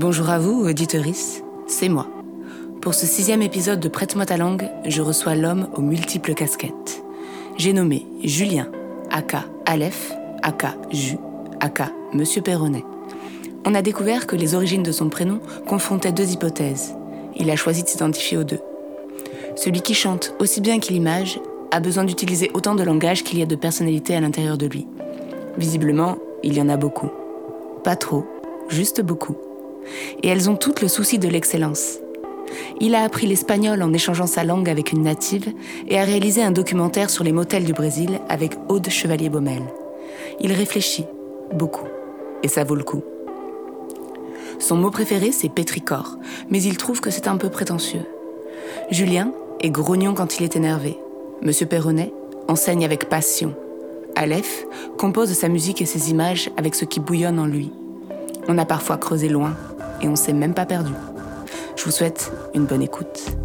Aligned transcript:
Bonjour 0.00 0.30
à 0.30 0.38
vous, 0.38 0.64
auditeurice, 0.64 1.42
c'est 1.66 1.88
moi. 1.88 2.06
Pour 2.80 2.94
ce 2.94 3.04
sixième 3.04 3.42
épisode 3.42 3.80
de 3.80 3.88
Prête-moi 3.88 4.26
ta 4.26 4.36
langue, 4.36 4.70
je 4.86 5.02
reçois 5.02 5.34
l'homme 5.34 5.66
aux 5.74 5.80
multiples 5.80 6.34
casquettes. 6.34 7.02
J'ai 7.56 7.72
nommé 7.72 8.06
Julien, 8.22 8.68
aka 9.10 9.44
Aleph, 9.66 10.12
aka 10.44 10.76
Ju, 10.92 11.16
aka 11.58 11.90
Monsieur 12.12 12.42
Perronnet. 12.42 12.84
On 13.66 13.74
a 13.74 13.82
découvert 13.82 14.28
que 14.28 14.36
les 14.36 14.54
origines 14.54 14.84
de 14.84 14.92
son 14.92 15.08
prénom 15.08 15.40
confrontaient 15.66 16.12
deux 16.12 16.30
hypothèses. 16.30 16.94
Il 17.34 17.50
a 17.50 17.56
choisi 17.56 17.82
de 17.82 17.88
s'identifier 17.88 18.38
aux 18.38 18.44
deux. 18.44 18.60
Celui 19.56 19.80
qui 19.80 19.94
chante 19.94 20.32
aussi 20.38 20.60
bien 20.60 20.78
qu'il 20.78 20.94
image 20.94 21.40
a 21.72 21.80
besoin 21.80 22.04
d'utiliser 22.04 22.52
autant 22.54 22.76
de 22.76 22.84
langage 22.84 23.24
qu'il 23.24 23.40
y 23.40 23.42
a 23.42 23.46
de 23.46 23.56
personnalité 23.56 24.14
à 24.14 24.20
l'intérieur 24.20 24.58
de 24.58 24.66
lui. 24.66 24.86
Visiblement, 25.56 26.18
il 26.44 26.56
y 26.56 26.62
en 26.62 26.68
a 26.68 26.76
beaucoup. 26.76 27.10
Pas 27.82 27.96
trop, 27.96 28.24
juste 28.68 29.00
beaucoup. 29.00 29.34
Et 30.22 30.28
elles 30.28 30.50
ont 30.50 30.56
toutes 30.56 30.82
le 30.82 30.88
souci 30.88 31.18
de 31.18 31.28
l'excellence. 31.28 31.98
Il 32.80 32.94
a 32.94 33.02
appris 33.02 33.26
l'espagnol 33.26 33.82
en 33.82 33.92
échangeant 33.92 34.26
sa 34.26 34.44
langue 34.44 34.68
avec 34.68 34.92
une 34.92 35.02
native 35.02 35.52
et 35.88 35.98
a 35.98 36.04
réalisé 36.04 36.42
un 36.42 36.50
documentaire 36.50 37.10
sur 37.10 37.24
les 37.24 37.32
motels 37.32 37.64
du 37.64 37.72
Brésil 37.72 38.20
avec 38.28 38.52
Aude 38.68 38.88
Chevalier-Baumel. 38.88 39.62
Il 40.40 40.52
réfléchit, 40.52 41.04
beaucoup, 41.52 41.86
et 42.42 42.48
ça 42.48 42.64
vaut 42.64 42.74
le 42.74 42.84
coup. 42.84 43.02
Son 44.58 44.76
mot 44.76 44.90
préféré, 44.90 45.32
c'est 45.32 45.48
pétricor, 45.48 46.16
mais 46.50 46.62
il 46.62 46.76
trouve 46.76 47.00
que 47.00 47.10
c'est 47.10 47.28
un 47.28 47.36
peu 47.36 47.48
prétentieux. 47.48 48.04
Julien 48.90 49.32
est 49.60 49.70
grognon 49.70 50.14
quand 50.14 50.38
il 50.38 50.44
est 50.44 50.56
énervé. 50.56 50.98
Monsieur 51.42 51.66
Perronnet 51.66 52.12
enseigne 52.48 52.84
avec 52.84 53.08
passion. 53.08 53.54
Aleph 54.16 54.66
compose 54.98 55.32
sa 55.32 55.48
musique 55.48 55.80
et 55.80 55.86
ses 55.86 56.10
images 56.10 56.50
avec 56.56 56.74
ce 56.74 56.84
qui 56.84 56.98
bouillonne 56.98 57.38
en 57.38 57.46
lui. 57.46 57.70
On 58.48 58.58
a 58.58 58.64
parfois 58.64 58.96
creusé 58.96 59.28
loin 59.28 59.54
et 60.02 60.08
on 60.08 60.16
s'est 60.16 60.32
même 60.32 60.54
pas 60.54 60.66
perdu. 60.66 60.92
Je 61.76 61.84
vous 61.84 61.90
souhaite 61.90 62.32
une 62.54 62.64
bonne 62.66 62.82
écoute. 62.82 63.36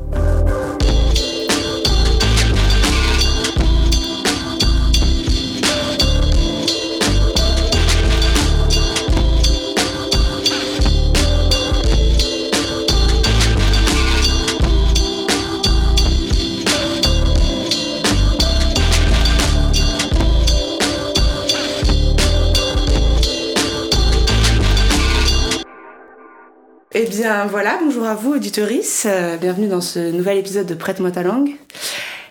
Eh 27.06 27.10
bien 27.10 27.48
voilà, 27.48 27.78
bonjour 27.84 28.06
à 28.06 28.16
vous 28.16 28.36
auditeurice, 28.36 29.06
Euh, 29.10 29.36
bienvenue 29.36 29.68
dans 29.68 29.82
ce 29.82 30.00
nouvel 30.12 30.38
épisode 30.38 30.66
de 30.66 30.74
Prête-moi 30.74 31.12
ta 31.12 31.22
langue. 31.22 31.52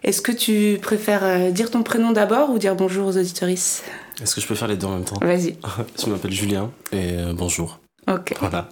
Est-ce 0.03 0.23
que 0.23 0.33
tu 0.33 0.79
préfères 0.81 1.25
euh, 1.25 1.51
dire 1.51 1.71
ton 1.71 1.83
prénom 1.83 2.11
d'abord 2.13 2.49
ou 2.49 2.59
dire 2.59 2.75
bonjour 2.75 3.07
aux 3.07 3.19
auditorices? 3.19 3.83
Est-ce 4.23 4.35
que 4.35 4.41
je 4.41 4.47
peux 4.47 4.55
faire 4.55 4.69
les 4.69 4.77
deux 4.79 4.87
en 4.87 4.93
même 4.95 5.05
temps? 5.05 5.19
Vas-y. 5.21 5.57
Je 6.03 6.09
m'appelle 6.09 6.33
Julien 6.33 6.71
et 6.91 7.13
euh, 7.19 7.35
bonjour. 7.37 7.81
Ok, 8.11 8.33
Voilà. 8.41 8.71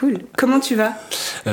cool. 0.00 0.18
Comment 0.36 0.58
tu 0.58 0.74
vas? 0.74 0.94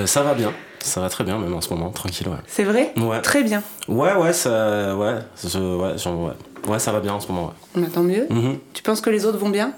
Ça 0.07 0.23
va 0.23 0.33
bien. 0.33 0.51
Ça 0.79 0.99
va 0.99 1.09
très 1.09 1.23
bien 1.23 1.37
même 1.37 1.53
en 1.53 1.61
ce 1.61 1.69
moment, 1.71 1.91
tranquille, 1.91 2.27
ouais. 2.27 2.37
C'est 2.47 2.63
vrai? 2.63 2.91
Ouais. 2.97 3.21
Très 3.21 3.43
bien. 3.43 3.61
Ouais, 3.87 4.15
ouais, 4.15 4.33
ça, 4.33 4.95
ouais, 4.95 5.19
je, 5.43 5.59
ouais, 5.59 5.97
genre, 5.99 6.21
ouais. 6.23 6.33
Ouais, 6.71 6.79
ça 6.79 6.91
va 6.91 7.01
bien 7.01 7.13
en 7.13 7.19
ce 7.19 7.27
moment, 7.27 7.53
ouais. 7.75 7.83
Bah, 7.83 7.87
tant 7.93 8.01
mieux. 8.03 8.25
Mhm. 8.31 8.57
Tu 8.73 8.81
penses 8.81 9.01
que 9.01 9.11
les 9.11 9.25
autres 9.25 9.37
vont 9.37 9.49
bien? 9.49 9.73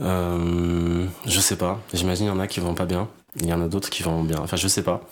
Euh, 0.00 1.04
je 1.26 1.38
sais 1.40 1.56
pas. 1.56 1.78
J'imagine 1.94 2.26
il 2.26 2.28
y 2.28 2.32
en 2.32 2.40
a 2.40 2.46
qui 2.48 2.58
vont 2.60 2.74
pas 2.74 2.84
bien. 2.84 3.08
Il 3.40 3.48
y 3.48 3.52
en 3.52 3.62
a 3.62 3.68
d'autres 3.68 3.90
qui 3.90 4.02
vont 4.02 4.22
bien. 4.22 4.38
Enfin, 4.40 4.56
je 4.56 4.68
sais 4.68 4.82
pas. 4.82 5.02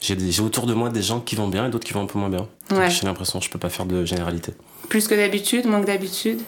J'ai 0.00 0.40
autour 0.42 0.66
de 0.66 0.74
moi 0.74 0.90
des 0.90 1.02
gens 1.02 1.20
qui 1.20 1.36
vont 1.36 1.48
bien 1.48 1.66
et 1.66 1.70
d'autres 1.70 1.86
qui 1.86 1.92
vont 1.92 2.02
un 2.02 2.06
peu 2.06 2.18
moins 2.18 2.28
bien. 2.28 2.46
Ouais. 2.70 2.90
J'ai 2.90 3.06
l'impression 3.06 3.38
que 3.38 3.44
je 3.44 3.50
peux 3.50 3.58
pas 3.58 3.70
faire 3.70 3.86
de 3.86 4.04
généralité. 4.04 4.52
Plus 4.88 5.08
que 5.08 5.14
d'habitude, 5.14 5.66
moins 5.66 5.80
que 5.80 5.86
d'habitude? 5.86 6.40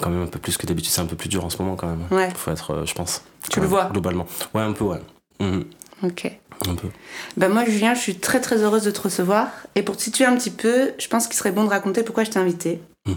Quand 0.00 0.10
même 0.10 0.22
un 0.22 0.26
peu 0.26 0.38
plus 0.38 0.56
que 0.56 0.66
d'habitude, 0.66 0.90
c'est 0.90 1.00
un 1.00 1.06
peu 1.06 1.16
plus 1.16 1.28
dur 1.28 1.44
en 1.44 1.50
ce 1.50 1.58
moment 1.58 1.76
quand 1.76 1.86
même. 1.86 2.06
Ouais, 2.10 2.30
Faut 2.34 2.50
être, 2.50 2.72
euh, 2.72 2.86
je 2.86 2.94
pense. 2.94 3.22
Tu 3.50 3.56
le 3.60 3.62
même, 3.62 3.70
vois? 3.70 3.84
Globalement. 3.92 4.26
Ouais, 4.54 4.62
un 4.62 4.72
peu, 4.72 4.84
ouais. 4.84 5.00
Mhm. 5.40 5.64
ok. 6.02 6.32
Un 6.68 6.74
peu. 6.76 6.88
Bah 7.36 7.48
moi 7.48 7.64
Julien, 7.64 7.94
je 7.94 8.00
suis 8.00 8.14
très 8.16 8.40
très 8.40 8.62
heureuse 8.62 8.84
de 8.84 8.90
te 8.92 9.00
recevoir. 9.00 9.48
Et 9.74 9.82
pour 9.82 9.96
te 9.96 10.02
situer 10.02 10.24
un 10.24 10.36
petit 10.36 10.50
peu, 10.50 10.92
je 10.98 11.08
pense 11.08 11.26
qu'il 11.26 11.36
serait 11.36 11.50
bon 11.50 11.64
de 11.64 11.68
raconter 11.68 12.02
pourquoi 12.04 12.22
je 12.24 12.30
t'ai 12.30 12.38
invité. 12.38 12.80
Mhm. 13.06 13.16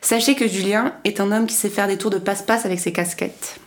Sachez 0.00 0.36
que 0.36 0.46
Julien 0.46 0.94
est 1.04 1.20
un 1.20 1.32
homme 1.32 1.46
qui 1.46 1.54
sait 1.54 1.70
faire 1.70 1.88
des 1.88 1.98
tours 1.98 2.10
de 2.10 2.18
passe-passe 2.18 2.64
avec 2.64 2.78
ses 2.78 2.92
casquettes. 2.92 3.58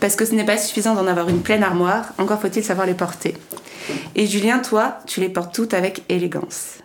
Parce 0.00 0.16
que 0.16 0.24
ce 0.24 0.34
n'est 0.34 0.44
pas 0.44 0.58
suffisant 0.58 0.94
d'en 0.94 1.06
avoir 1.06 1.28
une 1.28 1.42
pleine 1.42 1.62
armoire, 1.62 2.12
encore 2.18 2.40
faut-il 2.40 2.64
savoir 2.64 2.86
les 2.86 2.94
porter. 2.94 3.34
Et 4.14 4.26
Julien, 4.26 4.58
toi, 4.58 4.98
tu 5.06 5.20
les 5.20 5.28
portes 5.28 5.54
toutes 5.54 5.74
avec 5.74 6.02
élégance. 6.08 6.78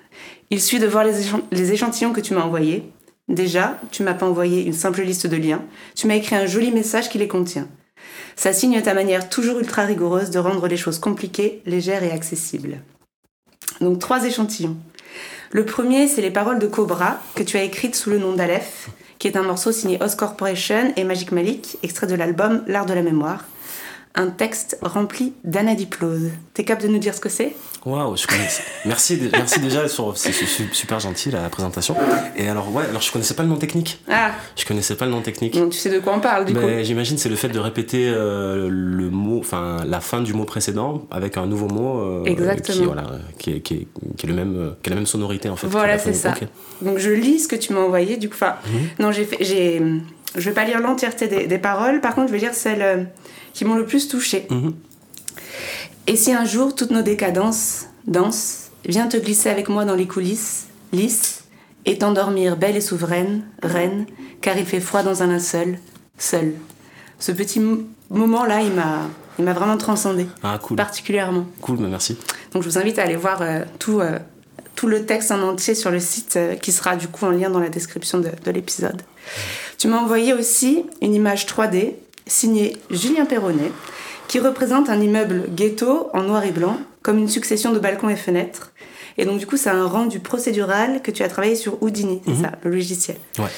Il 0.50 0.62
suit 0.62 0.80
de 0.80 0.88
voir 0.88 1.06
les 1.52 1.72
échantillons 1.72 2.14
que 2.14 2.22
tu 2.22 2.34
m'as 2.34 2.44
envoyés. 2.44 2.84
Déjà, 3.28 3.80
tu 3.92 4.04
m'as 4.04 4.14
pas 4.14 4.26
envoyé 4.26 4.64
une 4.64 4.74
simple 4.74 5.02
liste 5.02 5.28
de 5.28 5.38
liens, 5.38 5.64
tu 5.96 6.08
m'as 6.08 6.16
écrit 6.16 6.36
un 6.36 6.46
joli 6.46 6.72
message 6.72 7.10
qui 7.10 7.18
les 7.18 7.30
contient. 7.30 7.68
Ça 8.36 8.52
signe 8.52 8.82
ta 8.82 8.94
manière 8.94 9.30
toujours 9.30 9.60
ultra 9.60 9.84
rigoureuse 9.84 10.32
de 10.32 10.40
rendre 10.40 10.68
les 10.68 10.78
choses 10.78 11.00
compliquées, 11.00 11.62
légères 11.66 12.04
et 12.04 12.12
accessibles. 12.12 12.80
Donc 13.80 14.00
trois 14.00 14.26
échantillons. 14.26 14.78
Le 15.52 15.66
premier, 15.66 16.08
c'est 16.08 16.22
les 16.22 16.32
paroles 16.32 16.60
de 16.60 16.68
Cobra 16.68 17.20
que 17.36 17.44
tu 17.44 17.58
as 17.58 17.64
écrites 17.64 17.96
sous 17.96 18.10
le 18.10 18.20
nom 18.20 18.34
d'Aleph, 18.34 18.90
qui 19.22 19.28
est 19.28 19.38
un 19.38 19.44
morceau 19.44 19.72
signé 19.72 20.02
Os 20.02 20.16
Corporation 20.16 20.94
et 20.96 21.04
Magic 21.04 21.32
Malik, 21.32 21.78
extrait 21.84 22.08
de 22.08 22.16
l'album 22.16 22.64
L'art 22.66 22.88
de 22.88 22.96
la 22.96 23.04
mémoire. 23.04 23.46
Un 24.14 24.28
texte 24.28 24.78
rempli 24.82 25.34
d'anadiplose. 25.46 26.32
T'es 26.54 26.66
capable 26.66 26.88
de 26.90 26.94
nous 26.94 27.00
dire 27.00 27.16
ce 27.16 27.22
que 27.22 27.30
c'est? 27.30 27.56
Waouh, 27.86 28.18
je 28.18 28.28
connais. 28.28 28.48
Merci, 28.86 29.18
merci 29.32 29.60
déjà. 29.62 29.88
C'est 30.16 30.32
su- 30.34 30.70
super 30.74 31.00
gentil 31.00 31.32
la 31.32 31.48
présentation. 31.50 31.96
Et 32.36 32.48
alors 32.50 32.74
ouais, 32.74 32.84
alors 32.90 33.02
je 33.02 33.12
connaissais 33.12 33.34
pas 33.36 33.44
le 33.44 33.50
nom 33.50 33.56
technique. 33.56 34.02
Ah, 34.10 34.32
Je 34.58 34.66
connaissais 34.66 34.96
pas 34.96 35.06
le 35.06 35.12
nom 35.12 35.22
technique. 35.22 35.54
donc 35.58 35.72
tu 35.72 35.78
sais 35.80 35.90
de 35.90 36.00
quoi 36.00 36.14
on 36.16 36.20
parle 36.20 36.46
du 36.46 36.54
coup 36.54 36.60
Mais 36.60 36.84
j'imagine 36.84 37.18
c'est 37.18 37.30
le 37.30 37.36
fait 37.38 37.48
de 37.50 37.58
répéter 37.60 38.10
euh, 38.14 38.68
le 38.70 39.10
mot, 39.10 39.40
enfin 39.40 39.78
la 39.88 40.02
fin 40.02 40.22
du 40.22 40.34
mot 40.34 40.44
précédent 40.44 41.08
avec 41.10 41.38
un 41.38 41.46
nouveau 41.48 41.68
mot 41.70 42.00
euh, 42.02 42.26
Exactement. 42.26 42.78
qui, 42.80 42.84
voilà, 42.86 43.04
qui, 43.40 43.52
est, 43.54 43.60
qui, 43.62 43.74
est, 43.76 43.88
qui 44.18 44.26
est 44.26 44.30
le 44.30 44.36
même, 44.36 44.76
qui 44.84 44.90
a 44.90 44.92
la 44.92 44.96
même 44.98 45.06
sonorité 45.08 45.50
en 45.50 45.56
fait. 45.56 45.68
Voilà, 45.68 45.98
c'est 45.98 46.14
ça. 46.14 46.32
ok. 46.40 46.48
Donc 46.82 46.98
je 46.98 47.10
lis 47.12 47.40
ce 47.40 47.48
que 47.48 47.56
tu 47.56 47.74
m'as 47.74 47.80
envoyé. 47.82 48.18
Du 48.18 48.28
coup, 48.30 48.36
enfin, 48.36 48.56
Mhm. 48.68 48.80
non, 49.00 49.12
j'ai 49.12 49.26
fait, 49.26 49.38
j'ai, 49.42 49.82
je 50.36 50.42
vais 50.42 50.54
pas 50.54 50.64
lire 50.66 50.80
l'entièreté 50.80 51.28
des, 51.28 51.48
des 51.48 51.58
paroles. 51.58 52.02
Par 52.02 52.16
contre, 52.16 52.28
je 52.28 52.34
vais 52.34 52.40
lire 52.40 52.54
celles 52.54 52.82
euh, 52.82 53.04
qui 53.54 53.66
m'ont 53.66 53.76
le 53.76 53.86
plus 53.86 54.08
touchée. 54.08 54.48
Mhm. 54.50 54.74
Et 56.08 56.16
si 56.16 56.34
un 56.34 56.46
jour 56.46 56.74
toutes 56.76 56.92
nos 56.92 57.02
décadences 57.02 57.86
dansent, 58.08 58.72
viens 58.86 59.08
te 59.08 59.18
glisser 59.18 59.50
avec 59.50 59.70
moi 59.70 59.86
dans 59.86 59.96
les 59.96 60.08
coulisses, 60.08 60.66
lisses, 60.92 61.44
et 61.86 61.98
t'endormir 61.98 62.58
belle 62.58 62.76
et 62.76 62.82
souveraine, 62.82 63.44
reine, 63.64 64.06
car 64.42 64.58
il 64.58 64.66
fait 64.66 64.80
froid 64.80 65.04
dans 65.04 65.24
un 65.24 65.28
linceul, 65.28 65.80
seul. 66.18 66.54
Ce 67.20 67.32
petit 67.32 67.60
mo- 67.60 67.84
moment-là, 68.10 68.62
il 68.62 68.72
m'a, 68.74 69.08
il 69.40 69.46
m'a 69.46 69.54
vraiment 69.54 69.78
transcendé, 69.78 70.28
Ah 70.44 70.60
cool, 70.62 70.78
particulièrement. 70.78 71.46
cool, 71.62 71.78
mais 71.80 71.88
merci. 71.88 72.18
Donc 72.54 72.64
je 72.64 72.70
vous 72.70 72.78
invite 72.78 73.00
à 73.00 73.04
aller 73.04 73.16
voir 73.16 73.42
euh, 73.42 73.62
tout, 73.80 74.00
euh, 74.00 74.20
tout 74.76 74.88
le 74.88 75.06
texte 75.06 75.32
en 75.32 75.42
entier 75.42 75.74
sur 75.76 75.90
le 75.92 76.00
site 76.00 76.36
euh, 76.36 76.56
qui 76.56 76.72
sera 76.72 76.96
du 76.96 77.08
coup 77.08 77.26
en 77.26 77.32
lien 77.32 77.50
dans 77.50 77.60
la 77.60 77.70
description 77.70 78.20
de, 78.20 78.30
de 78.44 78.52
l'épisode. 78.52 79.02
Tu 79.82 79.88
m'as 79.88 79.98
envoyé 79.98 80.32
aussi 80.36 80.86
une 81.02 81.16
image 81.16 81.48
3D 81.48 81.94
signée 82.28 82.78
Julien 82.92 83.26
Perronnet 83.26 83.72
qui 84.28 84.40
représente 84.40 84.90
un 84.92 85.02
immeuble 85.02 85.46
ghetto 85.56 86.12
en 86.14 86.22
noir 86.22 86.44
et 86.46 86.52
blanc 86.52 86.78
comme 87.02 87.18
une 87.18 87.28
succession 87.28 87.72
de 87.72 87.80
balcons 87.80 88.10
et 88.10 88.16
fenêtres. 88.16 88.74
Et 89.18 89.26
donc 89.26 89.40
du 89.40 89.48
coup 89.48 89.58
c'est 89.58 89.72
un 89.72 89.88
rendu 89.88 90.20
procédural 90.20 91.02
que 91.02 91.10
tu 91.10 91.24
as 91.24 91.30
travaillé 91.30 91.56
sur 91.56 91.82
Houdini, 91.82 92.22
c'est 92.26 92.32
Mhm. 92.34 92.42
ça, 92.44 92.52
le 92.64 92.70
logiciel. 92.70 93.18
Ouais. 93.40 93.50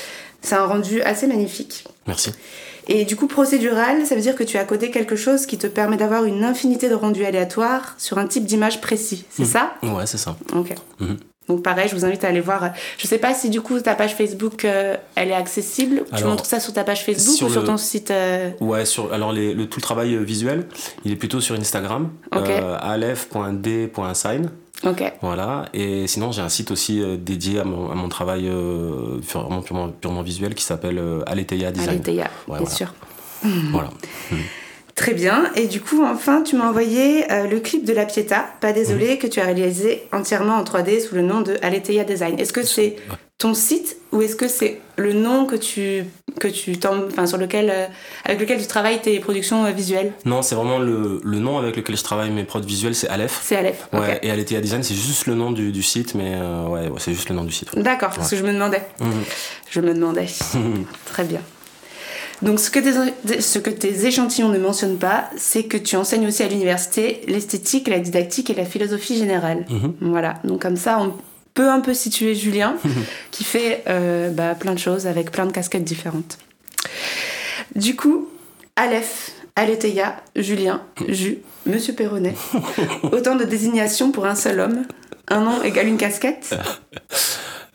C'est 0.41 0.56
un 0.56 0.66
rendu 0.66 1.01
assez 1.01 1.28
magnifique. 1.28 1.84
Merci. 2.08 2.31
Et 2.87 3.03
du 3.03 3.17
coup, 3.17 3.28
procédural, 3.28 4.05
ça 4.05 4.16
veut 4.16 4.22
dire 4.22 4.35
que 4.35 4.43
tu 4.43 4.58
as 4.58 4.64
codé 4.64 4.91
quelque 4.91 5.16
chose 5.17 5.46
qui 5.46 5.58
te 5.58 5.67
permet 5.67 5.97
d'avoir 5.97 6.23
une 6.23 6.43
infinité 6.46 6.87
de 6.90 6.96
rendus 6.96 7.26
aléatoires 7.26 7.96
sur 7.97 8.17
un 8.17 8.28
type 8.28 8.46
d'image 8.46 8.79
précis. 8.79 9.26
C'est 9.29 9.43
Mhm. 9.43 9.49
ça? 9.49 9.73
Ouais, 9.84 10.05
c'est 10.05 10.17
ça. 10.17 10.37
Ok. 10.55 10.73
Mhm. 10.99 11.17
Donc 11.49 11.61
pareil, 11.61 11.90
je 11.90 11.95
vous 11.95 12.05
invite 12.05 12.23
à 12.23 12.29
aller 12.29 12.40
voir. 12.40 12.63
euh, 12.63 12.67
Je 12.97 13.05
sais 13.07 13.17
pas 13.17 13.34
si 13.34 13.49
du 13.49 13.59
coup 13.61 13.79
ta 13.79 13.95
page 13.95 14.16
Facebook, 14.16 14.63
euh, 14.66 14.95
elle 15.16 15.29
est 15.29 15.34
accessible. 15.35 16.03
tu 16.16 16.23
montres 16.23 16.45
ça 16.45 16.59
sur 16.59 16.72
ta 16.73 16.84
page 16.84 17.03
Facebook 17.03 17.35
sur 17.35 17.47
ou 17.47 17.51
sur 17.51 17.61
le- 17.61 17.67
ton 17.67 17.78
site 17.78 18.11
euh, 18.11 18.51
Ouais, 18.61 18.85
sur 18.85 19.11
alors 19.13 19.31
les, 19.34 19.53
le 19.53 19.66
tout 19.67 19.79
le 19.79 19.84
travail 19.84 20.16
visuel, 20.23 20.67
il 21.03 21.11
est 21.11 21.16
plutôt 21.17 21.41
sur 21.41 21.55
Instagram, 21.55 22.09
Ok. 22.35 22.47
euh, 22.49 22.78
aleph.d.sign. 22.81 24.49
Ok. 24.85 25.13
Voilà, 25.22 25.66
et 25.73 26.07
sinon 26.07 26.31
j'ai 26.34 26.41
un 26.41 26.49
site 26.49 26.69
aussi 26.72 27.01
dédié 27.17 27.59
à 27.59 27.63
mon, 27.63 27.90
à 27.90 27.95
mon 27.95 28.09
travail 28.09 28.49
purement, 29.28 29.61
purement 29.61 30.22
visuel 30.22 30.55
qui 30.55 30.63
s'appelle 30.63 31.01
Aletheia 31.25 31.72
Design. 31.72 31.90
Aletheia, 31.90 32.23
Ouais, 32.47 32.57
bien 32.59 32.66
voilà. 32.66 32.69
sûr. 32.69 32.93
Voilà. 33.72 33.90
Très 34.95 35.13
bien. 35.13 35.51
Et 35.55 35.67
du 35.67 35.81
coup, 35.81 36.03
enfin, 36.03 36.43
tu 36.43 36.55
m'as 36.55 36.69
envoyé 36.69 37.31
euh, 37.31 37.47
le 37.47 37.59
clip 37.59 37.84
de 37.84 37.93
La 37.93 38.05
Pietà, 38.05 38.45
pas 38.61 38.69
Mhm. 38.69 38.73
désolé, 38.75 39.17
que 39.17 39.25
tu 39.28 39.40
as 39.40 39.45
réalisé 39.45 40.03
entièrement 40.11 40.55
en 40.55 40.63
3D 40.63 40.99
sous 40.99 41.16
le 41.16 41.22
nom 41.23 41.41
de 41.41 41.57
Aletheia 41.63 42.03
Design. 42.03 42.40
Est-ce 42.40 42.53
que 42.53 42.61
c'est 42.63 42.95
ton 43.40 43.55
site 43.55 43.97
ou 44.11 44.22
est-ce 44.22 44.35
que 44.35 44.47
c'est 44.47 44.79
le 44.95 45.11
nom 45.13 45.45
que 45.47 45.55
tu, 45.55 46.05
que 46.40 46.47
tu 46.47 46.78
enfin 46.85 47.25
sur 47.25 47.37
lequel 47.40 47.69
euh, 47.72 47.87
avec 48.23 48.40
lequel 48.40 48.61
tu 48.61 48.67
travailles 48.67 49.01
tes 49.01 49.19
productions 49.19 49.66
euh, 49.66 49.72
visuelles? 49.72 50.13
Non, 50.25 50.43
c'est 50.43 50.53
vraiment 50.55 50.78
le, 50.78 51.19
le 51.23 51.40
nom 51.40 51.57
avec 51.57 51.75
lequel 51.75 51.97
je 51.97 52.03
travaille 52.03 52.29
mes 52.29 52.43
prods 52.43 52.59
visuels, 52.61 52.93
c'est 52.93 53.09
Aleph. 53.09 53.40
C'est 53.43 53.55
Aleph. 53.57 53.87
Ouais, 53.93 54.19
et 54.22 54.29
Aletheia 54.29 54.61
Design, 54.61 54.84
c'est 54.84 54.93
juste 54.95 55.25
le 55.25 55.34
nom 55.34 55.51
du, 55.51 55.72
du 55.72 55.81
site, 55.81 56.13
mais 56.13 56.35
ouais, 56.35 56.87
ouais, 56.90 56.99
c'est 56.99 57.13
juste 57.13 57.29
le 57.29 57.35
nom 57.35 57.43
du 57.43 57.51
site. 57.51 57.75
D'accord, 57.78 58.11
parce 58.16 58.29
que 58.29 58.35
je 58.37 58.43
me 58.43 58.53
demandais. 58.53 58.84
Mhm. 58.99 59.23
Je 59.72 59.79
me 59.81 59.93
demandais. 59.95 60.28
Très 61.05 61.23
bien. 61.23 61.41
Donc, 62.43 62.59
ce 62.59 62.69
que, 62.69 62.79
tes, 62.79 63.41
ce 63.41 63.57
que 63.57 63.69
tes 63.69 64.05
échantillons 64.05 64.49
ne 64.49 64.59
mentionnent 64.59 64.97
pas, 64.97 65.29
c'est 65.37 65.63
que 65.63 65.78
tu 65.78 65.95
enseignes 65.95 66.28
aussi 66.28 66.43
à 66.43 66.47
l'université 66.47 67.22
l'esthétique, 67.28 67.87
la 67.87 67.99
didactique 67.99 68.49
et 68.49 68.53
la 68.53 68.66
philosophie 68.66 69.17
générale. 69.17 69.66
Mhm. 69.69 69.95
Voilà, 70.01 70.35
donc 70.43 70.61
comme 70.61 70.75
ça, 70.75 70.99
on 70.99 71.13
peut 71.53 71.69
un 71.69 71.79
peu 71.79 71.93
situer 71.93 72.35
Julien, 72.35 72.75
qui 73.31 73.43
fait 73.43 73.84
euh, 73.87 74.29
bah, 74.29 74.55
plein 74.55 74.73
de 74.73 74.79
choses 74.79 75.07
avec 75.07 75.31
plein 75.31 75.45
de 75.45 75.51
casquettes 75.51 75.85
différentes. 75.85 76.37
Du 77.75 77.95
coup, 77.95 78.28
Aleph, 78.75 79.31
Aletheia, 79.55 80.17
Julien, 80.35 80.81
Jus, 81.07 81.40
Monsieur 81.66 81.93
Perronnet, 81.93 82.35
autant 83.11 83.35
de 83.35 83.45
désignations 83.45 84.11
pour 84.11 84.25
un 84.25 84.35
seul 84.35 84.59
homme. 84.59 84.84
Un 85.29 85.41
nom 85.41 85.63
égale 85.63 85.87
une 85.87 85.97
casquette? 85.97 86.53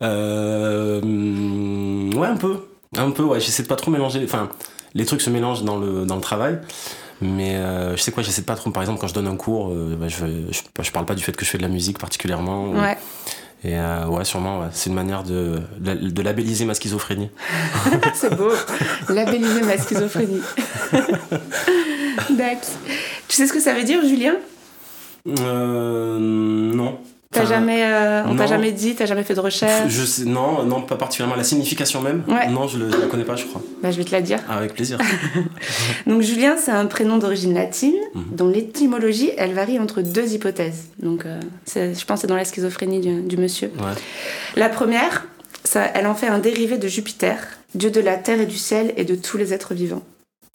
Euh, 0.02 1.00
ouais, 1.00 2.26
un 2.26 2.36
peu. 2.36 2.67
Un 2.96 3.10
peu, 3.10 3.22
ouais. 3.22 3.40
J'essaie 3.40 3.62
de 3.62 3.68
pas 3.68 3.76
trop 3.76 3.90
mélanger. 3.90 4.22
Enfin, 4.24 4.48
les 4.94 5.04
trucs 5.04 5.20
se 5.20 5.30
mélangent 5.30 5.62
dans 5.64 5.76
le, 5.78 6.04
dans 6.06 6.16
le 6.16 6.20
travail. 6.22 6.58
Mais 7.20 7.56
euh, 7.56 7.96
je 7.96 8.02
sais 8.02 8.12
quoi, 8.12 8.22
j'essaie 8.22 8.42
de 8.42 8.46
pas 8.46 8.54
trop. 8.54 8.70
Par 8.70 8.82
exemple, 8.82 9.00
quand 9.00 9.08
je 9.08 9.14
donne 9.14 9.26
un 9.26 9.36
cours, 9.36 9.70
euh, 9.72 9.96
bah, 9.98 10.06
je, 10.08 10.24
je, 10.50 10.60
je 10.82 10.90
parle 10.92 11.04
pas 11.04 11.14
du 11.16 11.22
fait 11.24 11.36
que 11.36 11.44
je 11.44 11.50
fais 11.50 11.58
de 11.58 11.62
la 11.64 11.68
musique 11.68 11.98
particulièrement. 11.98 12.66
ou- 12.66 12.80
Ouais. 12.80 12.96
Et 13.64 13.76
euh, 13.76 14.06
ouais, 14.06 14.24
sûrement, 14.24 14.60
ouais. 14.60 14.66
c'est 14.70 14.88
une 14.88 14.94
manière 14.94 15.24
de, 15.24 15.58
de, 15.80 15.94
de 15.94 16.22
labelliser 16.22 16.64
ma 16.64 16.74
schizophrénie. 16.74 17.28
C'est 18.14 18.32
beau. 18.36 18.52
Labelliser 19.08 19.62
ma 19.62 19.76
schizophrénie. 19.76 20.40
D'accord. 22.30 22.60
Tu 23.26 23.36
sais 23.36 23.48
ce 23.48 23.52
que 23.52 23.58
ça 23.60 23.74
veut 23.74 23.82
dire, 23.82 24.00
Julien? 24.06 24.34
Euh, 25.40 26.18
non. 26.20 26.98
T'as 27.30 27.44
jamais, 27.44 27.84
euh, 27.84 28.22
On 28.26 28.34
t'a 28.36 28.46
jamais 28.46 28.72
dit, 28.72 28.94
t'as 28.94 29.04
jamais 29.04 29.22
fait 29.22 29.34
de 29.34 29.40
recherche 29.40 29.90
Je 29.90 30.02
sais, 30.02 30.24
non, 30.24 30.62
non, 30.64 30.80
pas 30.80 30.96
particulièrement. 30.96 31.36
La 31.36 31.44
signification 31.44 32.00
même 32.00 32.22
Ouais. 32.26 32.48
Non, 32.48 32.66
je, 32.68 32.78
le, 32.78 32.90
je 32.90 32.96
la 32.96 33.06
connais 33.06 33.24
pas, 33.24 33.36
je 33.36 33.44
crois. 33.44 33.60
Bah, 33.82 33.90
je 33.90 33.98
vais 33.98 34.04
te 34.04 34.12
la 34.12 34.22
dire. 34.22 34.38
Ah, 34.48 34.56
avec 34.56 34.72
plaisir. 34.74 34.98
Donc, 36.06 36.22
Julien, 36.22 36.56
c'est 36.56 36.70
un 36.70 36.86
prénom 36.86 37.18
d'origine 37.18 37.52
latine, 37.54 37.94
Mhm. 38.14 38.24
dont 38.32 38.48
l'étymologie, 38.48 39.30
elle 39.36 39.52
varie 39.52 39.78
entre 39.78 40.00
deux 40.00 40.32
hypothèses. 40.32 40.86
Donc, 41.02 41.26
euh, 41.26 41.38
je 41.74 42.04
pense 42.04 42.16
que 42.16 42.20
c'est 42.22 42.26
dans 42.26 42.34
la 42.36 42.46
schizophrénie 42.46 43.00
du, 43.00 43.20
du 43.20 43.36
monsieur. 43.36 43.70
Ouais. 43.78 43.92
La 44.56 44.70
première, 44.70 45.26
ça, 45.64 45.84
elle 45.94 46.06
en 46.06 46.14
fait 46.14 46.28
un 46.28 46.38
dérivé 46.38 46.78
de 46.78 46.88
Jupiter, 46.88 47.36
dieu 47.74 47.90
de 47.90 48.00
la 48.00 48.16
terre 48.16 48.40
et 48.40 48.46
du 48.46 48.56
ciel 48.56 48.94
et 48.96 49.04
de 49.04 49.14
tous 49.14 49.36
les 49.36 49.52
êtres 49.52 49.74
vivants. 49.74 50.02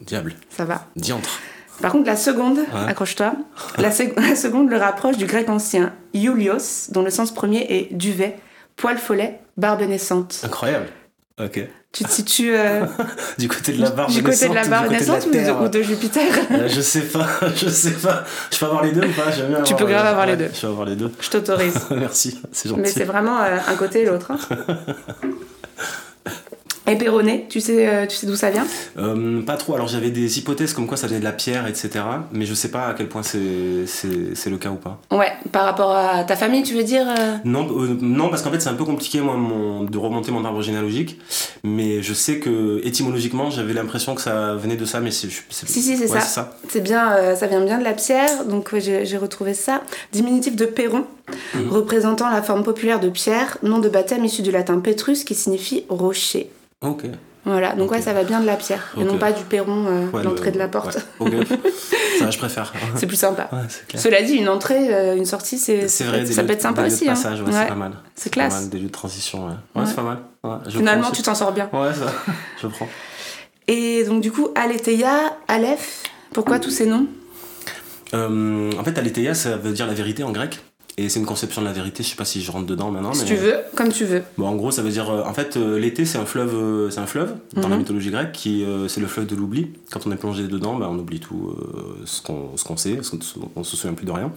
Diable. 0.03 0.33
Ça 0.49 0.65
va. 0.65 0.87
Diantre. 0.95 1.39
Par 1.83 1.91
contre, 1.91 2.07
la 2.07 2.15
seconde, 2.15 2.59
Ouais. 2.59 2.65
accroche-toi, 2.87 3.33
la, 3.77 3.91
sec- 3.91 4.15
la 4.29 4.35
seconde 4.37 4.69
le 4.69 4.77
rapproche 4.77 5.17
du 5.17 5.25
grec 5.25 5.49
ancien 5.49 5.91
Iulios, 6.13 6.89
dont 6.91 7.03
le 7.03 7.09
sens 7.11 7.33
premier 7.33 7.65
est 7.69 7.93
duvet, 7.93 8.37
poil 8.77 8.97
follet, 8.97 9.41
barbe 9.57 9.81
naissante. 9.81 10.39
Incroyable. 10.45 10.87
Ok. 11.41 11.59
Tu 11.91 12.05
te 12.05 12.09
situes 12.09 12.55
euh, 12.55 12.85
Du 13.37 13.47
côté 13.49 13.73
de 13.73 13.81
la 13.81 13.89
barbe 13.89 14.11
du 14.11 14.23
côté 14.23 14.47
de 14.47 14.53
la 14.53 14.61
naissante 14.61 14.67
ou 14.67 14.69
barbe 14.71 14.91
naissante 14.91 15.25
ou 15.25 15.29
de, 15.29 15.33
terre 15.33 15.61
ou 15.61 15.67
de 15.67 15.81
Jupiter 15.81 16.23
Euh, 16.51 16.67
Je 16.69 16.79
sais 16.81 17.01
pas, 17.01 17.27
je 17.55 17.67
sais 17.69 17.91
pas. 17.91 18.23
Je 18.51 18.57
peux 18.59 18.65
avoir 18.65 18.83
les 18.83 18.91
deux 18.93 19.01
ou 19.05 19.11
pas? 19.11 19.29
Bien 19.29 19.61
Tu 19.63 19.75
peux 19.75 19.85
grave 19.85 20.05
avoir 20.05 20.25
les 20.25 20.31
ouais, 20.33 20.37
deux. 20.37 20.49
Je 20.55 20.61
peux 20.61 20.67
avoir 20.67 20.85
les 20.87 20.95
deux. 20.95 21.11
Je 21.19 21.29
t'autorise. 21.29 21.75
Merci, 21.91 22.39
c'est 22.53 22.69
Mais 22.71 22.77
gentil. 22.85 22.91
c'est 22.93 23.03
vraiment 23.03 23.41
euh, 23.41 23.57
un 23.67 23.75
côté 23.75 24.03
et 24.03 24.05
l'autre. 24.05 24.31
hein. 24.31 24.37
Péroné, 26.95 27.45
tu 27.49 27.59
sais, 27.61 27.87
euh, 27.87 28.05
tu 28.05 28.15
sais 28.15 28.27
d'où 28.27 28.35
ça 28.35 28.49
vient? 28.49 28.65
Euh, 28.97 29.41
pas 29.41 29.57
trop. 29.57 29.75
Alors 29.75 29.87
j'avais 29.87 30.09
des 30.11 30.39
hypothèses 30.39 30.73
comme 30.73 30.87
quoi 30.87 30.97
ça 30.97 31.07
venait 31.07 31.19
de 31.19 31.23
la 31.23 31.31
pierre, 31.31 31.67
etc. 31.67 31.89
Mais 32.31 32.45
je 32.45 32.53
sais 32.53 32.69
pas 32.69 32.87
à 32.87 32.93
quel 32.93 33.07
point 33.09 33.23
c'est 33.23 33.39
le 33.39 34.57
cas 34.57 34.69
ou 34.69 34.75
pas. 34.75 34.99
Ouais, 35.11 35.31
par 35.51 35.65
rapport 35.65 35.91
à 35.91 36.23
ta 36.23 36.35
famille, 36.35 36.63
tu 36.63 36.73
veux 36.75 36.83
dire 36.83 37.05
euh? 37.07 37.37
Non, 37.45 37.67
euh, 37.81 37.97
non 38.01 38.29
parce 38.29 38.41
qu'en 38.41 38.51
fait 38.51 38.59
c'est 38.59 38.69
un 38.69 38.73
peu 38.75 38.85
compliqué 38.85 39.21
moi 39.21 39.35
mon, 39.35 39.83
de 39.83 39.97
remonter 39.97 40.31
mon 40.31 40.45
arbre 40.45 40.61
généalogique. 40.61 41.19
Mais 41.63 42.01
je 42.01 42.13
sais 42.13 42.39
que 42.39 42.81
étymologiquement 42.83 43.49
j'avais 43.49 43.73
l'impression 43.73 44.15
que 44.15 44.21
ça 44.21 44.55
venait 44.55 44.75
de 44.75 44.85
ça, 44.85 44.99
mais 44.99 45.11
c'est. 45.11 45.29
Si, 45.49 45.65
si, 45.81 45.97
c'est 45.97 46.03
ouais, 46.03 46.07
ça. 46.07 46.21
c'est 46.21 46.33
ça. 46.33 46.57
C'est 46.69 46.81
bien, 46.81 47.35
ça 47.35 47.47
vient 47.47 47.61
bien 47.61 47.77
de 47.79 47.83
la 47.83 47.93
pierre, 47.93 48.45
donc 48.45 48.75
j'ai 48.79 49.17
retrouvé 49.17 49.53
ça. 49.53 49.81
Diminutif 50.11 50.55
de 50.55 50.65
Perron, 50.65 51.05
Mhm. 51.55 51.69
représentant 51.69 52.29
la 52.29 52.41
forme 52.41 52.63
populaire 52.63 52.99
de 52.99 53.09
pierre, 53.09 53.57
nom 53.63 53.79
de 53.79 53.87
baptême 53.89 54.25
issu 54.25 54.41
du 54.41 54.51
latin 54.51 54.79
petrus 54.79 55.23
qui 55.23 55.35
signifie 55.35 55.85
rocher. 55.89 56.49
Ok. 56.83 57.05
Voilà, 57.45 57.73
donc 57.75 57.91
ouais, 57.91 58.01
ça 58.01 58.13
va 58.13 58.23
bien 58.23 58.39
de 58.39 58.45
la 58.45 58.55
pierre, 58.55 58.93
et 58.97 59.03
non 59.03 59.17
pas 59.17 59.33
du 59.33 59.43
perron, 59.43 59.85
euh, 59.87 60.07
Ouais, 60.11 60.23
l'entrée 60.23 60.45
le- 60.45 60.51
de 60.53 60.59
la 60.59 60.69
porte. 60.69 60.97
ouais, 61.19 61.29
ça 62.19 62.31
je 62.31 62.37
préfère. 62.37 62.71
C'est 62.95 63.05
plus 63.05 63.17
sympa. 63.17 63.49
Clair. 63.89 64.01
Cela 64.01 64.21
dit, 64.21 64.35
une 64.35 64.47
entrée, 64.47 64.93
euh, 64.93 65.17
une 65.17 65.25
sortie, 65.25 65.57
c'est 65.57 65.89
ça 65.89 66.05
vrai, 66.05 66.25
ça 66.25 66.41
lieux- 66.41 66.47
peut 66.47 66.53
être 66.53 66.61
sympa 66.61 66.83
des 66.83 66.89
lieux 66.89 66.95
de 66.95 66.95
aussi. 66.95 67.09
hein. 67.09 67.15
c'est 67.15 67.67
pas 67.67 67.75
mal. 67.75 67.91
c'est 68.15 68.29
Pas 68.29 68.33
classe. 68.33 68.53
mal, 68.53 68.69
des 68.69 68.77
lieux 68.79 68.87
de 68.87 68.91
transition, 68.93 69.47
ouais. 69.47 69.83
C'est 69.85 69.95
pas 69.95 70.03
mal. 70.03 70.19
Je 70.69 70.77
Finalement, 70.77 71.03
prends 71.03 71.11
tu 71.11 71.21
t'en 71.21 71.35
sors 71.35 71.51
bien. 71.51 71.69
Ouais, 71.73 71.93
ça, 71.93 72.13
je 72.61 72.67
prends. 72.67 72.87
Et 73.67 74.05
donc, 74.05 74.21
du 74.21 74.31
coup, 74.31 74.47
Aletheia, 74.55 75.35
Aleph, 75.49 76.03
pourquoi 76.33 76.59
tous 76.59 76.69
ces 76.71 76.85
noms? 76.85 77.07
Euh, 78.13 78.71
en 78.79 78.83
fait, 78.83 78.97
aletheia, 78.97 79.33
ça 79.33 79.57
veut 79.57 79.71
dire 79.73 79.87
la 79.87 79.93
vérité 79.93 80.23
en 80.23 80.31
grec. 80.31 80.59
Et 80.97 81.09
c'est 81.09 81.19
une 81.19 81.25
conception 81.25 81.61
de 81.61 81.65
la 81.65 81.73
vérité, 81.73 82.03
je 82.03 82.09
sais 82.09 82.15
pas 82.15 82.23
si 82.25 82.41
je 82.43 82.51
rentre 82.51 82.67
dedans 82.67 82.91
maintenant. 82.91 83.13
Si 83.13 83.21
mais... 83.23 83.27
tu 83.29 83.35
veux, 83.35 83.55
comme 83.75 83.89
tu 83.91 84.05
veux. 84.05 84.21
Bon, 84.37 84.47
en 84.47 84.55
gros, 84.55 84.69
ça 84.69 84.83
veut 84.83 84.91
dire. 84.91 85.09
euh, 85.09 85.23
en 85.23 85.33
fait, 85.33 85.57
euh, 85.57 85.79
l'été, 85.79 86.05
c'est 86.05 86.19
un 86.19 86.25
fleuve, 86.27 86.53
euh, 86.53 86.89
c'est 86.91 86.99
un 86.99 87.07
fleuve 87.07 87.33
dans 87.55 87.67
la 87.67 87.69
Mhm. 87.75 87.79
mythologie 87.79 88.11
grecque 88.11 88.31
qui, 88.31 88.63
c'est 88.87 89.01
le 89.01 89.07
fleuve 89.07 89.25
de 89.25 89.35
l'oubli. 89.35 89.71
Quand 89.91 90.05
on 90.05 90.11
est 90.11 90.15
plongé 90.17 90.43
dedans, 90.47 90.75
bah, 90.75 90.87
on 90.91 90.97
oublie 90.99 91.19
tout 91.19 91.55
ce 92.05 92.21
qu'on 92.21 92.49
qu'on 92.63 92.77
sait, 92.77 92.99
ce 93.01 93.11
qu'on- 93.11 93.49
on 93.55 93.63
se 93.63 93.75
souvient 93.75 93.95
plus 93.95 94.05
de 94.05 94.11
rien. 94.11 94.31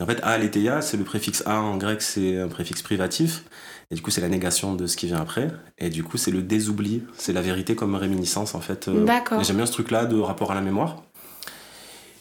Et 0.00 0.02
en 0.02 0.06
fait, 0.06 0.20
aletheia, 0.22 0.80
c'est 0.80 0.96
le 0.96 1.04
préfixe 1.04 1.42
a 1.44 1.60
en 1.60 1.76
grec, 1.76 2.00
c'est 2.02 2.38
un 2.38 2.48
préfixe 2.48 2.80
privatif. 2.82 3.42
Et 3.90 3.94
du 3.94 4.00
coup, 4.02 4.10
c'est 4.10 4.20
la 4.20 4.28
négation 4.28 4.74
de 4.74 4.86
ce 4.86 4.96
qui 4.96 5.06
vient 5.06 5.16
après. 5.20 5.48
Et 5.78 5.90
du 5.90 6.02
coup, 6.04 6.16
c'est 6.16 6.30
le 6.30 6.40
désoubli, 6.42 7.02
c'est 7.16 7.32
la 7.32 7.40
vérité 7.42 7.74
comme 7.74 7.94
réminiscence 7.94 8.54
en 8.54 8.60
fait. 8.60 8.88
D'accord. 8.88 9.42
J'aime 9.44 9.56
bien 9.56 9.66
ce 9.66 9.72
truc-là 9.72 10.06
de 10.06 10.18
rapport 10.18 10.50
à 10.52 10.54
la 10.54 10.60
mémoire. 10.62 11.02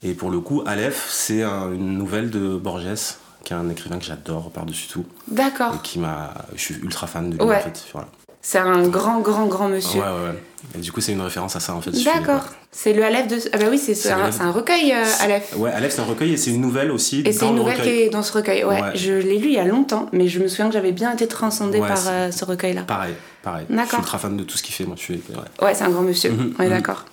Et 0.03 0.13
pour 0.13 0.29
le 0.31 0.39
coup, 0.39 0.63
Aleph, 0.65 1.07
c'est 1.09 1.43
un- 1.43 1.71
une 1.73 1.97
nouvelle 1.97 2.29
de 2.29 2.55
Borges, 2.57 3.15
qui 3.47 3.53
est 3.53 3.55
un 3.55 3.69
écrivain 3.69 3.97
que 3.97 4.03
j'adore 4.03 4.51
par-dessus 4.51 4.89
tout. 4.89 5.05
D'accord. 5.29 5.75
Et 5.75 5.77
qui 5.81 5.99
m'a. 5.99 6.33
Je 6.53 6.59
suis 6.59 6.75
ultra 6.83 7.07
fan 7.07 7.29
de 7.29 7.37
lui 7.37 7.43
Ouais. 7.45 7.55
en 7.55 7.59
fait. 7.61 7.85
Voilà. 7.93 8.09
C'est 8.41 8.57
un 8.57 8.85
grand, 8.89 9.21
grand, 9.21 9.45
grand 9.45 9.69
monsieur. 9.69 10.01
Ouais, 10.01 10.05
ouais, 10.05 10.29
ouais. 10.31 10.43
Et 10.75 10.79
du 10.79 10.91
coup, 10.91 10.99
c'est 10.99 11.13
une 11.13 11.21
référence 11.21 11.55
à 11.55 11.61
ça 11.61 11.73
en 11.73 11.79
fait. 11.79 11.97
Je 11.97 12.03
D'accord. 12.03 12.43
C'est 12.71 12.91
le 12.91 13.05
Aleph 13.05 13.27
de. 13.29 13.37
Ah 13.53 13.57
bah 13.57 13.67
oui, 13.69 13.77
c'est 13.77 14.11
un, 14.11 14.51
recueil, 14.51 14.91
euh, 14.91 15.03
Aleph. 15.21 15.53
Ouais, 15.55 15.71
Aleph, 15.71 15.93
c'est 15.93 16.01
un 16.01 16.05
recueil 16.05 16.33
et 16.33 16.37
c'est 16.37 16.51
une 16.51 16.59
nouvelle 16.59 16.91
aussi. 16.91 17.21
Et 17.25 17.31
c'est 17.31 17.45
une 17.45 17.53
le 17.53 17.59
nouvelle 17.59 17.81
qui 17.81 17.87
est 17.87 18.09
dans 18.09 18.21
ce 18.21 18.33
recueil. 18.33 18.65
Ouais, 18.65 18.81
Ouais. 18.81 18.91
je 18.95 19.13
l'ai 19.13 19.37
lu 19.37 19.47
il 19.47 19.53
y 19.53 19.59
a 19.59 19.63
longtemps, 19.65 20.09
mais 20.11 20.27
je 20.27 20.39
me 20.41 20.49
souviens 20.49 20.67
que 20.67 20.73
j'avais 20.73 20.91
bien 20.91 21.13
été 21.13 21.25
transcendée 21.25 21.79
Ouais, 21.79 21.87
par 21.87 22.03
euh, 22.07 22.31
ce 22.31 22.43
recueil-là. 22.43 22.81
Pareil, 22.81 23.13
pareil. 23.43 23.65
Je 23.69 23.75
D'accord. 23.75 23.91
suis 23.91 23.97
ultra 23.99 24.17
fan 24.19 24.35
de 24.35 24.43
tout 24.43 24.57
ce 24.57 24.63
qu'il 24.63 24.75
fait. 24.75 24.83
Moi, 24.83 24.95
je 24.97 25.03
suis. 25.03 25.13
ouais. 25.13 25.65
Ouais, 25.65 25.73
c'est 25.73 25.85
un 25.85 25.89
grand 25.89 26.01
monsieur. 26.01 26.31
Mhm, 26.31 26.53
On 26.59 26.63
est 26.63 26.65
mhm. 26.67 26.73
d'accord. 26.73 27.05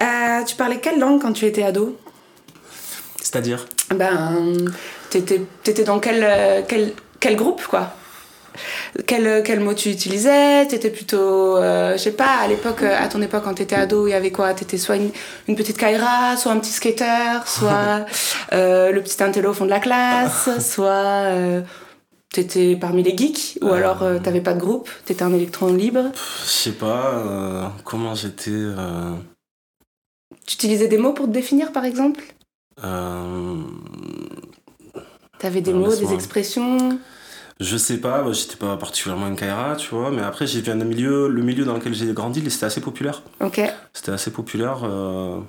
Euh, 0.00 0.42
tu 0.44 0.56
parlais 0.56 0.80
quelle 0.80 0.98
langue 0.98 1.20
quand 1.20 1.32
tu 1.34 1.44
étais 1.44 1.64
ado? 1.64 1.98
C'est-à-dire? 3.20 3.66
Ben, 3.94 4.54
t'étais 5.10 5.40
t'étais 5.62 5.84
dans 5.84 5.98
quel, 6.00 6.22
euh, 6.22 6.62
quel, 6.66 6.92
quel 7.20 7.36
groupe, 7.36 7.62
quoi? 7.66 7.92
Quel, 9.06 9.42
quel 9.44 9.60
mot 9.60 9.72
tu 9.74 9.90
utilisais? 9.90 10.66
T'étais 10.66 10.90
plutôt, 10.90 11.56
euh, 11.58 11.92
je 11.92 11.98
sais 11.98 12.12
pas, 12.12 12.38
à 12.42 12.48
l'époque, 12.48 12.82
euh, 12.82 12.96
à 12.98 13.06
ton 13.08 13.22
époque, 13.22 13.44
quand 13.44 13.54
t'étais 13.54 13.76
ado, 13.76 14.06
il 14.08 14.10
y 14.10 14.14
avait 14.14 14.32
quoi? 14.32 14.52
T'étais 14.54 14.78
soit 14.78 14.96
une, 14.96 15.10
une 15.46 15.54
petite 15.54 15.76
Kaira, 15.76 16.36
soit 16.36 16.50
un 16.52 16.58
petit 16.58 16.72
skater, 16.72 17.40
soit 17.46 18.06
euh, 18.52 18.90
le 18.90 19.00
petit 19.02 19.22
intello 19.22 19.50
au 19.50 19.54
fond 19.54 19.64
de 19.64 19.70
la 19.70 19.78
classe, 19.80 20.48
soit 20.72 20.88
euh, 20.88 21.60
t'étais 22.32 22.74
parmi 22.76 23.02
les 23.04 23.16
geeks, 23.16 23.58
ou 23.62 23.68
Euh. 23.68 23.74
alors 23.74 24.02
euh, 24.02 24.18
t'avais 24.18 24.40
pas 24.40 24.54
de 24.54 24.60
groupe, 24.60 24.88
t'étais 25.04 25.22
un 25.22 25.32
électron 25.32 25.72
libre? 25.72 26.10
Je 26.44 26.50
sais 26.50 26.72
pas 26.72 27.12
euh, 27.14 27.68
comment 27.84 28.14
j'étais. 28.16 28.50
euh, 28.50 29.14
Tu 30.46 30.54
utilisais 30.56 30.88
des 30.88 30.98
mots 30.98 31.12
pour 31.12 31.26
te 31.26 31.30
définir, 31.30 31.70
par 31.72 31.84
exemple? 31.84 32.24
euh, 32.84 33.54
T'avais 35.38 35.60
des 35.60 35.70
Alors, 35.70 35.82
mots, 35.88 35.96
des 35.96 36.12
expressions 36.14 36.98
Je 37.60 37.76
sais 37.76 37.98
pas, 37.98 38.22
moi, 38.22 38.32
j'étais 38.32 38.56
pas 38.56 38.76
particulièrement 38.76 39.26
une 39.28 39.36
Kaira, 39.36 39.76
tu 39.76 39.88
vois, 39.94 40.10
mais 40.10 40.22
après 40.22 40.46
j'ai 40.46 40.60
viens 40.60 40.76
d'un 40.76 40.84
milieu, 40.84 41.28
le 41.28 41.42
milieu 41.42 41.64
dans 41.64 41.74
lequel 41.74 41.94
j'ai 41.94 42.12
grandi, 42.12 42.48
c'était 42.50 42.66
assez 42.66 42.80
populaire. 42.80 43.22
Ok. 43.40 43.60
C'était 43.92 44.12
assez 44.12 44.30
populaire, 44.30 44.80
euh, 44.84 45.40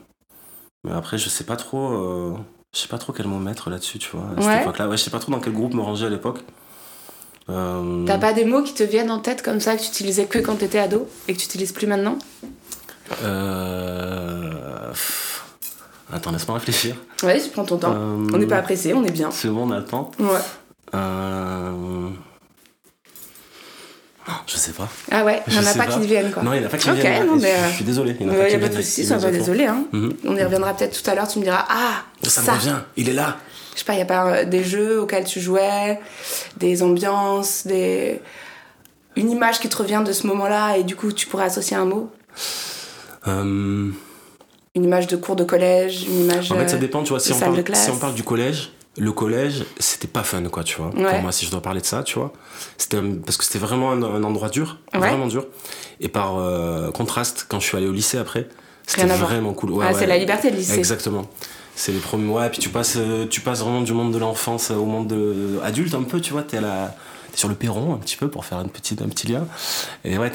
mais 0.84 0.92
après 0.94 1.18
je 1.18 1.30
sais 1.30 1.44
pas 1.44 1.56
trop, 1.56 1.90
euh, 1.94 2.34
je 2.74 2.80
sais 2.82 2.88
pas 2.88 2.98
trop 2.98 3.14
quel 3.14 3.28
mot 3.28 3.38
mettre 3.40 3.70
là-dessus, 3.70 4.00
tu 4.00 4.10
vois, 4.12 4.26
à 4.36 4.40
Ouais. 4.40 4.54
cette 4.54 4.62
époque-là. 4.64 4.88
Ouais, 4.90 4.98
je 4.98 5.04
sais 5.04 5.12
pas 5.12 5.20
trop 5.20 5.32
dans 5.32 5.40
quel 5.40 5.54
groupe 5.54 5.74
me 5.74 5.82
ranger 5.82 6.06
à 6.08 6.10
l'époque. 6.10 6.40
Euh, 7.50 8.06
T'as 8.06 8.20
pas 8.20 8.34
des 8.34 8.46
mots 8.46 8.62
qui 8.62 8.76
te 8.76 8.84
viennent 8.84 9.10
en 9.10 9.20
tête 9.20 9.42
comme 9.42 9.60
ça 9.60 9.76
que 9.76 9.82
tu 9.82 9.88
utilisais 9.88 10.26
que 10.26 10.38
quand 10.38 10.56
t'étais 10.58 10.78
ado 10.78 11.08
et 11.28 11.34
que 11.34 11.40
tu 11.40 11.46
utilises 11.46 11.72
plus 11.72 11.88
maintenant? 11.88 12.18
euh, 13.24 14.90
pff, 14.92 15.29
Attends, 16.12 16.32
laisse-moi 16.32 16.58
réfléchir. 16.58 16.96
Ouais, 17.24 17.40
tu 17.40 17.50
prends 17.50 17.66
ton 17.66 17.78
temps. 17.78 17.94
Euh, 17.94 18.28
On 18.34 18.38
n'est 18.38 18.48
pas 18.48 18.62
pressé, 18.62 18.94
on 18.94 19.04
est 19.04 19.12
bien. 19.12 19.30
C'est 19.32 19.48
bon, 19.50 19.68
on 19.68 19.72
attend. 19.72 20.10
Ouais. 20.20 20.28
Euh, 20.96 22.10
Je 24.48 24.58
sais 24.58 24.72
pas. 24.72 24.88
Ah 25.12 25.24
ouais, 25.24 25.42
il 25.48 25.54
n'y 25.54 25.60
en 25.60 25.66
a 25.66 25.74
pas, 25.74 25.86
pas. 25.86 26.00
qui 26.00 26.08
viennent 26.08 26.32
quoi. 26.32 26.42
Non, 26.44 26.54
il 26.54 26.60
n'y 26.60 26.66
en 26.66 26.68
a 26.68 26.72
pas 26.72 26.78
qui 26.78 26.90
Ok, 26.90 26.96
viennent. 26.98 27.28
non, 27.28 27.36
mais, 27.36 27.52
je, 27.52 27.64
euh, 27.64 27.70
je 27.70 27.76
suis 27.76 27.86
désolé. 27.86 28.16
Il 28.20 28.26
n'y 28.28 28.32
en 28.32 28.34
a 28.34 28.38
Il 28.38 28.40
pas 28.40 28.44
n'y 28.46 28.50
qui 28.50 28.56
a 28.56 28.60
pas 28.60 28.68
de 28.76 28.82
soucis, 28.82 29.06
sois 29.06 29.18
pas 29.18 29.32
désolé. 29.32 29.66
Hein. 29.66 29.84
Mhm. 29.92 30.14
On 30.26 30.36
y 30.36 30.44
reviendra 30.44 30.74
peut-être 30.74 31.02
tout 31.02 31.10
à 31.10 31.16
l'heure, 31.16 31.28
tu 31.28 31.40
me 31.40 31.44
diras 31.44 31.66
Ah, 31.70 32.04
Ça, 32.24 32.42
ça, 32.42 32.52
me 32.54 32.58
revient, 32.58 32.76
il 32.98 33.10
est 33.10 33.14
là. 33.14 33.38
Je 33.74 33.80
sais 33.80 33.86
pas, 33.86 33.94
il 33.94 34.00
y 34.00 34.02
a 34.02 34.06
pas 34.06 34.26
euh, 34.28 34.46
des 34.46 34.64
jeux 34.64 35.00
auxquels 35.02 35.24
tu 35.26 35.40
jouais, 35.40 36.00
des 36.58 36.82
ambiances, 36.84 37.66
des... 37.68 38.20
une 39.16 39.30
image 39.30 39.60
qui 39.60 39.70
te 39.70 39.78
revient 39.78 40.02
de 40.06 40.12
ce 40.12 40.26
moment-là 40.28 40.78
et 40.78 40.84
du 40.84 40.96
coup 40.96 41.12
tu 41.12 41.28
pourrais 41.28 41.46
associer 41.46 41.78
un 41.78 41.86
mot? 41.86 42.12
Euh, 43.28 43.90
Une 44.76 44.84
image 44.84 45.08
de 45.08 45.16
cours 45.16 45.36
de 45.36 45.44
collège, 45.44 46.04
une 46.08 46.26
image. 46.26 46.52
En 46.52 46.56
fait, 46.56 46.68
ça 46.70 46.76
euh, 46.76 46.80
dépend, 46.80 47.04
tu 47.04 47.10
vois. 47.10 47.20
Si 47.20 47.30
de 47.30 47.34
on, 47.36 47.38
de 47.40 47.44
parle, 47.44 47.64
classe. 47.64 47.86
si 47.86 47.90
on 47.92 47.98
parle 47.98 48.14
du 48.14 48.24
collège, 48.24 48.72
le 48.98 49.12
collège, 49.12 49.66
c'était 49.80 50.08
pas 50.08 50.24
fun, 50.24 50.44
quoi, 50.44 50.64
tu 50.64 50.78
vois. 50.78 50.94
Ouais. 50.96 51.10
Pour 51.12 51.22
moi, 51.22 51.32
si 51.32 51.46
je 51.46 51.52
dois 51.52 51.62
parler 51.62 51.82
de 51.82 51.86
ça, 51.86 52.04
tu 52.04 52.20
vois. 52.20 52.32
C'était 52.78 53.02
parce 53.26 53.38
que 53.38 53.44
c'était 53.46 53.60
vraiment 53.60 53.92
un, 53.92 54.04
un 54.04 54.24
endroit 54.24 54.50
dur, 54.50 54.78
Ouais. 54.94 55.00
vraiment 55.00 55.28
dur. 55.28 55.46
Et 56.00 56.08
par 56.10 56.38
euh, 56.38 56.92
contraste, 56.92 57.46
quand 57.50 57.60
je 57.60 57.66
suis 57.66 57.78
allé 57.78 57.88
au 57.88 57.92
lycée 57.92 58.18
après, 58.18 58.48
c'était 58.86 59.06
vraiment 59.08 59.54
cool. 59.54 59.72
Ouais, 59.72 59.86
Ah, 59.90 59.94
c'est 59.94 60.06
la 60.08 60.18
liberté, 60.18 60.50
le 60.50 60.58
lycée. 60.58 60.78
Exactement. 60.78 61.26
C'est 61.76 61.92
les 61.92 62.00
premiers. 62.00 62.32
Ouais, 62.32 62.50
puis 62.50 62.60
tu 62.60 62.70
passes, 62.70 62.96
euh, 62.98 63.26
tu 63.28 63.40
passes 63.42 63.62
vraiment 63.62 63.82
du 63.82 63.94
monde 63.94 64.14
de 64.14 64.18
l'enfance 64.18 64.70
au 64.72 64.86
monde 64.86 65.08
de, 65.08 65.60
adulte 65.64 65.94
un 65.94 66.04
peu, 66.04 66.20
tu 66.20 66.34
vois. 66.34 66.44
T'es 66.44 66.58
à 66.58 66.62
la. 66.62 66.96
sur 67.34 67.48
le 67.48 67.56
perron 67.56 67.94
un 67.94 67.98
petit 67.98 68.18
peu 68.18 68.30
pour 68.30 68.44
faire 68.46 68.60
une 68.60 68.70
petite, 68.70 69.02
un 69.02 69.08
petit 69.08 69.28
lien. 69.28 69.46
Et 70.04 70.18
ouais, 70.18 70.32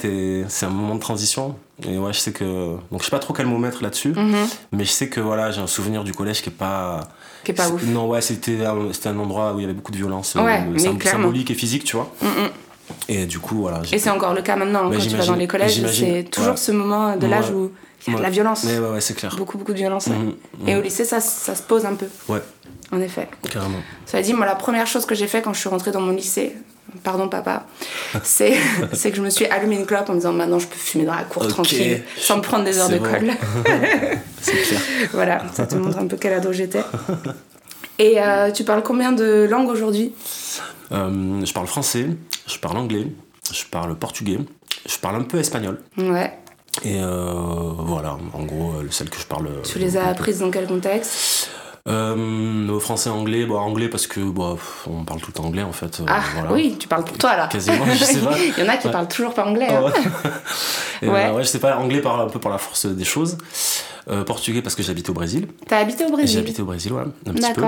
c'est 0.49 0.67
un 0.67 0.71
moment 0.71 0.95
de 0.95 1.01
transition. 1.01 1.55
Et 1.83 1.99
ouais, 1.99 2.13
je 2.13 2.19
sais 2.21 2.33
que. 2.33 2.77
Donc 2.91 3.01
je 3.01 3.05
sais 3.05 3.11
pas 3.11 3.19
trop 3.19 3.35
quel 3.35 3.47
mot 3.47 3.59
mettre 3.59 3.83
là-dessus. 3.83 4.13
Mhm. 4.13 4.47
Mais 4.73 4.85
je 4.85 4.91
sais 4.91 5.09
que 5.09 5.21
voilà, 5.21 5.51
j'ai 5.51 5.61
un 5.61 5.67
souvenir 5.67 6.05
du 6.05 6.13
collège 6.13 6.43
qui 6.43 6.51
est 6.51 6.53
pas. 6.53 7.01
Qui 7.43 7.51
est 7.51 7.55
pas 7.55 7.69
ouf. 7.69 7.83
Non, 7.85 8.09
ouais, 8.09 8.21
c'était 8.21 8.65
un, 8.65 8.93
c'était 8.93 9.09
un 9.09 9.19
endroit 9.19 9.53
où 9.55 9.59
il 9.59 9.63
y 9.63 9.65
avait 9.65 9.75
beaucoup 9.75 9.93
de 9.93 9.97
violence 9.97 10.35
Ouais, 10.37 10.63
euh, 10.73 10.99
symbolique 11.05 11.51
et 11.51 11.55
physique, 11.55 11.85
tu 11.85 11.97
vois. 11.97 12.11
Mm, 12.23 12.27
mm. 12.27 12.49
Et 13.09 13.27
du 13.27 13.39
coup, 13.39 13.57
voilà. 13.63 13.83
Et 13.93 13.99
c'est 13.99 14.11
encore 14.11 14.35
le 14.35 14.43
cas 14.43 14.57
maintenant, 14.57 14.85
hein, 14.85 14.89
Ouais, 14.91 14.97
quand 14.99 15.03
tu 15.03 15.17
vas 15.17 15.27
dans 15.27 15.35
les 15.35 15.47
collèges, 15.49 15.85
c'est 15.91 16.25
toujours 16.31 16.53
Ouais. 16.53 16.57
ce 16.57 16.73
moment 16.73 17.17
de 17.17 17.27
l'âge 17.27 17.51
où 17.51 17.73
il 18.07 18.13
y 18.13 18.17
a 18.17 18.19
de 18.19 18.23
la 18.23 18.31
violence. 18.31 18.65
Mais 18.65 18.79
ouais, 18.79 18.91
ouais, 18.91 19.01
c'est 19.01 19.15
clair. 19.15 19.35
Beaucoup, 19.37 19.59
beaucoup 19.59 19.73
de 19.73 19.79
violence. 19.79 20.07
Mhm, 20.07 20.35
Et 20.67 20.73
mhm. 20.75 20.79
au 20.79 20.83
lycée, 20.83 21.05
ça, 21.05 21.21
ça 21.21 21.55
se 21.55 21.63
pose 21.63 21.85
un 21.87 21.95
peu, 21.95 22.07
Ouais, 22.29 22.43
en 22.93 23.01
effet. 23.01 23.29
carrément. 23.51 23.79
Ça 24.07 24.23
dit, 24.23 24.33
moi, 24.33 24.47
la 24.47 24.55
première 24.55 24.87
chose 24.87 25.07
que 25.07 25.15
j'ai 25.15 25.27
fait 25.27 25.43
quand 25.43 25.53
je 25.55 25.61
suis 25.61 25.69
rentrée 25.69 25.91
dans 25.91 26.01
mon 26.03 26.13
lycée, 26.13 26.55
pardon 27.03 27.29
papa, 27.29 27.67
c'est 28.23 28.55
c'est 28.93 29.11
que 29.11 29.17
je 29.17 29.23
me 29.23 29.31
suis 29.31 29.47
allumé 29.47 29.77
une 29.77 29.87
clope 29.87 30.09
en 30.09 30.13
me 30.13 30.19
disant 30.19 30.33
maintenant 30.33 30.59
je 30.59 30.67
peux 30.67 30.77
fumer 30.77 31.05
dans 31.05 31.15
la 31.15 31.25
cour 31.25 31.47
tranquille, 31.49 32.03
sans 32.17 32.37
me 32.37 32.43
prendre 32.43 32.65
des 32.65 32.79
heures 32.79 32.89
de 32.89 32.99
bon. 32.99 33.05
colle. 33.05 33.31
C'est 34.41 34.53
clair. 34.53 34.81
voilà, 35.13 35.43
ça 35.55 35.67
te 35.67 35.75
montre 35.75 35.99
un 35.99 36.07
peu 36.07 36.19
quel 36.19 36.35
ado 36.35 36.53
j'étais. 36.53 36.83
Et 37.99 38.21
euh, 38.21 38.51
tu 38.51 38.63
parles 38.65 38.83
combien 38.83 39.13
de 39.13 39.47
langues 39.51 39.71
aujourd'hui? 39.71 40.13
Euh, 40.93 41.45
je 41.45 41.53
parle 41.55 41.67
français, 41.67 42.09
je 42.47 42.59
parle 42.59 42.77
anglais, 42.77 43.07
je 43.51 43.65
parle 43.65 43.95
portugais, 43.95 44.39
je 44.87 44.99
parle 44.99 45.17
un 45.17 45.23
peu 45.23 45.39
espagnol. 45.39 45.81
Ouais. 45.97 46.37
Et 46.85 47.01
euh, 47.01 47.73
voilà, 47.79 48.19
en 48.35 48.43
gros, 48.45 48.75
celle 48.91 49.09
que 49.09 49.19
je 49.19 49.27
parle. 49.27 49.49
Tu 49.63 49.79
les 49.79 49.97
as 49.97 50.09
apprises 50.09 50.41
dans 50.41 50.51
quel 50.51 50.67
contexte? 50.67 51.49
Euh, 51.89 52.79
Français, 52.81 53.11
anglais. 53.11 53.45
Bon, 53.47 53.59
anglais 53.59 53.89
parce 53.89 54.07
que 54.07 54.21
pff, 54.21 54.87
on 54.89 55.05
parle 55.05 55.21
tout 55.21 55.29
le 55.29 55.35
temps 55.35 55.45
anglais 55.45 55.63
en 55.63 55.73
fait. 55.73 56.01
euh, 56.01 56.05
Ah 56.09 56.21
voilà. 56.35 56.53
oui, 56.53 56.77
tu 56.79 56.89
parles 56.89 57.05
pour 57.05 57.19
toi 57.19 57.37
là. 57.37 57.47
Quasiment, 57.49 57.85
je 57.87 58.05
sais 58.05 58.19
pas. 58.21 58.37
Il 58.59 58.65
y 58.65 58.67
en 58.67 58.71
a 58.73 58.77
qui 58.77 58.87
Ouais. 58.87 58.93
parlent 58.93 59.09
toujours 59.09 59.35
pas 59.35 59.45
anglais. 59.47 59.69
Hein. 59.69 59.83
ouais. 59.83 59.93
Et, 61.03 61.09
Ouais. 61.09 61.27
euh, 61.27 61.33
ouais, 61.35 61.43
je 61.43 61.49
sais 61.49 61.59
pas, 61.59 61.77
anglais 61.77 62.01
par, 62.01 62.21
un 62.21 62.29
peu 62.29 62.39
par 62.39 62.51
la 62.53 62.59
force 62.59 62.87
des 62.87 63.05
choses. 63.05 63.37
Euh, 64.11 64.23
portugais 64.23 64.61
parce 64.61 64.75
que 64.75 64.83
j'habite 64.83 65.09
au 65.09 65.15
Brésil. 65.15 65.49
T'as 65.67 65.79
habité 65.79 66.05
au 66.05 66.09
J'ai 66.09 66.13
Brésil? 66.13 66.39
Habité 66.41 66.61
au 66.63 66.67
Brésil, 66.67 66.93
ouais, 66.93 67.05
petit 67.33 67.53
peu. 67.55 67.63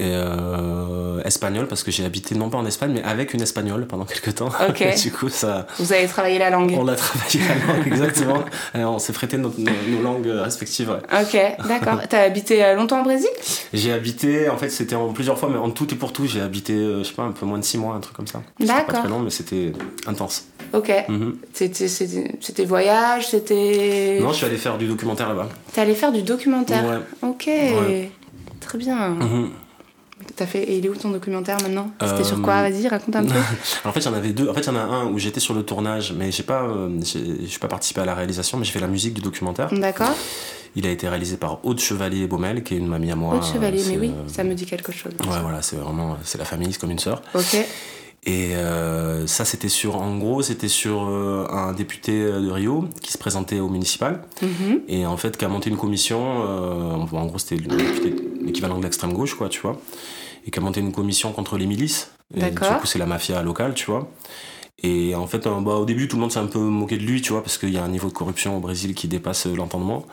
D'accord. 0.00 0.10
Et 0.10 0.12
euh, 0.14 1.20
espagnol 1.24 1.66
parce 1.66 1.82
que 1.82 1.90
j'ai 1.90 2.04
habité 2.04 2.34
non 2.34 2.48
pas 2.50 2.58
en 2.58 2.66
Espagne 2.66 2.92
mais 2.94 3.02
avec 3.02 3.34
une 3.34 3.42
espagnole 3.42 3.86
pendant 3.86 4.04
quelques 4.04 4.34
temps. 4.34 4.48
Ok. 4.68 4.80
Et 4.80 4.94
du 4.94 5.12
coup, 5.12 5.28
ça, 5.28 5.66
Vous 5.78 5.92
avez 5.92 6.06
travaillé 6.06 6.38
la 6.38 6.50
langue. 6.50 6.74
on 6.78 6.88
a 6.88 6.94
travaillé 6.94 7.40
la 7.46 7.74
langue 7.74 7.86
exactement. 7.86 8.42
Et 8.74 8.84
on 8.84 8.98
s'est 8.98 9.12
prêté 9.12 9.36
nos, 9.36 9.52
nos- 9.58 9.70
nos 9.88 10.02
langues 10.02 10.26
respectives. 10.28 10.90
ouais. 10.90 11.20
Ok, 11.22 11.66
d'accord. 11.68 12.00
T'as 12.08 12.22
habité 12.22 12.64
euh, 12.64 12.74
longtemps 12.74 13.00
au 13.00 13.04
Brésil? 13.04 13.28
J'ai 13.72 13.92
habité, 13.92 14.48
en 14.48 14.56
fait, 14.56 14.70
c'était 14.70 14.94
en 14.96 15.12
plusieurs 15.12 15.38
fois, 15.38 15.48
mais 15.50 15.58
en 15.58 15.70
tout 15.70 15.92
et 15.92 15.96
pour 15.96 16.12
tout, 16.12 16.26
j'ai 16.26 16.40
habité, 16.40 16.72
euh, 16.74 16.98
je 17.02 17.08
sais 17.08 17.14
pas, 17.14 17.22
un 17.24 17.32
peu 17.32 17.46
moins 17.46 17.58
de 17.58 17.64
six 17.64 17.78
mois, 17.78 17.94
un 17.94 18.00
truc 18.00 18.16
comme 18.16 18.26
ça. 18.26 18.42
C'était 18.58 18.72
pas 18.72 18.78
D'accord. 18.80 19.00
très 19.00 19.08
long, 19.08 19.20
mais 19.20 19.30
c'était 19.30 19.72
intense. 20.06 20.46
Ok. 20.72 20.90
Mhm. 21.08 21.36
C'était- 21.52 22.64
voyage, 22.64 23.28
c'était. 23.28 24.18
Non, 24.20 24.30
je 24.30 24.36
suis 24.36 24.46
allé 24.46 24.56
faire 24.56 24.78
du 24.78 24.86
documentaire 24.86 25.28
là-bas. 25.28 25.48
T'es 25.72 25.80
allé 25.80 25.94
faire 25.94 26.12
du 26.12 26.22
documentaire? 26.22 26.84
Ouais. 26.84 27.28
Ok. 27.28 27.44
Ouais. 27.46 28.10
Très 28.60 28.78
bien. 28.78 29.16
Fait. 30.46 30.62
Et 30.62 30.78
il 30.78 30.86
est 30.86 30.88
où 30.88 30.94
ton 30.94 31.10
documentaire 31.10 31.56
maintenant? 31.62 31.90
C'était 32.00 32.12
Euh, 32.20 32.24
sur 32.24 32.40
quoi? 32.42 32.62
Vas-y, 32.62 32.88
raconte 32.88 33.16
un 33.16 33.24
peu. 33.24 33.34
En 33.84 33.92
fait, 33.92 34.00
il 34.00 34.06
y 34.06 34.08
en 34.08 34.14
avait 34.14 34.30
deux. 34.32 34.48
En 34.48 34.54
fait, 34.54 34.60
il 34.62 34.66
y 34.66 34.70
en 34.70 34.76
a 34.76 34.80
un 34.82 35.06
où 35.06 35.18
j'étais 35.18 35.40
sur 35.40 35.54
le 35.54 35.62
tournage, 35.62 36.12
mais 36.16 36.30
j'ai 36.32 36.42
pas, 36.42 36.62
euh, 36.64 36.88
j'ai 37.04 37.46
j'ai 37.46 37.58
pas 37.58 37.68
participé 37.68 38.00
à 38.00 38.04
la 38.04 38.14
réalisation, 38.14 38.58
mais 38.58 38.64
j'ai 38.64 38.72
fait 38.72 38.80
la 38.80 38.88
musique 38.88 39.14
du 39.14 39.20
documentaire. 39.20 39.68
D'accord. 39.72 40.14
Il 40.76 40.86
a 40.86 40.90
été 40.90 41.08
réalisé 41.08 41.36
par 41.36 41.64
Aude 41.64 41.80
Chevalier 41.80 42.26
Baumel, 42.28 42.62
qui 42.62 42.74
est 42.74 42.78
une 42.78 42.86
mamie 42.86 43.10
à 43.10 43.16
moi. 43.16 43.34
Haute 43.36 43.44
Chevalier, 43.52 43.78
mais 43.88 43.94
C'est, 43.94 43.98
oui, 43.98 44.08
euh, 44.10 44.28
ça 44.28 44.44
me 44.44 44.54
dit 44.54 44.66
quelque 44.66 44.92
chose. 44.92 45.12
Ouais, 45.20 45.40
voilà, 45.42 45.62
c'est 45.62 45.76
vraiment, 45.76 46.16
c'est 46.24 46.38
la 46.38 46.44
famille, 46.44 46.72
c'est 46.72 46.80
comme 46.80 46.92
une 46.92 46.98
sœur. 47.00 47.22
Ok. 47.34 47.56
Et 48.24 48.54
euh, 48.54 49.26
ça, 49.26 49.46
c'était 49.46 49.70
sur, 49.70 49.96
en 49.96 50.18
gros, 50.18 50.42
c'était 50.42 50.68
sur 50.68 51.08
euh, 51.08 51.46
un 51.50 51.72
député 51.72 52.22
de 52.22 52.50
Rio 52.50 52.84
qui 53.00 53.10
se 53.12 53.16
présentait 53.18 53.60
au 53.60 53.68
municipal 53.70 54.20
Mhm. 54.42 54.80
et 54.88 55.06
en 55.06 55.16
fait 55.16 55.38
qui 55.38 55.44
a 55.46 55.48
monté 55.48 55.70
une 55.70 55.78
commission. 55.78 56.20
euh, 56.46 56.92
en 57.12 57.26
gros, 57.26 57.38
c'était 57.38 57.56
l'équivalent 58.44 58.76
de 58.78 58.82
l'extrême 58.82 59.12
gauche, 59.14 59.34
quoi, 59.34 59.48
tu 59.48 59.60
vois, 59.62 59.80
et 60.46 60.50
qui 60.50 60.58
a 60.58 60.62
monté 60.62 60.80
une 60.80 60.92
commission 60.92 61.32
contre 61.32 61.58
les 61.58 61.66
milices. 61.66 62.12
Et 62.34 62.40
D'accord. 62.40 62.74
Du 62.74 62.80
coup, 62.80 62.86
c'est 62.86 62.98
la 62.98 63.06
mafia 63.06 63.42
locale, 63.42 63.74
tu 63.74 63.86
vois. 63.86 64.10
Et 64.82 65.14
en 65.14 65.26
fait, 65.26 65.46
euh, 65.46 65.60
bah, 65.60 65.72
au 65.72 65.84
début, 65.84 66.08
tout 66.08 66.16
le 66.16 66.22
monde 66.22 66.32
s'est 66.32 66.38
un 66.38 66.46
peu 66.46 66.58
moqué 66.58 66.96
de 66.96 67.02
lui, 67.02 67.20
tu 67.20 67.32
vois, 67.32 67.42
parce 67.42 67.58
qu'il 67.58 67.70
y 67.70 67.78
a 67.78 67.84
un 67.84 67.88
niveau 67.88 68.08
de 68.08 68.14
corruption 68.14 68.56
au 68.56 68.60
Brésil 68.60 68.94
qui 68.94 69.08
dépasse 69.08 69.46
euh, 69.46 69.54
l'entendement. 69.54 70.06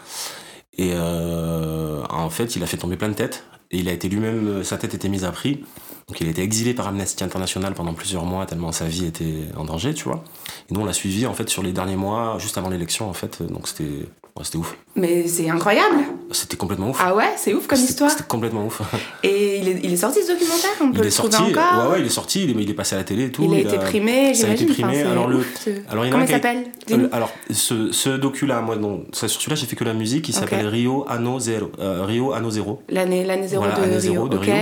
Et 0.77 0.91
euh, 0.93 2.03
en 2.10 2.29
fait, 2.29 2.55
il 2.55 2.63
a 2.63 2.67
fait 2.67 2.77
tomber 2.77 2.98
plein 2.98 3.10
de 3.10 3.13
têtes. 3.13 3.43
Et 3.72 3.79
il 3.79 3.89
a 3.89 3.91
été 3.91 4.07
lui-même, 4.07 4.63
sa 4.63 4.77
tête 4.77 4.93
était 4.93 5.10
mise 5.10 5.25
à 5.25 5.31
prix. 5.31 5.63
Donc 6.07 6.22
il 6.22 6.27
a 6.27 6.29
été 6.29 6.41
exilé 6.41 6.74
par 6.74 6.88
Amnesty 6.88 7.22
International 7.22 7.74
pendant 7.74 7.93
plusieurs 7.93 8.24
mois, 8.24 8.46
tellement 8.46 8.72
sa 8.72 8.86
vie 8.86 9.05
était 9.05 9.43
en 9.57 9.65
danger, 9.65 9.93
tu 9.93 10.05
vois. 10.05 10.24
Et 10.69 10.74
nous, 10.74 10.79
on 10.79 10.86
l'a 10.86 10.93
suivi, 10.93 11.25
en 11.25 11.34
fait, 11.34 11.50
sur 11.50 11.63
les 11.63 11.74
derniers 11.74 11.98
mois, 11.98 12.38
juste 12.39 12.57
avant 12.57 12.69
l'élection, 12.69 13.10
en 13.10 13.13
fait. 13.13 13.43
Donc 13.43 13.67
c'était 13.67 14.05
ouais, 14.38 14.44
c'était 14.44 14.58
ouf. 14.58 14.75
Mais 14.96 15.27
c'est 15.27 15.50
incroyable. 15.50 15.96
C'était 16.32 16.58
complètement 16.58 16.89
ouf. 16.89 17.00
Ah 17.03 17.15
ouais, 17.15 17.34
c'est 17.38 17.53
ouf 17.53 17.67
comme 17.67 17.77
histoire. 17.79 18.10
C'était 18.12 18.24
complètement 18.27 18.65
ouf. 18.65 18.82
Et 19.24 19.60
il 19.60 19.67
est, 19.67 19.79
il 19.84 19.94
est 19.94 19.98
sorti 19.98 20.22
ce 20.24 20.32
documentaire 20.32 20.70
On 20.82 20.91
peut 20.91 20.98
Il 20.98 21.01
le 21.01 21.08
est 21.08 21.12
sorti, 21.12 21.32
trouver 21.38 21.51
encore 21.58 21.86
ouais, 21.86 21.91
ouais, 21.94 22.00
il 22.01 22.06
est 22.06 22.10
sorti, 22.10 22.44
il 22.44 22.50
est, 22.51 22.63
il 22.63 22.70
est 22.70 22.74
passé 22.74 22.96
à 22.96 23.00
la 23.00 23.03
télé 23.03 23.25
et 23.25 23.32
tout. 23.32 23.44
Il 23.44 23.53
a 23.56 23.60
été 23.60 23.77
primé, 23.77 24.34
ça 24.34 24.48
a 24.48 24.51
été 24.51 24.65
primé. 24.65 25.01
Enfin, 25.03 25.12
Alors, 25.12 25.27
le- 25.27 25.44
alors, 25.89 26.06
il 26.06 26.08
y 26.08 26.12
en 26.12 26.12
Comment 26.13 26.25
il 26.25 26.32
s'appelle 26.32 26.63
Euh, 26.91 27.10
alors, 27.12 27.32
ce, 27.51 27.91
ce 27.91 28.10
docu-là, 28.10 28.62
moi, 28.62 28.77
ça, 29.13 29.27
sur 29.27 29.41
celui-là, 29.41 29.56
j'ai 29.56 29.65
fait 29.65 29.75
que 29.75 29.84
la 29.84 29.94
musique, 29.94 30.29
il 30.29 30.34
s'appelle 30.34 30.67
Rio 30.67 31.06
Anno 31.10 31.39
Zero. 31.39 31.72
euh, 31.79 32.03
Rio 32.06 32.34
Anno 32.34 32.50
Zero. 32.50 32.82
L'année 32.89 33.25
zéro 33.48 33.63
Voilà, 33.63 33.77
de 33.79 33.84
année 33.84 33.98
Rio. 33.98 34.12
zéro 34.13 34.29
de 34.29 34.38
ok. 34.38 34.44
Rio. 34.46 34.53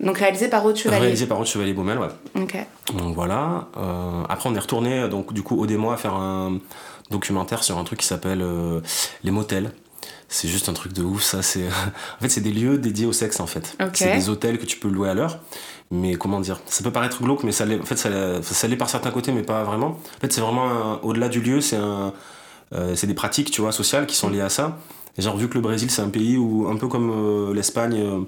Donc 0.00 0.18
réalisé 0.18 0.48
par 0.48 0.64
Aude 0.66 0.76
Chevalier. 0.76 1.00
Réalisé 1.00 1.26
par 1.26 1.38
Aude 1.38 1.46
Chevalier 1.46 1.72
Baumel, 1.72 1.98
ouais. 1.98 2.08
Ok. 2.42 2.56
Donc 2.98 3.14
voilà. 3.14 3.68
Euh, 3.78 4.22
après, 4.28 4.48
on 4.50 4.54
est 4.54 4.58
retourné, 4.58 5.08
donc, 5.08 5.32
du 5.32 5.42
coup, 5.42 5.56
au 5.56 5.66
démo 5.66 5.92
à 5.92 5.96
faire 5.96 6.14
un 6.14 6.58
documentaire 7.10 7.62
sur 7.64 7.78
un 7.78 7.84
truc 7.84 8.00
qui 8.00 8.06
s'appelle 8.06 8.40
euh, 8.42 8.80
Les 9.22 9.30
Motels. 9.30 9.72
C'est 10.28 10.48
juste 10.48 10.68
un 10.68 10.72
truc 10.72 10.92
de 10.92 11.02
ouf, 11.02 11.22
ça. 11.22 11.42
C'est 11.42 11.66
en 12.18 12.22
fait, 12.22 12.28
c'est 12.28 12.40
des 12.40 12.52
lieux 12.52 12.78
dédiés 12.78 13.06
au 13.06 13.12
sexe, 13.12 13.40
en 13.40 13.46
fait. 13.46 13.76
C'est 13.94 14.04
des 14.18 14.28
hôtels 14.28 14.58
que 14.58 14.64
tu 14.66 14.78
peux 14.78 14.88
louer 14.88 15.08
à 15.10 15.14
l'heure. 15.14 15.38
Mais 15.90 16.14
comment 16.14 16.40
dire 16.40 16.60
Ça 16.66 16.82
peut 16.82 16.90
paraître 16.90 17.22
glauque, 17.22 17.44
mais 17.44 17.52
ça 17.52 17.64
l'est, 17.66 17.78
en 17.78 17.84
fait, 17.84 17.96
ça 17.96 18.08
l'est, 18.08 18.42
ça 18.42 18.66
l'est 18.66 18.76
par 18.76 18.88
certains 18.90 19.10
côtés, 19.10 19.32
mais 19.32 19.42
pas 19.42 19.62
vraiment. 19.64 19.88
En 19.88 20.20
fait, 20.20 20.32
c'est 20.32 20.40
vraiment 20.40 20.64
un- 20.68 20.98
au-delà 21.02 21.28
du 21.28 21.40
lieu, 21.40 21.60
c'est 21.60 21.76
un, 21.76 22.12
euh, 22.74 22.96
c'est 22.96 23.06
des 23.06 23.14
pratiques, 23.14 23.50
tu 23.50 23.60
vois, 23.60 23.70
sociales 23.70 24.06
qui 24.06 24.16
sont 24.16 24.28
liées 24.30 24.40
à 24.40 24.48
ça. 24.48 24.78
Et 25.16 25.22
genre, 25.22 25.36
vu 25.36 25.48
que 25.48 25.54
le 25.54 25.60
Brésil, 25.60 25.90
c'est 25.92 26.02
un 26.02 26.08
pays 26.08 26.36
où, 26.36 26.66
un 26.68 26.74
peu 26.76 26.88
comme 26.88 27.10
euh, 27.12 27.54
l'Espagne, 27.54 28.00
euh, 28.00 28.20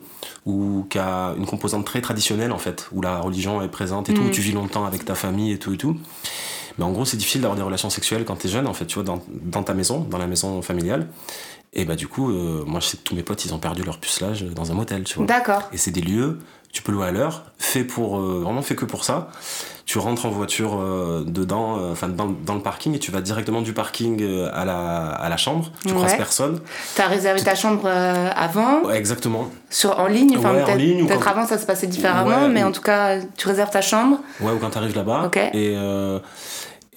où 0.45 0.87
qui 0.89 0.99
a 0.99 1.35
une 1.37 1.47
composante 1.47 1.85
très 1.85 2.01
traditionnelle, 2.01 2.53
en 2.53 2.59
fait, 2.59 2.89
où 2.93 3.01
la 3.03 3.19
religion 3.19 3.61
est 3.63 3.69
présente 3.69 4.09
et 4.11 4.15
tout, 4.15 4.23
où 4.23 4.31
tu 4.31 4.43
vis 4.43 4.53
longtemps 4.53 4.85
avec 4.85 5.05
ta 5.05 5.17
famille 5.17 5.51
et 5.51 5.59
tout 5.59 5.73
et 5.73 5.79
tout. 5.79 5.97
Mais 6.79 6.85
en 6.85 6.91
gros, 6.93 7.05
c'est 7.05 7.17
difficile 7.17 7.41
d'avoir 7.41 7.57
des 7.57 7.63
relations 7.63 7.91
sexuelles 7.91 8.25
quand 8.27 8.37
t'es 8.37 8.49
jeune, 8.49 8.67
en 8.67 8.75
fait, 8.75 8.87
tu 8.87 8.95
vois, 8.97 9.05
dans, 9.05 9.23
dans 9.29 9.63
ta 9.63 9.75
maison, 9.75 10.01
dans 10.01 10.19
la 10.19 10.27
maison 10.27 10.61
familiale. 10.63 11.07
Et 11.73 11.85
bah, 11.85 11.95
du 11.97 12.09
coup, 12.09 12.31
euh, 12.31 12.65
moi, 12.67 12.81
je 12.81 12.87
sais 12.87 12.97
que 12.97 13.03
tous 13.03 13.15
mes 13.15 13.23
potes, 13.23 13.45
ils 13.45 13.53
ont 13.55 13.59
perdu 13.59 13.83
leur 13.83 13.99
pucelage 13.99 14.43
dans 14.45 14.71
un 14.71 14.75
motel, 14.75 15.05
tu 15.05 15.17
vois. 15.19 15.27
D'accord. 15.27 15.63
Et 15.73 15.77
c'est 15.79 15.91
des 15.91 16.01
lieux, 16.01 16.39
tu 16.73 16.81
peux 16.83 16.93
louer 16.93 17.07
à 17.09 17.11
l'heure, 17.13 17.45
fait 17.59 17.85
pour, 17.85 18.19
euh, 18.19 18.41
vraiment 18.43 18.63
fait 18.63 18.75
que 18.77 18.85
pour 18.87 19.05
ça. 19.05 19.29
Tu 19.85 19.99
rentres 19.99 20.27
en 20.27 20.31
voiture 20.31 20.79
euh, 20.81 21.23
dedans, 21.25 21.79
enfin 21.93 22.09
dans, 22.09 22.27
dans 22.45 22.55
le 22.57 22.61
parking, 22.61 22.95
et 22.95 22.99
tu 22.99 23.13
vas 23.13 23.21
directement 23.21 23.63
du 23.63 23.73
parking 23.73 24.21
à, 24.53 24.65
la, 24.65 25.07
à 25.11 25.29
la 25.29 25.37
chambre. 25.37 25.71
Tu 25.87 25.93
croises 25.95 26.11
Ouais. 26.13 26.17
personne. 26.17 26.61
T'as 26.97 27.07
réservé 27.07 27.41
ta 27.43 27.55
chambre 27.55 27.87
avant, 27.87 28.83
Ouais, 28.85 28.97
exactement. 28.99 29.49
sur, 29.71 29.97
en 30.01 30.07
ligne, 30.09 30.37
enfin 30.39 30.53
Ouais, 30.55 30.63
en 30.63 30.65
peut-être 30.67 30.79
ligne 30.79 31.03
ou 31.03 31.07
peut-être 31.07 31.21
quand- 31.25 31.31
avant 31.31 31.47
ça 31.47 31.57
se 31.59 31.67
passait 31.67 31.87
différemment, 31.87 32.49
mais 32.49 32.65
ou- 32.65 32.69
en 32.69 32.73
tout 32.73 32.81
cas 32.83 33.19
tu 33.37 33.47
réserves 33.47 33.71
ta 33.71 33.81
chambre. 33.81 34.19
Ouais, 34.41 34.51
ou 34.53 34.59
quand 34.59 34.71
t'arrives 34.71 34.97
là-bas. 34.97 35.25
Ok. 35.27 35.37
Et, 35.37 35.77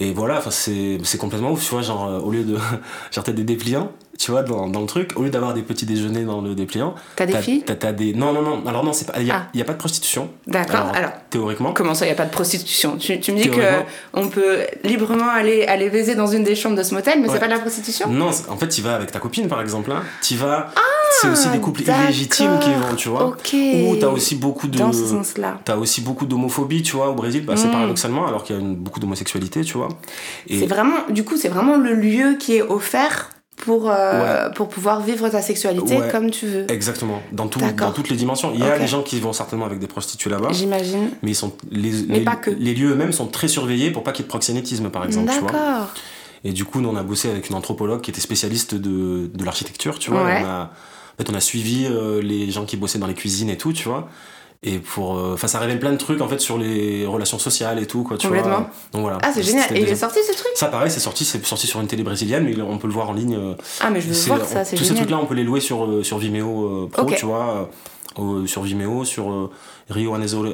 Et 0.01 0.13
voilà, 0.13 0.41
c'est 0.49 0.97
c'est 1.03 1.17
complètement 1.17 1.51
ouf, 1.51 1.61
tu 1.63 1.71
vois, 1.71 1.81
genre, 1.81 2.07
euh, 2.07 2.19
au 2.19 2.31
lieu 2.31 2.43
de. 2.43 2.55
genre, 3.11 3.23
t'as 3.23 3.33
des 3.33 3.43
dépliants, 3.43 3.91
tu 4.17 4.31
vois, 4.31 4.43
dans, 4.43 4.67
dans 4.69 4.79
le 4.79 4.85
truc, 4.85 5.11
au 5.17 5.23
lieu 5.23 5.29
d'avoir 5.29 5.53
des 5.53 5.61
petits 5.61 5.85
déjeuners 5.85 6.23
dans 6.23 6.39
le 6.39 6.55
dépliant. 6.55 6.95
T'as 7.17 7.25
des 7.25 7.35
filles 7.37 7.63
t'as, 7.65 7.75
t'as 7.75 7.91
des. 7.91 8.13
Non, 8.13 8.31
non, 8.31 8.41
non, 8.41 8.63
alors 8.65 8.85
non, 8.85 8.93
c'est 8.93 9.05
pas. 9.11 9.19
Il 9.19 9.27
y, 9.27 9.31
a- 9.31 9.47
Ah. 9.53 9.59
a 9.61 9.63
pas 9.65 9.73
de 9.73 9.77
prostitution. 9.77 10.29
D'accord. 10.47 10.87
Alors, 10.93 11.11
Théoriquement. 11.29 11.73
comment 11.73 11.93
ça, 11.93 12.05
il 12.05 12.07
n'y 12.09 12.13
a 12.13 12.15
pas 12.17 12.25
de 12.25 12.31
prostitution? 12.31 12.95
Tu, 12.97 13.19
tu 13.19 13.33
me 13.33 13.37
dis 13.37 13.49
que 13.49 13.55
Théoriquement. 13.55 13.85
on 14.13 14.29
peut 14.29 14.59
librement 14.85 15.29
aller, 15.29 15.65
aller 15.65 15.89
baiser 15.89 16.15
dans 16.15 16.27
une 16.27 16.45
des 16.45 16.55
chambres 16.55 16.77
de 16.77 16.83
ce 16.83 16.93
motel, 16.93 17.19
mais 17.19 17.27
c'est 17.27 17.33
Ouais. 17.33 17.39
pas 17.39 17.47
de 17.47 17.53
la 17.53 17.59
prostitution? 17.59 18.07
Non, 18.09 18.31
c'est- 18.31 18.49
en 18.49 18.55
fait, 18.55 18.69
tu 18.69 18.81
vas 18.81 18.95
avec 18.95 19.11
ta 19.11 19.19
copine, 19.19 19.49
par 19.49 19.59
exemple. 19.61 19.91
Hein. 19.91 20.03
Tu 20.21 20.35
vas. 20.35 20.71
C'est 21.21 21.29
aussi 21.29 21.49
des 21.49 21.59
couples 21.59 21.81
Ah, 21.87 22.03
illégitimes 22.05 22.59
qui 22.59 22.69
vont, 22.71 22.95
tu 22.95 23.09
vois. 23.09 23.25
Ok. 23.27 23.53
Ou 23.53 23.95
t'as 23.97 24.07
aussi 24.07 24.35
beaucoup 24.35 24.67
de. 24.67 24.77
Dans 24.77 24.93
ce 24.93 25.05
sens-là. 25.05 25.59
T'as 25.65 25.77
aussi 25.77 26.01
beaucoup 26.01 26.25
d'homophobie, 26.25 26.81
tu 26.83 26.95
vois, 26.95 27.09
au 27.09 27.13
Brésil, 27.15 27.45
bah, 27.45 27.53
c'est 27.57 27.67
Mm. 27.67 27.71
paradoxalement, 27.71 28.27
alors 28.27 28.43
qu'il 28.43 28.55
y 28.55 28.59
a 28.59 28.61
une- 28.61 28.75
beaucoup 28.75 28.99
d'homosexualité, 28.99 29.61
tu 29.63 29.77
vois. 29.77 29.89
Et 30.47 30.59
C'est 30.59 30.65
vraiment, 30.67 30.97
du 31.09 31.23
coup, 31.23 31.37
c'est 31.37 31.49
vraiment 31.49 31.77
le 31.77 31.93
lieu 31.93 32.35
qui 32.39 32.55
est 32.55 32.61
offert 32.61 33.29
pour, 33.57 33.89
euh, 33.91 34.49
pour 34.51 34.69
pouvoir 34.69 35.01
vivre 35.01 35.27
ta 35.27 35.41
sexualité 35.41 35.97
Ouais. 35.97 36.07
comme 36.09 36.31
tu 36.31 36.45
veux. 36.47 36.71
exactement, 36.71 37.21
dans, 37.33 37.47
tout, 37.47 37.59
dans 37.77 37.91
toutes 37.91 38.09
les 38.09 38.15
dimensions. 38.15 38.51
Il 38.53 38.61
y 38.61 38.63
a 38.63 38.75
Ok. 38.75 38.79
des 38.81 38.87
gens 38.87 39.01
qui 39.03 39.19
vont 39.19 39.33
certainement 39.33 39.65
avec 39.65 39.79
des 39.79 39.87
prostituées 39.87 40.29
là-bas, 40.29 40.49
J'imagine. 40.53 41.09
mais 41.23 41.31
ils 41.31 41.35
sont 41.35 41.51
les, 41.69 41.91
Mais 42.07 42.19
les, 42.19 42.23
pas 42.23 42.37
que. 42.37 42.51
les 42.51 42.73
lieux 42.73 42.91
eux-mêmes 42.91 43.11
sont 43.11 43.27
très 43.27 43.49
surveillés 43.49 43.91
pour 43.91 44.03
pas 44.03 44.13
qu'il 44.13 44.21
y 44.21 44.23
ait 44.23 44.27
de 44.27 44.29
proxénétisme, 44.29 44.89
par 44.89 45.03
exemple, 45.03 45.29
tu 45.33 45.39
vois. 45.41 45.51
D'accord. 45.51 45.87
Et 46.45 46.53
du 46.53 46.63
coup, 46.63 46.79
nous, 46.79 46.87
on 46.87 46.95
a 46.95 47.03
bossé 47.03 47.29
avec 47.29 47.49
une 47.49 47.55
anthropologue 47.57 47.99
qui 47.99 48.11
était 48.11 48.21
spécialiste 48.21 48.73
de, 48.75 49.29
de 49.33 49.43
l'architecture, 49.43 49.99
tu 49.99 50.09
vois. 50.11 50.23
Ouais. 50.23 50.41
On 50.41 50.45
a, 50.47 50.71
en 51.19 51.23
fait, 51.23 51.29
on 51.31 51.35
a 51.35 51.41
suivi 51.41 51.85
euh, 51.85 52.21
les 52.21 52.49
gens 52.49 52.63
qui 52.65 52.77
bossaient 52.77 52.99
dans 52.99 53.07
les 53.07 53.13
cuisines 53.13 53.49
et 53.49 53.57
tout, 53.57 53.73
tu 53.73 53.89
vois. 53.89 54.07
Et 54.63 54.79
pour. 54.79 55.17
euh, 55.17 55.33
Enfin, 55.33 55.47
ça 55.47 55.59
révèle 55.59 55.79
plein 55.79 55.91
de 55.91 55.97
trucs, 55.97 56.21
en 56.21 56.27
fait, 56.29 56.39
sur 56.39 56.57
les 56.57 57.05
relations 57.05 57.39
sociales 57.39 57.77
et 57.81 57.85
tout, 57.87 58.03
quoi, 58.03 58.17
tu 58.17 58.27
Complètement. 58.27 58.49
vois. 58.51 58.69
Donc 58.93 59.01
voilà. 59.01 59.17
Ah, 59.21 59.31
c'est 59.33 59.43
génial. 59.43 59.75
Et 59.75 59.81
il 59.81 59.87
est 59.89 59.95
sorti 59.95 60.19
ce 60.25 60.31
truc? 60.33 60.51
Ça, 60.55 60.67
pareil, 60.67 60.89
c'est 60.91 60.99
sorti, 61.01 61.25
c'est 61.25 61.45
sorti 61.45 61.67
sur 61.67 61.81
une 61.81 61.87
télé 61.87 62.03
brésilienne, 62.03 62.43
mais 62.45 62.61
on 62.61 62.77
peut 62.77 62.87
le 62.87 62.93
voir 62.93 63.09
en 63.09 63.13
ligne. 63.13 63.35
euh, 63.35 63.53
Ah, 63.81 63.89
mais 63.89 63.99
je 64.01 64.07
veux 64.09 64.13
voir 64.35 64.45
ça, 64.45 64.63
c'est 64.63 64.75
Tous 64.77 64.83
ces 64.85 64.95
trucs-là, 64.95 65.17
on 65.21 65.25
peut 65.25 65.35
les 65.35 65.43
louer 65.43 65.59
sur, 65.59 66.05
sur 66.05 66.17
Vimeo 66.19 66.87
Pro, 66.91 67.05
tu 67.05 67.25
vois. 67.25 67.69
Euh, 68.21 68.45
sur 68.47 68.61
Vimeo, 68.63 69.05
sur 69.05 69.31
euh, 69.31 69.49
Rio 69.89 70.13
Anezero, 70.13 70.45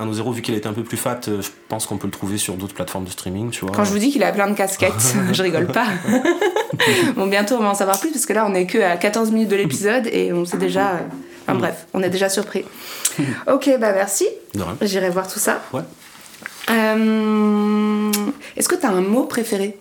Anozero, 0.00 0.32
vu 0.32 0.42
qu'il 0.42 0.54
a 0.54 0.56
été 0.58 0.68
un 0.68 0.72
peu 0.72 0.82
plus 0.84 0.96
fat, 0.96 1.20
euh, 1.28 1.42
je 1.42 1.48
pense 1.68 1.86
qu'on 1.86 1.96
peut 1.98 2.06
le 2.06 2.12
trouver 2.12 2.38
sur 2.38 2.54
d'autres 2.54 2.74
plateformes 2.74 3.04
de 3.04 3.10
streaming, 3.10 3.50
tu 3.50 3.64
vois. 3.64 3.74
Quand 3.74 3.84
je 3.84 3.90
vous 3.92 3.98
dis 3.98 4.10
qu'il 4.10 4.22
a 4.22 4.32
plein 4.32 4.48
de 4.48 4.54
casquettes, 4.54 5.14
je 5.32 5.42
rigole 5.42 5.66
pas. 5.66 5.86
bon, 7.16 7.26
bientôt 7.26 7.56
on 7.56 7.60
va 7.62 7.70
en 7.70 7.74
savoir 7.74 7.98
plus 8.00 8.10
parce 8.10 8.26
que 8.26 8.32
là 8.32 8.46
on 8.48 8.54
est 8.54 8.66
que 8.66 8.78
à 8.78 8.96
14 8.96 9.30
minutes 9.30 9.48
de 9.48 9.56
l'épisode 9.56 10.06
et 10.12 10.32
on 10.32 10.44
sait 10.44 10.56
déjà. 10.58 10.90
euh, 10.92 10.98
Enfin 11.46 11.58
bref, 11.58 11.86
on 11.92 12.02
est 12.02 12.08
déjà 12.10 12.28
surpris. 12.30 12.64
Ok, 13.46 13.68
bah 13.78 13.92
merci. 13.92 14.26
J'irai 14.80 15.10
voir 15.10 15.28
tout 15.28 15.38
ça. 15.38 15.60
Ouais. 15.74 15.82
Euh, 16.70 18.10
Est-ce 18.56 18.68
que 18.68 18.74
t'as 18.74 18.88
un 18.90 19.02
mot 19.02 19.24
préféré? 19.24 19.76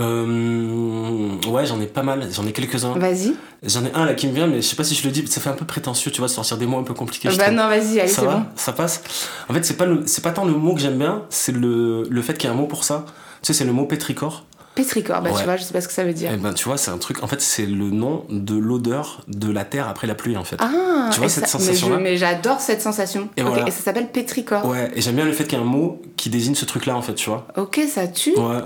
Euh, 0.00 1.30
ouais, 1.48 1.66
j'en 1.66 1.80
ai 1.80 1.86
pas 1.86 2.02
mal, 2.02 2.28
j'en 2.32 2.46
ai 2.46 2.52
quelques-uns. 2.52 2.92
Vas-y. 2.98 3.34
J'en 3.62 3.84
ai 3.84 3.92
un 3.94 4.04
là 4.06 4.14
qui 4.14 4.26
me 4.28 4.32
vient, 4.32 4.46
mais 4.46 4.56
je 4.62 4.66
sais 4.66 4.76
pas 4.76 4.84
si 4.84 4.94
je 4.94 5.04
le 5.04 5.10
dis, 5.10 5.26
ça 5.26 5.40
fait 5.40 5.50
un 5.50 5.54
peu 5.54 5.64
prétentieux, 5.64 6.10
tu 6.10 6.18
vois, 6.18 6.28
de 6.28 6.32
sortir 6.32 6.56
des 6.56 6.66
mots 6.66 6.78
un 6.78 6.82
peu 6.84 6.94
compliqués. 6.94 7.30
je 7.30 7.36
Bah 7.36 7.50
non, 7.50 7.68
vas-y, 7.68 8.00
allez, 8.00 8.08
ça 8.08 8.20
c'est 8.22 8.26
va 8.26 8.34
bon. 8.36 8.44
Ça 8.56 8.72
passe 8.72 9.02
En 9.48 9.54
fait, 9.54 9.64
c'est 9.64 9.76
pas, 9.76 9.86
le- 9.86 10.04
pas 10.22 10.30
tant 10.30 10.44
le 10.44 10.52
mot 10.52 10.74
que 10.74 10.80
j'aime 10.80 10.98
bien, 10.98 11.22
c'est 11.30 11.52
le, 11.52 12.04
le 12.08 12.22
fait 12.22 12.34
qu'il 12.34 12.48
y 12.48 12.52
ait 12.52 12.54
un 12.54 12.58
mot 12.58 12.66
pour 12.66 12.84
ça. 12.84 13.04
Tu 13.42 13.46
sais, 13.48 13.52
c'est 13.54 13.64
le 13.64 13.72
mot 13.72 13.86
pétrichor. 14.82 14.88
Pétricor, 14.88 15.20
bah 15.22 15.30
tu 15.30 15.36
Ouais. 15.36 15.44
vois, 15.44 15.56
je 15.56 15.62
sais 15.64 15.72
pas 15.72 15.80
ce 15.80 15.88
que 15.88 15.94
ça 15.94 16.04
veut 16.04 16.12
dire. 16.12 16.32
Et 16.32 16.36
ben, 16.36 16.52
tu 16.54 16.64
vois, 16.64 16.76
c'est 16.78 16.90
un 16.90 16.98
truc. 16.98 17.22
En 17.22 17.26
fait, 17.26 17.40
c'est 17.40 17.66
le 17.66 17.90
nom 17.90 18.24
de 18.30 18.56
l'odeur 18.56 19.22
de 19.28 19.50
la 19.50 19.64
terre 19.64 19.88
après 19.88 20.06
la 20.06 20.14
pluie, 20.14 20.36
en 20.36 20.44
fait. 20.44 20.56
Ah, 20.60 21.10
Tu 21.12 21.18
vois 21.18 21.26
et 21.26 21.30
cette 21.30 21.46
ça- 21.46 21.58
sensation-là 21.58 21.96
je- 21.98 22.02
Mais 22.02 22.16
j'adore 22.16 22.60
cette 22.60 22.82
sensation. 22.82 23.28
Et 23.36 23.42
Ok, 23.42 23.48
voilà. 23.48 23.66
et 23.68 23.70
ça 23.70 23.80
s'appelle 23.82 24.08
pétricor. 24.08 24.64
Ouais, 24.66 24.90
et 24.94 25.00
j'aime 25.00 25.14
bien 25.16 25.24
le 25.24 25.32
fait 25.32 25.44
qu'il 25.44 25.58
y 25.58 25.60
ait 25.60 25.64
un 25.64 25.66
mot 25.66 26.00
qui 26.16 26.28
désigne 26.30 26.54
ce 26.54 26.64
truc-là, 26.64 26.96
en 26.96 27.02
fait, 27.02 27.14
tu 27.14 27.30
vois. 27.30 27.46
Ok, 27.56 27.80
ça 27.88 28.06
tue. 28.08 28.34
Ouais. 28.36 28.58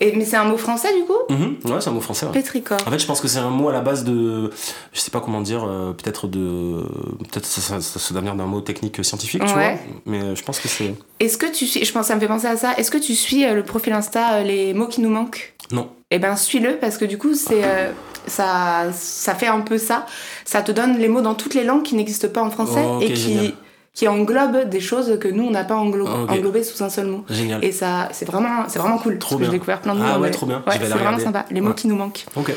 Et, 0.00 0.14
mais 0.16 0.24
c'est 0.24 0.36
un 0.36 0.44
mot 0.44 0.56
français 0.56 0.88
du 0.94 1.04
coup? 1.04 1.34
Mhm, 1.34 1.56
Ouais, 1.72 1.80
c'est 1.80 1.88
un 1.90 1.92
mot 1.92 2.00
français. 2.00 2.26
ouais. 2.26 2.32
Pétricor. 2.32 2.78
En 2.86 2.90
fait, 2.90 2.98
je 2.98 3.06
pense 3.06 3.20
que 3.20 3.28
c'est 3.28 3.38
un 3.38 3.50
mot 3.50 3.68
à 3.68 3.72
la 3.72 3.80
base 3.80 4.04
de, 4.04 4.50
je 4.92 5.00
sais 5.00 5.10
pas 5.10 5.20
comment 5.20 5.40
dire, 5.40 5.64
euh, 5.64 5.92
peut-être 5.92 6.26
de, 6.28 6.84
peut-être 7.30 7.46
ça, 7.46 7.60
ça, 7.60 7.80
ça 7.80 7.98
se 7.98 8.12
d'un 8.12 8.34
mot 8.46 8.60
technique 8.60 9.04
scientifique, 9.04 9.42
tu 9.44 9.54
Ouais. 9.54 9.74
vois. 9.74 9.80
Mais 10.06 10.20
euh, 10.22 10.34
je 10.36 10.42
pense 10.42 10.60
que 10.60 10.68
c'est 10.68 10.94
Est-ce 11.18 11.36
que 11.38 11.46
tu 11.52 11.66
suis, 11.66 11.84
je 11.84 11.92
pense, 11.92 12.06
ça 12.06 12.14
me 12.14 12.20
fait 12.20 12.26
penser 12.28 12.46
à 12.46 12.56
ça. 12.56 12.74
Est-ce 12.76 12.90
que 12.90 12.98
tu 12.98 13.14
suis 13.14 13.44
euh, 13.44 13.54
le 13.54 13.62
profil 13.64 13.92
Insta 13.92 14.34
euh, 14.34 14.42
les 14.42 14.74
mots 14.74 14.86
qui 14.86 15.00
nous 15.00 15.08
manquent? 15.10 15.51
Non. 15.70 15.88
Eh 16.10 16.18
ben 16.18 16.36
suis-le 16.36 16.76
parce 16.76 16.98
que 16.98 17.04
du 17.04 17.16
coup 17.18 17.34
c'est 17.34 17.64
euh, 17.64 17.90
ça 18.26 18.86
ça 18.92 19.34
fait 19.34 19.46
un 19.46 19.60
peu 19.60 19.78
ça. 19.78 20.06
Ça 20.44 20.62
te 20.62 20.72
donne 20.72 20.98
les 20.98 21.08
mots 21.08 21.22
dans 21.22 21.34
toutes 21.34 21.54
les 21.54 21.64
langues 21.64 21.82
qui 21.82 21.94
n'existent 21.94 22.28
pas 22.28 22.42
en 22.42 22.50
français 22.50 22.84
Oh, 22.86 22.98
et 23.00 23.12
qui 23.12 23.16
génial. 23.34 23.52
qui 23.94 24.08
englobent 24.08 24.68
des 24.68 24.80
choses 24.80 25.18
que 25.20 25.28
nous 25.28 25.44
on 25.44 25.50
n'a 25.50 25.64
pas 25.64 25.76
englo- 25.76 26.06
Oh, 26.06 26.30
englobées 26.30 26.64
sous 26.64 26.82
un 26.82 26.90
seul 26.90 27.06
mot. 27.06 27.24
Génial. 27.30 27.64
Et 27.64 27.72
ça 27.72 28.08
c'est 28.12 28.26
vraiment 28.26 28.64
c'est 28.68 28.78
vraiment 28.78 28.98
cool. 28.98 29.18
Trop 29.18 29.36
parce 29.36 29.38
que 29.38 29.44
J'ai 29.44 29.50
bien. 29.50 29.52
découvert 29.58 29.80
plein 29.80 29.94
de 29.94 30.00
mots. 30.00 30.06
Ah 30.08 30.20
ouais, 30.20 30.30
trop 30.30 30.46
bien. 30.46 30.62
Ouais, 30.66 30.74
c'est 30.78 30.86
vraiment 30.88 31.18
sympa. 31.18 31.46
Les 31.50 31.60
mots 31.62 31.68
Ouais. 31.70 31.74
qui 31.74 31.88
nous 31.88 31.96
manquent. 31.96 32.26
Ok. 32.36 32.52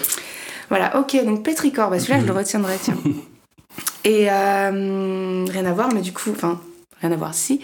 Voilà, 0.70 0.98
ok, 1.00 1.24
donc 1.24 1.44
pétricor, 1.44 1.90
bah 1.92 2.00
celui-là 2.00 2.20
je 2.22 2.26
le 2.26 2.32
retiendrai, 2.38 2.74
tiens. 2.82 2.98
Et 4.04 4.28
euh, 4.32 5.46
rien 5.50 5.66
à 5.66 5.72
voir, 5.74 5.90
mais 5.94 6.02
du 6.02 6.12
coup, 6.14 6.32
enfin, 6.32 6.60
rien 7.02 7.12
à 7.12 7.16
voir, 7.16 7.34
si. 7.34 7.62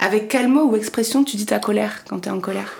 Avec 0.00 0.28
quel 0.28 0.48
mot 0.48 0.64
ou 0.64 0.76
expression 0.76 1.24
tu 1.24 1.36
dis 1.36 1.46
ta 1.46 1.58
colère 1.58 2.04
quand 2.08 2.18
t'es 2.20 2.30
en 2.30 2.40
colère? 2.40 2.72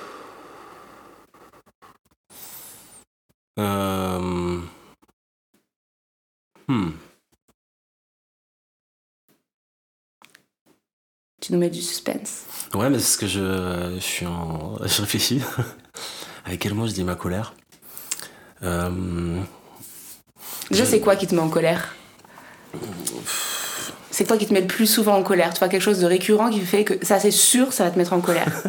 Euh... 3.59 4.59
Hmm. 6.69 6.91
Tu 11.41 11.53
nous 11.53 11.59
mets 11.59 11.71
du 11.71 11.83
suspense. 11.83 12.45
Ouais, 12.75 12.89
mais 12.89 12.99
c'est 12.99 13.13
ce 13.15 13.19
que 13.19 13.27
je, 13.27 13.95
je 13.97 14.01
suis 14.01 14.27
en, 14.27 14.77
je 14.87 15.01
réfléchis. 15.01 15.43
Avec 16.45 16.61
quel 16.61 16.75
mot 16.75 16.87
je 16.87 16.93
dis 16.93 17.05
ma 17.05 17.15
colère? 17.17 17.55
Euh, 18.63 19.41
Déjà, 20.71 20.85
Je- 20.85 20.91
c'est 20.91 21.01
quoi 21.01 21.17
qui 21.17 21.27
te 21.27 21.35
met 21.35 21.41
en 21.41 21.49
colère? 21.49 21.95
C'est 24.11 24.27
quoi 24.27 24.37
qui 24.37 24.47
te 24.47 24.53
met 24.53 24.61
le 24.61 24.67
plus 24.67 24.87
souvent 24.87 25.17
en 25.17 25.23
colère? 25.23 25.53
Tu 25.53 25.59
vois, 25.59 25.69
quelque 25.69 25.83
chose 25.83 25.99
de 26.01 26.07
récurrent 26.07 26.51
qui 26.51 26.61
fait 26.61 26.85
que 26.85 27.05
ça, 27.05 27.19
c'est 27.19 27.31
sûr, 27.31 27.73
ça 27.73 27.85
va 27.85 27.91
te 27.91 27.99
mettre 27.99 28.13
en 28.13 28.21
colère. 28.21 28.63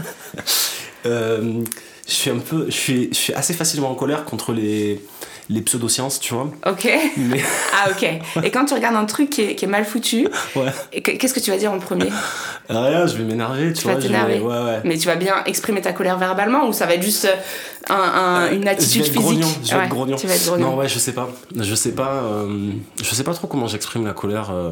euh, 1.06 1.64
je 2.08 2.12
suis 2.14 2.30
un 2.30 2.40
peu, 2.40 2.66
je 2.68 2.72
suis, 2.76 3.10
je 3.12 3.18
suis 3.18 3.34
assez 3.34 3.54
facilement 3.54 3.90
en 3.92 3.96
colère 3.96 4.26
contre 4.26 4.52
les, 4.52 5.02
les 5.50 5.62
pseudosciences, 5.62 6.20
tu 6.20 6.34
vois. 6.34 6.50
Ok 6.68 6.90
Mais 7.18 7.42
Ah, 7.74 7.90
ok. 7.92 8.44
Et 8.44 8.52
quand 8.52 8.66
tu 8.66 8.74
regardes 8.74 8.96
un 8.96 9.06
truc 9.06 9.30
qui 9.30 9.42
est, 9.42 9.56
qui 9.56 9.66
est 9.66 9.68
mal 9.70 9.86
foutu, 9.86 10.28
ouais, 10.56 11.02
qu'est-ce 11.02 11.34
que 11.34 11.40
tu 11.40 11.52
vas 11.52 11.58
dire 11.58 11.72
en 11.72 11.80
premier? 11.80 12.10
Rien, 12.70 13.08
je 13.08 13.16
vais 13.18 13.24
m'énerver, 13.24 13.74
tu, 13.74 13.82
Tu 13.82 13.88
vas 13.88 13.94
vois. 13.94 14.02
je 14.02 14.08
vais- 14.08 14.14
t'énerver. 14.14 14.40
Ouais, 14.40 14.64
ouais. 14.64 14.82
Mais 14.84 14.98
tu 14.98 15.08
vas 15.08 15.16
bien 15.16 15.44
exprimer 15.46 15.82
ta 15.82 15.94
colère 15.94 16.18
verbalement 16.18 16.68
ou 16.68 16.74
ça 16.74 16.86
va 16.86 16.94
être 16.96 17.04
juste 17.04 17.26
euh, 17.26 17.94
un- 17.94 17.96
un- 17.96 18.52
une 18.52 18.68
Euh, 18.68 18.72
attitude 18.72 19.06
je 19.06 19.12
vais 19.12 19.20
être 19.20 19.22
physique? 19.22 19.40
grognon, 19.42 19.48
je 19.64 19.74
vais 19.76 19.84
être 19.84 19.90
grognon. 19.90 20.16
Tu 20.18 20.28
vas 20.28 20.36
être 20.36 20.46
grognon. 20.46 20.72
Non, 20.72 20.78
ouais, 20.78 20.88
je 20.90 21.00
sais 21.00 21.12
pas. 21.14 21.30
Je 21.58 21.76
sais 21.76 21.92
pas. 21.92 22.12
euh, 22.24 22.72
je 23.02 23.16
sais 23.16 23.24
pas 23.24 23.34
trop 23.34 23.48
comment 23.48 23.68
j'exprime 23.68 24.06
la 24.06 24.14
colère. 24.14 24.50
euh. 24.52 24.72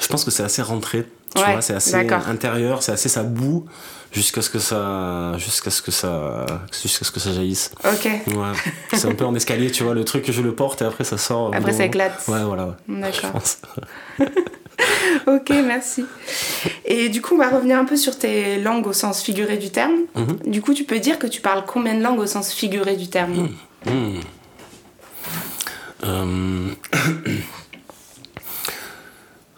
je 0.00 0.06
pense 0.08 0.24
que 0.24 0.30
c'est 0.30 0.42
assez 0.44 0.62
rentré. 0.62 1.04
Tu 1.34 1.42
vois, 1.42 1.60
c'est 1.60 1.74
assez 1.74 1.94
intérieur, 2.28 2.82
c'est 2.82 2.92
assez 2.92 3.08
ça 3.08 3.22
boue 3.22 3.66
jusqu'à 4.12 4.42
ce 4.42 4.50
que 4.50 4.58
ça, 4.58 5.36
jusqu'à 5.38 5.70
ce 5.70 5.82
que 5.82 5.90
ça, 5.90 6.46
jusqu'à 6.82 7.04
ce 7.04 7.10
que 7.10 7.20
ça 7.20 7.32
jaillisse. 7.32 7.72
Ok. 7.84 8.04
Ouais. 8.34 8.52
c'est 8.92 9.06
un 9.08 9.14
peu 9.14 9.24
en 9.24 9.34
escalier, 9.34 9.70
tu 9.70 9.82
vois, 9.84 9.94
le 9.94 10.04
truc 10.04 10.30
je 10.30 10.42
le 10.42 10.54
porte 10.54 10.82
et 10.82 10.84
après 10.84 11.04
ça 11.04 11.18
sort. 11.18 11.48
Après, 11.54 11.72
d'un 11.72 11.78
ça 11.78 11.84
éclate. 11.84 12.22
Ouais, 12.28 12.42
voilà. 12.44 12.76
D'accord. 12.88 13.40
Ok, 15.26 15.48
merci. 15.64 16.04
Et 16.84 17.08
du 17.08 17.22
coup, 17.22 17.34
on 17.34 17.38
va 17.38 17.48
revenir 17.48 17.78
un 17.78 17.86
peu 17.86 17.96
sur 17.96 18.16
tes 18.18 18.58
langues 18.60 18.86
au 18.86 18.92
sens 18.92 19.22
figuré 19.22 19.56
du 19.56 19.70
terme. 19.70 19.94
Mhm. 20.14 20.38
Du 20.46 20.60
coup, 20.60 20.74
tu 20.74 20.84
peux 20.84 20.98
dire 21.00 21.18
que 21.18 21.26
tu 21.26 21.40
parles 21.40 21.64
combien 21.66 21.94
de 21.94 22.02
langues 22.02 22.20
au 22.20 22.26
sens 22.26 22.52
figuré 22.52 22.94
du 22.96 23.08
terme 23.08 23.48
Hmm. 23.86 24.18
Euh, 26.04 26.68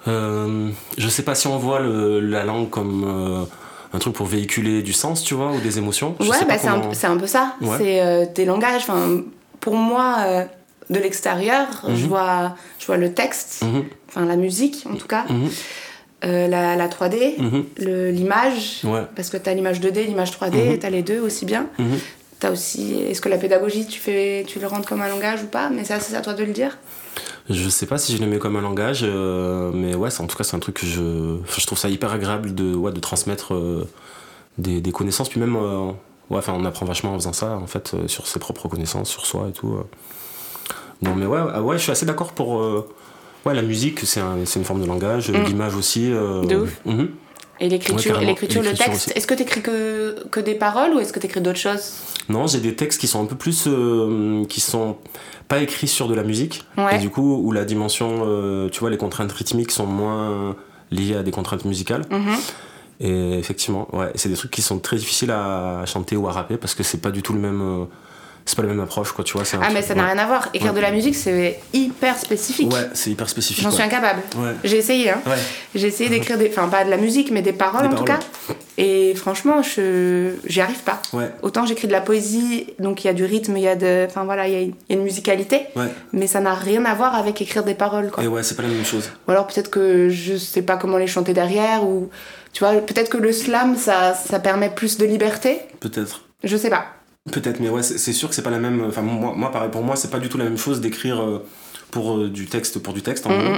euh, 0.09 0.71
je 0.97 1.09
sais 1.09 1.23
pas 1.23 1.35
si 1.35 1.47
on 1.49 1.59
voit 1.59 1.81
le- 1.81 2.21
la 2.21 2.45
langue 2.45 2.71
comme 2.71 3.05
euh, 3.07 3.45
un 3.93 3.99
truc 3.99 4.15
pour 4.15 4.27
véhiculer 4.27 4.83
du 4.83 4.93
sens, 4.93 5.23
tu 5.25 5.35
vois, 5.35 5.53
ou 5.53 5.61
des 5.61 5.79
émotions. 5.79 6.15
Je 6.21 6.29
Ouais, 6.29 6.37
bah, 6.47 6.57
c'est 6.59 6.69
un, 6.69 6.81
comment- 6.81 7.15
un 7.15 7.17
peu 7.17 7.27
ça. 7.27 7.55
Ouais. 7.61 7.77
C'est 7.79 8.01
euh, 8.01 8.27
des 8.35 8.45
langages. 8.45 8.83
Enfin, 8.83 9.23
pour 9.61 9.75
moi, 9.77 10.17
euh, 10.21 10.45
de 10.91 10.99
l'extérieur, 10.99 11.67
je, 11.87 11.91
Mhm. 12.03 12.09
vois, 12.09 12.55
je 12.79 12.87
vois 12.87 12.97
le 12.97 13.13
texte, 13.13 13.63
Mhm, 13.63 13.85
enfin 14.09 14.25
la 14.25 14.37
musique 14.37 14.85
en 14.91 14.95
tout 14.97 15.07
cas, 15.07 15.25
mhm, 15.29 15.49
euh, 16.25 16.49
la, 16.49 16.77
la 16.77 16.89
3D, 16.89 17.35
mhm. 17.39 17.65
le- 17.79 18.11
l'image. 18.11 18.81
Ouais. 18.85 19.03
Parce 19.17 19.31
que 19.31 19.37
t'as 19.37 19.53
l'image 19.55 19.81
2D, 19.81 20.05
l'image 20.05 20.31
3D, 20.33 20.71
Mhm. 20.73 20.79
t'as 20.79 20.91
les 20.91 21.03
deux 21.03 21.21
aussi 21.21 21.45
bien. 21.45 21.67
T'as 22.41 22.53
aussi. 22.53 22.95
Est-ce 23.11 23.21
que 23.21 23.29
la 23.29 23.37
pédagogie, 23.37 23.85
tu, 23.87 23.99
fais, 23.99 24.45
tu 24.47 24.61
le 24.61 24.67
rentres 24.69 24.89
comme 24.89 25.01
un 25.03 25.09
langage 25.09 25.43
ou 25.43 25.47
pas? 25.47 25.71
Mais 25.71 25.83
ça, 25.85 25.99
c'est 25.99 26.15
à 26.15 26.21
toi 26.21 26.35
de 26.35 26.45
le 26.45 26.53
dire. 26.53 26.79
Je 27.51 27.69
sais 27.71 27.87
pas 27.87 27.97
si 27.99 28.15
je 28.17 28.23
le 28.23 28.29
mets 28.29 28.39
comme 28.39 28.57
un 28.57 28.61
langage, 28.61 29.01
euh, 29.05 29.71
mais 29.73 29.95
ouais, 29.95 30.11
en 30.21 30.27
tout 30.27 30.37
cas, 30.37 30.45
c'est 30.45 30.55
un 30.57 30.59
truc 30.59 30.77
que 30.81 30.87
je. 30.87 31.37
Enfin, 31.43 31.57
je 31.61 31.67
trouve 31.67 31.79
ça 31.79 31.89
hyper 31.89 32.13
agréable 32.13 32.55
de, 32.55 32.75
ouais, 32.75 32.93
de 32.93 33.01
transmettre 33.01 33.55
euh, 33.55 33.89
des, 34.59 34.81
des 34.83 34.93
connaissances, 34.93 35.29
puis 35.31 35.41
même. 35.41 35.57
euh, 35.57 35.87
ouais, 36.31 36.39
enfin, 36.39 36.53
on 36.55 36.65
apprend 36.67 36.85
vachement 36.85 37.13
en 37.15 37.19
faisant 37.19 37.33
ça, 37.33 37.57
en 37.57 37.67
fait, 37.67 37.97
sur 38.07 38.27
ses 38.27 38.39
propres 38.39 38.69
connaissances, 38.69 39.09
sur 39.09 39.25
soi 39.25 39.47
et 39.49 39.53
tout. 39.53 39.77
Non, 41.01 41.15
mais 41.15 41.25
ouais, 41.27 41.39
ah 41.55 41.63
ouais, 41.63 41.79
je 41.79 41.83
suis 41.85 41.93
assez 41.93 42.05
d'accord 42.07 42.33
pour. 42.33 42.61
ouais, 43.47 43.55
la 43.55 43.63
musique, 43.63 44.01
c'est 44.01 44.21
un- 44.21 44.45
c'est 44.45 44.59
une 44.59 44.65
forme 44.67 44.83
de 44.83 44.87
langage, 44.87 45.31
Mm. 45.31 45.45
l'image 45.45 45.75
aussi. 45.75 46.11
De 46.11 46.57
ouf. 46.65 46.81
mhm. 46.85 47.09
Et 47.61 47.69
l'écriture, 47.69 48.21
l'écriture, 48.21 48.63
le 48.63 48.73
texte. 48.73 49.13
Est-ce 49.17 49.27
que 49.27 49.35
tu 49.35 49.43
écris 49.43 49.63
que, 49.63 50.27
que 50.31 50.41
des 50.41 50.55
paroles 50.55 50.95
ou 50.95 51.01
est-ce 51.01 51.13
que 51.13 51.19
tu 51.19 51.27
écris 51.27 51.41
d'autres 51.41 51.59
choses? 51.59 51.93
Non, 52.29 52.47
j'ai 52.47 52.61
des 52.61 52.75
textes 52.77 53.01
qui 53.01 53.07
sont 53.09 53.23
un 53.23 53.27
peu 53.27 53.37
plus. 53.37 53.65
euh, 53.67 54.45
qui 54.47 54.61
sont 54.61 54.97
pas 55.49 55.59
écrits 55.61 55.89
sur 55.89 56.09
de 56.09 56.15
la 56.15 56.23
musique. 56.23 56.65
Ouais. 56.77 56.97
Et 56.97 56.99
du 56.99 57.11
coup, 57.11 57.41
où 57.43 57.53
la 57.53 57.65
dimension, 57.65 58.23
euh, 58.27 58.69
tu 58.69 58.81
vois, 58.81 58.91
les 58.91 58.99
contraintes 58.99 59.33
rythmiques 59.33 59.71
sont 59.73 59.87
moins 59.87 60.55
liées 60.91 61.17
à 61.17 61.23
des 61.23 61.31
contraintes 61.31 61.65
musicales. 61.65 62.05
Mhm. 62.11 62.37
Et 63.01 63.39
effectivement, 63.39 63.89
ouais, 63.93 64.11
c'est 64.15 64.29
des 64.29 64.35
trucs 64.35 64.51
qui 64.51 64.63
sont 64.63 64.79
très 64.79 64.97
difficiles 64.97 65.31
à 65.31 65.85
chanter 65.87 66.17
ou 66.17 66.29
à 66.29 66.33
rapper 66.33 66.57
parce 66.57 66.75
que 66.75 66.83
c'est 66.83 67.01
pas 67.01 67.11
du 67.11 67.23
tout 67.23 67.33
le 67.33 67.41
même. 67.41 67.61
euh, 67.63 67.85
c'est 68.49 68.57
pas 68.57 68.63
la 68.63 68.69
même 68.69 68.81
approche, 68.81 69.13
quoi, 69.13 69.25
tu 69.25 69.35
vois. 69.35 69.43
Ah, 69.61 69.69
mais 69.73 69.83
ça 69.83 69.95
n'a 69.95 70.07
rien 70.07 70.17
à 70.19 70.27
voir. 70.27 70.49
Écrire 70.55 70.73
de 70.73 70.81
la 70.81 70.91
musique, 70.91 71.15
c'est 71.15 71.61
hyper 71.75 72.17
spécifique. 72.17 72.73
Ouais, 72.73 72.89
c'est 72.95 73.11
hyper 73.11 73.29
spécifique. 73.29 73.63
J'en 73.63 73.71
suis 73.71 73.83
incapable. 73.83 74.23
Ouais. 74.37 74.53
J'ai 74.65 74.79
essayé, 74.79 75.11
hein. 75.11 75.21
Ouais. 75.27 75.37
J'ai 75.75 75.89
essayé 75.89 76.09
d'écrire 76.09 76.39
des. 76.39 76.49
Enfin, 76.49 76.69
pas 76.69 76.85
de 76.85 76.91
la 76.91 76.97
musique, 76.97 77.31
mais 77.31 77.43
des 77.43 77.53
paroles 77.53 77.87
en 77.87 77.95
tout 77.95 78.05
cas. 78.05 78.19
Et 78.79 79.15
franchement, 79.17 79.61
je 79.63 80.31
j'y 80.47 80.61
arrive 80.61 80.79
pas. 80.83 81.03
Ouais. 81.13 81.31
Autant 81.43 81.67
j'écris 81.67 81.89
de 81.89 81.93
la 81.93 82.01
poésie, 82.01 82.69
donc 82.79 83.05
il 83.05 83.09
y 83.09 83.11
a 83.11 83.13
du 83.13 83.25
rythme, 83.25 83.57
il 83.57 83.63
y 83.65 83.69
a 83.69 83.77
de. 83.77 84.07
Enfin 84.09 84.25
voilà, 84.25 84.47
il 84.49 84.55
y 84.55 84.67
y 84.67 84.71
a 84.93 84.95
une 84.95 85.03
musicalité, 85.03 85.63
Ouais. 85.77 85.89
mais 86.13 86.27
ça 86.27 86.41
n'a 86.41 86.55
rien 86.55 86.85
à 86.85 86.95
voir 86.95 87.17
avec 87.17 87.43
écrire 87.43 87.65
des 87.65 87.75
paroles, 87.75 88.11
quoi. 88.11 88.23
Et 88.25 88.29
ouais, 88.29 88.43
c'est 88.43 88.55
pas 88.55 88.63
la 88.63 88.69
même 88.69 88.85
chose. 88.85 89.11
Ou 89.27 89.31
alors 89.33 89.47
peut-être 89.47 89.69
que 89.69 90.09
je 90.09 90.37
sais 90.37 90.63
pas 90.63 90.77
comment 90.77 90.97
les 90.97 91.07
chanter 91.09 91.35
derrière, 91.35 91.85
ou. 91.85 92.09
Tu 92.53 92.65
vois, 92.65 92.73
peut-être 92.81 93.11
que 93.11 93.19
le 93.19 93.31
slam, 93.33 93.77
ça, 93.77 94.15
ça 94.15 94.39
permet 94.41 94.71
plus 94.71 94.97
de 94.97 95.05
liberté. 95.05 95.61
Peut-être. 95.81 96.23
Je 96.45 96.57
sais 96.57 96.71
pas. 96.71 96.87
Peut-être, 97.33 97.61
mais 97.61 97.69
ouais, 97.69 97.83
c'est 97.83 97.99
c'est 97.99 98.13
sûr 98.13 98.29
que 98.29 98.35
c'est 98.35 98.43
pas 98.43 98.51
la 98.51 98.59
même. 98.59 98.85
Enfin, 98.89 99.03
moi, 99.03 99.35
moi, 99.37 99.51
pareil, 99.51 99.71
pour 99.71 99.83
moi, 99.83 99.97
c'est 99.97 100.11
pas 100.11 100.19
du 100.19 100.29
tout 100.29 100.39
la 100.39 100.45
même 100.45 100.59
chose 100.59 100.81
d'écrire 100.81 101.21
euh, 101.23 101.45
pour 101.91 102.17
euh, 102.17 102.29
du 102.29 102.47
texte 102.47 102.79
pour 102.79 102.93
du 102.93 103.03
texte, 103.03 103.27
en 103.27 103.31
gros. 103.31 103.57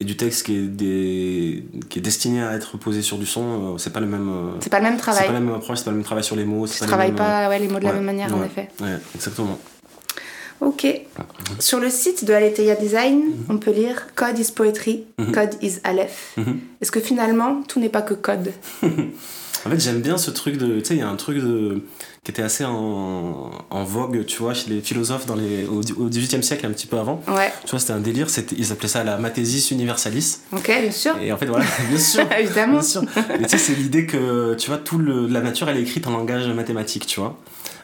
Et 0.00 0.04
du 0.04 0.16
texte 0.16 0.46
qui 0.46 0.54
est, 0.56 0.60
des... 0.68 1.64
qui 1.88 1.98
est 1.98 2.02
destiné 2.02 2.40
à 2.44 2.52
être 2.54 2.76
posé 2.78 3.02
sur 3.02 3.18
du 3.18 3.26
son, 3.26 3.74
euh, 3.74 3.78
c'est 3.78 3.92
pas 3.92 3.98
le 3.98 4.06
même. 4.06 4.30
C'est 4.60 4.70
pas 4.70 4.78
le 4.78 4.84
même 4.84 4.94
c'est 4.94 5.00
travail. 5.02 5.26
pas 5.26 5.32
la 5.32 5.40
même 5.40 5.54
approche, 5.54 5.78
c'est 5.78 5.84
pas 5.84 5.90
le 5.90 5.96
même 5.96 6.04
travail 6.04 6.22
sur 6.22 6.36
les 6.36 6.44
mots. 6.44 6.66
Tu 6.68 6.74
c'est 6.74 6.78
pas 6.80 6.84
les 6.84 6.88
travailles 6.88 7.08
mêmes, 7.08 7.16
pas 7.16 7.48
ouais, 7.48 7.58
les 7.58 7.68
mots 7.68 7.80
de 7.80 7.84
la 7.84 7.92
même 7.94 8.04
manière, 8.04 8.32
en 8.34 8.44
effet. 8.44 8.68
Ouais, 8.80 8.96
exactement. 9.16 9.58
Ok. 10.60 10.86
Sur 11.60 11.78
le 11.80 11.88
site 11.88 12.24
de 12.24 12.32
Aletheia 12.32 12.74
Design, 12.74 13.22
on 13.48 13.58
peut 13.58 13.70
lire 13.72 14.06
Code 14.16 14.38
is 14.38 14.50
poetry, 14.52 15.04
Mhm. 15.18 15.32
code 15.32 15.50
is 15.62 15.78
Aleph. 15.84 16.32
Mhm. 16.36 16.58
Est-ce 16.80 16.90
que 16.90 17.00
finalement, 17.00 17.62
tout 17.68 17.78
n'est 17.80 17.88
pas 17.88 18.02
que 18.02 18.14
code? 18.14 18.52
En 19.66 19.70
fait, 19.70 19.80
j'aime 19.80 20.00
bien 20.00 20.18
ce 20.18 20.30
truc 20.30 20.56
de. 20.56 20.78
Tu 20.80 20.84
sais, 20.84 20.94
il 20.94 20.98
y 21.00 21.02
a 21.02 21.08
un 21.08 21.16
truc 21.16 21.38
de, 21.38 21.82
qui 22.24 22.30
était 22.30 22.42
assez 22.42 22.64
en, 22.64 23.50
en 23.70 23.84
vogue, 23.84 24.24
tu 24.26 24.38
vois, 24.38 24.54
chez 24.54 24.70
les 24.70 24.80
philosophes 24.80 25.26
dans 25.26 25.34
les, 25.34 25.66
au, 25.66 25.80
au 25.80 26.08
18e 26.08 26.42
siècle, 26.42 26.66
un 26.66 26.70
petit 26.70 26.86
peu 26.86 26.98
avant. 26.98 27.22
Ouais, 27.28 27.52
Tu 27.64 27.70
vois, 27.70 27.78
c'était 27.80 27.92
un 27.92 28.00
délire, 28.00 28.28
ils 28.56 28.72
appelaient 28.72 28.88
ça 28.88 29.04
la 29.04 29.18
mathésis 29.18 29.70
universalis. 29.70 30.40
ok, 30.52 30.66
bien 30.66 30.90
sûr. 30.90 31.16
Et 31.20 31.32
en 31.32 31.36
fait, 31.36 31.46
voilà, 31.46 31.64
bien 31.90 31.98
sûr. 31.98 32.24
Évidemment. 32.38 32.74
Bien 32.74 32.82
sûr. 32.82 33.02
Mais 33.40 33.46
tu 33.46 33.48
sais, 33.50 33.58
c'est 33.58 33.74
l'idée 33.74 34.06
que, 34.06 34.54
tu 34.54 34.68
vois, 34.68 34.78
tout 34.78 34.98
le, 34.98 35.26
la 35.26 35.40
nature, 35.40 35.68
elle 35.68 35.76
est 35.78 35.82
écrite 35.82 36.06
en 36.06 36.10
langage 36.12 36.46
mathématique, 36.48 37.06
tu 37.06 37.20
vois. 37.20 37.36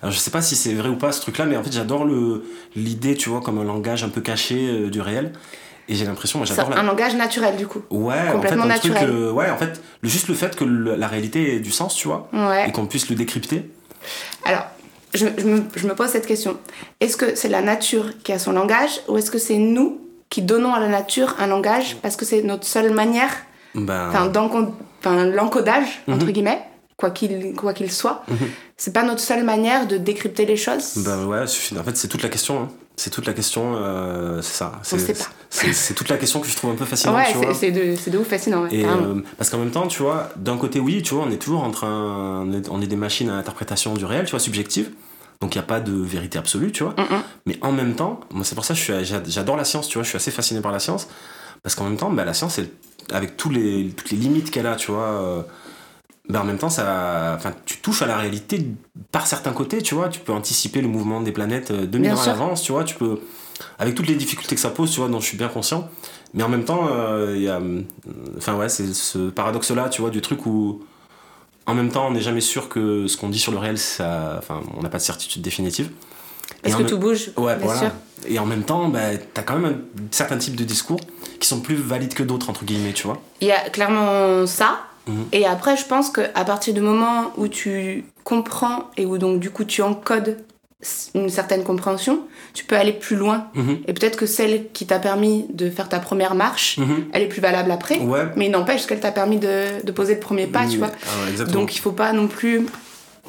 Alors, 0.03 0.13
je 0.13 0.19
sais 0.19 0.31
pas 0.31 0.43
si 0.43 0.55
c'est 0.57 0.75
vrai 0.75 0.89
ou 0.91 0.97
pas 0.97 1.13
ce 1.13 1.21
truc-là, 1.23 1.47
mais 1.47 1.57
en 1.57 1.65
fait, 1.65 1.73
j'adore 1.73 2.05
le- 2.05 2.45
l'idée, 2.77 3.15
tu 3.17 3.31
vois, 3.31 3.41
comme 3.41 3.59
un 3.59 3.65
langage 3.65 4.05
un 4.05 4.11
peu 4.11 4.21
caché 4.21 4.69
euh, 4.69 4.91
du 4.91 5.01
réel. 5.01 5.33
Et 5.89 5.95
j'ai 5.95 6.05
l'impression, 6.07 6.39
moi, 6.39 6.47
C'est 6.47 6.55
j'adore 6.55 6.73
un 6.73 6.77
la. 6.77 6.83
langage 6.83 7.15
naturel, 7.15 7.57
du 7.57 7.67
coup. 7.67 7.83
Ouais, 7.91 8.15
en 8.15 8.23
fait, 8.27 8.33
complètement 8.33 8.65
un 8.65 8.69
naturel. 8.69 9.03
truc. 9.03 9.09
euh, 9.15 9.31
ouais, 9.33 9.51
en 9.51 9.57
fait, 9.59 9.81
le- 10.03 10.09
juste 10.09 10.29
le 10.29 10.35
fait 10.35 10.57
que 10.57 10.65
le- 10.65 10.95
la 10.97 11.09
réalité 11.09 11.57
ait 11.57 11.61
du 11.61 11.71
sens, 11.71 11.95
tu 11.95 12.09
vois, 12.09 12.29
Ouais. 12.33 12.69
et 12.69 12.73
qu'on 12.73 12.87
puisse 12.87 13.09
le 13.11 13.17
décrypter. 13.17 13.71
Alors, 14.45 14.65
je, 15.15 15.27
je 15.39 15.45
me, 15.47 15.63
je 15.77 15.87
me 15.87 15.95
pose 15.95 16.09
cette 16.09 16.27
question. 16.27 16.57
Est-ce 17.01 17.17
que 17.17 17.35
c'est 17.35 17.49
la 17.49 17.61
nature 17.63 18.07
qui 18.23 18.33
a 18.33 18.39
son 18.39 18.53
langage 18.53 19.01
ou 19.09 19.17
est-ce 19.19 19.31
que 19.31 19.39
c'est 19.39 19.59
nous 19.59 20.01
qui 20.31 20.43
donnons 20.43 20.75
à 20.75 20.81
la 20.81 20.89
nature 20.89 21.37
un 21.39 21.47
langage 21.47 21.97
parce 22.03 22.17
que 22.17 22.25
c'est 22.25 22.43
notre 22.43 22.67
seule 22.67 22.93
manière, 22.93 23.31
Ben, 23.75 24.09
enfin, 24.09 24.33
enfin, 25.01 25.25
l'encodage, 25.27 26.03
entre 26.09 26.25
Mhm. 26.27 26.33
guillemets, 26.33 26.63
quoi 26.97 27.11
qu'il 27.11 27.55
quoi 27.55 27.73
qu'il 27.75 27.93
soit, 27.93 28.25
Mhm. 28.29 28.37
c'est 28.77 28.93
pas 28.93 29.03
notre 29.03 29.21
seule 29.21 29.45
manière 29.45 29.87
de 29.87 29.97
décrypter 29.99 30.47
les 30.47 30.57
choses? 30.57 30.95
Ben 31.05 31.25
ouais, 31.27 31.43
en 31.43 31.85
fait, 31.85 31.97
c'est 31.97 32.09
toute 32.09 32.23
la 32.23 32.29
question. 32.31 32.63
hein. 32.63 32.69
C'est 32.97 33.11
toute 33.11 33.27
la 33.27 33.33
question, 33.33 33.75
euh, 33.77 34.41
c'est 34.41 34.55
ça. 34.55 34.73
C'est 34.85 34.99
sait 35.01 35.15
pas. 35.15 35.25
C'est- 35.73 35.95
toute 35.95 36.09
la 36.09 36.17
question 36.17 36.41
que 36.41 36.47
je 36.49 36.57
trouve 36.57 36.71
un 36.71 36.75
peu 36.75 36.85
fascinante, 36.85 37.17
Ouais, 37.17 37.55
c'est- 37.55 37.71
de, 37.71 38.11
de 38.11 38.19
ouf 38.19 38.27
fascinant. 38.29 38.63
ouais, 38.65 38.75
Et 38.75 38.83
carrément. 38.83 39.03
euh, 39.17 39.23
parce 39.39 39.51
qu'en 39.51 39.59
même 39.59 39.71
temps, 39.71 39.87
tu 39.87 40.03
vois, 40.03 40.31
d'un 40.37 40.57
côté, 40.57 40.81
oui, 40.81 41.03
tu 41.03 41.15
vois, 41.15 41.25
on 41.27 41.31
est 41.31 41.37
toujours 41.37 41.63
en 41.65 41.71
train. 41.71 42.47
On 42.71 42.81
est, 42.83 42.87
des 42.87 42.97
machines 42.97 43.31
à 43.31 43.35
interprétation 43.37 43.95
du 43.95 44.05
réel, 44.05 44.25
tu 44.25 44.33
vois, 44.33 44.41
subjective. 44.41 44.91
Donc 45.41 45.55
il 45.55 45.59
n'y 45.59 45.65
a 45.65 45.67
pas 45.67 45.81
de 45.81 45.93
vérité 45.93 46.39
absolue, 46.39 46.73
tu 46.73 46.85
vois. 46.85 46.95
Mm, 46.97 47.03
mm. 47.15 47.23
Mais 47.47 47.59
en 47.61 47.73
même 47.73 47.95
temps, 47.95 48.21
moi 48.33 48.45
c'est 48.45 48.55
pour 48.55 48.65
ça 48.65 48.75
que 48.75 48.81
j'adore 49.05 49.57
la 49.57 49.65
science, 49.65 49.89
tu 49.89 49.99
vois, 49.99 50.03
je 50.05 50.09
suis 50.09 50.17
assez 50.17 50.31
fasciné 50.31 50.61
par 50.61 50.73
la 50.73 50.79
science. 50.79 51.09
Parce 51.63 51.75
qu'en 51.75 51.85
même 51.85 51.97
temps, 51.97 52.11
bah, 52.11 52.25
la 52.25 52.35
science, 52.35 52.59
elle- 52.59 52.69
avec 53.13 53.37
tous 53.37 53.51
les, 53.51 53.91
toutes 53.97 54.11
les 54.11 54.17
limites 54.17 54.51
qu'elle 54.51 54.67
a, 54.67 54.77
tu 54.77 54.91
vois, 54.93 55.03
euh, 55.03 55.43
bah, 56.29 56.41
en 56.41 56.45
même 56.45 56.57
temps, 56.59 56.71
ça, 56.71 57.35
enfin, 57.37 57.53
tu 57.67 57.79
touches 57.79 58.01
à 58.03 58.07
la 58.07 58.17
réalité 58.17 58.67
par 59.13 59.27
certains 59.27 59.53
côtés, 59.53 59.83
tu 59.83 59.95
vois. 59.95 60.09
Tu 60.09 60.21
peux 60.21 60.33
anticiper 60.33 60.81
le 60.81 60.89
mouvement 60.89 61.21
des 61.21 61.33
planètes 61.33 61.71
euh, 61.71 61.85
2000 61.87 62.11
Bien 62.11 62.17
ans 62.17 62.23
à 62.23 62.27
l'avance, 62.27 62.63
tu 62.63 62.73
vois. 62.73 62.85
Tu 62.85 62.95
peux, 62.95 63.19
avec 63.79 63.95
toutes 63.95 64.07
les 64.09 64.15
difficultés 64.15 64.55
que 64.55 64.61
ça 64.61 64.71
pose, 64.71 64.91
tu 64.91 65.01
vois, 65.01 65.09
dont 65.09 65.21
je 65.21 65.27
suis 65.27 65.37
bien 65.37 65.49
conscient. 65.49 65.89
Mais 66.33 66.43
en 66.43 66.49
même 66.49 66.65
temps, 66.65 66.89
euh, 66.91 67.35
il 67.37 67.43
y 67.43 67.49
a, 67.49 67.57
euh, 67.57 67.83
enfin 68.37 68.57
ouais, 68.57 68.69
c'est 68.69 68.93
ce 68.93 69.31
paradoxe-là, 69.31 69.89
tu 69.89 70.01
vois, 70.01 70.11
du 70.11 70.21
truc 70.21 70.47
où, 70.47 70.85
en 71.67 71.75
même 71.75 71.91
temps, 71.91 72.09
on 72.09 72.11
n'est 72.11 72.21
jamais 72.21 72.41
sûr 72.41 72.69
que 72.69 73.07
ce 73.07 73.17
qu'on 73.17 73.29
dit 73.29 73.39
sur 73.39 73.53
le 73.53 73.59
réel, 73.59 73.79
ça, 73.79 74.37
enfin, 74.39 74.61
on 74.77 74.83
n'a 74.83 74.89
pas 74.89 74.99
de 74.99 75.03
certitude 75.03 75.43
définitive. 75.43 75.91
En 76.67 76.71
que 76.79 76.83
tout 76.83 76.99
bouge, 76.99 77.31
Ouais, 77.37 77.57
bien 77.57 77.65
voilà. 77.67 77.81
sûr. 77.81 77.91
Et 78.27 78.39
en 78.39 78.47
même 78.47 78.65
temps, 78.65 78.89
bah, 78.89 79.17
t'as 79.33 79.43
quand 79.43 79.59
même 79.59 79.73
un 79.73 80.01
certain 80.11 80.39
type 80.39 80.57
de 80.57 80.65
discours 80.65 81.01
qui 81.39 81.47
sont 81.47 81.61
plus 81.61 81.75
valides 81.75 82.15
que 82.15 82.23
d'autres, 82.23 82.51
entre 82.51 82.65
guillemets, 82.65 82.93
tu 82.93 83.07
vois. 83.07 83.21
Il 83.41 83.49
y 83.49 83.53
a 83.53 83.69
clairement 83.71 84.47
ça. 84.47 84.81
Mhm. 85.07 85.27
Et 85.33 85.47
après, 85.47 85.77
je 85.77 85.85
pense 85.85 86.11
qu'à 86.11 86.45
partir 86.45 86.73
du 86.75 86.81
moment 86.81 87.33
où 87.37 87.49
tu 87.49 88.07
comprends 88.25 88.91
et 88.97 89.05
où 89.05 89.19
donc 89.19 89.39
du 89.41 89.51
coup 89.51 89.65
tu 89.65 89.83
encodes 89.83 90.39
une 91.15 91.31
certaine 91.31 91.63
compréhension, 91.65 92.21
tu 92.53 92.65
peux 92.65 92.77
aller 92.77 92.93
plus 92.93 93.17
loin. 93.17 93.47
Mhm. 93.55 93.79
Et 93.89 93.93
peut-être 93.95 94.17
que 94.19 94.27
celle 94.27 94.67
qui 94.73 94.85
t'a 94.87 94.99
permis 94.99 95.47
de 95.53 95.71
faire 95.71 95.89
ta 95.89 95.99
première 95.99 96.35
marche, 96.35 96.77
Mhm. 96.79 97.07
elle 97.13 97.23
est 97.23 97.29
plus 97.29 97.41
valable 97.41 97.71
après. 97.71 97.99
Ouais. 98.01 98.27
Mais 98.37 98.47
il 98.47 98.51
n'empêche 98.51 98.85
qu'elle 98.87 99.01
t'a 99.01 99.13
permis 99.13 99.39
de, 99.39 99.83
de 99.83 99.93
poser 99.93 100.15
le 100.15 100.21
premier 100.21 100.47
pas, 100.47 100.67
tu 100.67 100.77
vois. 100.79 100.91
ah. 101.41 101.45
Donc 101.45 101.75
il 101.75 101.79
faut 101.81 101.93
pas 101.93 102.13
non 102.13 102.27
plus 102.29 102.67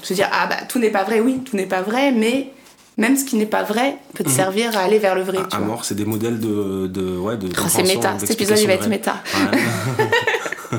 se 0.01 0.13
dire 0.13 0.27
ah 0.33 0.47
bah 0.47 0.57
tout 0.67 0.79
n'est 0.79 0.89
pas 0.89 1.03
vrai, 1.03 1.21
oui, 1.21 1.39
tout 1.45 1.55
n'est 1.55 1.65
pas 1.65 1.81
vrai, 1.81 2.11
mais 2.11 2.49
même 2.97 3.15
ce 3.15 3.23
qui 3.23 3.37
n'est 3.37 3.45
pas 3.45 3.63
vrai 3.63 3.97
peut 4.13 4.23
te 4.25 4.29
Mhm. 4.29 4.35
servir 4.35 4.77
à 4.77 4.81
aller 4.81 4.99
vers 4.99 5.15
le 5.15 5.21
vrai, 5.21 5.37
à, 5.37 5.43
tu 5.45 5.55
à 5.55 5.59
mort, 5.59 5.85
c'est 5.85 5.95
des 5.95 6.05
modèles 6.05 6.39
de, 6.41 6.87
de 6.87 7.17
ouais, 7.17 7.37
de. 7.37 7.47
Oh, 7.57 7.61
c'est 7.69 7.83
méta, 7.83 8.15
cet 8.19 8.31
épisode 8.31 8.59
il 8.59 8.67
va 8.67 8.73
être 8.73 8.89
méta. 8.89 9.15
Ouais. 9.51 9.59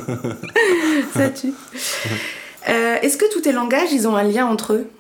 Ça 1.14 1.30
tue. 1.30 1.52
Euh, 2.68 2.96
Est-ce 3.00 3.16
que 3.16 3.32
tous 3.32 3.42
tes 3.42 3.52
langages, 3.52 3.92
ils 3.92 4.08
ont 4.08 4.16
un 4.16 4.24
lien 4.24 4.44
entre 4.44 4.72
eux? 4.72 4.90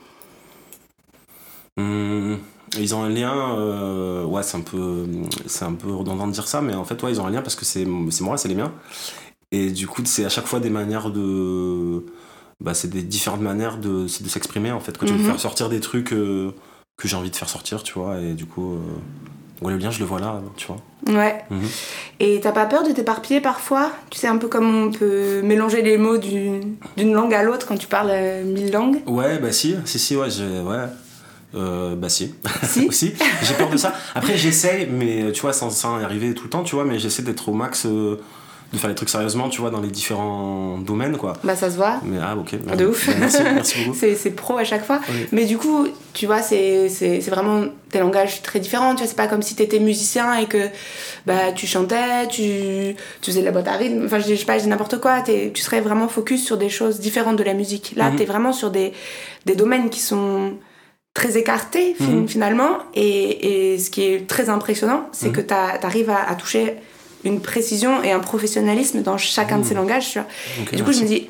Hum, 1.78 2.38
ils 2.78 2.94
ont 2.94 3.02
un 3.02 3.08
lien, 3.08 3.56
euh, 3.58 4.24
ouais, 4.24 4.42
c'est 4.42 4.56
un 4.56 4.60
peu, 4.62 5.06
c'est 5.46 5.64
un 5.64 5.72
peu 5.74 5.92
redondant 5.92 6.26
de 6.26 6.32
dire 6.32 6.48
ça, 6.48 6.60
mais 6.62 6.74
en 6.74 6.84
fait, 6.84 7.02
ouais, 7.02 7.12
ils 7.12 7.20
ont 7.20 7.26
un 7.26 7.30
lien 7.30 7.42
parce 7.42 7.54
que 7.54 7.64
c'est, 7.64 7.86
c'est 8.10 8.24
moi, 8.24 8.36
c'est 8.38 8.48
les 8.48 8.54
miens. 8.54 8.72
Et 9.52 9.70
du 9.70 9.86
coup, 9.86 10.02
c'est 10.04 10.24
à 10.24 10.28
chaque 10.28 10.46
fois 10.46 10.58
des 10.60 10.70
manières 10.70 11.10
de, 11.10 12.04
bah, 12.60 12.74
c'est 12.74 12.88
des 12.88 13.02
différentes 13.02 13.42
manières 13.42 13.78
de, 13.78 14.02
de 14.04 14.28
s'exprimer 14.28 14.72
en 14.72 14.80
fait, 14.80 14.96
que 14.98 15.04
tu 15.06 15.12
veux 15.12 15.18
Mhm. 15.18 15.24
faire 15.24 15.40
sortir 15.40 15.68
des 15.68 15.80
trucs 15.80 16.12
euh, 16.12 16.50
que 16.96 17.08
j'ai 17.08 17.16
envie 17.16 17.30
de 17.30 17.36
faire 17.36 17.48
sortir, 17.48 17.82
tu 17.82 17.92
vois, 17.94 18.20
et 18.20 18.32
du 18.32 18.46
coup, 18.46 18.74
euh, 18.74 19.64
ouais, 19.64 19.72
le 19.72 19.78
lien, 19.78 19.90
je 19.90 20.00
le 20.00 20.06
vois 20.06 20.18
là, 20.18 20.40
tu 20.56 20.66
vois. 20.66 20.78
Ouais. 21.14 21.44
Mhm. 21.50 21.68
Et 22.20 22.40
t'as 22.40 22.52
pas 22.52 22.66
peur 22.66 22.82
de 22.82 22.90
t'éparpiller 22.92 23.40
parfois? 23.40 23.92
Tu 24.10 24.18
sais, 24.18 24.26
un 24.26 24.38
peu 24.38 24.48
comme 24.48 24.74
on 24.74 24.90
peut 24.90 25.42
mélanger 25.42 25.82
les 25.82 25.98
mots 25.98 26.16
d'une 26.18 26.74
d'une 26.96 27.12
langue 27.12 27.34
à 27.34 27.42
l'autre 27.42 27.66
quand 27.66 27.76
tu 27.76 27.86
parles 27.86 28.12
mille 28.44 28.72
langues? 28.72 29.02
Ouais, 29.06 29.38
bah 29.38 29.52
si, 29.52 29.76
si, 29.84 29.98
si, 29.98 30.16
ouais, 30.16 30.26
ouais. 30.26 30.86
Euh, 31.56 31.94
bah 31.96 32.08
si, 32.08 32.34
Si 32.62 32.86
aussi. 32.88 33.14
J'ai 33.42 33.54
peur 33.54 33.70
de 33.70 33.76
ça. 33.76 33.94
Après, 34.14 34.36
j'essaye, 34.36 34.86
mais 34.90 35.32
tu 35.32 35.40
vois, 35.42 35.52
sans, 35.52 35.70
sans 35.70 36.00
y 36.00 36.04
arriver 36.04 36.34
tout 36.34 36.44
le 36.44 36.50
temps, 36.50 36.62
tu 36.62 36.74
vois, 36.74 36.84
mais 36.84 36.98
j'essaie 36.98 37.22
d'être 37.22 37.48
au 37.48 37.52
max, 37.54 37.86
euh, 37.86 38.16
de 38.72 38.78
faire 38.78 38.88
les 38.90 38.96
trucs 38.96 39.08
sérieusement, 39.08 39.48
tu 39.48 39.60
vois, 39.60 39.70
dans 39.70 39.80
les 39.80 39.88
différents 39.90 40.76
domaines, 40.78 41.16
quoi. 41.16 41.34
Bah 41.44 41.54
ça 41.54 41.70
se 41.70 41.76
voit. 41.76 42.00
Mais 42.04 42.18
ah, 42.20 42.36
ok. 42.36 42.56
Ah, 42.68 42.74
de 42.76 42.86
ouf. 42.86 43.06
Bah, 43.06 43.14
merci, 43.20 43.38
merci 43.54 43.84
beaucoup. 43.84 43.96
C'est 44.00 44.16
c'est 44.16 44.32
pro 44.32 44.58
à 44.58 44.64
chaque 44.64 44.84
fois. 44.84 45.00
Oui. 45.08 45.26
Mais 45.32 45.44
du 45.44 45.56
coup, 45.56 45.86
tu 46.14 46.26
vois, 46.26 46.42
c'est 46.42 46.88
c'est- 46.88 47.20
c'est 47.20 47.30
vraiment 47.30 47.64
des 47.92 48.00
langages 48.00 48.42
très 48.42 48.58
différents. 48.58 48.90
Tu 48.94 48.98
vois, 48.98 49.06
c'est 49.06 49.16
pas 49.16 49.28
comme 49.28 49.40
si 49.42 49.54
t'étais 49.54 49.78
musicien 49.78 50.34
et 50.34 50.46
que 50.46 50.68
bah, 51.26 51.52
tu 51.54 51.66
chantais, 51.68 52.26
tu, 52.28 52.96
tu 53.22 53.30
faisais 53.30 53.40
de 53.40 53.44
la 53.46 53.52
boîte 53.52 53.68
à 53.68 53.76
rythme. 53.76 54.04
Enfin, 54.04 54.18
je 54.18 54.34
sais 54.34 54.44
pas, 54.44 54.58
je 54.58 54.64
dis 54.64 54.68
n'importe 54.68 55.00
quoi. 55.00 55.22
Tu 55.22 55.62
serais 55.62 55.80
vraiment 55.80 56.08
focus 56.08 56.44
sur 56.44 56.58
des 56.58 56.68
choses 56.68 56.98
différentes 56.98 57.36
de 57.36 57.44
la 57.44 57.54
musique. 57.54 57.92
Là, 57.96 58.10
Mhm. 58.10 58.16
t'es 58.16 58.24
vraiment 58.24 58.52
sur 58.52 58.70
des, 58.72 58.92
des 59.46 59.54
domaines 59.54 59.90
qui 59.90 60.00
sont 60.00 60.54
très 61.16 61.38
écartés 61.38 61.94
fin- 61.94 62.04
Mhm. 62.04 62.28
finalement. 62.28 62.72
Et, 62.94 63.72
et 63.72 63.78
ce 63.78 63.88
qui 63.90 64.02
est 64.04 64.28
très 64.28 64.50
impressionnant, 64.50 65.08
c'est 65.12 65.28
Mhm. 65.28 65.32
que 65.36 65.40
t'as- 65.40 65.78
t'arrives 65.78 66.10
à, 66.10 66.20
à 66.28 66.34
toucher 66.34 66.74
une 67.24 67.40
précision 67.40 68.02
et 68.02 68.12
un 68.12 68.20
professionnalisme 68.20 69.00
dans 69.02 69.16
chacun 69.16 69.56
de 69.56 69.62
Mhm. 69.62 69.68
ces 69.68 69.74
langages. 69.74 70.10
Tu 70.12 70.18
vois. 70.18 70.28
Ok, 70.62 70.72
Et 70.72 70.76
du 70.76 70.84
coup, 70.84 70.92
je 70.92 71.00
me 71.00 71.06
dis, 71.06 71.28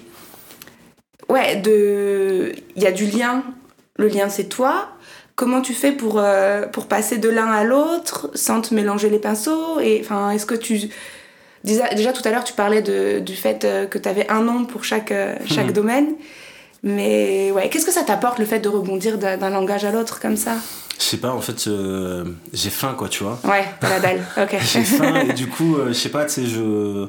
ouais, 1.28 1.56
de... 1.56 2.52
il 2.74 2.82
y 2.82 2.86
a 2.86 2.92
du 2.92 3.06
lien. 3.06 3.44
Le 3.96 4.08
lien, 4.08 4.28
c'est 4.28 4.48
toi. 4.48 4.88
Comment 5.36 5.60
tu 5.60 5.72
fais 5.72 5.92
pour, 5.92 6.18
euh, 6.18 6.66
pour 6.66 6.86
passer 6.86 7.18
de 7.18 7.28
l'un 7.28 7.50
à 7.52 7.62
l'autre 7.64 8.30
sans 8.34 8.60
te 8.60 8.74
mélanger 8.74 9.08
les 9.08 9.18
pinceaux? 9.20 9.78
Et 9.80 10.00
enfin, 10.02 10.30
est-ce 10.32 10.46
que 10.46 10.54
tu. 10.56 10.80
Déjà, 11.64 11.94
déjà 11.94 12.12
tout 12.12 12.22
à 12.26 12.30
l'heure, 12.30 12.44
tu 12.44 12.52
parlais 12.54 12.82
de, 12.82 13.20
du 13.20 13.34
fait 13.36 13.64
euh, 13.64 13.86
que 13.86 13.98
tu 13.98 14.08
avais 14.08 14.28
un 14.30 14.42
nom 14.42 14.64
pour 14.64 14.82
chaque, 14.84 15.12
euh, 15.12 15.34
chaque 15.46 15.72
domaine. 15.72 16.08
Mais 16.86 17.50
ouais, 17.50 17.68
qu'est-ce 17.68 17.84
que 17.84 17.92
ça 17.92 18.04
t'apporte 18.04 18.38
le 18.38 18.44
fait 18.46 18.60
de 18.60 18.68
rebondir 18.68 19.18
d'un 19.18 19.50
langage 19.50 19.84
à 19.84 19.90
l'autre 19.90 20.20
comme 20.20 20.36
ça? 20.36 20.52
Je 20.98 21.02
sais 21.04 21.16
pas, 21.16 21.30
en 21.32 21.40
fait, 21.40 21.66
euh, 21.66 22.24
j'ai 22.52 22.70
faim, 22.70 22.94
quoi, 22.96 23.08
tu 23.08 23.24
vois. 23.24 23.38
Ouais, 23.44 23.64
t'as 23.80 23.88
la 23.90 24.00
dalle. 24.00 24.24
Ok. 24.40 24.56
j'ai 24.72 24.84
faim 24.84 25.16
et 25.28 25.32
du 25.32 25.46
coup, 25.50 25.76
euh, 25.76 25.88
je 25.88 25.92
sais 25.94 26.08
pas, 26.10 26.24
tu 26.24 26.32
sais, 26.32 26.46
je. 26.46 27.06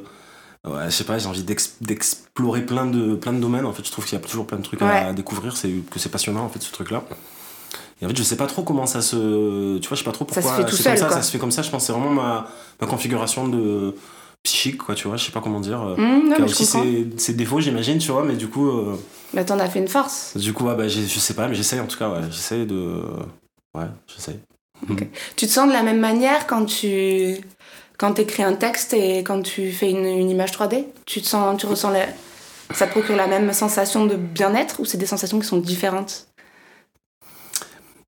Ouais, 0.65 0.85
je 0.87 0.89
sais 0.89 1.03
pas, 1.05 1.17
j'ai 1.19 1.27
envie 1.27 1.43
d'ex- 1.43 1.75
d'explorer 1.79 2.61
plein 2.61 2.87
de, 2.87 3.15
plein 3.15 3.31
de 3.33 3.39
domaines. 3.39 3.65
En 3.65 3.71
fait, 3.71 3.85
je 3.85 3.91
trouve 3.91 4.03
qu'il 4.05 4.17
y 4.19 4.21
a 4.21 4.25
toujours 4.25 4.47
plein 4.47 4.57
de 4.57 4.63
trucs 4.63 4.81
à 4.81 5.13
découvrir, 5.13 5.55
c'est, 5.55 5.69
que 5.91 5.99
c'est 5.99 6.09
passionnant, 6.09 6.43
en 6.43 6.49
fait, 6.49 6.61
ce 6.61 6.71
truc-là. 6.73 7.03
Et 8.01 8.05
en 8.05 8.09
fait, 8.09 8.17
je 8.17 8.23
sais 8.23 8.35
pas 8.35 8.47
trop 8.47 8.63
comment 8.63 8.85
ça 8.87 9.01
se. 9.01 9.77
Tu 9.77 9.87
vois, 9.87 9.95
je 9.95 9.99
sais 9.99 10.05
pas 10.05 10.11
trop 10.11 10.25
Ça 10.29 10.41
se 10.41 10.47
pourquoi 10.47 10.65
fait 10.65 10.69
tout 10.69 10.75
seul, 10.75 10.93
comme 10.93 10.97
ça, 10.97 11.05
quoi. 11.07 11.15
ça 11.17 11.21
se 11.21 11.31
fait 11.31 11.37
comme 11.37 11.51
ça. 11.51 11.61
Je 11.61 11.69
pense 11.69 11.85
c'est 11.85 11.93
vraiment 11.93 12.09
ma, 12.09 12.47
ma 12.81 12.87
configuration 12.87 13.47
de 13.47 13.95
psychique, 14.47 14.77
quoi, 14.77 14.95
tu 14.95 15.07
vois, 15.07 15.17
je 15.17 15.25
sais 15.25 15.31
pas 15.31 15.41
comment 15.41 15.59
dire. 15.59 15.81
euh, 15.81 15.95
Hum, 15.95 16.29
non, 16.29 16.35
qui 16.35 16.41
a 16.41 16.45
mais 16.45 16.47
je 16.47 16.53
aussi 16.53 16.65
comprends. 16.65 16.83
ses, 16.83 17.07
ses 17.17 17.33
défauts, 17.33 17.59
j'imagine, 17.59 17.97
tu 17.97 18.11
vois, 18.11 18.23
mais 18.23 18.35
du 18.35 18.47
coup. 18.47 18.67
euh, 18.69 18.95
Bah, 19.33 19.43
t'en 19.43 19.59
as 19.59 19.67
fait 19.69 19.79
une 19.79 19.87
force. 19.87 20.37
du 20.37 20.53
coup, 20.53 20.65
ouais, 20.65 20.75
bah, 20.75 20.87
je 20.87 21.01
sais 21.19 21.33
pas, 21.33 21.47
mais 21.47 21.55
j'essaye 21.55 21.79
en 21.81 21.87
tout 21.87 21.97
cas, 21.97 22.09
ouais. 22.09 22.21
J'essaye 22.31 22.65
de. 22.65 23.01
Ouais, 23.75 23.85
j'essaye. 24.07 24.39
Tu 25.35 25.47
te 25.47 25.51
sens 25.51 25.67
de 25.67 25.73
la 25.73 25.83
même 25.83 25.99
manière 25.99 26.47
quand 26.47 26.65
tu 26.65 27.37
quand 27.97 28.19
écris 28.19 28.43
un 28.43 28.53
texte 28.53 28.93
et 28.93 29.23
quand 29.23 29.41
tu 29.41 29.71
fais 29.71 29.89
une, 29.89 30.05
une 30.05 30.29
image 30.29 30.51
3D 30.51 30.85
Tu 31.05 31.21
te 31.21 31.27
sens, 31.27 31.59
tu 31.59 31.65
ressens 31.65 31.89
la- 31.91 32.07
ça 32.73 32.85
te 32.85 32.91
procure 32.91 33.15
la 33.15 33.27
même 33.27 33.51
sensation 33.53 34.05
de 34.05 34.15
bien-être 34.15 34.79
ou 34.79 34.85
c'est 34.85 34.97
des 34.99 35.07
sensations 35.07 35.39
qui 35.39 35.47
sont 35.47 35.57
différentes? 35.57 36.27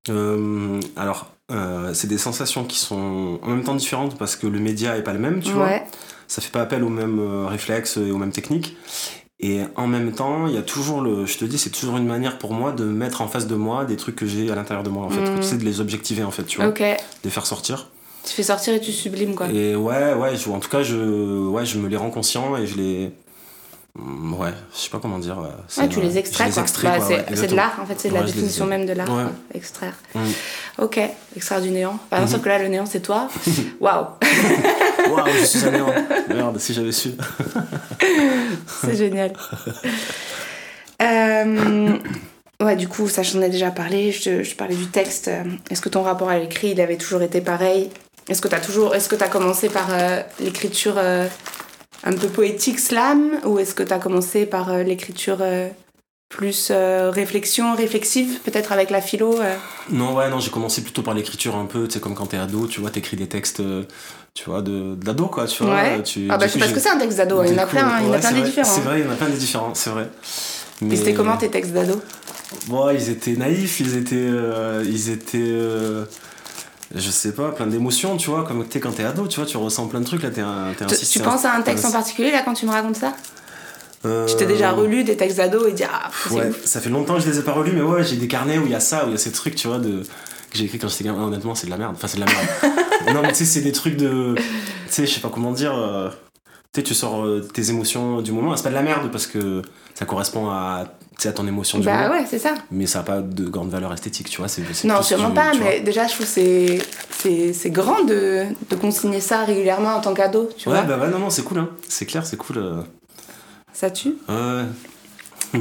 Euh, 0.08 0.80
alors, 0.96 1.32
euh, 1.50 1.92
c'est 1.92 2.06
des 2.06 2.18
sensations 2.18 2.64
qui 2.64 2.78
sont 2.78 3.38
en 3.42 3.48
même 3.48 3.64
temps 3.64 3.74
différentes 3.74 4.16
parce 4.16 4.36
que 4.36 4.46
le 4.46 4.58
média 4.60 4.96
est 4.96 5.02
pas 5.02 5.12
le 5.12 5.18
même, 5.18 5.40
tu 5.40 5.50
vois. 5.52 5.66
Ça 6.30 6.40
fait 6.40 6.50
pas 6.52 6.60
appel 6.60 6.84
aux 6.84 6.88
mêmes 6.88 7.18
euh, 7.18 7.46
réflexes 7.48 7.96
et 7.96 8.12
aux 8.12 8.16
mêmes 8.18 8.30
techniques. 8.30 8.76
Et 9.40 9.62
en 9.74 9.86
même 9.88 10.12
temps, 10.12 10.46
il 10.46 10.54
y 10.54 10.58
a 10.58 10.62
toujours 10.62 11.00
le. 11.00 11.26
Je 11.26 11.38
te 11.38 11.44
dis, 11.44 11.58
c'est 11.58 11.70
toujours 11.70 11.96
une 11.96 12.06
manière 12.06 12.38
pour 12.38 12.52
moi 12.52 12.70
de 12.72 12.84
mettre 12.84 13.20
en 13.20 13.26
face 13.26 13.46
de 13.48 13.54
moi 13.56 13.84
des 13.84 13.96
trucs 13.96 14.14
que 14.14 14.26
j'ai 14.26 14.48
à 14.50 14.54
l'intérieur 14.54 14.84
de 14.84 14.90
moi, 14.90 15.06
en 15.06 15.10
fait. 15.10 15.24
Tu 15.36 15.42
sais, 15.42 15.56
de 15.56 15.64
les 15.64 15.80
objectiver, 15.80 16.22
en 16.22 16.30
fait, 16.30 16.44
tu 16.44 16.58
vois. 16.60 16.68
Ok. 16.68 16.78
De 16.80 16.96
les 17.24 17.30
faire 17.30 17.46
sortir. 17.46 17.88
Tu 18.24 18.32
fais 18.34 18.42
sortir 18.42 18.74
et 18.74 18.80
tu 18.80 18.92
sublimes 18.92 19.34
quoi. 19.34 19.48
Et 19.48 19.74
ouais, 19.74 20.12
ouais, 20.14 20.36
je- 20.36 20.48
en 20.50 20.60
tout 20.60 20.68
cas, 20.68 20.82
je, 20.82 20.94
ouais, 21.48 21.64
je 21.66 21.78
me 21.78 21.88
les 21.88 21.96
rends 21.96 22.10
conscients 22.10 22.56
et 22.56 22.66
je 22.66 22.76
les. 22.76 23.10
Mm, 23.98 24.34
Ouais, 24.34 24.52
je 24.74 24.78
sais 24.78 24.90
pas 24.90 24.98
comment 25.00 25.18
dire. 25.18 25.38
ouais. 25.38 25.88
Tu 25.88 26.00
les 26.00 26.16
extrais 26.18 26.50
quoi. 26.52 26.62
Bah, 26.84 26.98
ouais, 27.08 27.24
c'est 27.34 27.46
de 27.48 27.56
l'art 27.56 27.78
en 27.82 27.86
fait, 27.86 27.94
c'est 27.98 28.10
de 28.10 28.14
la 28.14 28.20
les 28.20 28.26
définition 28.26 28.66
même 28.66 28.86
de 28.86 28.92
l'art. 28.92 29.08
Extraire. 29.54 29.94
Mm. 30.14 30.20
Ok, 30.78 31.00
extraire 31.34 31.60
du 31.62 31.70
néant. 31.70 31.98
Bah, 32.10 32.18
non, 32.20 32.26
Mhm. 32.26 32.30
sauf 32.30 32.42
que 32.42 32.48
là 32.50 32.58
le 32.58 32.68
néant 32.68 32.86
c'est 32.86 33.00
toi. 33.00 33.28
Waouh, 33.80 34.04
Waouh, 35.10 35.28
je 35.38 35.44
suis 35.44 35.70
néant. 35.70 35.92
Merde, 36.28 36.58
si 36.58 36.74
j'avais 36.74 36.92
su. 36.92 37.10
c'est 38.82 38.96
génial. 38.96 39.32
Euh, 41.02 41.98
ouais, 42.62 42.76
du 42.76 42.88
coup, 42.88 43.08
ça 43.08 43.22
j'en 43.22 43.40
ai 43.42 43.48
déjà 43.48 43.70
parlé. 43.70 44.12
Je, 44.12 44.54
parlais 44.54 44.74
du 44.74 44.86
texte. 44.86 45.30
Est-ce 45.70 45.80
que 45.80 45.88
ton 45.88 46.02
rapport 46.02 46.28
à 46.28 46.38
l'écrit, 46.38 46.70
il 46.70 46.80
avait 46.80 46.96
toujours 46.96 47.22
été 47.22 47.40
pareil? 47.40 47.90
Est-ce 48.28 48.40
que 48.40 48.48
t'as 48.48 48.60
toujours, 48.60 48.94
est-ce 48.94 49.08
que 49.08 49.16
t'as 49.16 49.28
commencé 49.28 49.68
par 49.68 49.88
euh, 49.90 50.20
l'écriture 50.38 50.94
euh, 50.98 51.26
un 52.04 52.12
peu 52.12 52.28
poétique 52.28 52.78
slam? 52.78 53.40
Ou 53.44 53.58
est-ce 53.58 53.74
que 53.74 53.82
t'as 53.82 53.98
commencé 53.98 54.46
par 54.46 54.70
euh, 54.70 54.82
l'écriture 54.82 55.38
euh, 55.40 55.68
plus 56.30 56.68
euh, 56.70 57.10
réflexion, 57.10 57.74
réflexive, 57.74 58.38
peut-être 58.44 58.72
avec 58.72 58.90
la 58.90 59.02
philo 59.02 59.40
euh? 59.40 59.56
Non, 59.90 60.14
ouais, 60.14 60.30
non, 60.30 60.38
j'ai 60.38 60.50
commencé 60.50 60.80
plutôt 60.82 61.02
par 61.02 61.12
l'écriture 61.12 61.56
un 61.56 61.66
peu, 61.66 61.88
tu 61.88 61.94
sais, 61.94 62.00
comme 62.00 62.14
quand 62.14 62.26
t'es 62.26 62.36
ado, 62.36 62.68
tu 62.68 62.80
vois, 62.80 62.90
t'écris 62.90 63.16
des 63.16 63.26
textes, 63.26 63.60
euh, 63.60 63.82
tu 64.34 64.44
vois, 64.48 64.62
de- 64.62 64.94
d'ado, 64.94 65.26
quoi, 65.26 65.46
tu 65.46 65.62
vois. 65.64 65.74
Ouais. 65.74 66.02
Tu, 66.02 66.28
Ah 66.30 66.38
bah 66.38 66.46
je 66.46 66.52
sais 66.52 66.58
pas 66.58 66.68
ce 66.68 66.74
que 66.74 66.80
c'est 66.80 66.90
un 66.90 66.98
texte 66.98 67.18
d'ado. 67.18 67.42
Il 67.44 67.50
y 67.52 67.54
en 67.54 67.58
a 67.58 67.66
plein, 67.66 67.86
hein, 67.86 67.98
il 68.00 68.06
y 68.06 68.10
en 68.10 68.12
a 68.14 68.18
plein 68.18 68.30
des 68.32 68.36
vrai, 68.40 68.46
différents. 68.46 68.70
C'est 68.74 68.80
vrai, 68.82 69.00
il 69.00 69.04
y 69.06 69.08
en 69.08 69.12
a 69.12 69.16
plein 69.16 69.28
des 69.28 69.36
différents, 69.36 69.74
c'est 69.74 69.90
vrai. 69.90 70.08
Et 70.90 70.96
c'était 70.96 71.14
comment 71.14 71.36
tes 71.36 71.50
textes 71.50 71.72
d'ado? 71.72 72.00
Bon, 72.66 72.90
ils 72.90 73.10
étaient 73.10 73.36
naïfs, 73.36 73.80
ils 73.80 73.96
étaient. 73.96 74.16
euh, 74.16 74.84
ils 74.86 75.10
étaient. 75.10 75.38
euh, 75.40 76.04
je 76.94 77.10
sais 77.10 77.32
pas, 77.32 77.50
plein 77.52 77.66
d'émotions, 77.68 78.16
tu 78.16 78.30
vois, 78.30 78.44
comme 78.44 78.66
t'es 78.66 78.80
quand 78.80 78.90
t'es 78.92 79.04
ado, 79.04 79.26
tu 79.28 79.38
vois, 79.38 79.46
tu 79.46 79.56
ressens 79.56 79.86
plein 79.86 80.00
de 80.00 80.04
trucs, 80.06 80.22
là, 80.22 80.30
t'es 80.30 80.40
un. 80.40 80.70
un 80.70 80.86
Tu, 80.86 81.20
penses 81.20 81.44
à 81.44 81.54
un 81.54 81.62
texte 81.62 81.84
en 81.84 81.92
particulier 81.92 82.32
là 82.32 82.42
quand 82.44 82.54
tu 82.54 82.66
me 82.66 82.70
racontes 82.72 82.96
ça? 82.96 83.14
Euh, 84.06 84.26
Tu 84.26 84.34
t'es 84.36 84.46
déjà 84.46 84.72
relu 84.72 85.04
des 85.04 85.16
textes 85.16 85.36
d'ado 85.36 85.66
et 85.66 85.72
dit 85.72 85.84
ah 85.84 86.10
Ouais, 86.30 86.48
ouf. 86.48 86.64
ça 86.64 86.80
fait 86.80 86.88
longtemps 86.88 87.16
que 87.16 87.20
je 87.20 87.28
les 87.28 87.38
ai 87.38 87.42
pas 87.42 87.52
relus, 87.52 87.72
mais 87.72 87.82
ouais, 87.82 88.02
j'ai 88.02 88.16
des 88.16 88.28
carnets 88.28 88.56
où 88.58 88.64
il 88.64 88.72
y 88.72 88.74
a 88.74 88.80
ça, 88.80 89.04
où 89.04 89.08
il 89.08 89.12
y 89.12 89.14
a 89.14 89.18
ces 89.18 89.30
trucs, 89.30 89.54
tu 89.54 89.68
vois, 89.68 89.78
de, 89.78 90.02
que 90.50 90.58
j'ai 90.58 90.64
écrit 90.64 90.78
quand 90.78 90.88
j'étais 90.88 91.04
gamin. 91.04 91.22
Honnêtement, 91.24 91.54
c'est 91.54 91.66
de 91.66 91.70
la 91.70 91.78
merde. 91.78 91.92
Enfin, 91.96 92.08
c'est 92.08 92.16
de 92.18 92.24
la 92.24 92.26
merde. 92.26 92.74
non, 93.14 93.22
mais 93.22 93.28
tu 93.28 93.36
sais, 93.36 93.44
c'est 93.44 93.60
des 93.60 93.72
trucs 93.72 93.96
de. 93.96 94.34
Tu 94.36 94.42
sais, 94.88 95.06
je 95.06 95.12
sais 95.14 95.20
pas 95.20 95.28
comment 95.30 95.52
dire. 95.52 95.74
euh, 95.74 96.08
Tu 96.72 96.80
sais, 96.80 96.82
tu 96.82 96.94
sors 96.94 97.24
euh, 97.24 97.40
tes 97.40 97.70
émotions 97.70 98.20
du 98.22 98.32
moment. 98.32 98.56
C'est 98.56 98.62
pas 98.64 98.70
de 98.70 98.74
la 98.74 98.82
merde 98.82 99.10
parce 99.10 99.26
que 99.26 99.62
ça 99.94 100.04
correspond 100.06 100.48
à, 100.48 100.84
à 101.24 101.32
ton 101.32 101.46
émotion 101.46 101.78
du 101.78 101.86
Bah 101.86 102.08
moment. 102.08 102.14
ouais, 102.20 102.26
c'est 102.28 102.38
ça. 102.38 102.54
Mais 102.70 102.86
ça 102.86 103.00
a 103.00 103.02
pas 103.02 103.20
de 103.20 103.44
grande 103.44 103.70
valeur 103.70 103.92
esthétique, 103.92 104.28
tu 104.30 104.38
vois. 104.38 104.48
C'est, 104.48 104.62
Non, 104.84 105.02
sûrement 105.02 105.28
du- 105.28 105.34
pas, 105.34 105.52
mais 105.60 105.80
déjà 105.80 106.06
je 106.06 106.14
trouve 106.14 106.26
que 106.26 106.32
c'est 106.32 107.52
c'est 107.52 107.70
grand 107.70 108.04
de, 108.04 108.46
de 108.70 108.76
consigner 108.76 109.20
ça 109.20 109.44
régulièrement 109.44 109.94
en 109.96 110.00
tant 110.00 110.14
qu'ado, 110.14 110.48
tu 110.56 110.68
Ouais, 110.70 110.76
vois. 110.76 110.84
bah 110.84 110.96
ouais, 111.04 111.10
non, 111.10 111.18
non, 111.18 111.28
c'est 111.30 111.42
cool, 111.42 111.58
hein. 111.58 111.68
C'est 111.86 112.06
clair, 112.06 112.24
c'est 112.24 112.38
cool. 112.38 112.56
euh. 112.58 112.80
Ça 113.74 113.90
tue. 113.90 114.14
Ouais. 114.28 114.64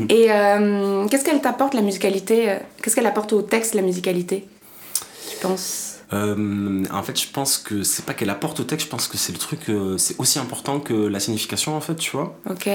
Et 0.10 0.32
euh, 0.32 1.08
qu'est-ce 1.08 1.25
qu'elle 1.25 1.41
t'apporte 1.41 1.73
la 1.73 1.82
musicalité 1.82 2.58
Qu'est-ce 2.82 2.95
qu'elle 2.95 3.08
apporte 3.08 3.34
au 3.34 3.41
texte 3.41 3.73
la 3.73 3.82
musicalité? 3.82 4.47
Penses 5.41 5.95
Euh, 6.12 6.86
en 6.91 7.04
fait, 7.04 7.19
je 7.21 7.28
pense 7.32 7.58
que 7.60 7.84
c'est 7.84 8.04
pas 8.06 8.13
qu'elle 8.15 8.32
apporte 8.32 8.60
au 8.60 8.63
texte, 8.63 8.88
je 8.88 8.89
pense 8.91 9.08
que 9.08 9.15
c'est 9.17 9.32
le 9.32 9.38
truc, 9.38 9.60
euh, 9.69 9.95
c'est 9.99 10.15
aussi 10.19 10.39
important 10.39 10.80
que 10.80 10.93
la 10.93 11.19
signification, 11.19 11.75
en 11.78 11.82
fait, 11.82 11.95
tu 11.95 12.12
vois. 12.12 12.36
Ok. 12.49 12.67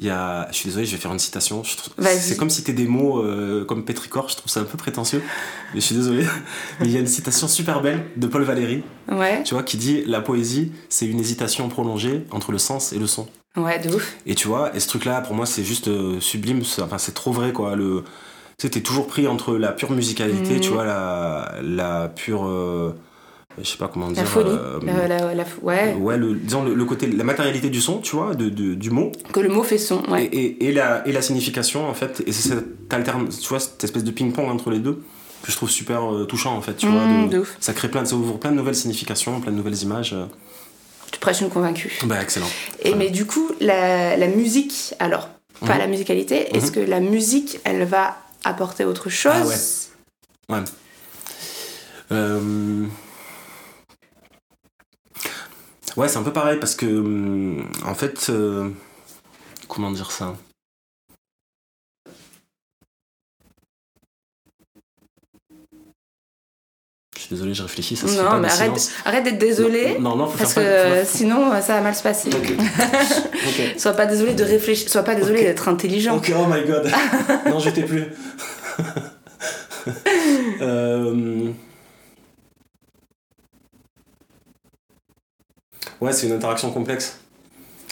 Il 0.00 0.06
y 0.06 0.10
a, 0.10 0.46
je 0.52 0.56
suis 0.56 0.68
désolé, 0.68 0.86
je 0.86 0.92
vais 0.92 0.96
faire 0.96 1.12
une 1.12 1.18
citation. 1.18 1.60
Trouve-. 1.62 2.06
C'est 2.18 2.36
comme 2.36 2.48
si 2.50 2.62
t'es 2.62 2.72
des 2.72 2.86
mots 2.86 3.20
euh, 3.20 3.64
comme 3.66 3.84
pétrichor, 3.84 4.28
je 4.30 4.36
trouve 4.36 4.50
ça 4.50 4.60
un 4.60 4.64
peu 4.64 4.78
prétentieux, 4.78 5.20
mais 5.74 5.80
je 5.80 5.84
suis 5.86 5.96
désolé. 5.96 6.24
Mais 6.80 6.86
il 6.86 6.92
y 6.92 6.96
a 6.96 7.00
une 7.00 7.06
citation 7.08 7.46
super 7.48 7.82
belle 7.82 8.04
de 8.16 8.26
Paul 8.28 8.42
Valéry, 8.44 8.84
Ouais. 9.10 9.42
tu 9.42 9.54
vois, 9.54 9.64
qui 9.64 9.76
dit 9.76 10.04
La 10.06 10.20
poésie, 10.20 10.72
c'est 10.88 11.06
une 11.06 11.18
hésitation 11.20 11.68
prolongée 11.68 12.24
entre 12.30 12.52
le 12.52 12.58
sens 12.58 12.92
et 12.92 12.98
le 12.98 13.06
son. 13.08 13.26
Ouais, 13.56 13.80
de 13.80 13.92
ouf. 13.92 14.14
Et 14.24 14.34
tu 14.36 14.46
vois, 14.48 14.74
et 14.76 14.78
ce 14.80 14.86
truc-là, 14.88 15.20
pour 15.20 15.34
moi, 15.34 15.44
c'est 15.46 15.64
juste 15.64 15.90
sublime, 16.20 16.62
enfin, 16.80 16.96
c'est 16.98 17.14
trop 17.14 17.32
vrai, 17.32 17.52
quoi. 17.52 17.74
Le, 17.74 18.04
t'es 18.66 18.80
toujours 18.80 19.06
pris 19.06 19.28
entre 19.28 19.54
la 19.56 19.70
pure 19.70 19.92
musicalité, 19.92 20.58
tu 20.58 20.70
vois, 20.70 20.84
la, 20.84 21.54
la 21.62 22.08
pure. 22.08 22.44
euh, 22.46 22.92
je 23.62 23.68
sais 23.68 23.76
pas 23.78 23.86
comment 23.88 24.08
dire. 24.10 24.22
La 24.24 24.28
folie. 24.28 24.50
euh, 24.50 24.80
La- 24.84 25.06
la- 25.06 25.34
la- 25.34 25.44
ouais. 25.62 25.94
Ouais, 25.94 26.16
le, 26.18 26.34
disons 26.34 26.64
le, 26.64 26.74
le 26.74 26.84
côté, 26.84 27.06
la 27.06 27.22
matérialité 27.24 27.70
du 27.70 27.80
son, 27.80 27.98
tu 27.98 28.16
vois, 28.16 28.34
de, 28.34 28.48
de- 28.48 28.74
du 28.74 28.90
mot, 28.90 29.12
Que 29.32 29.38
le 29.40 29.48
mot 29.48 29.62
fait 29.62 29.78
son. 29.78 30.02
et, 30.04 30.10
Ouais. 30.10 30.24
et, 30.26 30.66
et 30.66 30.72
la, 30.72 31.06
et 31.06 31.12
la 31.12 31.22
signification, 31.22 31.88
en 31.88 31.94
fait, 31.94 32.22
et 32.26 32.32
c'est 32.32 32.48
cette 32.48 32.64
alterne, 32.92 33.28
tu 33.28 33.48
vois, 33.48 33.60
cette 33.60 33.82
espèce 33.84 34.02
de 34.04 34.10
ping-pong 34.10 34.48
entre 34.48 34.70
les 34.70 34.78
deux, 34.80 35.02
que 35.42 35.52
je 35.52 35.56
trouve 35.56 35.70
super 35.70 36.12
euh, 36.12 36.24
touchant, 36.24 36.56
en 36.56 36.60
fait, 36.60 36.74
tu 36.74 36.86
vois. 36.88 37.04
De- 37.06 37.28
de 37.30 37.38
ouf. 37.38 37.56
ça 37.60 37.72
crée 37.72 37.88
plein 37.88 38.02
de, 38.02 38.08
ça 38.08 38.16
ouvre 38.16 38.38
plein 38.38 38.50
de 38.50 38.56
nouvelles 38.56 38.74
significations, 38.76 39.40
plein 39.40 39.52
de 39.52 39.56
nouvelles 39.56 39.80
images. 39.82 40.12
euh. 40.14 40.26
Tu 41.12 41.20
prêches 41.20 41.40
une 41.40 41.48
convaincue. 41.48 41.96
Bah, 42.06 42.16
excellent. 42.20 42.46
Et 42.82 42.94
mais 42.96 43.10
du 43.10 43.24
coup, 43.24 43.50
la, 43.60 44.16
la 44.16 44.26
musique, 44.28 44.94
alors, 44.98 45.28
pas 45.60 45.74
Mhm. 45.74 45.78
la 45.78 45.86
musicalité, 45.86 46.54
est-ce 46.56 46.66
Mhm. 46.66 46.72
que 46.72 46.80
la 46.80 47.00
musique, 47.00 47.58
elle 47.64 47.84
va 47.84 48.16
apporter 48.44 48.84
autre 48.84 49.08
chose. 49.10 49.32
Ah 50.48 50.54
ouais. 50.54 50.64
Euh, 52.12 52.86
Ouais, 55.98 56.06
c'est 56.06 56.18
un 56.18 56.22
peu 56.22 56.32
pareil 56.32 56.60
parce 56.60 56.76
que, 56.76 56.86
hum, 56.86 57.68
en 57.84 57.94
fait, 57.94 58.28
euh, 58.30 58.70
comment 59.66 59.90
dire 59.90 60.12
ça? 60.12 60.36
Suis 67.28 67.34
désolé, 67.36 67.54
je 67.54 67.62
réfléchis, 67.62 67.94
ça 67.96 68.06
se 68.08 68.12
fait 68.12 68.22
Non, 68.22 68.30
pas 68.30 68.38
mais 68.40 68.48
arrête, 68.48 68.90
arrête 69.04 69.24
d'être 69.24 69.38
désolé, 69.38 69.96
Non, 70.00 70.16
non, 70.16 70.26
faut 70.26 70.38
parce 70.38 70.54
que 70.54 70.60
faire 70.60 70.82
pas- 70.84 70.88
euh, 70.96 71.04
faut- 71.04 71.16
sinon, 71.18 71.52
euh, 71.52 71.60
ça 71.60 71.74
va 71.74 71.80
mal 71.82 71.94
se 71.94 72.02
passer. 72.02 72.30
Ok. 72.30 72.52
Ok. 73.48 73.78
Sois 73.78 73.92
pas 73.92 74.06
désolé 74.06 74.34
de 74.34 74.42
réfléchir, 74.44 74.88
sois 74.90 75.02
pas 75.04 75.14
désolé 75.14 75.42
d'être 75.42 75.68
intelligent. 75.68 76.16
Ok, 76.16 76.32
oh 76.36 76.46
my 76.46 76.64
god. 76.66 76.90
non, 77.46 77.58
j'étais 77.60 77.82
plus. 77.82 78.04
Euh, 80.60 81.48
Ouais, 86.00 86.12
c'est 86.12 86.26
une 86.26 86.32
interaction 86.34 86.70
complexe. 86.70 87.16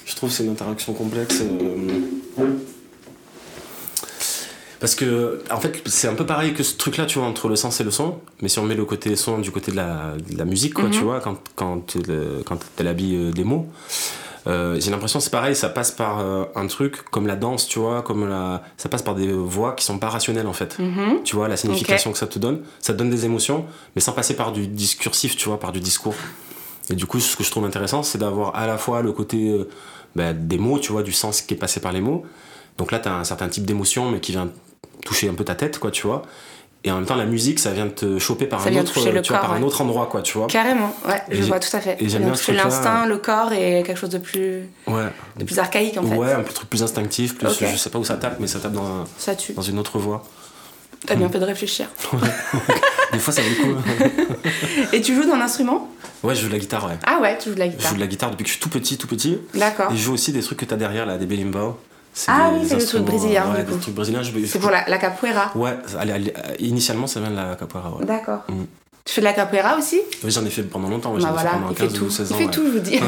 Je 0.04 0.14
trouve 0.14 0.28
que 0.30 0.36
c'est 0.36 0.44
une 0.44 0.50
interaction 0.52 0.92
complexe. 0.92 1.40
euh, 1.40 2.44
Parce 4.86 4.94
que, 4.94 5.42
en 5.50 5.58
fait, 5.58 5.82
c'est 5.86 6.06
un 6.06 6.14
peu 6.14 6.24
pareil 6.24 6.54
que 6.54 6.62
ce 6.62 6.76
truc-là, 6.76 7.06
tu 7.06 7.18
vois, 7.18 7.26
entre 7.26 7.48
le 7.48 7.56
sens 7.56 7.80
et 7.80 7.82
le 7.82 7.90
son. 7.90 8.20
Mais 8.40 8.46
si 8.48 8.60
on 8.60 8.62
met 8.62 8.76
le 8.76 8.84
côté 8.84 9.16
son 9.16 9.38
du 9.38 9.50
côté 9.50 9.72
de 9.72 9.76
la, 9.76 10.12
de 10.30 10.38
la 10.38 10.44
musique, 10.44 10.74
quoi, 10.74 10.84
Mhm. 10.84 10.90
tu 10.92 11.00
vois, 11.00 11.18
quand, 11.18 11.38
quand, 11.56 11.96
le- 12.06 12.44
quand 12.46 12.60
elle 12.78 12.86
habille 12.86 13.16
euh, 13.16 13.32
des 13.32 13.42
mots, 13.42 13.66
euh, 14.46 14.78
j'ai 14.78 14.92
l'impression 14.92 15.18
que 15.18 15.24
c'est 15.24 15.30
pareil, 15.32 15.56
ça 15.56 15.70
passe 15.70 15.90
par 15.90 16.20
euh, 16.20 16.44
un 16.54 16.68
truc 16.68 17.02
comme 17.10 17.26
la 17.26 17.34
danse, 17.34 17.66
tu 17.66 17.80
vois, 17.80 18.02
comme 18.02 18.28
la, 18.28 18.62
ça 18.76 18.88
passe 18.88 19.02
par 19.02 19.16
des 19.16 19.26
voix 19.32 19.72
qui 19.72 19.84
sont 19.84 19.98
pas 19.98 20.08
rationnelles 20.08 20.46
en 20.46 20.52
fait. 20.52 20.78
Mhm. 20.78 21.24
Tu 21.24 21.34
vois, 21.34 21.48
la 21.48 21.56
signification 21.56 22.12
que 22.12 22.18
ça 22.18 22.28
te 22.28 22.38
donne, 22.38 22.60
ça 22.78 22.92
te 22.92 22.98
donne 22.98 23.10
des 23.10 23.24
émotions, 23.24 23.64
mais 23.96 24.00
sans 24.00 24.12
passer 24.12 24.36
par 24.36 24.52
du 24.52 24.68
discursif, 24.68 25.36
tu 25.36 25.48
vois, 25.48 25.58
par 25.58 25.72
du 25.72 25.80
discours. 25.80 26.14
Et 26.90 26.94
du 26.94 27.06
coup, 27.06 27.18
ce 27.18 27.34
que 27.34 27.42
je 27.42 27.50
trouve 27.50 27.64
intéressant, 27.64 28.04
c'est 28.04 28.18
d'avoir 28.18 28.54
à 28.54 28.68
la 28.68 28.78
fois 28.78 29.02
le 29.02 29.10
côté 29.10 29.50
euh, 29.50 29.68
bah, 30.14 30.32
des 30.32 30.58
mots, 30.58 30.78
tu 30.78 30.92
vois, 30.92 31.02
du 31.02 31.10
sens 31.12 31.42
qui 31.42 31.54
est 31.54 31.56
passé 31.56 31.80
par 31.80 31.90
les 31.90 32.00
mots. 32.00 32.24
Donc 32.78 32.92
là, 32.92 33.00
tu 33.00 33.08
as 33.08 33.14
un 33.16 33.24
certain 33.24 33.48
type 33.48 33.64
d'émotion, 33.64 34.10
mais 34.12 34.20
qui 34.20 34.30
vient 34.32 34.48
toucher 35.04 35.28
un 35.28 35.34
peu 35.34 35.44
ta 35.44 35.54
tête, 35.54 35.78
quoi, 35.78 35.90
tu 35.90 36.06
vois. 36.06 36.22
Et 36.84 36.90
en 36.92 36.96
même 36.96 37.06
temps, 37.06 37.16
la 37.16 37.24
musique, 37.26 37.58
ça 37.58 37.72
vient 37.72 37.88
te 37.88 38.18
choper 38.20 38.46
par, 38.46 38.60
Ça 38.62 38.68
un 38.68 38.76
autre, 38.76 38.92
toucher 38.92 39.10
le 39.10 39.20
tu 39.20 39.32
vois, 39.32 39.38
corps, 39.40 39.48
par 39.48 39.56
un 39.56 39.60
ouais. 39.60 39.66
autre 39.66 39.80
endroit, 39.80 40.06
quoi, 40.06 40.22
tu 40.22 40.38
vois. 40.38 40.46
Carrément, 40.46 40.94
ouais, 41.08 41.20
je 41.30 41.42
vois 41.42 41.58
tout 41.58 41.74
à 41.76 41.80
fait. 41.80 41.96
et 42.00 42.08
j'aime 42.08 42.22
bien 42.24 42.34
ce 42.36 42.52
l'instinct, 42.52 43.06
le 43.06 43.18
corps 43.18 43.52
et 43.52 43.82
quelque 43.84 43.96
chose 43.98 44.10
de 44.10 44.18
plus, 44.18 44.68
Ouais. 44.86 45.06
de 45.36 45.44
plus 45.44 45.58
archaïque 45.58 45.96
en 45.98 46.02
fait. 46.06 46.14
Ouais, 46.14 46.32
un 46.32 46.42
truc 46.42 46.68
plus 46.70 46.82
instinctif, 46.84 47.36
plus 47.36 47.48
je 47.60 47.76
sais 47.76 47.90
pas 47.90 47.98
où 47.98 48.04
ça 48.04 48.16
tape, 48.16 48.36
mais 48.38 48.46
ça 48.46 48.60
tape 48.60 48.72
dans, 48.72 49.04
Ça 49.18 49.34
tue. 49.34 49.52
dans 49.54 49.62
une 49.62 49.78
autre 49.80 49.98
voie. 49.98 50.22
T'as 51.06 51.14
bien 51.16 51.28
fait 51.28 51.38
de 51.40 51.44
réfléchir. 51.44 51.86
Des 53.12 53.18
fois, 53.18 53.32
ça 53.32 53.42
vaut 53.42 53.48
le 53.48 53.74
coup. 53.74 53.80
Et 54.92 55.00
tu 55.00 55.14
joues 55.14 55.24
d'un 55.28 55.40
instrument? 55.40 55.88
Ouais, 56.22 56.34
je 56.34 56.40
joue 56.42 56.48
de 56.48 56.52
la 56.54 56.58
guitare, 56.58 56.86
ouais. 56.86 56.98
Ah 57.06 57.18
ouais, 57.20 57.36
tu 57.38 57.48
joues 57.50 57.54
de 57.54 57.60
la 57.60 57.66
Je 57.66 57.72
guitare. 57.72 57.88
joue 57.90 57.94
de 57.96 58.00
la 58.00 58.06
guitare 58.06 58.30
depuis 58.30 58.42
que 58.44 58.48
je 58.48 58.54
suis 58.54 58.62
tout 58.62 58.68
petit, 58.70 58.96
tout 58.98 59.06
petit. 59.06 59.38
D'accord. 59.54 59.92
Et 59.92 59.96
je 59.96 60.02
joue 60.02 60.14
aussi 60.14 60.32
des 60.32 60.40
trucs 60.40 60.58
que 60.58 60.64
t'as 60.64 60.76
derrière, 60.76 61.06
là, 61.06 61.16
des 61.18 61.26
belimbau. 61.26 61.78
Ah 62.28 62.50
oui, 62.52 62.66
c'est 62.68 62.76
le 62.76 62.84
truc 62.86 63.02
brésilien, 63.04 63.44
Ouais, 63.52 63.62
du 63.64 63.72
coup. 63.72 63.78
C'est 64.46 64.58
pour 64.58 64.70
la, 64.70 64.88
la 64.88 64.98
capoeira. 64.98 65.52
Ouais, 65.54 65.76
allez, 65.98 66.12
allez, 66.12 66.32
initialement, 66.60 67.06
ça 67.06 67.20
vient 67.20 67.30
de 67.30 67.36
la 67.36 67.54
capoeira, 67.56 67.90
ouais. 67.96 68.04
D'accord. 68.06 68.42
Mm. 68.48 68.62
Tu 69.04 69.12
fais 69.14 69.20
de 69.20 69.26
la 69.26 69.34
capoeira 69.34 69.76
aussi? 69.78 70.00
Oui, 70.24 70.32
j'en 70.32 70.44
ai 70.44 70.50
fait 70.50 70.62
pendant 70.64 70.88
longtemps, 70.88 71.12
Bah 71.12 71.20
j'en 71.20 71.28
ai 71.28 71.30
fait 71.36 71.42
voilà, 71.42 71.50
pendant 71.58 71.70
il 71.70 71.76
fait 71.76 71.86
15 71.86 71.92
tout. 71.92 72.04
ou 72.06 72.10
16 72.10 72.26
Il 72.28 72.34
ans. 72.34 72.38
fait 72.38 72.44
ouais. 72.46 72.50
tout, 72.50 72.66
je 72.66 72.70
vous 72.72 72.78
dis. 72.80 73.00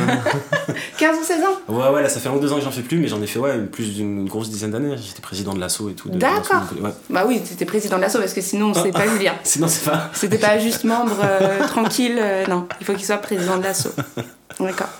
15 0.98 1.16
ou 1.20 1.24
16 1.24 1.40
ans? 1.44 1.72
Ouais, 1.74 1.88
ouais, 1.90 2.02
là, 2.02 2.08
ça 2.08 2.20
fait 2.20 2.28
un 2.28 2.34
ou 2.34 2.38
deux 2.38 2.52
ans 2.52 2.56
que 2.58 2.62
j'en 2.62 2.70
fais 2.70 2.82
plus, 2.82 2.98
mais 2.98 3.08
j'en 3.08 3.20
ai 3.20 3.26
fait, 3.26 3.40
ouais, 3.40 3.58
plus 3.62 3.96
d'une 3.96 4.28
grosse 4.28 4.48
dizaine 4.48 4.70
d'années. 4.70 4.94
J'étais 4.96 5.20
président 5.22 5.54
de 5.54 5.58
l'assaut 5.58 5.88
et 5.90 5.94
tout. 5.94 6.08
D'accord. 6.10 6.62
Ouais. 6.80 6.90
Bah 7.10 7.24
oui, 7.26 7.40
t'étais 7.42 7.64
président 7.64 7.96
de 7.96 8.02
l'asso 8.02 8.18
parce 8.18 8.32
que 8.32 8.40
sinon, 8.40 8.74
c'est 8.74 8.92
Ah. 8.94 8.98
pas 8.98 9.08
Julien. 9.08 9.32
Sinon, 9.42 9.66
c'est 9.66 9.90
pas. 9.90 10.08
C'était 10.12 10.38
pas 10.38 10.60
juste 10.60 10.84
membre 10.84 11.16
euh, 11.20 11.66
tranquille, 11.66 12.18
euh, 12.20 12.46
non. 12.46 12.68
Il 12.80 12.86
faut 12.86 12.92
qu'il 12.94 13.04
soit 13.04 13.16
président 13.16 13.56
de 13.58 13.64
l'asso. 13.64 13.88
D'accord. 14.60 14.90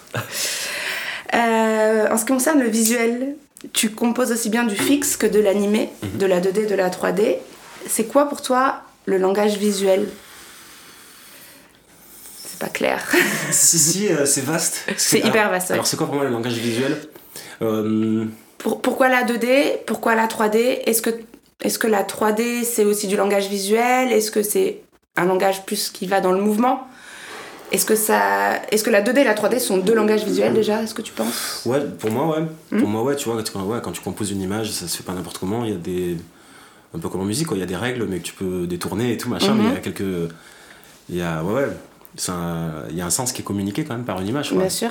Euh, 1.34 2.08
en 2.10 2.16
ce 2.16 2.24
qui 2.24 2.32
concerne 2.32 2.60
le 2.60 2.68
visuel, 2.68 3.36
tu 3.72 3.90
composes 3.90 4.32
aussi 4.32 4.50
bien 4.50 4.64
du 4.64 4.76
fixe 4.76 5.16
que 5.16 5.26
de 5.26 5.40
l'animé, 5.40 5.90
Mhm. 6.02 6.18
de 6.18 6.26
la 6.26 6.40
2D, 6.40 6.66
de 6.66 6.74
la 6.74 6.90
3D. 6.90 7.38
C'est 7.88 8.04
quoi 8.04 8.28
pour 8.28 8.42
toi 8.42 8.82
le 9.06 9.18
langage 9.18 9.56
visuel? 9.56 10.08
C'est 12.44 12.58
pas 12.58 12.68
clair. 12.68 13.04
si, 13.50 13.78
si, 13.78 14.08
euh, 14.08 14.26
c'est 14.26 14.40
vaste. 14.44 14.84
C'est 14.96 15.20
hyper 15.20 15.50
vaste, 15.50 15.68
ouais. 15.70 15.74
Alors, 15.74 15.86
c'est 15.86 15.96
quoi 15.96 16.06
pour 16.06 16.16
moi 16.16 16.24
le 16.24 16.30
langage 16.30 16.54
visuel? 16.54 16.96
Euh, 17.62 18.24
Pour- 18.58 18.80
pourquoi 18.82 19.08
la 19.08 19.22
2D 19.24 19.80
Pourquoi 19.86 20.14
la 20.14 20.26
3D 20.26 20.82
Est-ce 20.86 21.02
que, 21.02 21.10
est 21.62 21.78
que 21.78 21.86
la 21.86 22.02
3D 22.04 22.64
c'est 22.64 22.84
aussi 22.84 23.06
du 23.06 23.16
langage 23.16 23.48
visuel? 23.48 24.12
Est-ce 24.12 24.30
que 24.30 24.42
c'est 24.42 24.80
un 25.16 25.24
langage 25.26 25.64
plus 25.66 25.90
qui 25.90 26.06
va 26.06 26.20
dans 26.20 26.32
le 26.32 26.40
mouvement? 26.40 26.86
Est-ce 27.70 27.84
que, 27.84 27.94
ça, 27.94 28.60
est 28.70 28.82
que 28.82 28.90
la 28.90 29.02
2D 29.02 29.18
et 29.18 29.24
la 29.24 29.34
3D 29.34 29.58
sont 29.58 29.76
deux 29.78 29.94
langages 29.94 30.24
visuels 30.24 30.54
déjà 30.54 30.82
Est-ce 30.82 30.94
que 30.94 31.02
tu 31.02 31.12
penses? 31.12 31.62
Ouais, 31.66 31.80
pour 31.98 32.10
moi, 32.10 32.38
ouais. 32.38 32.44
Hmm. 32.72 32.80
Pour 32.80 32.88
moi, 32.88 33.02
ouais, 33.02 33.16
tu 33.16 33.28
vois, 33.28 33.42
quand, 33.52 33.62
ouais, 33.64 33.78
quand 33.82 33.92
tu 33.92 34.00
composes 34.00 34.30
une 34.30 34.40
image, 34.40 34.70
ça 34.72 34.88
se 34.88 34.96
fait 34.96 35.02
pas 35.02 35.12
n'importe 35.12 35.38
comment. 35.38 35.64
Il 35.64 35.70
y 35.72 35.74
a 35.74 35.78
des. 35.78 36.16
Un 36.94 36.98
peu 36.98 37.08
comme 37.10 37.20
en 37.20 37.24
musique, 37.24 37.46
quoi. 37.48 37.56
Il 37.56 37.60
y 37.60 37.62
a 37.62 37.66
des 37.66 37.76
règles, 37.76 38.06
mais 38.08 38.18
que 38.18 38.24
tu 38.24 38.32
peux 38.32 38.66
détourner 38.66 39.12
et 39.12 39.16
tout, 39.18 39.28
machin. 39.28 39.52
Mhm. 39.54 39.62
Mais 39.62 39.68
il 39.68 39.74
y 39.74 39.76
a 39.76 39.80
quelques. 39.80 40.30
Il 41.10 41.16
y 41.16 41.22
a. 41.22 41.42
Ouais, 41.44 41.54
ouais. 41.54 41.68
un- 42.28 42.84
Il 42.90 42.96
y 42.96 43.00
a 43.02 43.06
un 43.06 43.10
sens 43.10 43.32
qui 43.32 43.42
est 43.42 43.44
communiqué 43.44 43.84
quand 43.84 43.94
même 43.94 44.04
par 44.06 44.20
une 44.20 44.28
image, 44.28 44.48
quoi. 44.50 44.58
Bien 44.60 44.68
sûr. 44.70 44.88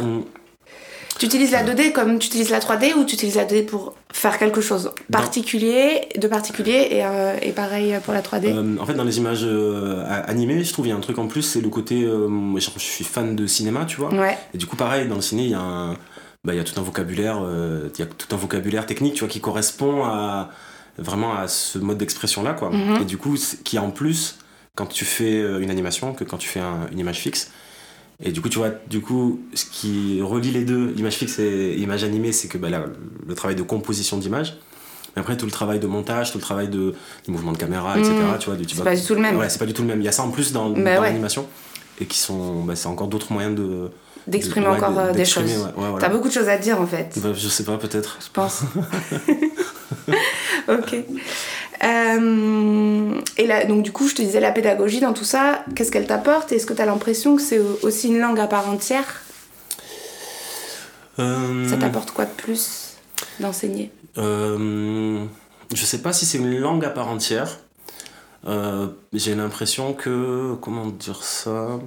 Tu 1.19 1.25
utilises 1.25 1.51
la 1.51 1.63
2D 1.63 1.91
comme 1.91 2.19
tu 2.19 2.27
utilises 2.27 2.49
la 2.51 2.59
3D 2.59 2.93
ou 2.95 3.03
tu 3.05 3.15
utilises 3.15 3.35
la 3.35 3.45
2D 3.45 3.65
pour 3.65 3.95
faire 4.11 4.37
quelque 4.37 4.61
chose 4.61 4.91
particulier, 5.11 6.07
de 6.17 6.27
particulier 6.27 6.87
et, 6.91 7.05
euh, 7.05 7.35
et 7.41 7.51
pareil 7.51 7.95
pour 8.03 8.13
la 8.13 8.21
3D 8.21 8.47
Euh, 8.53 8.77
en 8.79 8.85
fait, 8.85 8.93
dans 8.93 9.03
les 9.03 9.17
images 9.17 9.41
euh, 9.43 10.03
animées, 10.27 10.63
je 10.63 10.71
trouve 10.73 10.85
il 10.87 10.89
y 10.89 10.91
a 10.91 10.95
un 10.95 10.99
truc 11.01 11.17
en 11.17 11.27
plus, 11.27 11.41
c'est 11.41 11.61
le 11.61 11.69
côté. 11.69 12.05
moi, 12.05 12.59
je 12.59 12.69
suis 12.79 13.03
fan 13.03 13.35
de 13.35 13.47
cinéma, 13.47 13.85
tu 13.85 13.97
vois. 13.97 14.13
Ouais, 14.13 14.37
Et 14.53 14.57
du 14.57 14.65
coup, 14.67 14.75
pareil, 14.75 15.07
dans 15.07 15.15
le 15.15 15.21
ciné, 15.21 15.43
il 15.45 15.51
y 15.51 15.53
a 15.55 15.59
un, 15.59 15.93
bah, 16.43 16.53
il 16.53 16.57
y 16.57 16.59
a 16.59 16.63
tout 16.63 16.79
un 16.79 16.83
vocabulaire, 16.83 17.39
il 17.93 17.99
y 17.99 18.03
a 18.03 18.05
tout 18.05 18.33
un 18.33 18.37
vocabulaire 18.37 18.85
technique, 18.85 19.15
tu 19.15 19.19
vois, 19.21 19.29
qui 19.29 19.41
correspond 19.41 20.03
à 20.05 20.49
vraiment 20.99 21.35
à 21.37 21.47
ce 21.47 21.77
mode 21.77 21.97
d'expression-là, 21.97 22.53
quoi. 22.53 22.69
Mhm. 22.71 23.01
Et 23.01 23.05
du 23.05 23.17
coup, 23.17 23.35
qui 23.63 23.77
en 23.79 23.91
plus, 23.91 24.37
quand 24.75 24.85
tu 24.87 25.05
fais 25.05 25.39
une 25.61 25.69
animation, 25.69 26.13
que 26.13 26.23
quand 26.23 26.37
tu 26.37 26.47
fais 26.47 26.59
un- 26.59 26.87
une 26.91 26.99
image 26.99 27.17
fixe. 27.19 27.51
Et 28.23 28.31
du 28.31 28.41
coup, 28.41 28.49
tu 28.49 28.57
vois, 28.57 28.71
du 28.89 29.01
coup, 29.01 29.39
ce 29.53 29.65
qui 29.65 30.21
relie 30.21 30.51
les 30.51 30.63
deux, 30.65 30.91
l'image 30.95 31.15
fixe 31.15 31.37
et 31.39 31.75
l'image 31.75 32.03
animée, 32.03 32.31
c'est 32.31 32.47
que 32.47 32.57
bah, 32.57 32.69
là, 32.69 32.85
le 33.27 33.35
travail 33.35 33.55
de 33.55 33.61
composition 33.61 34.17
d'image. 34.17 34.57
Mais 35.15 35.21
après, 35.21 35.37
tout 35.37 35.45
le 35.45 35.51
travail 35.51 35.79
de 35.79 35.87
montage, 35.87 36.31
tout 36.31 36.37
le 36.39 36.43
travail 36.43 36.67
de, 36.67 36.93
du 37.25 37.31
mouvement 37.31 37.51
de 37.51 37.57
caméra, 37.57 37.97
etc. 37.97 38.13
Mhm. 38.13 38.37
Tu 38.39 38.49
vois, 38.49 38.57
c'est 38.67 38.83
pas 38.83 38.95
du 38.95 39.03
tout 39.03 39.13
le 39.15 39.21
même. 39.21 39.37
Ouais, 39.37 39.49
c'est 39.49 39.59
pas 39.59 39.65
du 39.67 39.73
tout 39.73 39.83
le 39.83 39.87
même. 39.87 40.01
Il 40.01 40.05
y 40.05 40.07
a 40.07 40.11
ça 40.11 40.23
en 40.23 40.31
plus 40.31 40.51
dans, 40.51 40.69
Bah 40.69 40.75
dans 40.95 41.01
ouais. 41.01 41.07
l'animation. 41.09 41.47
Et 41.99 42.05
qui 42.05 42.17
sont. 42.17 42.63
Bah, 42.63 42.75
c'est 42.75 42.87
encore 42.87 43.07
d'autres 43.07 43.31
moyens 43.31 43.55
de. 43.55 43.89
D'exprimer 44.27 44.65
de- 44.65 44.71
ouais, 44.71 44.77
encore 44.77 44.99
euh, 44.99 45.11
des 45.13 45.23
choses. 45.25 45.43
ouais, 45.45 45.57
ouais, 45.65 45.71
voilà. 45.75 45.97
T'as 45.99 46.09
beaucoup 46.09 46.27
de 46.27 46.33
choses 46.33 46.49
à 46.49 46.57
dire 46.57 46.79
en 46.81 46.85
fait. 46.87 47.17
Bah, 47.17 47.29
je 47.33 47.47
sais 47.47 47.63
pas, 47.63 47.77
peut-être. 47.77 48.17
je 48.21 48.27
pense. 48.33 48.61
ok. 50.67 50.95
Euh, 51.83 53.21
et 53.37 53.45
là, 53.47 53.65
donc 53.65 53.83
du 53.83 53.91
coup, 53.91 54.07
je 54.07 54.15
te 54.15 54.21
disais 54.21 54.39
la 54.39 54.51
pédagogie 54.51 54.99
dans 54.99 55.13
tout 55.13 55.23
ça, 55.23 55.63
qu'est-ce 55.75 55.91
qu'elle 55.91 56.07
t'apporte? 56.07 56.51
Est-ce 56.51 56.65
que 56.65 56.73
tu 56.73 56.81
as 56.81 56.85
l'impression 56.85 57.35
que 57.35 57.41
c'est 57.41 57.61
aussi 57.83 58.07
une 58.09 58.19
langue 58.19 58.39
à 58.39 58.47
part 58.47 58.67
entière? 58.69 59.21
Euh, 61.19 61.67
Ça 61.69 61.77
t'apporte 61.77 62.11
quoi 62.11 62.25
de 62.25 62.31
plus 62.31 62.95
d'enseigner? 63.39 63.91
Euh, 64.17 65.23
Je 65.73 65.85
sais 65.85 65.99
pas 66.01 66.13
si 66.13 66.25
c'est 66.25 66.37
une 66.37 66.57
langue 66.59 66.83
à 66.85 66.89
part 66.89 67.07
entière. 67.07 67.59
J'ai 69.13 69.35
l'impression 69.35 69.93
que. 69.93 70.55
Comment 70.61 70.85
dire 70.87 71.23
ça? 71.23 71.79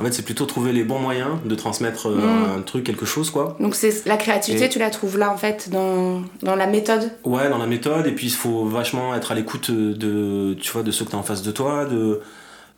En 0.00 0.04
fait, 0.04 0.12
c'est 0.12 0.22
plutôt 0.24 0.46
trouver 0.46 0.72
les 0.72 0.82
bons 0.84 0.98
moyens 0.98 1.30
de 1.44 1.54
transmettre 1.54 2.08
euh, 2.08 2.16
Mm. 2.16 2.58
un 2.58 2.62
truc, 2.62 2.84
quelque 2.84 3.04
chose, 3.06 3.30
quoi. 3.30 3.56
Donc 3.60 3.74
c'est 3.74 4.06
la 4.06 4.16
créativité, 4.16 4.64
Et- 4.64 4.68
tu 4.68 4.78
la 4.78 4.90
trouves 4.90 5.18
là 5.18 5.30
en 5.30 5.36
fait 5.36 5.68
dans, 5.70 6.22
dans 6.42 6.56
la 6.56 6.66
méthode? 6.66 7.10
Ouais, 7.24 7.48
dans 7.50 7.58
la 7.58 7.66
méthode, 7.66 8.06
et 8.06 8.12
puis 8.12 8.26
il 8.28 8.32
faut 8.32 8.64
vachement 8.64 9.14
être 9.14 9.32
à 9.32 9.34
l'écoute 9.34 9.70
de, 9.70 10.54
tu 10.60 10.72
vois, 10.72 10.82
de 10.82 10.90
ceux 10.90 11.04
que 11.04 11.10
t'as 11.10 11.16
en 11.18 11.22
face 11.22 11.42
de 11.42 11.50
toi, 11.52 11.84
de 11.84 12.20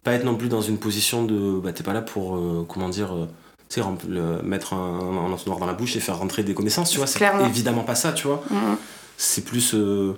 pas 0.02 0.12
être 0.14 0.24
non 0.24 0.34
plus 0.34 0.48
dans 0.48 0.60
une 0.62 0.78
position 0.78 1.24
de, 1.24 1.60
bah 1.60 1.72
t'es 1.72 1.84
pas 1.84 1.92
là 1.92 2.02
pour, 2.02 2.36
euh, 2.36 2.66
comment 2.68 2.88
dire, 2.88 3.14
euh, 3.14 3.26
tu 3.68 3.76
sais, 3.76 3.80
rem- 3.82 3.96
le- 4.08 4.42
mettre 4.42 4.74
un, 4.74 4.98
un 5.00 5.32
entonnoir 5.32 5.60
dans 5.60 5.66
la 5.66 5.74
bouche 5.74 5.94
et 5.96 6.00
faire 6.00 6.18
rentrer 6.18 6.42
des 6.42 6.54
connaissances, 6.54 6.90
tu 6.90 6.98
vois, 6.98 7.06
c'est 7.06 7.24
évidemment 7.46 7.84
pas 7.84 7.94
ça, 7.94 8.12
tu 8.12 8.26
vois. 8.26 8.42
Mhm. 8.50 8.76
C'est 9.16 9.44
plus, 9.44 9.70
je 9.70 10.12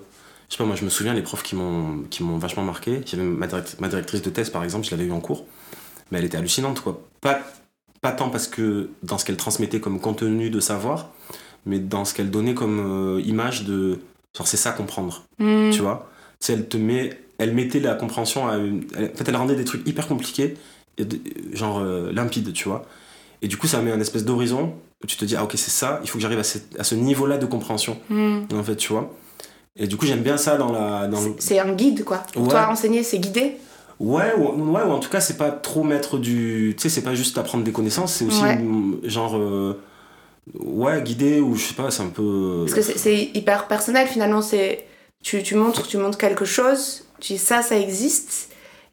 sais 0.48 0.56
pas, 0.56 0.64
moi 0.64 0.74
je 0.76 0.84
me 0.84 0.90
souviens 0.90 1.12
les 1.12 1.20
profs 1.22 1.42
qui 1.42 1.54
m'ont, 1.54 2.04
qui 2.08 2.22
m'ont 2.22 2.38
vachement 2.38 2.62
marqué. 2.62 3.02
J'avais 3.04 3.22
ma, 3.24 3.46
direct- 3.46 3.76
ma 3.80 3.88
directrice 3.88 4.22
de 4.22 4.30
thèse 4.30 4.48
par 4.48 4.64
exemple, 4.64 4.86
je 4.86 4.90
l'avais 4.92 5.04
eu 5.04 5.12
en 5.12 5.20
cours, 5.20 5.44
mais 6.10 6.18
elle 6.18 6.24
était 6.24 6.36
hallucinante, 6.36 6.80
quoi. 6.80 7.00
Pas, 7.20 7.38
pas 8.00 8.12
tant 8.12 8.28
parce 8.30 8.46
que 8.48 8.90
dans 9.02 9.18
ce 9.18 9.24
qu'elle 9.24 9.36
transmettait 9.36 9.80
comme 9.80 10.00
contenu 10.00 10.50
de 10.50 10.60
savoir, 10.60 11.10
mais 11.66 11.78
dans 11.78 12.04
ce 12.04 12.14
qu'elle 12.14 12.30
donnait 12.30 12.54
comme 12.54 13.16
euh, 13.18 13.20
image 13.22 13.64
de, 13.64 13.98
genre 14.36 14.46
c'est 14.46 14.56
ça 14.58 14.72
comprendre 14.72 15.24
Mhm. 15.38 15.70
tu 15.72 15.80
vois? 15.80 16.08
Tu 16.40 16.46
sais, 16.46 16.52
elle 16.54 16.68
te 16.68 16.76
met, 16.76 17.18
elle 17.38 17.54
mettait 17.54 17.80
la 17.80 17.94
compréhension 17.94 18.46
à 18.48 18.56
une, 18.56 18.84
elle- 18.96 19.10
en 19.14 19.16
fait, 19.16 19.28
elle 19.28 19.36
rendait 19.36 19.56
des 19.56 19.64
trucs 19.64 19.86
hyper 19.88 20.06
compliqués, 20.06 20.54
et 20.98 21.04
de- 21.04 21.18
genre 21.52 21.78
euh, 21.80 22.12
limpides, 22.12 22.52
tu 22.52 22.68
vois? 22.68 22.84
Et 23.42 23.48
du 23.48 23.56
coup, 23.56 23.66
ça 23.66 23.80
met 23.80 23.90
un 23.92 24.00
espèce 24.00 24.24
d'horizon 24.24 24.74
où 25.02 25.06
tu 25.06 25.16
te 25.16 25.24
dis, 25.24 25.36
ah 25.36 25.44
ok, 25.44 25.52
c'est 25.56 25.70
ça, 25.70 26.00
il 26.02 26.08
faut 26.08 26.18
que 26.18 26.22
j'arrive 26.22 26.38
à, 26.38 26.84
ce 26.84 26.94
niveau-là 26.94 27.36
de 27.38 27.46
compréhension, 27.46 27.98
Mhm. 28.10 28.46
en 28.54 28.62
fait, 28.62 28.76
tu 28.76 28.92
vois? 28.92 29.10
Et 29.76 29.86
du 29.88 29.96
coup, 29.96 30.06
j'aime 30.06 30.22
bien 30.22 30.36
ça 30.36 30.56
dans 30.56 30.70
la. 30.70 31.08
Dans 31.08 31.18
C'est- 31.38 31.58
un 31.58 31.72
guide 31.72 32.04
quoi. 32.04 32.18
Pour 32.32 32.42
Ouais. 32.44 32.48
toi, 32.50 32.68
enseigner, 32.70 33.02
c'est 33.02 33.18
guider. 33.18 33.56
Ouais, 34.00 34.32
ou, 34.36 34.42
ouais, 34.72 34.82
ou 34.82 34.90
en 34.90 34.98
tout 34.98 35.08
cas, 35.10 35.20
c'est 35.20 35.36
pas 35.36 35.50
trop 35.50 35.82
mettre 35.84 36.18
du. 36.18 36.74
Tu 36.76 36.82
sais, 36.82 36.88
c'est 36.88 37.02
pas 37.04 37.14
juste 37.14 37.38
apprendre 37.38 37.64
des 37.64 37.72
connaissances, 37.72 38.14
c'est 38.14 38.24
aussi 38.24 38.42
Ouais. 38.42 38.56
mm, 38.56 39.00
genre. 39.04 39.36
euh, 39.36 39.80
ouais, 40.58 41.02
guider, 41.02 41.40
ou 41.40 41.54
je 41.56 41.64
sais 41.66 41.74
pas, 41.74 41.90
c'est 41.90 42.02
un 42.02 42.08
peu. 42.08 42.64
Parce 42.66 42.74
que 42.74 42.82
c'est- 42.98 43.30
hyper 43.34 43.66
personnel 43.66 44.06
finalement. 44.08 44.42
C'est 44.42 44.84
tu, 45.22 45.42
tu 45.42 45.54
montres, 45.54 45.86
tu 45.86 45.96
montres 45.96 46.18
quelque 46.18 46.44
chose. 46.44 47.04
Tu 47.20 47.34
dis 47.34 47.38
ça, 47.38 47.62
ça 47.62 47.78
existe. 47.78 48.50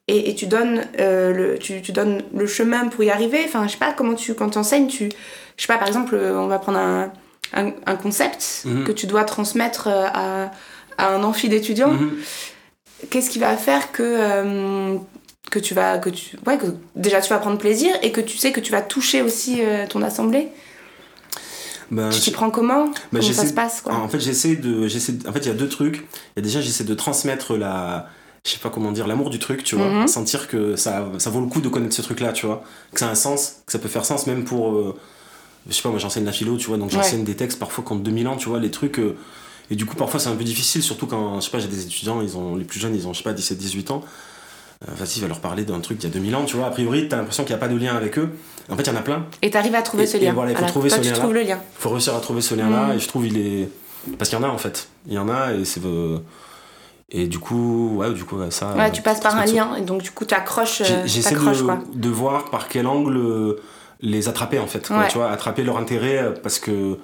Et, 0.07 0.29
et 0.29 0.35
tu 0.35 0.45
donnes 0.47 0.83
euh, 0.99 1.31
le 1.33 1.59
tu, 1.59 1.81
tu 1.81 1.91
donnes 1.91 2.23
le 2.35 2.45
chemin 2.47 2.87
pour 2.87 3.03
y 3.03 3.09
arriver. 3.09 3.39
Enfin, 3.45 3.67
je 3.67 3.73
sais 3.73 3.77
pas 3.77 3.93
comment 3.93 4.13
tu 4.15 4.33
quand 4.33 4.55
enseignes, 4.57 4.87
tu 4.87 5.09
je 5.57 5.61
sais 5.61 5.67
pas 5.67 5.77
par 5.77 5.87
exemple, 5.87 6.15
on 6.15 6.47
va 6.47 6.57
prendre 6.59 6.77
un, 6.79 7.11
un, 7.53 7.71
un 7.85 7.95
concept 7.95 8.63
Mhm. 8.65 8.83
que 8.83 8.91
tu 8.91 9.05
dois 9.07 9.23
transmettre 9.25 9.87
euh, 9.87 10.05
à, 10.13 10.51
à 10.97 11.15
un 11.15 11.23
amphi 11.23 11.49
d'étudiants. 11.49 11.91
Mhm. 11.93 12.11
Qu'est-ce 13.09 13.29
qui 13.29 13.39
va 13.39 13.55
faire 13.57 13.91
que 13.91 14.03
euh, 14.03 14.97
que 15.49 15.59
tu 15.59 15.73
vas 15.73 15.97
que 15.97 16.09
tu 16.09 16.37
ouais 16.45 16.57
que 16.57 16.67
déjà 16.95 17.19
tu 17.21 17.29
vas 17.29 17.39
prendre 17.39 17.57
plaisir 17.57 17.93
et 18.03 18.11
que 18.11 18.21
tu 18.21 18.37
sais 18.37 18.51
que 18.51 18.59
tu 18.59 18.71
vas 18.71 18.81
toucher 18.81 19.21
aussi 19.21 19.61
euh, 19.61 19.85
ton 19.87 20.01
assemblée? 20.01 20.49
Ben, 21.89 22.09
tu 22.09 22.21
t'y 22.21 22.31
prends 22.31 22.51
comment? 22.51 22.89
Comment 23.11 23.21
ça 23.33 23.45
se 23.45 23.53
passe 23.53 23.81
quoi? 23.81 23.93
En 23.93 24.07
fait, 24.07 24.19
j'essaie 24.19 24.55
de, 24.55 24.87
j'essaie. 24.87 25.13
En 25.27 25.33
fait, 25.33 25.39
il 25.39 25.47
y 25.47 25.51
a 25.51 25.53
deux 25.53 25.67
trucs. 25.67 25.97
Il 25.97 26.37
y 26.37 26.39
a 26.39 26.41
déjà, 26.41 26.61
j'essaie 26.61 26.85
de 26.85 26.93
transmettre 26.93 27.57
la, 27.57 28.07
je 28.45 28.51
sais 28.51 28.59
pas 28.59 28.69
comment 28.69 28.93
dire, 28.93 29.07
l'amour 29.07 29.29
du 29.29 29.39
truc, 29.39 29.63
tu 29.65 29.75
vois. 29.75 29.89
Mhm. 29.89 30.07
Sentir 30.07 30.47
que 30.47 30.77
ça, 30.77 31.05
ça 31.17 31.29
vaut 31.29 31.41
le 31.41 31.47
coup 31.47 31.59
de 31.59 31.67
connaître 31.67 31.93
ce 31.93 32.01
truc-là, 32.01 32.31
tu 32.31 32.45
vois. 32.45 32.63
Que 32.93 32.99
ça 32.99 33.07
a 33.07 33.11
un 33.11 33.15
sens, 33.15 33.57
que 33.65 33.73
ça 33.73 33.79
peut 33.79 33.89
faire 33.89 34.05
sens 34.05 34.25
même 34.25 34.45
pour, 34.45 34.71
euh, 34.71 34.95
je 35.67 35.73
sais 35.73 35.81
pas, 35.81 35.89
moi 35.89 35.99
j'enseigne 35.99 36.23
la 36.23 36.31
philo, 36.31 36.55
tu 36.55 36.67
vois, 36.67 36.77
donc 36.77 36.91
j'enseigne 36.91 37.25
des 37.25 37.35
textes 37.35 37.59
parfois 37.59 37.83
contre 37.83 38.03
2000 38.03 38.29
ans, 38.29 38.37
tu 38.37 38.47
vois, 38.47 38.59
les 38.59 38.71
trucs. 38.71 38.97
euh, 38.99 39.17
Et 39.71 39.75
du 39.75 39.85
coup, 39.87 39.95
parfois, 39.95 40.19
c'est 40.19 40.29
un 40.29 40.35
peu 40.35 40.43
difficile, 40.43 40.83
surtout 40.83 41.07
quand, 41.07 41.39
je 41.39 41.45
sais 41.45 41.49
pas, 41.51 41.57
j'ai 41.59 41.67
des 41.67 41.81
étudiants, 41.83 42.21
ils 42.21 42.37
ont, 42.37 42.55
les 42.55 42.65
plus 42.65 42.79
jeunes, 42.79 42.93
ils 42.93 43.07
ont, 43.07 43.13
je 43.13 43.19
sais 43.19 43.23
pas, 43.23 43.33
17, 43.33 43.57
18 43.57 43.89
ans. 43.91 44.03
Euh, 44.83 44.91
vas-y, 44.97 45.19
va 45.21 45.27
leur 45.27 45.39
parler 45.39 45.63
d'un 45.63 45.79
truc 45.79 45.97
d'il 45.97 46.09
y 46.09 46.11
a 46.11 46.13
2000 46.13 46.35
ans, 46.35 46.43
tu 46.45 46.57
vois. 46.57 46.67
A 46.67 46.71
priori, 46.71 47.07
t'as 47.07 47.15
l'impression 47.17 47.43
qu'il 47.43 47.55
n'y 47.55 47.61
a 47.61 47.65
pas 47.65 47.71
de 47.73 47.77
lien 47.77 47.95
avec 47.95 48.17
eux. 48.19 48.29
En 48.69 48.75
fait, 48.75 48.83
il 48.83 48.87
y 48.89 48.91
en 48.91 48.95
a 48.97 49.01
plein. 49.01 49.25
Et 49.41 49.49
t'arrives 49.49 49.75
à 49.75 49.81
trouver 49.81 50.03
Et- 50.03 50.07
ce 50.07 50.17
et 50.17 50.21
lien. 50.21 50.33
voilà, 50.33 50.51
il 50.51 50.57
faut 50.57 50.65
trouver 50.65 50.89
Toi, 50.89 50.97
ce 50.97 51.01
tu 51.03 51.07
lien-là. 51.09 51.19
trouves 51.19 51.33
le 51.33 51.41
lien. 51.43 51.59
faut 51.79 51.89
réussir 51.89 52.15
à 52.15 52.19
trouver 52.19 52.41
ce 52.41 52.53
lien-là, 52.55 52.87
Mm. 52.87 52.91
et 52.93 52.99
je 52.99 53.07
trouve 53.07 53.25
il 53.27 53.37
est. 53.37 53.69
Parce 54.17 54.29
qu'il 54.29 54.39
y 54.39 54.41
en 54.41 54.45
a, 54.45 54.49
en 54.49 54.57
fait. 54.57 54.89
Il 55.07 55.13
y 55.13 55.17
en 55.19 55.29
a, 55.29 55.53
et 55.53 55.63
c'est. 55.65 55.83
euh, 55.85 56.17
Et 57.13 57.27
du 57.27 57.39
coup, 57.39 57.97
ouais, 57.97 58.11
du 58.13 58.23
coup, 58.23 58.37
ça. 58.51 58.73
Ouais, 58.73 58.87
euh, 58.87 58.89
tu 58.89 59.01
passes 59.01 59.19
par 59.19 59.35
un 59.35 59.45
lien 59.45 59.75
et 59.75 59.81
donc 59.81 60.01
du 60.01 60.11
coup 60.11 60.23
t'accroches, 60.23 60.79
euh, 60.81 60.85
j'ai- 61.05 61.07
J'essaie 61.21 61.35
quoi. 61.35 61.51
de, 61.51 61.99
de 61.99 62.09
voir 62.09 62.49
par 62.49 62.69
quel 62.69 62.87
angle 62.87 63.17
euh, 63.17 63.55
les 63.99 64.29
attraper 64.29 64.59
en 64.59 64.65
fait. 64.67 64.87
quoi, 64.87 64.99
Ouais. 64.99 65.07
tu 65.09 65.17
vois, 65.17 65.29
attraper 65.29 65.63
leur 65.63 65.77
intérêt 65.77 66.17
euh, 66.19 66.31
parce 66.31 66.57
que. 66.59 66.97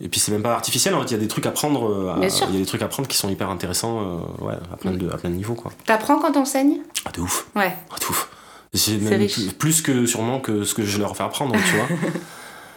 Et 0.00 0.08
puis 0.08 0.18
c'est 0.20 0.32
même 0.32 0.42
pas 0.42 0.54
artificiel, 0.54 0.94
en 0.94 1.00
fait, 1.00 1.06
il 1.06 1.12
y 1.12 1.14
a 1.14 1.18
des 1.18 1.28
trucs 1.28 1.46
à 1.46 1.50
prendre. 1.52 1.88
euh. 1.88 2.14
Il 2.48 2.54
y 2.54 2.56
a 2.56 2.60
des 2.60 2.66
trucs 2.66 2.82
à 2.82 2.88
prendre 2.88 3.08
qui 3.08 3.16
sont 3.16 3.28
hyper 3.30 3.48
intéressants 3.50 4.00
euh, 4.00 4.44
ouais, 4.44 4.54
à, 4.72 4.76
plein 4.76 4.92
de, 4.92 5.08
à 5.10 5.16
plein 5.16 5.30
de 5.30 5.36
niveaux 5.36 5.54
quoi. 5.54 5.70
T'apprends 5.86 6.18
quand 6.18 6.32
t'enseignes? 6.32 6.78
Ah, 7.04 7.10
de 7.12 7.20
ouf, 7.20 7.46
Ouais. 7.54 7.74
ah, 7.90 7.96
de 8.00 8.04
ouf. 8.06 8.28
C'est 8.72 8.96
même 8.98 9.20
riche. 9.20 9.52
plus, 9.52 9.82
que 9.82 10.04
sûrement 10.04 10.40
que 10.40 10.64
ce 10.64 10.74
que 10.74 10.84
je 10.84 10.98
leur 10.98 11.16
fais 11.16 11.22
apprendre, 11.22 11.54
tu 11.70 11.76
vois. 11.76 11.86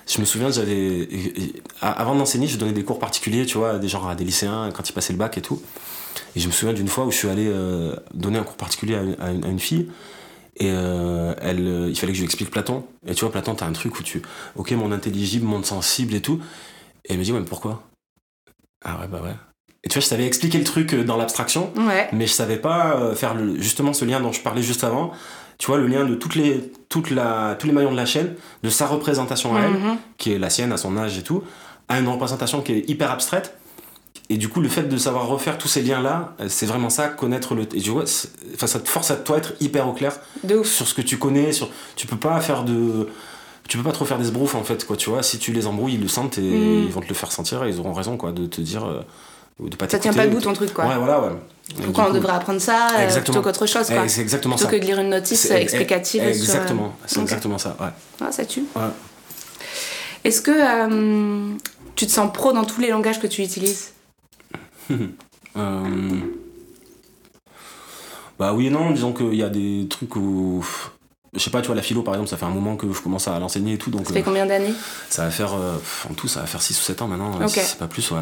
Je 0.09 0.22
me 0.22 0.26
souviens, 0.26 0.49
j'avais. 0.51 1.09
Avant 1.82 2.15
d'enseigner, 2.15 2.47
je 2.47 2.57
donnais 2.57 2.72
des 2.72 2.86
cours 2.86 2.97
particuliers, 2.97 3.45
tu 3.45 3.57
vois, 3.57 3.72
à 3.72 3.78
des 3.78 3.89
gens, 3.89 4.07
à 4.07 4.15
des 4.15 4.24
lycéens, 4.24 4.70
quand 4.74 4.88
ils 4.89 4.93
passaient 4.93 5.11
le 5.11 5.20
bac 5.20 5.38
et 5.38 5.41
tout. 5.41 5.61
Et 6.34 6.39
je 6.39 6.47
me 6.47 6.53
souviens 6.53 6.74
d'une 6.74 6.88
fois 6.88 7.03
où 7.05 7.11
je 7.11 7.18
suis 7.18 7.28
allé 7.28 7.45
euh, 7.45 7.93
donner 8.13 8.39
un 8.39 8.43
cours 8.43 8.55
particulier 8.55 8.95
à 8.95 9.01
une, 9.01 9.18
à 9.20 9.32
une- 9.32 9.43
à 9.43 9.49
une 9.49 9.59
fille. 9.59 9.89
Et 10.55 10.70
euh, 10.72 11.34
elle, 11.41 11.59
euh, 11.68 11.89
il 11.89 11.95
fallait 11.99 12.13
que 12.13 12.18
je 12.18 12.22
lui 12.22 12.26
explique 12.26 12.51
Platon. 12.51 12.86
Et 13.05 13.15
tu 13.15 13.26
vois, 13.26 13.32
Platon, 13.34 13.53
t'as 13.55 13.65
un 13.65 13.74
truc 13.74 13.99
où 13.99 14.03
tu. 14.03 14.22
Ok, 14.55 14.72
monde 14.72 14.93
intelligible, 14.93 15.45
monde 15.45 15.65
sensible 15.65 16.15
et 16.15 16.22
tout. 16.22 16.39
Et 17.08 17.14
elle 17.14 17.20
me 17.20 17.24
dit, 17.24 17.32
ouais, 17.32 17.39
mais 17.39 17.45
pourquoi? 17.45 17.84
Ah 18.84 18.97
ouais, 18.99 19.08
bah 19.08 19.22
ouais. 19.24 19.34
Et 19.84 19.89
tu 19.89 19.93
vois, 19.95 20.01
je 20.01 20.08
savais 20.08 20.26
expliquer 20.26 20.58
le 20.58 20.64
truc 20.64 20.93
euh, 20.93 21.03
dans 21.03 21.18
l'abstraction, 21.18 21.72
Ouais. 21.78 22.10
mais 22.12 22.28
je 22.28 22.34
savais 22.34 22.58
pas 22.58 22.97
euh, 22.97 23.16
faire 23.16 23.34
le, 23.34 23.60
justement 23.62 23.93
ce 23.93 24.05
lien 24.05 24.20
dont 24.20 24.32
je 24.32 24.41
parlais 24.41 24.62
juste 24.62 24.84
avant. 24.84 25.12
Tu 25.58 25.68
vois, 25.68 25.78
le 25.78 25.88
lien 25.88 26.05
de 26.05 26.16
toutes 26.16 26.36
les, 26.36 26.72
toute 26.89 27.10
la, 27.10 27.55
tous 27.58 27.66
les 27.68 27.74
maillons 27.74 27.91
de 27.91 27.95
la 27.97 28.05
chaîne, 28.05 28.36
de 28.64 28.70
sa 28.70 28.86
représentation 28.88 29.55
à 29.55 29.62
elle, 29.62 29.72
Mhm. 29.74 29.97
qui 30.18 30.34
est 30.34 30.39
la 30.39 30.49
sienne 30.49 30.72
à 30.72 30.78
son 30.78 30.97
âge 30.97 31.18
et 31.18 31.24
tout, 31.24 31.43
à 31.88 31.99
une 31.99 32.08
représentation 32.08 32.62
qui 32.62 32.74
est 32.74 32.89
hyper 32.89 33.10
abstraite. 33.12 33.55
Et 34.30 34.38
du 34.38 34.49
coup, 34.49 34.60
le 34.60 34.68
fait 34.68 34.84
de 34.84 34.97
savoir 34.97 35.28
refaire 35.28 35.58
tous 35.58 35.70
ces 35.70 35.82
liens-là, 35.82 36.36
euh, 36.41 36.47
c'est 36.49 36.66
vraiment 36.66 36.89
ça, 36.89 37.08
connaître 37.08 37.55
le. 37.55 37.62
Et 37.64 37.82
tu 37.82 37.89
vois, 37.91 38.03
enfin, 38.55 38.68
ça 38.68 38.80
te 38.80 38.89
force 38.89 39.10
à 39.10 39.16
toi 39.16 39.38
être 39.38 39.53
hyper 39.62 39.88
au 39.88 39.93
clair 39.93 40.20
De 40.43 40.58
ouf. 40.58 40.68
sur 40.68 40.86
ce 40.88 40.93
que 40.93 41.01
tu 41.01 41.18
connais. 41.18 41.53
Sur, 41.53 41.70
tu 41.95 42.08
peux 42.08 42.18
pas 42.18 42.39
faire 42.41 42.64
de. 42.66 43.08
Tu 43.68 43.78
peux 43.78 43.84
pas 43.84 43.91
trop 43.91 44.05
faire 44.05 44.18
des 44.18 44.26
sbroufs 44.26 44.55
en 44.55 44.63
fait, 44.63 44.86
quoi, 44.86 44.95
tu 44.97 45.09
vois. 45.09 45.24
Si 45.24 45.39
tu 45.39 45.51
les 45.51 45.68
embrouilles, 45.68 45.95
ils 45.95 46.01
le 46.01 46.07
sentent 46.07 46.38
et 46.38 46.41
Mm. 46.41 46.86
ils 46.86 46.91
vont 46.91 47.01
te 47.01 47.07
le 47.09 47.13
faire 47.15 47.32
sentir 47.32 47.63
et 47.65 47.70
ils 47.70 47.80
auront 47.80 47.93
raison, 47.93 48.15
quoi, 48.18 48.32
de 48.32 48.45
te 48.45 48.61
dire. 48.61 48.86
euh, 48.86 49.01
ou 49.59 49.70
de 49.70 49.76
pas 49.76 49.89
Ça 49.89 49.97
tient 49.97 50.13
pas 50.13 50.26
ou 50.28 50.30
debout 50.30 50.39
ton 50.39 50.53
truc 50.53 50.72
quoi. 50.72 50.86
Ouais, 50.86 50.97
voilà, 50.97 51.20
ouais. 51.20 51.30
Pourquoi 51.84 52.03
on 52.03 52.07
coup- 52.09 52.13
devrait 52.13 52.34
apprendre 52.34 52.61
ça 52.61 52.89
euh, 52.95 53.03
Exactement. 53.05 53.24
plutôt 53.24 53.41
qu'autre 53.41 53.65
chose 53.65 53.88
quoi 53.88 54.03
Eh, 54.05 54.07
C'est 54.07 54.22
exactement 54.22 54.55
Plutôt 54.55 54.70
ça. 54.70 54.78
que 54.78 54.80
de 54.80 54.86
lire 54.86 54.99
une 54.99 55.09
notice 55.09 55.49
explicative. 55.49 56.22
sur, 56.22 56.28
euh, 56.30 56.32
Exactement, 56.32 56.95
c'est 57.07 57.20
exactement 57.22 57.57
ça, 57.57 57.76
ouais. 57.80 57.88
Ah, 58.22 58.32
ça 58.32 58.45
tue. 58.45 58.65
Ouais. 58.76 58.84
Est-ce 60.24 60.41
que 60.41 60.51
euh, 60.53 61.55
tu 61.95 62.05
te 62.05 62.11
sens 62.11 62.32
pro 62.32 62.53
dans 62.53 62.65
tous 62.65 62.80
les 62.82 62.89
langages 62.91 63.20
que 63.20 63.26
tu 63.28 63.41
utilises? 63.41 63.93
Euh, 65.57 66.20
Bah 68.38 68.53
oui 68.53 68.68
et 68.68 68.70
non, 68.70 68.91
disons 68.91 69.11
qu'il 69.11 69.34
y 69.34 69.41
a 69.43 69.49
des 69.49 69.88
trucs 69.89 70.15
où. 70.15 70.63
Je 71.34 71.39
sais 71.39 71.49
pas, 71.49 71.61
tu 71.61 71.67
vois, 71.67 71.75
la 71.75 71.82
philo 71.82 72.01
par 72.03 72.13
exemple, 72.15 72.30
ça 72.30 72.38
fait 72.38 72.45
un 72.45 72.49
moment 72.49 72.75
que 72.78 72.91
je 72.91 72.99
commence 73.01 73.28
à 73.28 73.38
l'enseigner 73.39 73.73
et 73.73 73.78
tout, 73.78 73.89
donc 73.91 74.07
Ça 74.07 74.13
fait 74.13 74.19
euh, 74.19 74.23
combien 74.23 74.45
d'années 74.45 74.73
ça 75.09 75.25
va 75.25 75.32
faire. 75.32 75.53
euh, 75.53 75.75
en 76.09 76.13
tout, 76.13 76.28
ça 76.28 76.39
va 76.41 76.47
faire 76.47 76.61
6 76.61 76.80
ou 76.80 76.84
7 76.84 77.01
ans 77.01 77.07
maintenant, 77.07 77.32
Ok. 77.41 77.49
si 77.49 77.59
c'est 77.59 77.78
pas 77.78 77.88
plus, 77.88 78.09
ouais. 78.11 78.21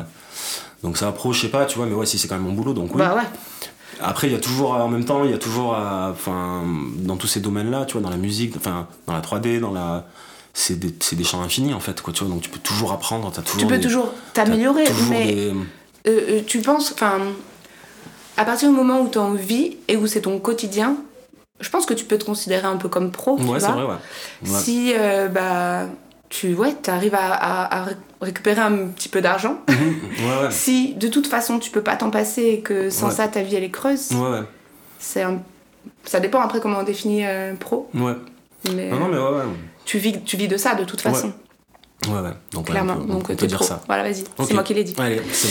Donc 0.83 0.97
ça 0.97 1.11
pro, 1.11 1.31
je 1.31 1.41
sais 1.41 1.49
pas, 1.49 1.65
tu 1.65 1.77
vois, 1.77 1.85
mais 1.85 1.93
ouais, 1.93 2.05
si 2.05 2.17
c'est 2.17 2.27
quand 2.27 2.35
même 2.35 2.43
mon 2.45 2.53
boulot, 2.53 2.73
donc 2.73 2.91
oui. 2.93 2.97
Bah 2.99 3.15
ouais. 3.15 3.21
Après, 4.01 4.27
il 4.27 4.33
y 4.33 4.35
a 4.35 4.39
toujours, 4.39 4.71
en 4.71 4.89
même 4.89 5.05
temps, 5.05 5.23
il 5.23 5.31
y 5.31 5.33
a 5.33 5.37
toujours, 5.37 5.71
enfin, 6.11 6.63
dans 6.97 7.15
tous 7.15 7.27
ces 7.27 7.39
domaines-là, 7.39 7.85
tu 7.85 7.93
vois, 7.93 8.01
dans 8.01 8.09
la 8.09 8.17
musique, 8.17 8.55
enfin, 8.57 8.87
dans 9.07 9.13
la 9.13 9.21
3D, 9.21 9.59
dans 9.59 9.71
la. 9.71 10.05
C'est 10.57 10.79
des, 10.79 10.93
des 11.15 11.23
champs 11.25 11.41
infinis 11.41 11.73
en 11.73 11.79
fait, 11.81 12.01
quoi, 12.01 12.13
tu 12.13 12.23
vois, 12.23 12.33
donc 12.33 12.41
tu 12.41 12.49
peux 12.49 12.59
toujours 12.59 12.91
apprendre, 12.93 13.29
toujours. 13.31 13.59
Tu 13.59 13.67
peux 13.67 13.77
des- 13.77 13.83
toujours 13.83 14.11
t'améliorer, 14.33 14.85
mais 15.09 15.25
des- 15.33 15.49
euh, 15.51 15.53
euh, 16.07 16.41
tu 16.47 16.59
penses, 16.61 16.91
enfin, 16.93 17.19
à 18.37 18.45
partir 18.45 18.69
du 18.69 18.75
moment 18.75 19.01
où 19.01 19.09
tu 19.09 19.17
en 19.17 19.33
vis 19.33 19.77
et 19.89 19.95
où 19.97 20.07
c'est 20.07 20.21
ton 20.21 20.39
quotidien, 20.39 20.95
je 21.59 21.69
pense 21.69 21.85
que 21.85 21.93
tu 21.93 22.05
peux 22.05 22.17
te 22.17 22.25
considérer 22.25 22.65
un 22.67 22.77
peu 22.77 22.89
comme 22.89 23.11
pro. 23.11 23.37
tu 23.37 23.43
Ouais, 23.45 23.59
c'est 23.59 23.67
vrai, 23.71 23.83
ouais. 23.83 23.89
Ouais. 23.89 24.59
Si 24.59 24.93
euh, 24.95 25.27
bah, 25.29 25.85
tu 26.29 26.53
ouais, 26.53 26.75
arrives 26.87 27.15
à, 27.15 27.33
à- 27.33 27.77
à 27.79 27.83
ré- 27.85 27.95
récupérer 28.21 28.61
un 28.61 28.87
petit 28.87 29.09
peu 29.09 29.21
d'argent, 29.21 29.57
ouais, 29.69 29.75
ouais. 30.43 30.51
si 30.51 30.93
de 30.95 31.07
toute 31.07 31.27
façon 31.27 31.59
tu 31.59 31.69
peux 31.71 31.81
pas 31.81 31.95
t'en 31.95 32.09
passer 32.09 32.43
et 32.43 32.59
que 32.61 32.89
sans 32.89 33.09
ça 33.11 33.27
ta 33.27 33.41
vie 33.41 33.55
elle 33.55 33.63
est 33.63 33.69
creuse, 33.69 34.11
Ouais, 34.11 34.29
ouais. 34.39 34.43
c'est 34.99 35.21
un- 35.23 35.41
ça 36.03 36.19
dépend 36.19 36.41
après 36.41 36.59
comment 36.59 36.79
on 36.79 36.83
définit 36.83 37.25
euh, 37.25 37.53
pro. 37.55 37.89
Ouais. 37.93 38.13
Mais 38.73 38.89
Non, 38.89 38.99
non, 38.99 39.07
mais 39.09 39.17
ouais, 39.17 39.37
ouais. 39.45 39.53
tu, 39.85 39.97
vis, 39.99 40.19
tu 40.23 40.37
vis 40.37 40.47
de 40.47 40.57
ça 40.57 40.73
de 40.75 40.83
toute 40.83 41.01
façon, 41.01 41.31
Ouais, 42.07 42.13
ouais. 42.19 42.31
Donc, 42.51 42.65
ouais, 42.67 42.71
clairement. 42.71 42.93
on 42.93 43.01
peut, 43.01 43.07
Donc 43.07 43.17
on 43.17 43.21
peut 43.27 43.35
t'es 43.35 43.47
dire 43.47 43.57
pro. 43.59 43.65
ça. 43.67 43.81
Voilà, 43.87 44.03
vas-y, 44.03 44.23
c'est 44.45 44.53
moi 44.53 44.63
qui 44.63 44.73
l'ai 44.73 44.83
dit. 44.83 44.93
Allez, 44.97 45.21
c'est 45.31 45.47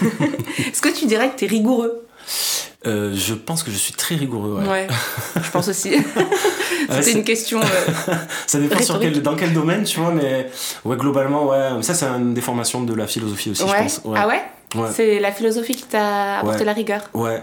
bon. 0.00 0.16
Est-ce 0.58 0.80
que 0.80 0.88
tu 0.88 1.06
dirais 1.06 1.30
que 1.30 1.36
t'es 1.36 1.46
rigoureux? 1.46 2.06
Euh, 2.86 3.14
je 3.14 3.32
pense 3.34 3.62
que 3.62 3.70
je 3.70 3.76
suis 3.78 3.94
très 3.94 4.14
rigoureux, 4.14 4.60
ouais. 4.60 4.68
Ouais, 4.68 4.86
je 5.42 5.50
pense 5.50 5.68
aussi. 5.68 5.90
Ouais, 6.86 6.96
C'était 6.96 7.02
c'est- 7.02 7.12
une 7.18 7.24
question. 7.24 7.60
euh, 7.62 8.14
Ça 8.46 8.58
dépend 8.58 8.74
sur 8.82 8.94
Rhétorique. 8.96 9.14
quel, 9.14 9.22
dans 9.22 9.36
quel 9.36 9.54
domaine, 9.54 9.84
tu 9.84 10.00
vois, 10.00 10.10
mais 10.12 10.50
ouais, 10.84 10.96
globalement, 10.98 11.46
ouais. 11.48 11.82
Ça, 11.82 11.94
c'est 11.94 12.04
une 12.04 12.34
des 12.34 12.42
formations 12.42 12.82
de 12.82 12.92
la 12.92 13.06
philosophie 13.06 13.50
aussi, 13.50 13.62
je 13.66 13.72
ouais. 13.72 13.78
pense. 13.84 14.02
Ouais. 14.04 14.18
Ah 14.20 14.28
ouais, 14.28 14.42
Ouais. 14.74 14.90
C'est 14.92 15.18
la 15.18 15.32
philosophie 15.32 15.74
qui 15.76 15.84
t'a 15.84 16.40
apporté 16.40 16.58
Ouais. 16.58 16.64
la 16.66 16.72
rigueur? 16.74 17.00
Ouais. 17.14 17.42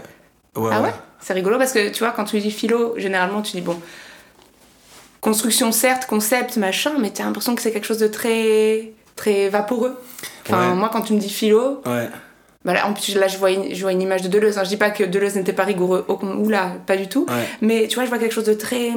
Ouais, 0.54 0.70
Ah 0.72 0.80
ouais? 0.82 0.92
C'est 1.20 1.32
rigolo 1.32 1.58
parce 1.58 1.72
que 1.72 1.88
tu 1.90 2.00
vois, 2.04 2.12
quand 2.12 2.24
tu 2.24 2.38
dis 2.38 2.52
philo, 2.52 2.94
généralement 2.98 3.42
tu 3.42 3.52
dis 3.56 3.62
bon, 3.62 3.80
construction 5.20 5.72
certes, 5.72 6.06
concept, 6.06 6.56
machin, 6.56 6.92
mais 7.00 7.10
t'as 7.10 7.24
l'impression 7.24 7.54
que 7.54 7.62
c'est 7.62 7.72
quelque 7.72 7.86
chose 7.86 7.98
de 7.98 8.08
très 8.08 8.92
très 9.16 9.48
vaporeux. 9.48 9.98
Enfin, 10.46 10.70
Ouais. 10.70 10.74
moi 10.76 10.88
quand 10.92 11.02
tu 11.02 11.12
me 11.14 11.18
dis 11.20 11.30
philo, 11.30 11.80
Ouais. 11.86 12.08
Bah 12.64 12.74
là, 12.74 12.86
en 12.86 12.92
plus 12.92 13.14
là 13.16 13.28
je 13.28 13.38
vois 13.38 13.50
une, 13.50 13.74
je 13.74 13.82
vois 13.82 13.92
une 13.92 14.02
image 14.02 14.22
de 14.22 14.28
Deleuze. 14.28 14.58
hein. 14.58 14.64
Je 14.64 14.68
dis 14.68 14.76
pas 14.76 14.90
que 14.90 15.04
Deleuze 15.04 15.34
n'était 15.36 15.52
pas 15.52 15.64
rigoureux, 15.64 16.04
au, 16.08 16.18
oula, 16.24 16.72
pas 16.86 16.96
du 16.96 17.08
tout. 17.08 17.26
Ouais. 17.28 17.44
Mais 17.60 17.88
tu 17.88 17.96
vois, 17.96 18.04
je 18.04 18.08
vois 18.08 18.18
quelque 18.18 18.32
chose 18.34 18.44
de 18.44 18.54
très. 18.54 18.90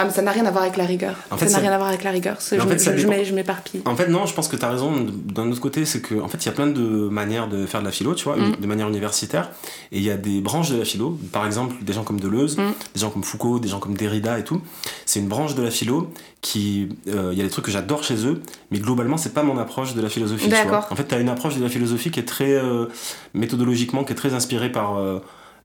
Ah, 0.00 0.04
mais 0.06 0.10
ça 0.12 0.22
n'a 0.22 0.30
rien 0.32 0.46
à 0.46 0.50
voir 0.50 0.62
avec 0.64 0.76
la 0.76 0.84
rigueur. 0.84 1.14
En 1.30 1.34
ça 1.34 1.38
fait, 1.38 1.44
n'a 1.46 1.50
ça- 1.52 1.58
rien 1.58 1.72
à 1.72 1.76
voir 1.76 1.88
avec 1.88 2.02
la 2.04 2.10
rigueur. 2.10 2.36
Mais 2.52 2.60
en 2.60 2.64
je 2.64 2.68
fait, 2.68 2.78
ça 2.78 2.96
je- 2.96 3.06
je 3.06 3.24
je 3.24 3.34
m'éparpille. 3.34 3.82
En 3.84 3.94
fait, 3.96 4.08
non, 4.08 4.26
je 4.26 4.34
pense 4.34 4.48
que 4.48 4.56
tu 4.56 4.64
as 4.64 4.70
raison. 4.70 4.92
D'un 5.26 5.50
autre 5.50 5.60
côté, 5.60 5.84
c'est 5.84 6.00
que 6.00 6.14
en 6.20 6.28
fait, 6.28 6.38
il 6.42 6.46
y 6.46 6.48
a 6.48 6.52
plein 6.52 6.66
de 6.68 6.80
manières 7.08 7.48
de 7.48 7.66
faire 7.66 7.80
de 7.80 7.86
la 7.86 7.92
philo, 7.92 8.14
tu 8.14 8.24
vois, 8.24 8.36
Mm. 8.36 8.56
de 8.60 8.66
manière 8.66 8.88
universitaire. 8.88 9.50
Et 9.92 9.98
il 9.98 10.02
y 10.04 10.10
a 10.10 10.16
des 10.16 10.40
branches 10.40 10.70
de 10.70 10.76
la 10.78 10.84
philo. 10.84 11.18
Par 11.32 11.46
exemple, 11.46 11.74
des 11.82 11.92
gens 11.92 12.02
comme 12.04 12.18
Deleuze, 12.20 12.56
Mm. 12.58 12.62
des 12.94 13.00
gens 13.00 13.10
comme 13.10 13.22
Foucault, 13.24 13.58
des 13.58 13.68
gens 13.68 13.78
comme 13.78 13.94
Derrida 13.94 14.38
et 14.38 14.44
tout. 14.44 14.60
C'est 15.06 15.20
une 15.20 15.28
branche 15.28 15.54
de 15.54 15.62
la 15.62 15.70
philo 15.70 16.10
qui. 16.40 16.88
euh, 17.08 17.30
Il 17.32 17.38
y 17.38 17.42
a 17.42 17.44
des 17.44 17.50
trucs 17.50 17.64
que 17.66 17.70
j'adore 17.70 18.02
chez 18.02 18.26
eux, 18.26 18.40
mais 18.70 18.78
globalement, 18.78 19.16
c'est 19.18 19.34
pas 19.34 19.42
mon 19.42 19.58
approche 19.58 19.94
de 19.94 20.00
la 20.00 20.08
philosophie. 20.08 20.44
tu 20.44 20.50
vois. 20.50 20.64
D'accord. 20.64 20.86
En 20.90 20.96
fait, 20.96 21.06
tu 21.06 21.14
as 21.14 21.18
une 21.18 21.28
approche 21.28 21.56
de 21.56 21.62
la 21.62 21.68
philosophie 21.68 22.10
qui 22.10 22.20
est 22.20 22.24
très. 22.24 22.52
euh, 22.52 22.86
méthodologiquement, 23.34 24.04
qui 24.04 24.12
est 24.12 24.16
très 24.16 24.34
inspirée 24.34 24.70
par. 24.72 24.96
euh, 24.98 25.18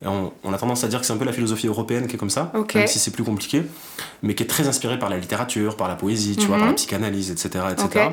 on, 0.07 0.31
on 0.43 0.53
a 0.53 0.57
tendance 0.57 0.83
à 0.83 0.87
dire 0.87 0.99
que 0.99 1.05
c'est 1.05 1.13
un 1.13 1.17
peu 1.17 1.25
la 1.25 1.33
philosophie 1.33 1.67
européenne 1.67 2.07
qui 2.07 2.15
est 2.15 2.19
comme 2.19 2.29
ça, 2.29 2.51
même 2.53 2.87
si 2.87 2.99
c'est 2.99 3.11
plus 3.11 3.23
compliqué, 3.23 3.63
mais 4.23 4.35
qui 4.35 4.43
est 4.43 4.47
très 4.47 4.67
inspirée 4.67 4.99
par 4.99 5.09
la 5.09 5.17
littérature, 5.17 5.75
par 5.77 5.87
la 5.87 5.95
poésie, 5.95 6.35
tu 6.37 6.47
vois, 6.47 6.55
Mhm. 6.57 6.61
par 6.61 6.69
la 6.69 6.75
psychanalyse, 6.75 7.31
etc. 7.31 7.65
etc. 7.71 8.09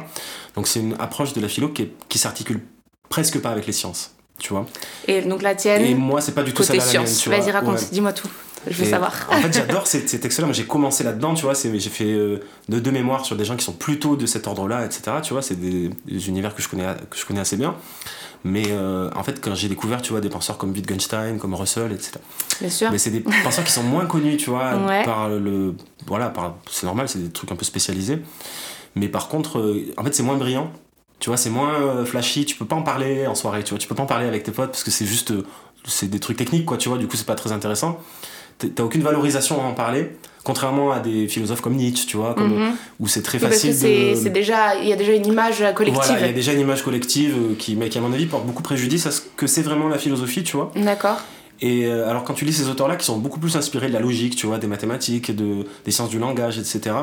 Donc 0.55 0.67
c'est 0.69 0.81
une 0.81 0.95
approche 0.99 1.33
de 1.33 1.41
la 1.41 1.49
philo 1.49 1.69
qui, 1.69 1.83
est- 1.83 1.93
qui 2.09 2.19
s'articule 2.19 2.61
presque 3.09 3.39
pas 3.41 3.51
avec 3.51 3.67
les 3.67 3.73
sciences, 3.73 4.15
tu 4.39 4.53
vois. 4.53 4.67
Et 5.07 5.21
donc 5.23 5.43
la 5.43 5.55
tienne, 5.55 5.83
Et 5.85 5.95
moi, 5.95 6.21
c'est 6.21 6.33
pas 6.33 6.43
du 6.43 6.53
tout 6.55 6.63
ça 6.63 6.73
la 6.75 6.79
mienne, 6.81 6.89
science. 7.07 7.19
tu 7.21 7.29
vois. 7.29 7.39
Vas-y, 7.39 7.51
raconte, 7.51 7.79
Ouais. 7.79 7.87
dis-moi 7.93 8.13
tout. 8.13 8.29
Je 8.71 8.77
veux 8.77 8.85
Et 8.87 8.91
savoir. 8.91 9.13
En 9.31 9.37
fait, 9.37 9.53
j'adore 9.53 9.87
ces, 9.87 10.07
ces 10.07 10.21
textes-là. 10.21 10.47
Moi, 10.47 10.55
j'ai 10.55 10.65
commencé 10.67 11.03
là-dedans, 11.05 11.35
tu 11.35 11.43
vois. 11.45 11.55
J'ai 11.55 11.81
fait 11.81 12.05
euh, 12.13 12.39
deux, 12.69 12.81
deux 12.81 12.91
mémoires 12.93 13.25
sur 13.25 13.37
des 13.37 13.45
gens 13.45 13.57
qui 13.57 13.65
sont 13.65 13.73
plutôt 13.73 14.17
de 14.17 14.27
cet 14.27 14.47
ordre-là, 14.47 14.85
etc. 14.85 15.03
Tu 15.23 15.33
vois, 15.33 15.43
c'est 15.43 15.57
des, 15.61 15.91
des 16.07 16.29
univers 16.29 16.55
que 16.55 16.63
je 16.63 16.69
connais, 16.69 16.87
que 17.11 17.17
je 17.17 17.25
connais 17.27 17.41
assez 17.41 17.57
bien. 17.57 17.75
Mais 18.45 18.65
euh, 18.71 19.09
en 19.15 19.23
fait, 19.23 19.41
quand 19.41 19.55
j'ai 19.55 19.69
découvert, 19.69 20.03
tu 20.03 20.11
vois, 20.13 20.21
des 20.21 20.29
penseurs 20.29 20.59
comme 20.59 20.73
Wittgenstein, 20.73 21.39
comme 21.39 21.55
Russell, 21.55 21.93
etc. 21.93 22.13
Bien 22.61 22.71
sûr. 22.71 22.91
Mais 22.91 22.99
c'est 22.99 23.11
des 23.11 23.21
penseurs 23.45 23.65
qui 23.65 23.73
sont 23.73 23.83
moins 23.85 24.07
connus, 24.07 24.37
tu 24.37 24.51
vois, 24.51 24.77
Ouais. 24.77 25.05
par 25.05 25.29
le. 25.29 25.75
Voilà, 26.07 26.29
par, 26.29 26.57
c'est 26.71 26.87
normal, 26.87 27.09
c'est 27.09 27.21
des 27.23 27.31
trucs 27.31 27.51
un 27.53 27.57
peu 27.57 27.65
spécialisés. 27.65 28.19
Mais 28.95 29.09
par 29.09 29.29
contre, 29.29 29.59
euh, 29.59 29.93
en 29.97 30.05
fait, 30.05 30.15
c'est 30.15 30.23
moins 30.25 30.37
brillant. 30.37 30.71
Tu 31.21 31.31
vois, 31.31 31.37
c'est 31.37 31.51
moins 31.51 32.05
flashy. 32.05 32.45
Tu 32.47 32.57
peux 32.57 32.65
pas 32.67 32.75
en 32.75 32.83
parler 32.83 33.29
en 33.29 33.37
soirée, 33.37 33.63
tu 33.63 33.71
vois. 33.71 33.79
Tu 33.79 33.87
peux 33.87 33.95
pas 33.95 34.03
en 34.03 34.07
parler 34.07 34.27
avec 34.27 34.43
tes 34.43 34.51
potes 34.51 34.71
parce 34.71 34.83
que 34.83 34.91
c'est 34.91 35.07
juste. 35.07 35.33
c'est 35.85 36.09
des 36.09 36.19
trucs 36.19 36.37
techniques, 36.37 36.67
quoi, 36.67 36.77
tu 36.79 36.89
vois. 36.89 36.99
Du 36.99 37.07
coup, 37.07 37.17
c'est 37.17 37.27
pas 37.27 37.37
très 37.37 37.53
intéressant. 37.53 38.01
T'as- 38.59 38.83
aucune 38.85 39.03
valorisation 39.03 39.61
à 39.61 39.65
en 39.65 39.73
parler. 39.75 40.11
Contrairement 40.45 40.91
à 40.91 40.99
des 40.99 41.29
philosophes 41.29 41.61
comme 41.61 41.77
Nietzsche, 41.77 42.05
tu 42.07 42.17
vois, 42.17 42.35
comme, 42.35 42.53
Mhm. 42.59 42.73
où 42.99 43.07
c'est 43.07 43.23
très 43.23 43.39
Oui, 43.39 43.43
parce 43.43 43.63
que 43.63 43.69
facile 43.73 44.25
de. 44.25 44.29
déjà, 44.31 44.75
il 44.75 44.89
y 44.89 44.93
a 44.93 44.97
déjà 44.97 45.13
une 45.13 45.27
image 45.27 45.63
collective. 45.75 46.03
Voilà, 46.05 46.21
il 46.21 46.27
y 46.27 46.31
a 46.31 46.33
déjà 46.33 46.53
une 46.53 46.61
image 46.61 46.83
collective 46.83 47.35
euh, 47.37 47.55
qui, 47.57 47.77
mais 47.77 47.89
qui, 47.89 47.99
à 47.99 48.01
mon 48.01 48.13
avis, 48.13 48.27
porte 48.27 48.45
beaucoup 48.45 48.63
préjudice 48.65 49.07
à 49.07 49.13
ce 49.13 49.21
que 49.37 49.47
c'est 49.47 49.63
vraiment 49.63 49.89
la 49.89 49.99
philosophie, 49.99 50.43
tu 50.43 50.57
vois. 50.57 50.73
D'accord. 50.75 51.21
Et 51.61 51.87
euh, 51.87 52.11
alors 52.11 52.25
quand 52.25 52.35
tu 52.35 52.45
lis 52.45 52.53
ces 52.53 52.69
auteurs-là 52.69 52.97
qui 52.97 53.07
sont 53.07 53.19
beaucoup 53.19 53.39
plus 53.39 53.55
inspirés 53.57 53.87
de 53.87 53.93
la 53.93 54.01
logique, 54.01 54.35
tu 54.35 54.47
vois, 54.49 54.59
des 54.59 54.67
mathématiques, 54.67 55.31
de, 55.35 55.65
des 55.85 55.93
sciences 55.93 56.11
du 56.11 56.19
langage, 56.19 56.59
etc. 56.59 56.97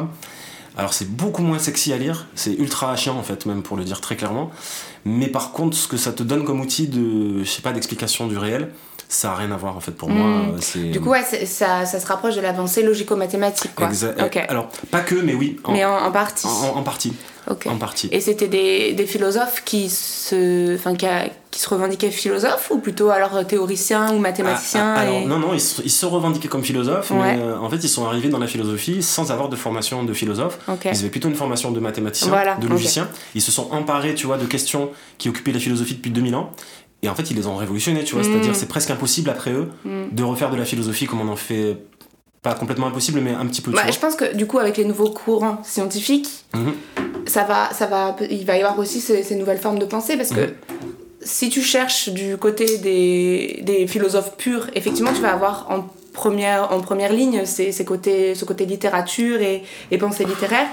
Alors 0.78 0.94
c'est 0.94 1.10
beaucoup 1.10 1.42
moins 1.42 1.60
sexy 1.60 1.94
à 1.94 1.98
lire, 1.98 2.28
c'est 2.36 2.54
ultra 2.56 2.94
chiant 2.98 3.18
en 3.18 3.24
fait, 3.24 3.46
même 3.46 3.62
pour 3.64 3.78
le 3.78 3.86
dire 3.86 4.02
très 4.02 4.18
clairement. 4.18 4.52
Mais 5.06 5.28
par 5.28 5.54
contre, 5.54 5.78
ce 5.78 5.88
que 5.88 5.96
ça 5.96 6.12
te 6.12 6.24
donne 6.24 6.44
comme 6.44 6.60
outil 6.60 6.88
de, 6.88 7.42
je 7.44 7.50
sais 7.50 7.62
pas, 7.62 7.72
d'explication 7.72 8.28
du 8.28 8.38
réel, 8.38 8.70
ça 9.12 9.32
a 9.32 9.36
rien 9.36 9.52
à 9.52 9.58
voir 9.58 9.76
en 9.76 9.80
fait 9.80 9.92
pour 9.92 10.08
moi. 10.10 10.28
Mm. 10.54 10.58
C'est... 10.62 10.80
Du 10.92 11.02
coup, 11.02 11.10
ouais, 11.10 11.24
ça, 11.24 11.86
ça 11.86 12.00
se 12.00 12.06
rapproche 12.06 12.36
de 12.36 12.42
l'avancée 12.42 12.84
logico-mathématique, 12.84 13.72
quoi. 13.76 13.88
Exa- 13.90 14.24
Ok. 14.24 14.38
Alors 14.48 14.70
pas 14.92 15.02
que, 15.02 15.16
mais 15.16 15.34
oui, 15.34 15.58
en, 15.64 15.72
Mais 15.74 15.84
en, 15.84 15.98
en 15.98 16.12
partie. 16.12 16.46
en- 16.48 16.78
en 16.78 16.84
partie, 16.84 17.14
en 17.66 17.78
partie. 17.78 18.08
Et 18.12 18.22
c'était 18.22 18.48
des, 18.48 18.94
des 18.94 19.06
philosophes 19.08 19.64
qui 19.66 19.90
se, 19.90 20.76
enfin, 20.76 20.94
qui, 20.96 21.08
a- 21.08 21.28
qui 21.50 21.60
se 21.60 21.68
revendiquaient 21.70 22.12
philosophes 22.12 22.70
ou 22.70 22.78
plutôt 22.78 23.10
alors 23.10 23.44
théoriciens 23.48 24.14
ou 24.14 24.20
mathématiciens 24.20 24.94
Ah, 24.96 25.00
ah, 25.00 25.02
alors, 25.02 25.22
non, 25.28 25.40
non, 25.40 25.54
ils 25.56 25.60
se, 25.62 25.82
ils 25.82 25.90
se 25.90 26.06
revendiquaient 26.06 26.48
comme 26.48 26.64
philosophes, 26.64 27.10
Ouais. 27.10 27.36
mais 27.38 27.42
euh, 27.42 27.58
en 27.60 27.68
fait, 27.72 27.78
ils 27.78 27.90
sont 27.90 28.06
arrivés 28.06 28.30
dans 28.30 28.38
la 28.38 28.46
philosophie 28.48 29.02
sans 29.02 29.32
avoir 29.32 29.50
de 29.50 29.56
formation 29.56 30.04
de 30.04 30.14
philosophe. 30.14 30.60
Ils 30.86 30.90
avaient 31.00 31.10
plutôt 31.10 31.30
une 31.30 31.36
formation 31.36 31.72
de 31.72 31.80
mathématicien, 31.80 32.30
Voilà, 32.30 32.58
de 32.58 32.68
logicien. 32.68 33.08
Ils 33.34 33.42
se 33.42 33.52
sont 33.52 33.72
emparés, 33.72 34.14
tu 34.14 34.28
vois, 34.28 34.38
de 34.38 34.46
questions 34.46 34.92
qui 35.18 35.30
occupaient 35.30 35.52
la 35.52 35.60
philosophie 35.60 35.96
depuis 35.96 36.12
2000 36.12 36.36
ans. 36.36 36.52
Et 37.02 37.10
en 37.10 37.16
fait, 37.16 37.32
ils 37.32 37.38
les 37.38 37.48
ont 37.48 37.56
révolutionnés, 37.56 38.04
tu 38.04 38.14
vois. 38.16 38.22
Mm. 38.22 38.26
C'est-à-dire, 38.26 38.56
c'est 38.56 38.68
presque 38.68 38.90
impossible 38.92 39.30
après 39.30 39.52
eux 39.52 39.70
Mm. 39.86 40.06
de 40.12 40.24
refaire 40.24 40.50
de 40.52 40.58
la 40.58 40.66
philosophie 40.66 41.06
comme 41.08 41.22
on 41.22 41.30
en 41.30 41.36
fait. 41.36 41.78
Pas 42.42 42.54
complètement 42.54 42.88
impossible, 42.88 43.20
mais 43.20 43.32
un 43.34 43.46
petit 43.48 43.62
peu, 43.62 43.72
tu 43.72 43.76
Bah, 43.76 43.84
vois. 43.84 43.92
je 43.92 44.00
pense 44.00 44.16
que 44.16 44.34
du 44.34 44.48
coup, 44.48 44.60
avec 44.60 44.78
les 44.78 44.86
nouveaux 44.86 45.10
courants 45.10 45.62
scientifiques, 45.66 46.46
Mhm. 46.56 46.74
ça 47.26 47.44
va, 47.44 47.70
ça 47.74 47.86
va, 47.86 48.16
il 48.30 48.46
va 48.46 48.56
y 48.58 48.62
avoir 48.62 48.80
aussi 48.80 49.02
ces, 49.02 49.24
ces 49.24 49.36
nouvelles 49.36 49.58
formes 49.58 49.78
de 49.78 49.84
pensée 49.86 50.16
parce 50.16 50.30
que 50.30 50.40
Mhm. 50.40 50.54
si 51.22 51.50
tu 51.50 51.62
cherches 51.62 52.08
du 52.10 52.38
côté 52.38 52.78
des, 52.78 53.60
des 53.64 53.88
philosophes 53.88 54.38
purs, 54.38 54.68
effectivement, 54.74 55.12
tu 55.14 55.22
vas 55.22 55.34
avoir 55.34 55.68
en 55.70 55.86
première, 56.14 56.72
en 56.72 56.80
première 56.80 57.12
ligne 57.12 57.46
ces, 57.46 57.74
ces 57.74 57.84
côtés, 57.84 58.36
ce 58.36 58.46
côté 58.46 58.66
littérature 58.66 59.42
et, 59.42 59.64
et 59.92 59.98
pensée 59.98 60.24
littéraire. 60.24 60.68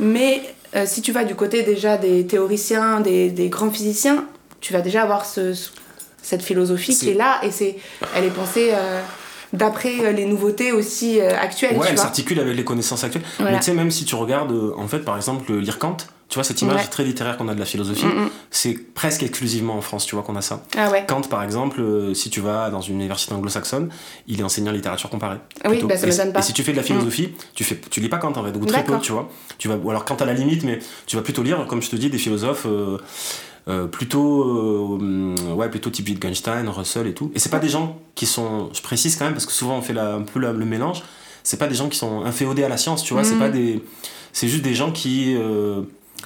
Mais 0.00 0.42
euh, 0.76 0.84
si 0.86 1.00
tu 1.00 1.12
vas 1.12 1.24
du 1.24 1.34
côté 1.34 1.62
déjà 1.62 1.96
des 1.96 2.26
théoriciens, 2.26 3.00
des, 3.00 3.30
des 3.30 3.48
grands 3.48 3.70
physiciens, 3.70 4.26
tu 4.60 4.72
vas 4.72 4.80
déjà 4.80 5.02
avoir 5.02 5.24
ce, 5.24 5.54
ce- 5.54 5.70
cette 6.22 6.42
philosophie 6.42 6.96
qui 6.96 7.10
est 7.10 7.14
là 7.14 7.38
et 7.42 7.50
c'est, 7.50 7.76
elle 8.14 8.24
est 8.24 8.30
pensée 8.30 8.70
euh, 8.72 9.00
d'après 9.52 10.00
euh, 10.00 10.12
les 10.12 10.26
nouveautés 10.26 10.72
aussi 10.72 11.20
euh, 11.20 11.30
actuelles. 11.38 11.76
Ouais, 11.76 11.86
tu 11.86 11.92
elle 11.92 11.98
s'articule 11.98 12.40
avec 12.40 12.56
les 12.56 12.64
connaissances 12.64 13.04
actuelles. 13.04 13.22
Voilà. 13.38 13.52
Mais 13.52 13.58
tu 13.58 13.66
sais, 13.66 13.74
même 13.74 13.90
si 13.90 14.04
tu 14.04 14.14
regardes, 14.14 14.52
en 14.76 14.88
fait, 14.88 14.98
par 15.00 15.16
exemple, 15.16 15.52
lire 15.54 15.78
Kant, 15.78 15.96
tu 16.28 16.34
vois, 16.34 16.44
cette 16.44 16.60
image 16.60 16.82
Ouais. 16.82 16.86
très 16.88 17.04
littéraire 17.04 17.38
qu'on 17.38 17.48
a 17.48 17.54
de 17.54 17.58
la 17.60 17.64
philosophie, 17.64 18.04
Mm, 18.04 18.24
mm. 18.24 18.30
c'est 18.50 18.74
presque 18.92 19.22
exclusivement 19.22 19.78
en 19.78 19.80
France, 19.80 20.04
tu 20.04 20.14
vois, 20.14 20.22
qu'on 20.22 20.36
a 20.36 20.42
ça. 20.42 20.62
Ah 20.76 20.90
ouais. 20.90 21.04
Kant, 21.08 21.22
par 21.22 21.42
exemple, 21.42 21.80
euh, 21.80 22.12
si 22.12 22.28
tu 22.28 22.40
vas 22.42 22.68
dans 22.68 22.82
une 22.82 22.96
université 22.96 23.32
anglo-saxonne, 23.34 23.88
il 24.26 24.38
est 24.40 24.42
enseignant 24.42 24.70
littérature 24.72 25.08
comparée. 25.08 25.38
Ah 25.64 25.70
oui, 25.70 25.82
bah, 25.84 25.96
ça 25.96 26.06
et, 26.06 26.10
m'étonne 26.10 26.32
pas. 26.34 26.40
et 26.40 26.42
si 26.42 26.52
tu 26.52 26.62
fais 26.62 26.72
de 26.72 26.76
la 26.76 26.82
philosophie, 26.82 27.30
tu 27.54 27.64
fais, 27.64 27.80
tu 27.90 28.00
lis 28.00 28.10
pas 28.10 28.18
Kant 28.18 28.32
en 28.36 28.44
fait, 28.44 28.54
ou 28.58 28.66
très 28.66 28.84
peu, 28.84 28.98
tu 28.98 29.12
vois. 29.12 29.30
Tu 29.56 29.68
vas, 29.68 29.76
ou 29.76 29.88
alors 29.88 30.04
Kant 30.04 30.16
à 30.16 30.26
la 30.26 30.34
limite, 30.34 30.64
mais 30.64 30.80
tu 31.06 31.16
vas 31.16 31.22
plutôt 31.22 31.42
lire, 31.42 31.64
comme 31.66 31.80
je 31.80 31.88
te 31.88 31.96
dis, 31.96 32.10
des 32.10 32.18
philosophes 32.18 32.66
euh, 32.66 32.98
plutôt, 33.86 34.42
euh, 34.44 35.36
ouais, 35.54 35.68
plutôt 35.68 35.90
type 35.90 36.08
Wittgenstein, 36.08 36.68
Russell 36.68 37.06
et 37.06 37.14
tout. 37.14 37.30
Et 37.34 37.38
c'est 37.38 37.50
pas 37.50 37.58
des 37.58 37.68
gens 37.68 37.98
qui 38.14 38.26
sont, 38.26 38.70
je 38.72 38.80
précise 38.82 39.16
quand 39.16 39.24
même 39.26 39.34
parce 39.34 39.46
que 39.46 39.52
souvent 39.52 39.76
on 39.76 39.82
fait 39.82 39.92
la- 39.92 40.14
un 40.14 40.22
peu 40.22 40.40
la- 40.40 40.52
le 40.52 40.64
mélange. 40.64 41.02
C'est 41.42 41.58
pas 41.58 41.66
des 41.66 41.74
gens 41.74 41.88
qui 41.88 41.98
sont 41.98 42.22
inféodés 42.24 42.64
à 42.64 42.68
la 42.68 42.76
science, 42.76 43.02
tu 43.04 43.12
vois. 43.14 43.24
C'est 43.24 43.34
Mhm. 43.34 43.38
pas 43.40 43.48
des, 43.50 43.82
c'est 44.32 44.48
juste 44.48 44.62
des 44.64 44.74
gens 44.74 44.90
qui 44.92 45.34
euh, 45.38 45.82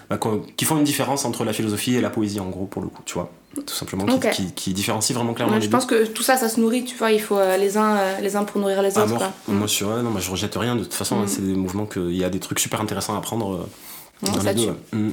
bah, 0.09 0.18
qui 0.57 0.64
font 0.64 0.78
une 0.78 0.84
différence 0.84 1.24
entre 1.24 1.45
la 1.45 1.53
philosophie 1.53 1.95
et 1.97 2.01
la 2.01 2.11
poésie 2.11 2.40
en 2.40 2.49
gros 2.49 2.64
pour 2.66 2.80
le 2.82 2.88
coup, 2.88 3.03
tu 3.05 3.14
vois. 3.14 3.30
Tout 3.55 3.74
simplement, 3.74 4.07
qui, 4.18 4.30
qui, 4.30 4.53
qui 4.53 4.72
différencient 4.72 5.14
vraiment 5.14 5.34
clairement 5.34 5.53
Ouais, 5.53 5.59
les 5.59 5.66
je 5.66 5.70
deux. 5.70 5.76
pense 5.76 5.84
que 5.84 6.07
tout 6.07 6.22
ça, 6.22 6.36
ça 6.38 6.49
se 6.49 6.59
nourrit, 6.59 6.84
tu 6.84 6.97
vois. 6.97 7.12
Il 7.12 7.20
faut 7.20 7.36
euh, 7.36 7.59
les, 7.59 7.76
uns, 7.76 7.97
euh, 7.99 8.20
les 8.20 8.34
uns 8.34 8.45
pour 8.45 8.59
nourrir 8.62 8.80
les 8.80 8.97
Ah, 8.97 9.05
autres. 9.05 9.18
quoi. 9.18 9.30
Moi, 9.49 9.66
je 9.66 9.72
suis 9.72 9.84
ouais, 9.84 10.03
non, 10.03 10.09
moi, 10.11 10.20
je 10.22 10.30
rejette 10.30 10.55
rien. 10.57 10.74
De 10.74 10.82
toute 10.84 10.95
façon, 10.95 11.20
Mm. 11.20 11.28
c'est 11.28 11.43
des 11.43 11.53
mouvements 11.55 11.84
que 11.84 12.01
il 12.01 12.16
y 12.16 12.24
a 12.24 12.30
des 12.30 12.40
trucs 12.40 12.59
super 12.61 12.80
intéressants 12.80 13.14
à 13.14 13.18
apprendre 13.18 13.53
euh, 13.53 14.26
Non, 14.26 14.32
dans 14.32 14.43
les 14.43 14.55
deux. 14.55 14.66
ouais. 14.68 14.74
Mm. 14.99 15.11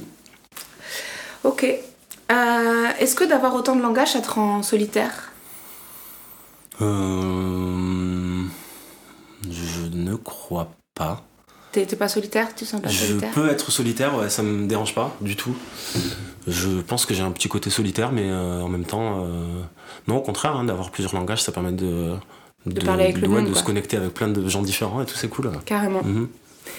Ok. 1.44 1.66
Euh, 2.30 2.88
Est-ce 2.98 3.14
que 3.14 3.24
d'avoir 3.24 3.54
autant 3.54 3.76
de 3.76 3.82
langage, 3.82 4.12
ça 4.12 4.20
te 4.20 4.30
rend 4.30 4.62
solitaire? 4.62 5.32
Euh, 6.80 8.42
je 9.50 9.86
ne 9.92 10.14
crois 10.16 10.70
pas. 10.94 11.22
T'es 11.72 11.84
pas 11.86 12.08
solitaire? 12.08 12.54
Tu 12.54 12.64
sens 12.64 12.80
pas 12.80 12.88
Je 12.88 13.06
solitaire? 13.06 13.30
peux 13.32 13.48
être 13.48 13.70
solitaire, 13.70 14.16
ouais, 14.16 14.28
ça 14.28 14.42
me 14.42 14.66
dérange 14.66 14.94
pas 14.94 15.14
du 15.20 15.36
tout. 15.36 15.54
Je 16.48 16.80
pense 16.80 17.06
que 17.06 17.14
j'ai 17.14 17.22
un 17.22 17.30
petit 17.30 17.48
côté 17.48 17.70
solitaire, 17.70 18.10
mais 18.12 18.28
euh, 18.28 18.60
en 18.60 18.68
même 18.68 18.84
temps, 18.84 19.24
non, 20.08 20.16
au 20.16 20.20
contraire, 20.20 20.56
hein, 20.56 20.64
d'avoir 20.64 20.90
plusieurs 20.90 21.14
langages, 21.14 21.42
ça 21.42 21.52
permet 21.52 21.72
de, 21.72 22.14
De 22.66 22.84
parler 22.84 23.04
avec 23.04 23.18
le 23.18 23.28
ouais, 23.28 23.42
monde, 23.42 23.50
de 23.50 23.54
se 23.54 23.62
connecter 23.62 23.96
avec 23.96 24.14
plein 24.14 24.28
de 24.28 24.48
gens 24.48 24.62
différents 24.62 25.00
et 25.02 25.06
tout, 25.06 25.14
c'est 25.14 25.28
cool. 25.28 25.52
Carrément. 25.64 26.02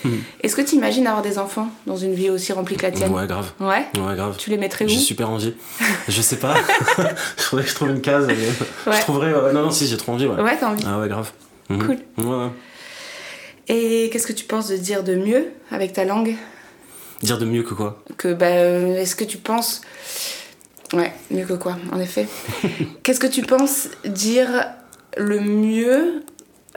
Mhm. 0.04 0.22
Est-ce 0.42 0.56
que 0.56 0.62
tu 0.62 0.76
imagines 0.76 1.06
avoir 1.06 1.22
des 1.22 1.38
enfants 1.38 1.70
dans 1.86 1.98
une 1.98 2.14
vie 2.14 2.30
aussi 2.30 2.54
remplie 2.54 2.76
que 2.76 2.84
la 2.84 2.92
tienne? 2.92 3.12
Ouais, 3.12 3.28
grave. 3.28 3.52
Ouais? 3.60 3.86
Ouais, 3.98 4.16
grave. 4.16 4.36
Tu 4.38 4.50
les 4.50 4.58
mettrais 4.58 4.86
où? 4.86 4.88
J'ai 4.90 4.98
super 4.98 5.30
envie. 5.30 5.54
Je 6.08 6.22
sais 6.22 6.38
pas. 6.38 6.56
je 7.38 7.44
faudrait 7.44 7.66
que 7.66 7.70
je 7.70 7.76
trouve 7.76 7.90
une 7.90 8.02
case. 8.02 8.26
mais 8.28 8.34
Ouais. 8.34 8.98
Je 8.98 9.02
trouverais. 9.02 9.34
ouais, 9.34 9.54
non, 9.54 9.64
non, 9.64 9.72
si, 9.72 9.88
j'ai 9.88 9.98
trop 9.98 10.14
envie. 10.14 10.26
Ouais. 10.28 10.42
Ouais, 10.42 10.58
t'as 10.60 10.70
envie. 10.70 10.84
Ah 10.88 11.00
ouais, 11.00 11.08
grave. 11.08 11.32
Mhm. 11.70 11.86
Cool. 11.86 11.98
Ouais, 12.26 12.36
ouais. 12.46 12.50
Et 13.68 14.10
qu'est-ce 14.12 14.28
que 14.28 14.34
tu 14.34 14.46
penses 14.46 14.70
de 14.70 14.78
dire 14.78 15.04
de 15.04 15.16
mieux 15.16 15.52
avec 15.72 15.94
ta 15.94 16.04
langue? 16.04 16.36
Dire 17.22 17.38
de 17.38 17.46
mieux 17.46 17.64
que 17.64 17.76
quoi? 17.76 18.04
Que 18.18 18.34
bah, 18.34 18.48
euh, 18.48 18.98
est-ce 18.98 19.16
que 19.16 19.24
tu 19.24 19.38
penses? 19.38 19.82
Ouais 20.94 21.14
mieux 21.30 21.46
que 21.46 21.54
quoi 21.54 21.78
en 21.94 22.00
effet 22.02 22.28
qu'est-ce 23.04 23.20
que 23.22 23.28
tu 23.28 23.44
penses 23.44 23.88
dire 24.04 24.66
le 25.16 25.40
mieux 25.40 26.22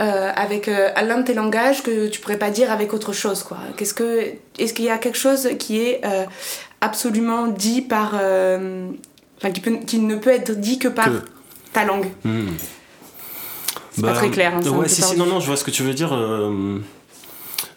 euh, 0.01 0.31
avec 0.35 0.69
euh, 0.69 0.89
l'un 1.03 1.19
de 1.19 1.25
tes 1.25 1.35
langages 1.35 1.83
que 1.83 2.09
tu 2.09 2.21
pourrais 2.21 2.39
pas 2.39 2.51
dire 2.51 2.71
avec 2.73 2.93
autre 2.93 3.13
chose 3.13 3.43
quoi 3.45 3.59
qu'est-ce 3.77 3.95
que 3.95 4.33
est-ce 4.59 4.73
qu'il 4.75 4.85
y 4.87 4.91
a 4.91 4.99
quelque 4.99 5.19
chose 5.19 5.49
qui 5.59 5.81
est 5.81 6.01
euh, 6.05 6.25
absolument 6.81 7.47
dit 7.47 7.81
par 7.83 8.13
euh, 8.21 8.89
enfin 9.39 9.51
qui, 9.53 9.61
peut- 9.61 9.79
qui 9.87 9.99
ne 10.01 10.17
peut 10.17 10.31
être 10.31 10.53
dit 10.53 10.79
que 10.81 10.89
par 10.89 11.07
Que. 11.07 11.23
ta 11.73 11.85
langue? 11.85 12.07
Hmm. 12.25 12.49
c'est 13.93 14.03
pas 14.03 14.15
très 14.15 14.31
clair 14.31 14.55
hein, 14.57 14.69
ouais, 14.69 14.89
si, 14.89 15.01
si, 15.03 15.17
non, 15.17 15.27
non, 15.27 15.39
je 15.41 15.47
vois 15.47 15.57
ce 15.57 15.65
que 15.65 15.71
tu 15.71 15.83
veux 15.85 15.95
dire. 15.95 16.11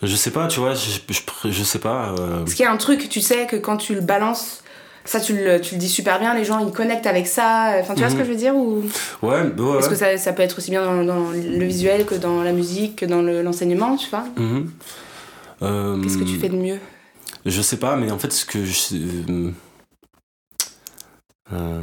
je 0.03 0.15
sais 0.15 0.31
pas, 0.31 0.47
tu 0.47 0.59
vois, 0.59 0.73
je, 0.73 0.99
je, 1.09 1.51
je 1.51 1.63
sais 1.63 1.79
pas. 1.79 2.13
Parce 2.39 2.53
qu'il 2.53 2.63
y 2.63 2.67
a 2.67 2.71
un 2.71 2.77
truc, 2.77 3.09
tu 3.09 3.21
sais, 3.21 3.45
que 3.47 3.55
quand 3.55 3.77
tu 3.77 3.93
le 3.95 4.01
balances, 4.01 4.63
ça 5.07 5.19
tu 5.19 5.35
le, 5.35 5.59
tu 5.59 5.73
le 5.75 5.79
dis 5.79 5.89
super 5.89 6.19
bien, 6.19 6.33
les 6.35 6.43
gens 6.45 6.59
ils 6.65 6.71
connectent 6.71 7.07
avec 7.07 7.25
ça. 7.27 7.77
Enfin, 7.79 7.93
tu 7.95 8.01
vois 8.01 8.09
ce 8.09 8.13
Mhm. 8.15 8.19
que 8.19 8.25
je 8.25 8.29
veux 8.31 8.37
dire 8.37 8.55
ou... 8.55 8.83
Ouais, 9.23 9.41
ouais. 9.41 9.51
Parce 9.73 9.87
que 9.87 9.95
ça, 9.95 10.17
ça 10.17 10.33
peut 10.33 10.43
être 10.43 10.57
aussi 10.59 10.69
bien 10.69 10.83
dans, 10.85 11.03
dans 11.03 11.29
le 11.31 11.65
visuel 11.65 12.05
que 12.05 12.15
dans 12.15 12.43
la 12.43 12.51
musique, 12.51 12.97
que 12.97 13.05
dans 13.05 13.21
le- 13.21 13.41
l'enseignement, 13.41 13.95
tu 13.97 14.09
vois. 14.09 14.25
Mhm. 14.35 14.71
Euh, 15.63 16.01
Qu'est-ce 16.03 16.17
que 16.17 16.23
tu 16.23 16.37
fais 16.37 16.49
de 16.49 16.55
mieux? 16.57 16.79
Je 17.45 17.61
sais 17.61 17.77
pas, 17.77 17.95
mais 17.95 18.11
en 18.11 18.19
fait, 18.19 18.31
ce 18.33 18.45
que 18.45 18.63
je. 18.65 18.95
euh, 18.95 19.51
euh, 21.53 21.81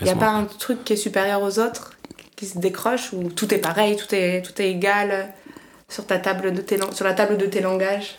Il 0.00 0.04
n'y 0.04 0.10
a 0.10 0.14
laisse-moi- 0.14 0.16
pas 0.26 0.30
un 0.32 0.44
truc 0.44 0.84
qui 0.84 0.94
est 0.94 0.96
supérieur 0.96 1.42
aux 1.42 1.58
autres, 1.58 1.92
qui 2.36 2.46
se 2.46 2.58
décroche, 2.58 3.12
ou 3.12 3.24
tout 3.30 3.52
est 3.54 3.58
pareil, 3.58 3.96
tout 3.96 4.12
est, 4.14 4.42
tout 4.42 4.60
est 4.60 4.70
égal 4.70 5.32
sur, 5.88 6.06
ta 6.06 6.18
table 6.18 6.52
de 6.52 6.60
tes, 6.60 6.78
sur 6.92 7.04
la 7.04 7.14
table 7.14 7.36
de 7.36 7.46
tes 7.46 7.60
langages? 7.60 8.16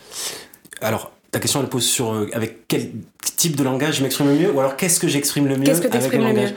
Alors, 0.81 1.11
ta 1.31 1.39
question 1.39 1.61
elle 1.61 1.69
pose 1.69 1.85
sur 1.85 2.13
euh, 2.13 2.29
avec 2.33 2.67
quel 2.67 2.91
type 3.37 3.55
de 3.55 3.63
langage 3.63 3.97
je 3.97 4.03
m'exprime 4.03 4.27
le 4.27 4.35
mieux 4.35 4.51
ou 4.51 4.59
alors 4.59 4.75
qu'est-ce 4.75 4.99
que 4.99 5.07
j'exprime 5.07 5.47
le 5.47 5.55
mieux 5.57 5.63
Qu'est-ce 5.63 5.81
que 5.81 5.87
avec 5.87 6.11
le 6.13 6.19
langage 6.19 6.51
mieux 6.51 6.55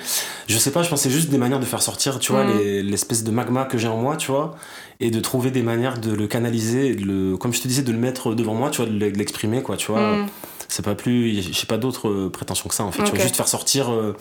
Je 0.48 0.58
sais 0.58 0.72
pas, 0.72 0.82
je 0.82 0.94
c'est 0.96 1.10
juste 1.10 1.30
des 1.30 1.38
manières 1.38 1.60
de 1.60 1.64
faire 1.64 1.80
sortir, 1.82 2.18
tu 2.18 2.32
vois, 2.32 2.44
les- 2.44 2.82
l'espèce 2.82 3.22
de 3.24 3.30
magma 3.30 3.64
que 3.64 3.78
j'ai 3.78 3.86
en 3.88 3.96
moi, 3.98 4.16
tu 4.16 4.30
vois, 4.32 4.56
et 5.00 5.10
de 5.10 5.20
trouver 5.20 5.50
des 5.52 5.62
manières 5.62 5.98
de 5.98 6.12
le 6.12 6.26
canaliser, 6.26 6.94
de 6.96 7.04
le, 7.04 7.36
comme 7.36 7.52
je 7.54 7.60
te 7.62 7.68
disais, 7.68 7.82
de 7.82 7.92
le 7.92 7.98
mettre 7.98 8.34
devant 8.34 8.54
moi, 8.54 8.70
tu 8.70 8.82
vois, 8.82 8.90
de 8.90 8.96
l'e- 8.98 9.12
de 9.12 9.18
l'exprimer, 9.18 9.62
quoi, 9.62 9.76
tu 9.76 9.90
vois. 9.92 10.16
Mm. 10.18 10.26
C'est 10.68 10.84
pas 10.84 10.94
plus, 10.94 11.40
j'ai 11.52 11.66
pas 11.66 11.78
d'autres 11.78 12.08
euh, 12.08 12.30
prétentions 12.30 12.68
que 12.68 12.74
ça, 12.74 12.82
en 12.84 12.90
fait. 12.90 13.02
Tu 13.04 13.10
Ok. 13.10 13.14
vois, 13.14 13.22
juste 13.24 13.36
faire 13.36 13.48
sortir 13.48 13.92
euh, 13.92 14.16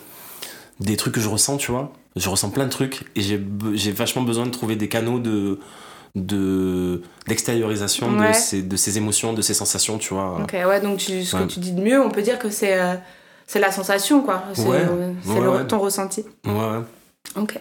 des 0.79 0.97
trucs 0.97 1.15
que 1.15 1.21
je 1.21 1.29
ressens, 1.29 1.57
tu 1.57 1.71
vois. 1.71 1.91
Je 2.15 2.29
ressens 2.29 2.51
plein 2.51 2.65
de 2.65 2.69
trucs 2.69 3.05
et 3.15 3.21
j'ai 3.21 3.91
vachement 3.91 4.21
besoin 4.21 4.45
de 4.45 4.51
trouver 4.51 4.75
des 4.75 4.87
canaux 4.87 5.17
de 5.19 5.59
de 6.15 7.01
d'extériorisation 7.27 8.09
Ouais. 8.17 8.29
de, 8.29 8.35
ces, 8.35 8.61
de 8.61 8.97
émotions, 8.97 9.33
de 9.33 9.41
ces 9.41 9.53
sensations, 9.53 9.97
tu 9.97 10.13
vois. 10.13 10.37
Ok, 10.43 10.53
ouais, 10.53 10.81
donc 10.81 10.97
tu, 10.99 11.23
ce 11.23 11.35
Ouais. 11.35 11.43
que 11.43 11.47
tu 11.47 11.59
dis 11.59 11.71
de 11.71 11.81
mieux, 11.81 12.01
on 12.01 12.09
peut 12.11 12.21
dire 12.21 12.37
que 12.39 12.49
c'est 12.49 12.79
euh, 12.79 12.95
c'est 13.47 13.59
la 13.59 13.71
sensation, 13.71 14.21
quoi. 14.21 14.43
C'est 14.53 14.65
Ouais. 14.67 14.85
euh, 15.27 15.63
ton 15.63 15.79
ressenti. 15.79 16.23
Ouais, 16.45 16.51
ouais. 16.53 16.83
Ok. 17.35 17.59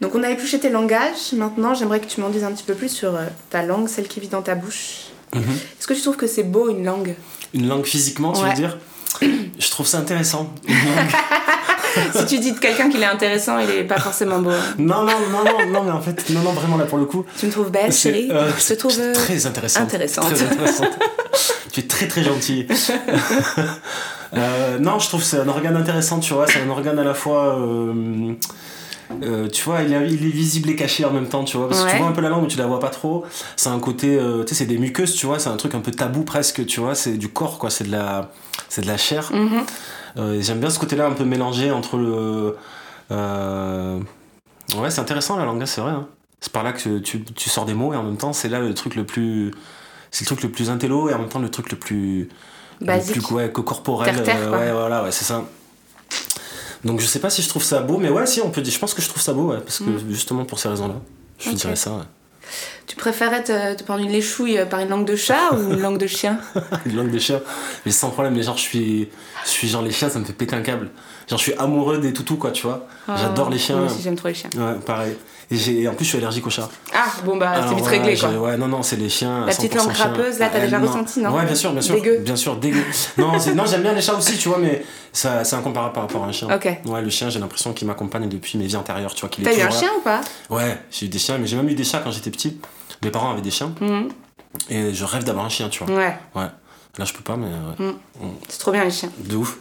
Donc 0.00 0.14
on 0.14 0.22
a 0.22 0.30
épluché 0.30 0.58
tes 0.58 0.70
langages. 0.70 1.32
Maintenant, 1.32 1.74
j'aimerais 1.74 2.00
que 2.00 2.06
tu 2.06 2.20
m'en 2.20 2.28
dises 2.30 2.44
un 2.44 2.52
petit 2.52 2.64
peu 2.64 2.74
plus 2.74 2.88
sur 2.88 3.14
euh, 3.16 3.24
ta 3.50 3.62
langue, 3.62 3.88
celle 3.88 4.08
qui 4.08 4.20
vit 4.20 4.28
dans 4.28 4.42
ta 4.42 4.54
bouche. 4.54 5.06
Mhm. 5.34 5.42
Est-ce 5.78 5.86
que 5.86 5.94
tu 5.94 6.00
trouves 6.02 6.16
que 6.16 6.26
c'est 6.26 6.42
beau 6.44 6.68
une 6.70 6.84
langue? 6.84 7.14
Une 7.52 7.68
langue 7.68 7.84
physiquement, 7.84 8.32
tu 8.32 8.42
veux 8.44 8.52
dire? 8.54 8.78
Je 9.20 9.70
trouve 9.70 9.86
ça 9.86 9.98
intéressant. 9.98 10.52
Une 10.68 10.74
langue- 10.74 10.84
Si 12.14 12.26
tu 12.26 12.38
dis 12.38 12.52
de 12.52 12.58
quelqu'un 12.58 12.88
qu'il 12.90 13.02
est 13.02 13.06
intéressant, 13.06 13.58
il 13.58 13.70
est 13.70 13.84
pas 13.84 13.98
forcément 13.98 14.38
beau. 14.40 14.50
non, 14.78 15.02
non, 15.04 15.12
non, 15.32 15.44
non, 15.44 15.66
non, 15.72 15.82
mais 15.84 15.90
en 15.92 16.00
fait, 16.00 16.30
non, 16.30 16.40
non, 16.40 16.52
vraiment 16.52 16.76
là 16.76 16.84
pour 16.84 16.98
le 16.98 17.04
coup. 17.06 17.24
Tu 17.38 17.46
me 17.46 17.50
trouves 17.52 17.70
belle, 17.70 17.92
chérie? 17.92 18.28
euh, 18.30 18.50
Je 18.58 18.74
te 18.74 18.78
trouve 18.78 18.96
euh, 18.98 19.12
très 19.12 19.46
intéressante. 19.46 19.82
intéressante. 19.84 20.24
Très 20.34 20.42
intéressante. 20.44 20.98
tu 21.72 21.80
es 21.80 21.86
très 21.86 22.08
très 22.08 22.22
gentil. 22.22 22.66
Euh, 24.34 24.78
non, 24.80 24.98
je 24.98 25.06
trouve 25.08 25.20
que 25.20 25.26
c'est 25.26 25.38
un 25.38 25.48
organe 25.48 25.76
intéressant, 25.76 26.18
tu 26.18 26.34
vois. 26.34 26.46
C'est 26.46 26.60
un 26.60 26.68
organe 26.68 26.98
à 26.98 27.04
la 27.04 27.14
fois. 27.14 27.58
euh, 27.60 28.32
euh, 29.22 29.48
tu 29.48 29.62
vois, 29.62 29.82
il 29.82 29.92
est, 29.92 30.08
il 30.08 30.26
est 30.26 30.30
visible 30.30 30.68
et 30.70 30.74
caché 30.76 31.04
en 31.04 31.10
même 31.12 31.28
temps, 31.28 31.44
tu 31.44 31.56
vois. 31.56 31.68
Parce 31.68 31.84
que 31.84 31.90
tu 31.92 31.96
vois 31.96 32.08
un 32.08 32.12
peu 32.12 32.20
la 32.20 32.28
langue, 32.28 32.42
mais 32.42 32.48
tu 32.48 32.58
la 32.58 32.66
vois 32.66 32.80
pas 32.80 32.88
trop. 32.90 33.24
C'est 33.54 33.68
un 33.68 33.78
côté, 33.78 34.16
euh, 34.16 34.42
tu 34.42 34.48
sais, 34.48 34.54
c'est 34.64 34.66
des 34.66 34.78
muqueuses, 34.78 35.14
tu 35.14 35.26
vois. 35.26 35.38
C'est 35.38 35.48
un 35.48 35.56
truc 35.56 35.74
un 35.76 35.80
peu 35.80 35.92
tabou 35.92 36.22
presque, 36.24 36.66
tu 36.66 36.80
vois. 36.80 36.94
C'est 36.96 37.12
du 37.16 37.28
corps, 37.28 37.58
quoi. 37.58 37.70
C'est 37.70 37.84
de 37.84 37.92
la, 37.92 38.30
c'est 38.68 38.82
de 38.82 38.88
la 38.88 38.96
chair. 38.96 39.30
Euh, 39.32 39.46
et 39.46 40.05
J'aime 40.16 40.60
bien 40.60 40.70
ce 40.70 40.78
côté-là 40.78 41.06
un 41.06 41.12
peu 41.12 41.24
mélangé 41.24 41.70
entre 41.70 41.96
le. 41.98 42.56
euh, 43.10 44.00
Ouais, 44.76 44.90
c'est 44.90 45.00
intéressant 45.00 45.36
la 45.36 45.44
langue, 45.44 45.64
c'est 45.66 45.80
vrai. 45.80 45.92
hein. 45.92 46.06
C'est 46.40 46.52
par 46.52 46.62
là 46.62 46.72
que 46.72 46.98
tu, 46.98 47.22
tu 47.22 47.48
sors 47.50 47.64
des 47.64 47.74
mots 47.74 47.92
et 47.92 47.96
en 47.96 48.02
même 48.02 48.16
temps, 48.16 48.32
c'est 48.32 48.48
là 48.48 48.60
le 48.60 48.74
truc 48.74 48.94
le 48.94 49.04
plus. 49.04 49.52
C'est 50.10 50.24
le 50.24 50.26
truc 50.26 50.42
le 50.42 50.50
plus 50.50 50.70
intello 50.70 51.08
et 51.08 51.14
en 51.14 51.18
même 51.18 51.28
temps 51.28 51.38
le 51.38 51.50
truc 51.50 51.70
le 51.70 51.78
plus. 51.78 52.28
Basique. 52.80 53.16
Le 53.16 53.22
plus 53.22 53.34
ouais, 53.34 53.50
que 53.52 53.60
corporel. 53.60 54.14
Euh, 54.28 54.50
ouais, 54.52 54.72
voilà, 54.72 55.02
ouais, 55.04 55.12
c'est 55.12 55.24
ça. 55.24 55.44
Donc 56.84 57.00
je 57.00 57.06
sais 57.06 57.18
pas 57.20 57.30
si 57.30 57.42
je 57.42 57.48
trouve 57.48 57.62
ça 57.62 57.80
beau, 57.80 57.98
mais 57.98 58.10
ouais, 58.10 58.26
si, 58.26 58.40
on 58.40 58.50
peut 58.50 58.60
dire. 58.60 58.72
Je 58.72 58.78
pense 58.78 58.94
que 58.94 59.02
je 59.02 59.08
trouve 59.08 59.22
ça 59.22 59.32
beau, 59.32 59.50
ouais, 59.50 59.58
parce 59.60 59.78
que 59.78 59.84
Mm. 59.84 60.10
justement 60.10 60.44
pour 60.44 60.58
ces 60.58 60.68
raisons-là, 60.68 60.94
je 61.38 61.50
dirais 61.50 61.76
ça. 61.76 61.92
ouais. 61.92 62.02
Tu 62.86 62.94
préférais 62.94 63.42
te, 63.42 63.74
te 63.74 63.82
prendre 63.82 64.02
une 64.02 64.12
léchouille 64.12 64.58
par 64.70 64.80
une 64.80 64.88
langue 64.88 65.06
de 65.06 65.16
chat 65.16 65.52
ou 65.52 65.72
une 65.72 65.80
langue 65.80 65.98
de 65.98 66.06
chien? 66.06 66.38
Une 66.86 66.96
langue 66.96 67.10
des 67.10 67.18
chiens, 67.18 67.40
mais 67.84 67.90
sans 67.90 68.10
problème. 68.10 68.34
Mais 68.34 68.42
genre, 68.42 68.56
je 68.56 68.62
suis, 68.62 69.08
je 69.44 69.50
suis 69.50 69.68
genre 69.68 69.82
les 69.82 69.90
chiens, 69.90 70.08
ça 70.08 70.18
me 70.18 70.24
fait 70.24 70.32
péter 70.32 70.54
un 70.54 70.62
câble. 70.62 70.90
Genre, 71.28 71.38
je 71.38 71.42
suis 71.42 71.54
amoureux 71.54 71.98
des 71.98 72.12
toutous, 72.12 72.36
quoi, 72.36 72.52
tu 72.52 72.62
vois. 72.66 72.86
J'adore 73.08 73.50
les 73.50 73.58
chiens. 73.58 73.76
Oh, 73.78 73.82
Moi 73.84 73.92
aussi, 73.92 74.02
j'aime 74.02 74.14
trop 74.14 74.28
les 74.28 74.34
chiens. 74.34 74.50
Ouais, 74.56 74.74
pareil. 74.84 75.16
Et 75.50 75.86
en 75.88 75.94
plus, 75.94 76.04
je 76.04 76.10
suis 76.10 76.18
allergique 76.18 76.46
aux 76.46 76.50
chats. 76.50 76.68
Ah, 76.92 77.06
bon, 77.24 77.36
bah, 77.36 77.54
c'est 77.68 77.74
vite 77.74 77.84
ouais, 77.84 77.90
réglé, 77.90 78.16
quoi. 78.16 78.30
Ouais, 78.30 78.56
non, 78.56 78.66
non, 78.66 78.82
c'est 78.82 78.96
les 78.96 79.08
chiens. 79.08 79.46
La 79.46 79.54
petite 79.54 79.74
langue 79.74 79.90
100% 79.90 79.94
chiens. 79.94 80.04
râpeuse, 80.06 80.38
là, 80.38 80.48
t'as 80.52 80.60
déjà 80.60 80.78
ressenti, 80.78 81.20
non? 81.20 81.30
Ouais, 81.34 81.44
bien 81.44 81.54
sûr, 81.54 81.72
bien 81.72 81.82
sûr. 81.82 81.94
Dégueu. 81.94 82.18
Bien 82.18 82.36
sûr, 82.36 82.56
dégueu. 82.56 82.82
non, 83.18 83.32
non 83.54 83.66
j'aime 83.66 83.82
bien 83.82 83.92
les 83.92 84.00
chats 84.02 84.16
aussi, 84.16 84.36
tu 84.38 84.48
vois, 84.48 84.58
mais 84.58 84.84
c'est 85.12 85.54
incomparable 85.54 85.92
par 85.92 86.04
rapport 86.04 86.24
à 86.24 86.28
un 86.28 86.32
chien. 86.32 86.48
Ok. 86.54 86.68
Ouais, 86.84 87.02
le 87.02 87.10
chien, 87.10 87.30
j'ai 87.30 87.38
l'impression 87.38 87.72
qu'il 87.72 87.86
m'accompagne 87.86 88.28
depuis 88.28 88.58
mes 88.58 88.66
vies 88.66 88.76
antérieures, 88.76 89.14
tu 89.14 89.20
vois. 89.20 89.30
T'as 89.30 89.56
eu 89.56 89.62
un 89.62 89.70
chien 89.70 89.90
ou 89.98 90.02
pas? 90.02 90.20
Ouais, 90.50 90.78
j'ai 90.90 91.06
eu 91.06 91.08
des 91.08 91.18
chiens, 91.18 91.38
mais 91.38 91.46
j'ai 91.46 91.56
même 91.56 91.68
eu 91.68 91.74
des 91.74 91.84
chats 91.84 92.00
quand 92.00 92.10
j'étais 92.10 92.30
petit. 92.30 92.58
Mes 93.04 93.10
parents 93.10 93.30
avaient 93.30 93.42
des 93.42 93.50
chiens, 93.50 93.74
Mhm. 93.80 94.08
et 94.70 94.94
je 94.94 95.04
rêve 95.04 95.24
d'avoir 95.24 95.44
un 95.44 95.48
chien, 95.48 95.68
tu 95.68 95.84
vois. 95.84 95.94
Ouais, 95.96 96.16
Ouais. 96.34 96.46
Là, 96.98 97.04
je 97.04 97.12
peux 97.12 97.22
pas, 97.22 97.36
mais 97.36 97.46
ouais. 97.46 97.94
c'est 98.48 98.58
trop 98.58 98.72
bien 98.72 98.82
les 98.84 98.90
chiens. 98.90 99.10
de 99.18 99.36
ouf. 99.36 99.58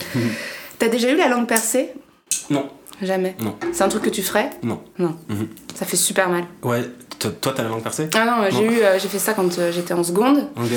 T'as 0.78 0.88
déjà 0.88 1.10
eu 1.10 1.16
la 1.16 1.28
langue 1.28 1.46
percée? 1.46 1.92
Non, 2.50 2.70
Jamais. 3.02 3.36
non, 3.40 3.56
C'est 3.72 3.82
un 3.84 3.88
truc 3.88 4.02
que 4.04 4.10
tu 4.10 4.22
ferais? 4.22 4.50
Non. 4.62 4.82
Non. 4.98 5.16
Mhm. 5.28 5.48
Ça 5.74 5.84
fait 5.86 5.96
super 5.96 6.28
mal. 6.28 6.44
Ouais, 6.62 6.82
toi, 7.18 7.52
t'as 7.54 7.62
la 7.62 7.68
langue 7.68 7.82
percée? 7.82 8.08
Ah 8.14 8.24
non, 8.24 8.48
j'ai 8.50 8.64
eu, 8.64 8.80
euh, 8.82 8.98
j'ai 8.98 9.08
fait 9.08 9.18
ça 9.18 9.34
quand 9.34 9.58
euh, 9.58 9.70
j'étais 9.70 9.92
en 9.94 10.02
seconde. 10.02 10.48
Ok. 10.56 10.70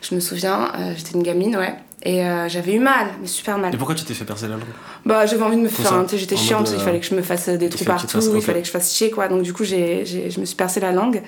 Je 0.00 0.14
me 0.14 0.20
souviens, 0.20 0.72
euh, 0.78 0.94
j'étais 0.96 1.12
une 1.12 1.22
gamine, 1.22 1.56
ouais. 1.56 1.74
Et 2.04 2.24
euh, 2.26 2.48
j'avais 2.48 2.74
eu 2.74 2.80
mal, 2.80 3.06
mais 3.20 3.28
super 3.28 3.58
mal. 3.58 3.72
Et 3.72 3.76
pourquoi 3.76 3.94
tu 3.94 4.04
t'es 4.04 4.14
fait 4.14 4.24
percer 4.24 4.48
la 4.48 4.54
langue? 4.54 4.62
Bah, 5.06 5.24
j'avais 5.24 5.42
envie 5.42 5.56
de 5.56 5.62
me 5.62 5.68
Comme 5.68 5.84
faire, 5.84 6.04
sais, 6.10 6.18
j'étais 6.18 6.36
chiante, 6.36 6.66
mode, 6.66 6.74
il 6.76 6.80
euh, 6.82 6.84
fallait 6.84 6.98
que 7.00 7.06
je 7.06 7.14
me 7.14 7.22
fasse 7.22 7.48
des 7.48 7.68
trous 7.68 7.84
partout, 7.84 8.18
il 8.34 8.42
fallait 8.42 8.60
que 8.60 8.66
je 8.66 8.72
fasse 8.72 8.92
chier, 8.92 9.10
quoi. 9.10 9.28
Donc, 9.28 9.42
du 9.42 9.52
coup, 9.52 9.62
j'ai, 9.62 10.04
j'ai- 10.04 10.30
je 10.30 10.40
me 10.40 10.44
suis 10.44 10.56
percé 10.56 10.80
la 10.80 10.90
langue. 10.92 11.22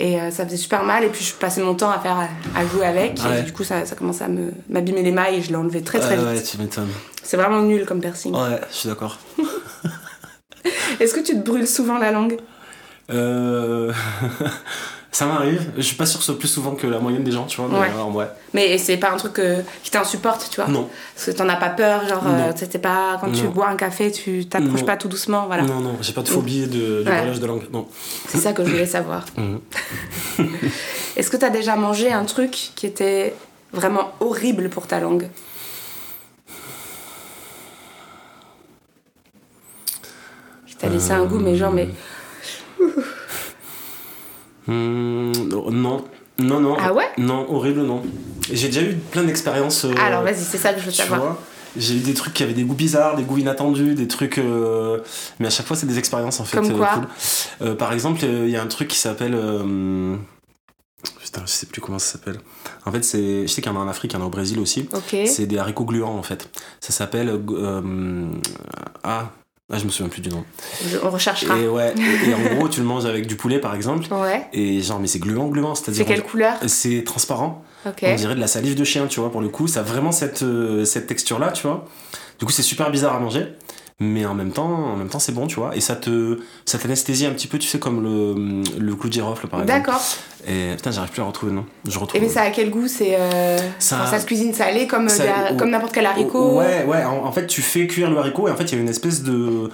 Et 0.00 0.20
euh, 0.20 0.30
ça 0.30 0.44
faisait 0.46 0.56
super 0.56 0.84
mal, 0.84 1.02
et 1.02 1.08
puis 1.08 1.24
je 1.24 1.34
passais 1.34 1.60
mon 1.60 1.74
temps 1.74 1.90
à 1.90 1.98
faire 1.98 2.16
à 2.54 2.66
jouer 2.66 2.86
avec, 2.86 3.18
Ouais. 3.18 3.40
et 3.40 3.42
du 3.42 3.52
coup 3.52 3.64
ça, 3.64 3.84
ça 3.84 3.96
commençait 3.96 4.22
à 4.22 4.28
me, 4.28 4.52
m'abîmer 4.68 5.02
les 5.02 5.10
mailles, 5.10 5.38
et 5.38 5.42
je 5.42 5.48
l'ai 5.48 5.56
enlevé 5.56 5.82
très 5.82 5.98
très 5.98 6.16
vite. 6.16 6.24
ouais, 6.24 6.40
tu 6.40 6.56
m'étonnes. 6.58 6.86
C'est 7.24 7.36
vraiment 7.36 7.62
nul 7.62 7.84
comme 7.84 8.00
piercing. 8.00 8.32
Ouais, 8.32 8.60
je 8.70 8.76
suis 8.76 8.88
d'accord. 8.88 9.18
Est-ce 11.00 11.12
que 11.14 11.18
tu 11.20 11.32
te 11.34 11.44
brûles 11.44 11.66
souvent 11.66 11.98
la 11.98 12.12
langue? 12.12 12.36
Euh... 13.10 13.92
ça 15.10 15.26
m'arrive. 15.26 15.72
Je 15.76 15.82
suis 15.82 15.96
pas 15.96 16.06
sûr 16.06 16.18
que 16.20 16.24
ce 16.24 16.32
soit 16.32 16.38
plus 16.38 16.48
souvent 16.48 16.74
que 16.74 16.86
la 16.86 16.98
moyenne 16.98 17.24
des 17.24 17.32
gens, 17.32 17.46
tu 17.46 17.60
vois. 17.60 17.68
Mais 17.70 17.78
Ouais. 17.78 18.22
euh. 18.22 18.26
Mais 18.54 18.78
c'est 18.78 18.98
pas 18.98 19.10
un 19.10 19.16
truc 19.16 19.38
euh, 19.38 19.62
qui 19.82 19.90
t'insupporte, 19.90 20.48
tu 20.50 20.56
vois 20.60 20.68
Non. 20.70 20.88
Parce 21.14 21.26
que 21.26 21.30
t'en 21.32 21.48
as 21.48 21.56
pas 21.56 21.70
peur, 21.70 22.06
genre, 22.06 22.22
euh, 22.26 22.52
pas 22.78 23.18
quand 23.20 23.32
tu 23.32 23.46
bois 23.48 23.68
un 23.68 23.76
café, 23.76 24.12
tu 24.12 24.46
t'approches 24.46 24.84
pas 24.84 24.96
tout 24.96 25.08
doucement, 25.08 25.46
voilà. 25.46 25.62
Non, 25.62 25.80
non, 25.80 25.96
j'ai 26.02 26.12
pas 26.12 26.22
de 26.22 26.28
phobie 26.28 26.66
de, 26.66 27.02
Ouais. 27.06 27.16
brûlage 27.18 27.40
de 27.40 27.46
langue. 27.46 27.66
Non. 27.72 27.88
C'est 28.28 28.38
ça 28.38 28.52
que 28.52 28.64
je 28.64 28.70
voulais 28.70 28.86
savoir. 28.86 29.24
Mhm. 29.36 29.60
Est-ce 31.16 31.30
que 31.30 31.36
t'as 31.36 31.50
déjà 31.50 31.74
mangé 31.74 32.12
un 32.12 32.24
truc 32.24 32.50
qui 32.76 32.86
était 32.86 33.34
vraiment 33.72 34.12
horrible 34.20 34.68
pour 34.68 34.86
ta 34.86 35.00
langue? 35.00 35.28
Qui 40.66 40.76
t'a 40.76 40.88
laissé 40.88 41.12
un 41.12 41.24
goût, 41.24 41.38
mais 41.38 41.56
genre, 41.56 41.72
mais. 41.72 41.88
Hmm, 44.68 45.32
non. 45.72 46.04
Non, 46.38 46.60
non. 46.60 46.76
Ah 46.78 46.92
ouais? 46.92 47.06
Non, 47.18 47.46
horrible, 47.52 47.82
non. 47.82 48.02
J'ai 48.52 48.68
déjà 48.68 48.82
eu 48.82 48.94
plein 48.94 49.24
d'expériences. 49.24 49.84
euh, 49.84 49.92
Alors 49.98 50.22
vas-y, 50.22 50.36
c'est 50.38 50.58
ça 50.58 50.72
que 50.72 50.80
je 50.80 50.84
veux 50.86 50.92
savoir. 50.92 51.36
J'ai 51.76 51.94
eu 51.96 52.00
des 52.00 52.14
trucs 52.14 52.32
qui 52.34 52.42
avaient 52.44 52.54
des 52.54 52.62
goûts 52.64 52.74
bizarres, 52.74 53.16
des 53.16 53.22
goûts 53.24 53.38
inattendus, 53.38 53.94
des 53.94 54.06
trucs. 54.08 54.38
euh, 54.38 54.98
Mais 55.40 55.48
à 55.48 55.50
chaque 55.50 55.66
fois, 55.66 55.76
c'est 55.76 55.86
des 55.86 55.98
expériences 55.98 56.38
en 56.40 56.44
fait. 56.44 56.56
Comme 56.58 56.70
euh, 56.70 56.76
quoi? 56.78 57.02
cool. 57.60 57.76
Par 57.76 57.92
exemple, 57.92 58.24
il 58.24 58.48
y 58.50 58.56
a 58.56 58.62
un 58.62 58.66
truc 58.68 58.88
qui 58.88 58.98
s'appelle. 58.98 59.36
Putain, 61.22 61.42
je 61.44 61.50
sais 61.50 61.66
plus 61.66 61.80
comment 61.80 61.98
ça 61.98 62.12
s'appelle. 62.12 62.38
En 62.86 62.92
fait, 62.92 63.04
c'est. 63.04 63.42
Je 63.42 63.52
sais 63.52 63.60
qu'il 63.62 63.70
y 63.70 63.74
en 63.74 63.78
a 63.80 63.84
en 63.84 63.88
Afrique, 63.88 64.12
il 64.12 64.16
y 64.16 64.18
en 64.18 64.22
a 64.22 64.26
au 64.26 64.30
Brésil 64.30 64.58
aussi. 64.58 64.88
C'est 65.26 65.46
des 65.46 65.58
haricots 65.58 65.84
gluants 65.84 66.16
en 66.16 66.22
fait. 66.22 66.48
Ça 66.80 66.92
s'appelle. 66.92 67.28
euh, 67.50 68.26
Ah, 69.04 69.30
ah, 69.70 69.78
je 69.78 69.84
me 69.84 69.90
souviens 69.90 70.08
plus 70.08 70.22
du 70.22 70.30
nom. 70.30 70.44
On 71.02 71.10
recherchera. 71.10 71.58
Et 71.58 71.68
ouais, 71.68 71.92
et, 71.96 72.30
et 72.30 72.34
en 72.34 72.54
gros, 72.54 72.68
tu 72.68 72.80
le 72.80 72.86
manges 72.86 73.04
avec 73.04 73.26
du 73.26 73.36
poulet 73.36 73.58
par 73.58 73.74
exemple. 73.74 74.06
Ouais. 74.12 74.46
Et 74.52 74.80
genre, 74.80 74.98
mais 74.98 75.06
c'est 75.06 75.18
gluant, 75.18 75.48
gluant. 75.48 75.74
C'est 75.74 76.04
quelle 76.04 76.22
couleur 76.22 76.54
C'est 76.66 77.04
transparent. 77.04 77.62
On 77.84 78.14
dirait 78.16 78.34
de 78.34 78.40
la 78.40 78.46
salive 78.46 78.74
de 78.74 78.84
chien, 78.84 79.06
tu 79.06 79.20
vois, 79.20 79.30
pour 79.30 79.40
le 79.40 79.48
coup. 79.48 79.66
Ça 79.68 79.80
a 79.80 79.82
vraiment 79.82 80.12
cette, 80.12 80.42
euh, 80.42 80.84
cette 80.84 81.06
texture-là, 81.06 81.52
tu 81.52 81.66
vois. 81.66 81.86
Du 82.38 82.46
coup, 82.46 82.52
c'est 82.52 82.62
super 82.62 82.90
bizarre 82.90 83.14
à 83.14 83.20
manger. 83.20 83.46
Mais 84.00 84.24
en 84.24 84.34
même 84.34 84.52
temps, 84.52 84.68
en 84.92 84.96
même 84.96 85.08
temps, 85.08 85.18
c'est 85.18 85.32
bon, 85.32 85.48
tu 85.48 85.56
vois. 85.56 85.74
Et 85.74 85.80
ça 85.80 85.96
te, 85.96 86.38
ça 86.64 86.78
t'anesthésie 86.78 87.26
un 87.26 87.32
petit 87.32 87.48
peu, 87.48 87.58
tu 87.58 87.66
sais, 87.66 87.80
comme 87.80 88.00
le, 88.02 88.62
le 88.78 88.94
clou 88.94 89.08
de 89.08 89.14
girofle, 89.14 89.48
par 89.48 89.60
exemple. 89.62 89.76
D'accord. 89.80 90.00
Et 90.46 90.74
putain, 90.76 90.92
j'arrive 90.92 91.10
plus 91.10 91.20
à 91.20 91.24
retrouver 91.24 91.50
le 91.50 91.56
nom. 91.58 91.66
Je 91.84 91.96
Et 91.96 91.98
retrouve. 91.98 92.20
mais 92.20 92.28
ça 92.28 92.42
a 92.42 92.50
quel 92.50 92.70
goût 92.70 92.86
C'est 92.86 93.16
euh... 93.18 93.58
Ça- 93.80 94.16
se 94.20 94.24
cuisine 94.24 94.54
salé 94.54 94.86
comme, 94.86 95.06
euh, 95.06 95.08
Ça- 95.08 95.24
har- 95.24 95.52
ou- 95.52 95.56
comme 95.56 95.70
n'importe 95.70 95.92
quel 95.94 96.06
haricot. 96.06 96.58
Ouais, 96.58 96.84
ouais. 96.84 97.04
En, 97.04 97.24
en 97.24 97.32
fait, 97.32 97.48
tu 97.48 97.60
fais 97.60 97.88
cuire 97.88 98.08
le 98.08 98.16
haricot 98.18 98.46
et 98.46 98.52
en 98.52 98.56
fait, 98.56 98.64
il 98.70 98.74
y 98.76 98.78
a 98.78 98.80
une 98.80 98.88
espèce 98.88 99.22
de. 99.24 99.68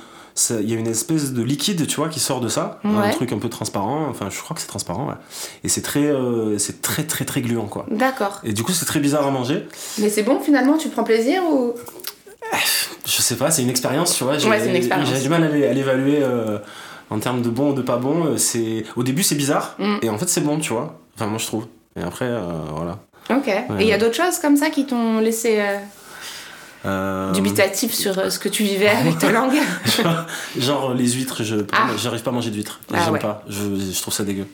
Il 0.51 0.68
y 0.68 0.75
a 0.75 0.79
une 0.79 0.89
espèce 0.89 1.33
de 1.33 1.43
liquide, 1.43 1.87
tu 1.87 1.95
vois, 1.97 2.09
qui 2.09 2.18
sort 2.18 2.41
de 2.41 2.49
ça. 2.49 2.81
Un 2.83 3.11
truc 3.11 3.31
un 3.31 3.39
peu 3.39 3.49
transparent. 3.49 4.07
Enfin, 4.11 4.31
je 4.31 4.41
crois 4.41 4.55
que 4.57 4.61
c'est 4.62 4.66
transparent, 4.66 5.07
ouais. 5.07 5.14
Et 5.62 5.68
c'est 5.68 5.83
très, 5.83 6.07
euh, 6.07 6.59
c'est 6.59 6.83
très, 6.83 7.05
très, 7.05 7.25
très 7.25 7.41
gluant, 7.41 7.66
quoi. 7.66 7.87
D'accord. 7.91 8.41
Et 8.43 8.53
du 8.53 8.64
coup, 8.64 8.72
c'est 8.72 8.85
très 8.87 8.99
bizarre 8.99 9.27
à 9.27 9.31
manger. 9.31 9.68
Mais 9.99 10.09
c'est 10.09 10.25
bon 10.25 10.41
finalement, 10.41 10.77
tu 10.77 10.89
prends 10.89 11.05
plaisir 11.05 11.43
ou 11.49 11.75
Je 13.05 13.23
sais 13.23 13.37
pas, 13.37 13.51
c'est 13.51 13.63
une 13.63 13.71
expérience, 13.71 14.17
tu 14.17 14.25
vois. 14.25 14.39
J'ai 14.39 14.49
Ouais, 14.49 14.61
c'est 14.61 14.69
une 14.71 14.77
expérience. 14.77 15.09
j'ai 15.13 15.21
du 15.21 15.29
mal 15.29 15.45
à 15.45 15.73
l'évaluer 15.73 16.19
euh, 16.23 16.59
en 17.11 17.19
termes 17.19 17.43
de 17.43 17.51
bon 17.51 17.71
ou 17.71 17.75
de 17.75 17.83
pas 17.83 17.97
bon. 17.97 18.27
Euh, 18.27 18.37
C'est 18.37 18.85
Au 18.97 19.03
début, 19.03 19.23
c'est 19.23 19.35
bizarre. 19.35 19.75
Mm. 19.79 19.97
Et 20.03 20.09
en 20.11 20.19
fait, 20.19 20.29
c'est 20.29 20.41
bon, 20.41 20.59
tu 20.59 20.73
vois. 20.73 20.99
Enfin, 21.17 21.27
moi, 21.27 21.39
je 21.39 21.47
trouve. 21.47 21.67
Et 21.97 22.03
après, 22.03 22.27
euh, 22.27 22.41
voilà. 22.75 22.99
Ok. 23.31 23.49
Et 23.49 23.83
il 23.83 23.87
y 23.87 23.93
a 23.93 23.99
d'autres 23.99 24.17
choses 24.17 24.39
comme 24.39 24.57
ça 24.57 24.71
qui 24.71 24.87
t'ont 24.87 25.19
laissé 25.21 25.63
euh, 26.87 27.28
Euh, 27.30 27.32
dubitatif 27.32 27.95
sur 27.95 28.18
euh, 28.18 28.30
ce 28.30 28.39
que 28.39 28.49
tu 28.49 28.62
vivais 28.62 28.89
avec 28.89 29.18
ta 29.18 29.30
langue 29.39 29.55
genre, 30.59 30.95
les 30.95 31.12
huîtres, 31.12 31.43
je 31.43 31.57
Ah. 31.72 31.89
j'arrive 31.97 32.22
pas 32.22 32.30
à 32.30 32.35
manger 32.35 32.51
d'huîtres. 32.51 32.80
Ah 32.93 32.99
J'aime 33.05 33.14
ouais. 33.14 33.18
pas. 33.18 33.43
Je, 33.49 33.61
je 33.93 34.01
trouve 34.01 34.12
ça 34.14 34.24
dégueu. 34.24 34.47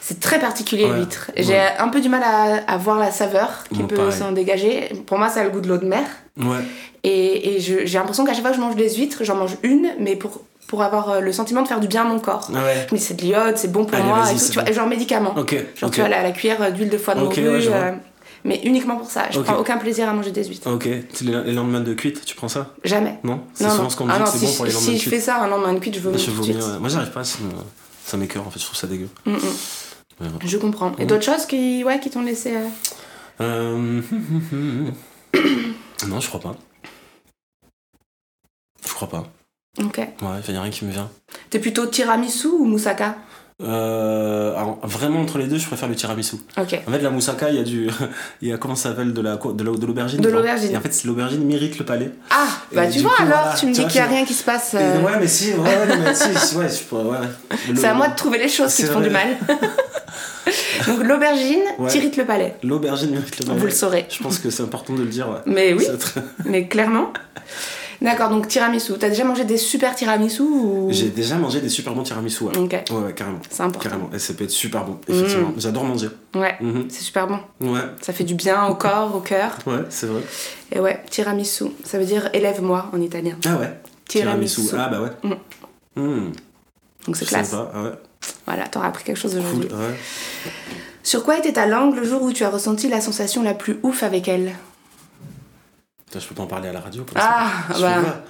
C'est 0.00 0.18
très 0.20 0.40
particulier 0.40 0.84
Ouais. 0.86 0.96
l'huître. 0.98 1.30
J'ai 1.36 1.52
Ouais. 1.52 1.72
un 1.78 1.88
peu 1.88 2.00
du 2.00 2.08
mal 2.08 2.22
à, 2.24 2.64
à 2.72 2.76
voir 2.76 2.98
la 2.98 3.10
saveur 3.12 3.48
qui 3.72 3.82
peut 3.84 4.10
s'en 4.10 4.32
dégager. 4.32 4.90
Pour 5.06 5.18
moi, 5.18 5.28
ça 5.28 5.40
a 5.40 5.44
le 5.44 5.50
goût 5.50 5.60
de 5.60 5.68
l'eau 5.68 5.78
de 5.78 5.86
mer. 5.86 6.02
Ouais. 6.38 6.56
Et, 7.04 7.56
j'ai 7.60 7.86
l'impression 7.98 8.24
qu'à 8.24 8.32
chaque 8.32 8.42
fois 8.42 8.50
que 8.50 8.56
je 8.56 8.60
mange 8.60 8.76
des 8.76 8.94
huîtres, 8.96 9.22
j'en 9.24 9.36
mange 9.36 9.56
une, 9.62 9.90
mais 10.00 10.16
pour, 10.16 10.40
pour 10.66 10.82
avoir 10.82 11.10
euh, 11.10 11.20
le 11.20 11.32
sentiment 11.32 11.62
de 11.62 11.68
faire 11.68 11.80
du 11.80 11.86
bien 11.88 12.02
à 12.02 12.04
mon 12.04 12.18
corps. 12.18 12.50
Ouais. 12.52 12.86
Mais 12.92 12.98
c'est 12.98 13.14
de 13.14 13.22
l'iode, 13.22 13.56
c'est 13.56 13.70
bon 13.70 13.84
pour 13.84 13.94
Allez, 13.96 14.04
moi, 14.08 14.24
et 14.30 14.34
tout, 14.36 14.52
vois, 14.54 14.70
genre 14.72 14.86
médicament. 14.88 15.34
Ok. 15.36 15.54
Genre, 15.76 15.90
tu 15.90 16.00
vois, 16.00 16.08
la, 16.08 16.22
la 16.22 16.32
cuillère 16.32 16.72
d'huile 16.72 16.88
de 16.90 16.98
foie 16.98 17.14
de 17.14 17.20
morue, 17.20 17.48
ouais, 17.48 17.66
euh, 17.68 17.92
mais 18.44 18.60
uniquement 18.64 18.96
pour 18.96 19.10
ça. 19.10 19.30
Je 19.30 19.40
prends 19.40 19.56
aucun 19.58 19.76
plaisir 19.78 20.08
à 20.08 20.12
manger 20.12 20.30
des 20.30 20.44
huîtres. 20.44 20.70
Ok. 20.72 20.88
Les, 21.22 21.52
lendemains 21.52 21.80
de 21.80 21.94
cuite, 21.94 22.24
tu 22.24 22.34
prends 22.34 22.48
ça? 22.48 22.74
Jamais. 22.84 23.18
Non? 23.24 23.42
C'est 23.54 23.68
souvent 23.68 23.84
non. 23.84 23.90
ce 23.90 23.96
qu'on 23.96 24.06
me 24.06 24.10
Ah 24.12 24.14
dit 24.14 24.20
non, 24.20 24.26
que 24.26 24.32
c'est 24.32 24.38
si, 24.38 24.46
bon 24.46 24.52
pour 24.56 24.64
les 24.66 24.70
si- 24.70 24.76
lendemains 24.76 24.86
si 24.90 24.92
de 24.92 24.96
je 24.98 25.02
cuite. 25.08 25.14
fais 25.14 25.20
ça 25.20 25.42
un 25.42 25.48
lendemain 25.48 25.72
de 25.74 25.78
cuite, 25.78 25.94
je 25.94 26.00
vomis 26.00 26.18
Je 26.18 26.24
tout 26.26 26.30
de 26.32 26.36
vomis, 26.36 26.54
ouais. 26.54 26.78
Moi, 26.80 26.88
j'arrive 26.88 27.10
pas. 27.12 27.24
Ça 27.24 27.38
me- 27.42 27.50
ça 28.04 28.16
m'écœure, 28.16 28.46
en 28.46 28.50
fait. 28.50 28.58
Je 28.60 28.64
trouve 28.64 28.76
ça 28.76 28.86
dégueu. 28.86 29.08
Mm, 29.26 29.32
mm. 29.32 29.36
Ouais. 30.22 30.26
Je 30.44 30.56
comprends. 30.58 30.92
Et 30.98 31.04
Mm. 31.04 31.06
d'autres 31.06 31.24
choses 31.24 31.46
qui, 31.46 31.82
ouais, 31.84 31.98
qui 32.00 32.10
t'ont 32.10 32.22
laissé. 32.22 32.54
euh, 32.56 32.68
Euh... 33.42 34.02
non, 36.08 36.20
je 36.20 36.28
crois 36.28 36.40
pas. 36.40 36.56
Je 38.86 38.92
crois 38.94 39.08
pas. 39.08 39.24
Ok. 39.78 39.98
Ouais, 39.98 40.06
il 40.48 40.54
y 40.54 40.56
a 40.56 40.62
rien 40.62 40.70
qui 40.70 40.84
me 40.84 40.90
vient. 40.92 41.10
T'es 41.48 41.58
plutôt 41.58 41.86
tiramisu 41.86 42.48
ou 42.48 42.64
moussaka? 42.64 43.16
Euh, 43.62 44.52
alors, 44.56 44.78
vraiment 44.84 45.20
entre 45.20 45.36
les 45.38 45.46
deux, 45.46 45.58
je 45.58 45.66
préfère 45.66 45.88
le 45.88 45.94
tiramisu. 45.94 46.36
En 46.56 46.64
fait, 46.66 46.82
la 47.02 47.10
moussaka, 47.10 47.50
il 47.50 47.56
y 47.56 47.58
a 47.58 47.62
du, 47.62 47.90
il 48.42 48.48
y 48.48 48.52
a 48.52 48.56
comment 48.58 48.74
ça 48.74 48.90
s'appelle 48.90 49.12
de 49.12 49.20
la 49.20 49.36
de 49.36 49.64
la- 49.64 49.76
de 49.76 49.86
l'aubergine. 49.86 50.20
De 50.20 50.28
l'aubergine. 50.30 50.72
Et 50.72 50.76
en 50.76 50.80
fait, 50.80 51.04
l'aubergine 51.04 51.44
mérite 51.44 51.78
le 51.78 51.84
palais. 51.84 52.10
Ah, 52.30 52.46
bah 52.72 52.86
tu 52.86 53.00
vois 53.00 53.10
coup, 53.10 53.22
alors, 53.22 53.38
voilà, 53.42 53.54
tu 53.58 53.66
me 53.66 53.72
dis 53.72 53.84
qu'il 53.86 54.00
n'y 54.00 54.06
a 54.06 54.06
rien 54.06 54.24
qui 54.24 54.34
se 54.34 54.44
passe. 54.44 54.72
Euh, 54.74 55.02
ouais, 55.02 55.12
mais 55.20 55.28
si, 55.28 55.52
ouais, 55.52 55.86
non, 55.88 55.94
mais 56.02 56.14
si, 56.14 56.56
ouais, 56.56 56.68
je 56.68 56.82
pourrais, 56.84 57.04
ouais. 57.18 57.26
C'est 57.76 57.86
à 57.86 57.94
moi 57.94 58.08
de 58.08 58.14
trouver 58.16 58.38
les 58.38 58.48
choses 58.48 58.74
qui 58.74 58.82
te 58.82 58.88
font 58.88 59.00
du 59.00 59.10
mal. 59.10 59.36
Donc 60.86 61.02
l'aubergine 61.04 61.60
Ouais. 61.78 61.90
t'irrite 61.90 62.16
le 62.16 62.24
palais. 62.24 62.56
L'aubergine 62.62 63.10
mérite 63.10 63.38
le 63.40 63.44
palais. 63.46 63.58
Vous 63.58 63.66
le 63.66 63.70
saurez. 63.72 64.06
Je 64.08 64.22
pense 64.22 64.38
que 64.38 64.48
c'est 64.50 64.62
important 64.62 64.94
de 64.94 65.00
le 65.02 65.08
dire. 65.08 65.28
Ouais. 65.28 65.36
Mais 65.46 65.72
oui, 65.74 65.86
très- 65.98 66.22
mais 66.46 66.66
clairement. 66.66 67.12
D'accord, 68.02 68.30
donc 68.30 68.48
tiramisu. 68.48 68.94
T'as 68.98 69.10
déjà 69.10 69.24
mangé 69.24 69.44
des 69.44 69.58
super 69.58 69.94
tiramisu 69.94 70.40
ou... 70.42 70.88
J'ai 70.90 71.10
déjà 71.10 71.36
mangé 71.36 71.60
des 71.60 71.68
super 71.68 71.92
bons 71.94 72.02
tiramisu, 72.02 72.44
ouais. 72.44 72.56
Ok, 72.56 72.72
Ouais, 72.90 72.96
ouais, 72.96 73.12
carrément. 73.12 73.38
c'est 73.50 73.62
important. 73.62 73.88
Carrément. 73.90 74.10
Et 74.14 74.18
ça 74.18 74.32
peut 74.32 74.44
être 74.44 74.50
super 74.50 74.84
bon, 74.84 74.98
effectivement. 75.06 75.52
J'adore 75.58 75.84
manger. 75.84 76.08
Ouais, 76.34 76.56
Mhm. 76.62 76.86
c'est 76.88 77.02
super 77.02 77.26
bon. 77.26 77.38
Ouais, 77.60 77.80
Ça 78.00 78.12
fait 78.14 78.24
du 78.24 78.34
bien 78.34 78.66
au 78.68 78.74
corps, 78.74 79.14
au 79.14 79.20
cœur. 79.20 79.58
ouais, 79.66 79.84
c'est 79.90 80.06
vrai. 80.06 80.22
Et 80.72 80.80
ouais, 80.80 81.02
tiramisu, 81.10 81.64
ça 81.84 81.98
veut 81.98 82.06
dire 82.06 82.30
élève-moi 82.32 82.86
en 82.92 83.00
italien. 83.02 83.36
Ah 83.46 83.56
ouais. 83.56 83.70
Tiramisu. 84.08 84.62
Ah 84.76 84.88
bah 84.88 85.02
ouais. 85.02 85.10
Mm. 85.22 86.00
Hmm. 86.00 86.32
Donc 87.06 87.16
c'est 87.16 87.26
classe. 87.26 87.50
pas, 87.50 87.70
ah 87.74 87.82
ouais. 87.82 87.90
Voilà, 88.46 88.66
t'auras 88.68 88.88
appris 88.88 89.04
quelque 89.04 89.16
chose 89.18 89.32
Cool, 89.32 89.40
aujourd'hui. 89.40 89.68
ouais. 89.70 89.94
Sur 91.02 91.24
quoi 91.24 91.38
était 91.38 91.52
ta 91.52 91.66
langue 91.66 91.96
le 91.96 92.04
jour 92.04 92.22
où 92.22 92.32
tu 92.32 92.44
as 92.44 92.50
ressenti 92.50 92.88
la 92.88 93.00
sensation 93.00 93.42
la 93.42 93.54
plus 93.54 93.78
ouf 93.82 94.02
avec 94.02 94.28
elle? 94.28 94.52
Putain, 96.10 96.18
je 96.18 96.26
peux 96.26 96.34
pas 96.34 96.42
en 96.42 96.46
parler 96.46 96.68
à 96.70 96.72
la 96.72 96.80
radio 96.80 97.04
comme 97.04 97.16
Ah, 97.22 97.46
ça. 97.68 97.74
Je 97.76 97.80
bah, 97.82 98.22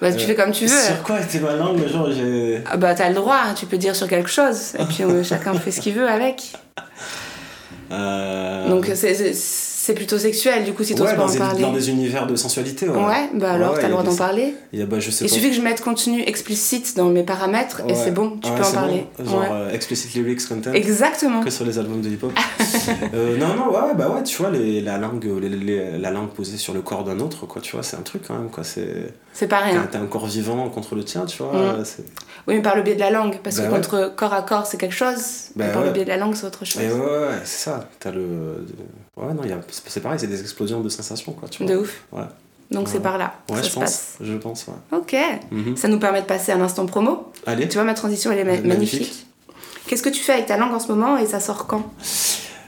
bah 0.00 0.12
tu 0.12 0.22
Euh, 0.22 0.26
fais 0.26 0.34
comme 0.34 0.50
tu 0.50 0.64
veux. 0.64 0.80
Sur 0.82 1.02
quoi 1.02 1.20
était 1.20 1.40
ma 1.40 1.52
langue 1.52 1.78
où 1.78 2.10
j'ai. 2.10 2.62
Ah 2.64 2.78
bah 2.78 2.94
t'as 2.94 3.10
le 3.10 3.14
droit, 3.14 3.52
tu 3.54 3.66
peux 3.66 3.76
dire 3.76 3.94
sur 3.94 4.08
quelque 4.08 4.30
chose. 4.30 4.74
Et 4.78 4.84
puis 4.86 5.04
chacun 5.24 5.52
fait 5.52 5.70
ce 5.70 5.82
qu'il 5.82 5.94
veut 5.94 6.08
avec. 6.08 6.54
Euh... 7.90 8.68
Donc 8.68 8.84
c'est- 8.94 9.32
c'est 9.88 9.94
plutôt 9.94 10.18
sexuel 10.18 10.64
du 10.64 10.74
coup 10.74 10.84
si 10.84 10.94
t'oses 10.94 11.06
ouais, 11.08 11.16
pas 11.16 11.24
en 11.24 11.30
des, 11.32 11.38
parler. 11.38 11.62
dans 11.62 11.72
des 11.72 11.88
univers 11.88 12.26
de 12.26 12.36
sensualité. 12.36 12.86
Ouais, 12.88 12.96
Ouais, 12.98 13.30
bah 13.34 13.52
alors 13.52 13.72
Ouais, 13.72 13.80
t'as 13.80 13.86
le 13.86 13.92
droit 13.94 14.02
d'en 14.04 14.14
parler. 14.14 14.54
Il 14.74 14.84
bah, 14.84 15.00
je 15.00 15.10
sais 15.10 15.24
Il 15.24 15.28
pas. 15.30 15.34
suffit 15.34 15.48
que 15.48 15.56
je 15.56 15.62
mette 15.62 15.80
contenu 15.80 16.22
explicite 16.26 16.94
dans 16.94 17.06
mes 17.06 17.22
paramètres 17.22 17.80
et 17.88 17.94
c'est 17.94 18.10
bon, 18.10 18.38
tu 18.42 18.50
peux 18.52 18.62
en 18.62 18.72
parler. 18.72 19.06
bon. 19.18 19.24
Genre 19.30 19.44
euh, 19.50 19.70
explicit 19.72 20.12
lyrics 20.14 20.46
content. 20.46 20.72
Exactement. 20.74 21.40
Que 21.42 21.48
sur 21.48 21.64
les 21.64 21.78
albums 21.78 22.02
de 22.02 22.08
hip-hop. 22.10 22.32
Euh, 23.14 23.36
non, 23.38 23.54
non, 23.54 23.68
ouais, 23.70 23.94
bah 23.94 24.08
ouais, 24.08 24.22
tu 24.22 24.36
vois, 24.40 24.50
les, 24.50 24.80
la, 24.80 24.98
langue, 24.98 25.24
les- 25.40 25.48
les- 25.48 25.98
la 25.98 26.10
langue 26.10 26.28
posée 26.30 26.56
sur 26.56 26.72
le 26.74 26.80
corps 26.82 27.04
d'un 27.04 27.18
autre, 27.20 27.46
quoi, 27.46 27.60
tu 27.62 27.72
vois, 27.72 27.82
c'est 27.82 27.96
un 27.96 28.02
truc 28.02 28.22
quand 28.26 28.34
même, 28.34 28.48
quoi. 28.50 28.64
C'est, 28.64 29.12
C'est 29.32 29.46
pas 29.48 29.58
rien. 29.58 29.86
t'as, 29.90 29.98
un 30.00 30.06
corps 30.06 30.26
vivant 30.26 30.68
contre 30.68 30.94
le 30.94 31.04
tien, 31.04 31.24
tu 31.26 31.42
vois. 31.42 31.52
Mm. 31.52 31.84
c'est- 31.84 32.04
Oui, 32.46 32.54
mais 32.56 32.62
par 32.62 32.76
le 32.76 32.82
biais 32.82 32.94
de 32.94 33.00
la 33.00 33.10
langue. 33.10 33.38
Parce 33.42 33.56
Bah 33.56 33.64
que 33.66 33.70
contre 33.70 34.12
corps 34.16 34.32
à 34.32 34.42
corps, 34.42 34.66
c'est 34.66 34.78
quelque 34.78 34.94
chose. 34.94 35.16
Bah 35.56 35.64
mais 35.66 35.72
par 35.72 35.80
ouais. 35.82 35.88
le 35.88 35.92
biais 35.94 36.04
de 36.04 36.08
la 36.08 36.16
langue, 36.18 36.34
c'est 36.34 36.46
autre 36.46 36.64
chose. 36.64 36.82
Et 36.82 36.86
ouais, 36.88 36.98
ouais, 37.00 37.38
c'est 37.44 37.64
ça. 37.70 37.88
T'as 38.00 38.10
le. 38.10 38.64
Ouais, 39.18 39.34
non, 39.34 39.42
il 39.44 39.50
y 39.50 39.52
a... 39.52 39.60
c'est 39.86 40.00
pareil, 40.00 40.18
c'est 40.20 40.26
des 40.28 40.40
explosions 40.40 40.80
de 40.80 40.88
sensations, 40.88 41.32
quoi, 41.32 41.48
tu 41.48 41.64
vois. 41.64 41.72
De 41.74 41.78
ouf. 41.80 42.02
Ouais. 42.12 42.22
Donc 42.70 42.88
c'est 42.88 43.00
par 43.00 43.16
là. 43.18 43.34
Ouais, 43.50 43.56
ça 43.56 43.62
je 43.62 43.68
se 43.68 43.74
pense. 43.74 43.82
passe. 43.84 44.14
Je 44.20 44.34
pense, 44.34 44.66
ouais. 44.68 44.98
Ok. 44.98 45.16
Mhm. 45.50 45.76
Ça 45.76 45.88
nous 45.88 45.98
permet 45.98 46.20
de 46.20 46.26
passer 46.26 46.52
à 46.52 46.56
l'instant 46.56 46.84
promo. 46.86 47.32
Allez. 47.46 47.66
Tu 47.68 47.74
vois, 47.78 47.84
ma 47.84 47.94
transition, 47.94 48.30
elle 48.30 48.40
est 48.40 48.44
ma- 48.44 48.50
Magnifique. 48.52 49.00
magnifique. 49.00 49.26
Qu'est-ce 49.86 50.02
que 50.02 50.10
tu 50.10 50.20
fais 50.20 50.32
avec 50.34 50.46
ta 50.46 50.58
langue 50.58 50.74
en 50.74 50.78
ce 50.80 50.88
moment 50.88 51.16
et 51.16 51.24
ça 51.26 51.40
sort 51.40 51.66
quand? 51.66 51.82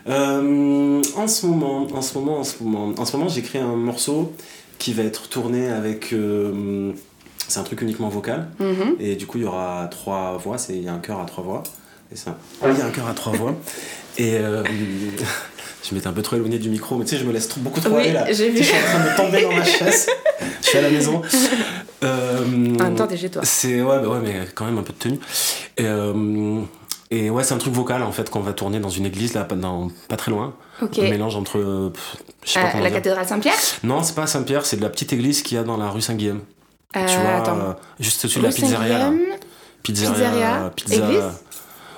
Euh, 0.09 1.03
en 1.16 1.28
ce 1.28 1.46
moment, 1.46 1.86
en 1.92 2.01
ce 2.03 2.16
moment, 2.18 2.38
en 2.38 2.44
ce 2.44 2.62
moment, 2.62 2.94
en 2.96 3.05
ce 3.05 3.16
moment, 3.16 3.28
j'ai 3.28 3.42
créé 3.42 3.61
un 3.61 3.76
morceau 3.76 4.32
qui 4.78 4.94
va 4.94 5.03
être 5.03 5.28
tourné 5.28 5.68
avec. 5.68 6.12
euh, 6.14 6.92
c'est 7.48 7.59
un 7.61 7.64
truc 7.64 7.82
uniquement 7.82 8.09
vocal. 8.09 8.48
Mhm. 8.59 8.96
Et 9.01 9.16
du 9.16 9.26
coup, 9.26 9.36
il 9.38 9.44
y 9.44 9.46
aura 9.46 9.86
trois 9.90 10.38
voix. 10.38 10.57
C'est 10.57 10.74
il 10.76 10.82
y 10.84 10.88
a 10.88 10.94
un 10.94 10.98
chœur 10.98 11.20
à 11.20 11.26
trois 11.26 11.44
voix. 11.44 11.62
Et 12.12 12.16
ça. 12.16 12.38
Il 12.64 12.78
y 12.78 12.80
a 12.80 12.86
un 12.86 12.90
chœur 12.90 13.07
à 13.09 13.12
trois 13.14 13.32
voix. 13.32 13.55
Et 14.16 14.36
euh, 14.38 14.64
je 15.89 15.95
m'étais 15.95 16.07
un 16.07 16.12
peu 16.12 16.22
trop 16.22 16.37
éloigné 16.37 16.59
du 16.59 16.68
micro, 16.68 16.97
mais 16.97 17.05
tu 17.05 17.11
sais, 17.11 17.18
je 17.18 17.24
me 17.26 17.33
laisse 17.33 17.49
trop- 17.49 17.61
beaucoup 17.61 17.81
trop 17.81 17.95
Oui, 17.95 18.03
aller 18.03 18.12
là. 18.12 18.33
j'ai 18.33 18.51
vu. 18.51 18.59
Je 18.59 18.62
suis 18.64 18.74
en 18.76 18.99
train 18.99 19.11
de 19.11 19.16
tomber 19.16 19.43
dans 19.43 19.53
ma 19.53 19.64
chaise. 19.64 20.09
je 20.62 20.66
suis 20.68 20.78
à 20.78 20.83
la 20.83 20.91
maison. 20.91 21.22
Euh, 22.05 22.39
En 22.81 22.85
même 22.85 22.95
temps, 22.97 23.07
t'es 23.07 23.16
chez 23.16 23.31
toi. 23.31 23.43
c'est 23.45 23.83
ouais, 23.83 23.99
bah 24.01 24.09
ouais, 24.09 24.20
mais 24.22 24.47
quand 24.55 24.64
même 24.64 24.78
un 24.78 24.83
peu 24.83 24.93
de 24.93 24.99
tenue. 24.99 25.18
Et, 25.76 25.85
euh, 25.85 26.61
et 27.11 27.28
ouais, 27.31 27.45
c'est 27.45 27.55
un 27.55 27.59
truc 27.59 27.74
vocal 27.74 28.03
en 28.03 28.12
fait 28.12 28.31
qu'on 28.31 28.41
va 28.41 28.53
tourner 28.53 28.81
dans 28.81 28.89
une 28.89 29.05
église 29.07 29.35
là, 29.35 29.45
pas, 29.45 29.55
dans, 29.57 29.91
pas 30.09 30.16
très 30.16 30.31
loin. 30.31 30.55
Ok. 30.81 30.99
Un 30.99 31.11
mélange 31.11 31.37
entre. 31.37 31.59
euh, 31.59 31.93
je 32.45 32.51
sais 32.53 32.61
pas 32.61 32.68
Euh, 32.68 32.72
la 32.81 32.81
dire. 32.89 32.93
cathédrale 32.95 33.26
Saint-Pierre? 33.26 33.55
Non, 33.83 34.03
c'est 34.03 34.14
pas 34.14 34.26
Saint-Pierre, 34.26 34.64
c'est 34.64 34.76
de 34.76 34.83
la 34.83 34.89
petite 34.91 35.12
église 35.12 35.43
qu'il 35.43 35.57
y 35.57 35.61
a 35.61 35.64
dans 35.64 35.76
la 35.76 35.91
rue 35.91 36.01
Saint-Guillaume. 36.01 36.41
Euh, 36.97 37.07
tu 37.07 37.16
vois, 37.18 37.37
attends. 37.37 37.76
juste 38.01 38.24
au-dessus 38.24 38.39
de 38.41 38.45
la 38.45 38.51
pizzeria. 38.53 38.99
là. 38.99 39.12
Pizzeria. 39.83 40.12
Pizzeria, 40.14 40.72
pizza- 40.74 40.95
église? 41.05 41.24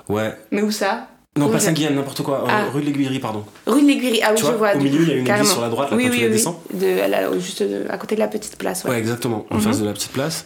Ouais. 0.09 0.37
Mais 0.51 0.63
où 0.63 0.71
ça? 0.71 1.07
Non, 1.35 1.47
Rue 1.47 1.53
pas 1.53 1.61
Saint-Guillaume, 1.61 1.95
n'importe 1.95 2.23
quoi. 2.23 2.43
euh, 2.43 2.47
Ah. 2.49 2.65
rue 2.73 2.83
de 2.83 2.87
l'Aiguillerie, 2.87 3.19
pardon. 3.19 3.43
Rue 3.67 3.81
de 3.81 3.87
l'Aiguillerie. 3.87 4.21
Ah 4.23 4.29
oui, 4.33 4.37
Tu 4.37 4.43
je 4.43 4.49
vois, 4.49 4.57
vois. 4.59 4.75
au 4.75 4.79
milieu, 4.79 5.01
il 5.01 5.09
y 5.09 5.13
a 5.13 5.15
une 5.15 5.21
église 5.21 5.27
carrément. 5.27 5.49
sur 5.49 5.63
la 5.63 5.69
droite, 5.71 5.91
là, 5.91 5.97
oui, 5.97 6.05
quand 6.05 6.11
oui, 6.11 6.17
tu 6.19 6.23
la 6.25 6.29
descends. 6.31 6.63
De, 6.75 7.39
juste 7.41 7.63
de- 7.63 7.87
à 7.89 7.97
côté 7.97 8.17
de 8.17 8.21
la 8.21 8.29
petite 8.29 8.57
place. 8.59 8.85
Ouais, 8.85 8.91
Ouais. 8.91 8.99
exactement, 8.99 9.47
en 9.51 9.55
Mhm. 9.55 9.61
face 9.63 9.81
de 9.81 9.87
la 9.87 9.93
petite 9.95 10.13
place. 10.13 10.45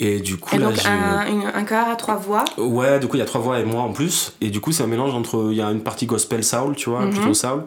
Et 0.00 0.18
du 0.20 0.36
coup, 0.36 0.56
Et 0.56 0.58
là, 0.58 0.66
donc 0.70 0.76
un, 0.84 1.26
une- 1.30 1.46
un 1.54 1.64
chœur 1.64 1.88
à 1.88 1.94
trois 1.96 2.16
voix. 2.16 2.44
Ouais, 2.56 2.98
du 2.98 3.06
coup, 3.06 3.16
il 3.16 3.18
y 3.20 3.22
a 3.22 3.24
trois 3.24 3.40
voix 3.40 3.58
et 3.60 3.64
moi 3.64 3.82
en 3.82 3.92
plus. 3.92 4.32
Et 4.40 4.50
du 4.50 4.60
coup, 4.60 4.72
c'est 4.72 4.82
un 4.82 4.86
mélange 4.88 5.12
entre. 5.14 5.48
Il 5.50 5.56
y 5.56 5.62
a 5.62 5.70
une 5.70 5.80
partie 5.82 6.06
gospel 6.06 6.42
soul, 6.44 6.74
tu 6.76 6.90
vois, 6.90 7.00
Mhm. 7.02 7.10
plutôt 7.12 7.34
soul. 7.34 7.64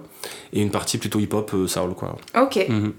Et 0.53 0.61
une 0.61 0.69
partie 0.71 0.97
plutôt 0.97 1.19
hip-hop 1.19 1.51
euh, 1.53 1.67
soul, 1.67 1.93
quoi. 1.93 2.17
Ok. 2.41 2.65
Mhm. 2.67 2.93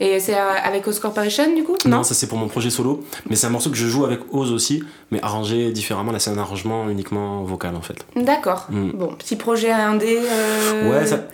Et 0.00 0.20
c'est 0.20 0.34
euh, 0.36 0.52
avec 0.62 0.86
Oz 0.86 1.00
Corporation 1.00 1.52
du 1.54 1.64
coup? 1.64 1.76
Non, 1.86 2.02
ça 2.04 2.14
c'est 2.14 2.28
pour 2.28 2.38
mon 2.38 2.46
projet 2.48 2.70
solo. 2.70 3.02
Mais 3.28 3.34
c'est 3.36 3.46
un 3.46 3.50
morceau 3.50 3.70
que 3.70 3.76
je 3.76 3.86
joue 3.86 4.04
avec 4.04 4.20
Oz 4.32 4.52
aussi, 4.52 4.82
mais 5.10 5.20
arrangé 5.22 5.70
différemment. 5.72 6.12
Là, 6.12 6.18
c'est 6.20 6.30
un 6.30 6.38
arrangement 6.38 6.88
uniquement 6.88 7.42
vocal 7.42 7.74
en 7.74 7.80
fait. 7.80 8.06
D'accord. 8.14 8.66
Mm. 8.70 8.90
Bon, 8.94 9.08
petit 9.14 9.34
projet 9.36 9.72
indé. 9.72 10.18
euh, 10.22 10.90
Ouais, 10.90 11.06
ça- 11.06 11.24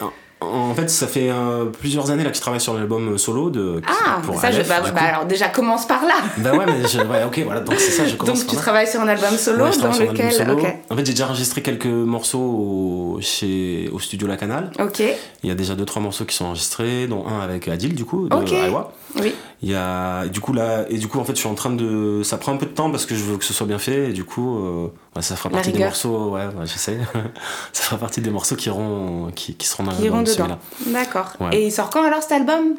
en 0.40 0.74
fait, 0.74 0.90
ça 0.90 1.06
fait 1.06 1.30
euh, 1.30 1.64
plusieurs 1.66 2.10
années 2.10 2.22
là 2.24 2.30
que 2.30 2.36
je 2.36 2.40
travaille 2.40 2.60
sur 2.60 2.74
l'album 2.74 3.16
solo 3.16 3.48
de. 3.50 3.80
Ah, 3.86 4.20
pour 4.22 4.38
ça, 4.38 4.50
je, 4.50 4.60
bah, 4.62 4.80
bah, 4.94 5.00
alors 5.02 5.24
déjà 5.24 5.48
commence 5.48 5.86
par 5.86 6.02
là. 6.04 6.14
Bah 6.38 6.52
ouais, 6.52 6.66
mais 6.66 6.86
je, 6.86 6.98
ouais, 6.98 7.24
ok, 7.26 7.40
voilà, 7.44 7.60
donc 7.60 7.76
c'est 7.78 7.90
ça, 7.92 8.04
je 8.06 8.14
commence 8.16 8.40
Donc 8.40 8.48
tu 8.50 8.56
là. 8.56 8.60
travailles 8.60 8.86
sur 8.86 9.00
un 9.00 9.08
album 9.08 9.30
solo 9.38 9.64
Ouais, 9.64 9.70
dans 9.78 9.88
lequel. 10.12 10.32
solo. 10.32 10.54
Ok. 10.54 10.66
En 10.90 10.96
fait, 10.96 11.06
j'ai 11.06 11.12
déjà 11.12 11.26
enregistré 11.26 11.62
quelques 11.62 11.86
morceaux 11.86 12.38
au, 12.38 13.18
chez, 13.22 13.88
au 13.92 13.98
studio 13.98 14.26
La 14.28 14.36
Canal. 14.36 14.70
Ok. 14.78 15.02
Il 15.42 15.48
y 15.48 15.52
a 15.52 15.54
déjà 15.54 15.74
deux 15.74 15.84
trois 15.86 16.02
morceaux 16.02 16.24
qui 16.24 16.36
sont 16.36 16.44
enregistrés, 16.46 17.06
dont 17.06 17.24
un 17.26 17.40
avec 17.40 17.68
Adil 17.68 17.94
du 17.94 18.04
coup 18.04 18.28
de 18.28 18.34
Ok. 18.36 18.50
Iowa. 18.50 18.92
Oui. 19.20 19.34
Il 19.62 19.70
y 19.70 19.74
a 19.74 20.26
du 20.26 20.40
coup 20.40 20.52
là 20.52 20.84
et 20.90 20.98
du 20.98 21.08
coup 21.08 21.18
en 21.18 21.24
fait 21.24 21.32
je 21.34 21.38
suis 21.38 21.48
en 21.48 21.54
train 21.54 21.70
de 21.70 22.20
ça 22.22 22.36
prend 22.36 22.52
un 22.52 22.56
peu 22.58 22.66
de 22.66 22.72
temps 22.72 22.90
parce 22.90 23.06
que 23.06 23.14
je 23.14 23.24
veux 23.24 23.38
que 23.38 23.44
ce 23.44 23.54
soit 23.54 23.66
bien 23.66 23.78
fait 23.78 24.10
et 24.10 24.12
du 24.12 24.24
coup 24.24 24.58
euh, 24.58 24.88
ça 25.20 25.36
fera 25.36 25.48
partie 25.48 25.72
des 25.72 25.78
morceaux 25.78 26.30
ouais, 26.30 26.46
ouais 26.46 26.66
j'essaie 26.66 26.98
ça 27.72 27.82
fera 27.84 27.96
partie 27.96 28.20
des 28.20 28.30
morceaux 28.30 28.56
qui 28.56 28.68
iront 28.68 29.30
qui, 29.34 29.54
qui 29.54 29.66
seront 29.66 29.84
dans 29.84 29.92
Qui 29.92 30.04
iront 30.04 30.16
l'album, 30.22 30.34
dedans. 30.46 30.58
D'accord. 30.88 31.32
Ouais. 31.40 31.56
Et 31.56 31.66
il 31.66 31.72
sort 31.72 31.88
quand 31.90 32.02
alors 32.04 32.22
cet 32.22 32.32
album? 32.32 32.74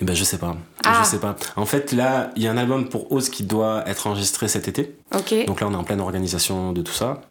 Et 0.00 0.04
ben 0.04 0.14
je 0.14 0.24
sais 0.24 0.38
pas 0.38 0.54
Ah. 0.84 1.00
je 1.02 1.08
sais 1.08 1.18
pas 1.18 1.34
en 1.56 1.64
fait 1.66 1.92
là 1.92 2.30
il 2.36 2.42
y 2.42 2.48
a 2.48 2.50
un 2.52 2.56
album 2.58 2.88
pour 2.88 3.10
Oz 3.12 3.30
qui 3.30 3.44
doit 3.44 3.84
être 3.86 4.06
enregistré 4.06 4.48
cet 4.48 4.68
été 4.68 4.96
Ok. 5.16 5.34
donc 5.46 5.60
là 5.60 5.66
on 5.68 5.72
est 5.72 5.76
en 5.76 5.84
pleine 5.84 6.00
organisation 6.00 6.72
de 6.72 6.82
tout 6.82 6.92
ça 6.92 7.22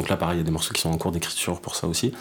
donc 0.00 0.08
là 0.08 0.16
pareil 0.16 0.36
il 0.36 0.40
y 0.40 0.42
a 0.42 0.44
des 0.44 0.50
morceaux 0.50 0.72
qui 0.72 0.80
sont 0.80 0.90
en 0.90 0.96
cours 0.96 1.12
d'écriture 1.12 1.60
pour 1.60 1.76
ça 1.76 1.86
aussi 1.86 2.12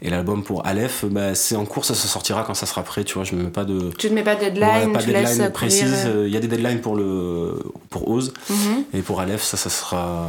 et 0.00 0.08
l'album 0.08 0.42
pour 0.42 0.66
Aleph 0.66 1.04
bah, 1.04 1.34
c'est 1.34 1.54
en 1.56 1.66
cours 1.66 1.84
ça 1.84 1.94
se 1.94 2.08
sortira 2.08 2.44
quand 2.44 2.54
ça 2.54 2.64
sera 2.66 2.82
prêt 2.82 3.04
tu 3.04 3.14
vois 3.14 3.24
je 3.24 3.34
me 3.34 3.42
mets 3.44 3.50
pas 3.50 3.64
de 3.64 3.90
Tu 3.98 4.08
ne 4.08 4.14
mets 4.14 4.22
pas 4.24 4.34
de 4.36 4.40
deadline, 4.40 4.86
Ouais, 4.88 4.92
pas 4.92 5.02
tu 5.02 5.10
laisses 5.12 5.30
deadline 5.32 5.52
précise. 5.52 6.04
euh, 6.06 6.24
Il 6.26 6.32
y 6.32 6.36
a 6.36 6.40
des 6.40 6.48
deadlines 6.48 6.80
pour 6.80 6.96
le 6.96 7.58
pour 7.90 8.08
Oz 8.10 8.32
mhm. 8.48 8.84
et 8.94 9.02
pour 9.02 9.20
Aleph, 9.20 9.42
ça, 9.42 9.56
ça 9.58 9.68
sera. 9.70 10.26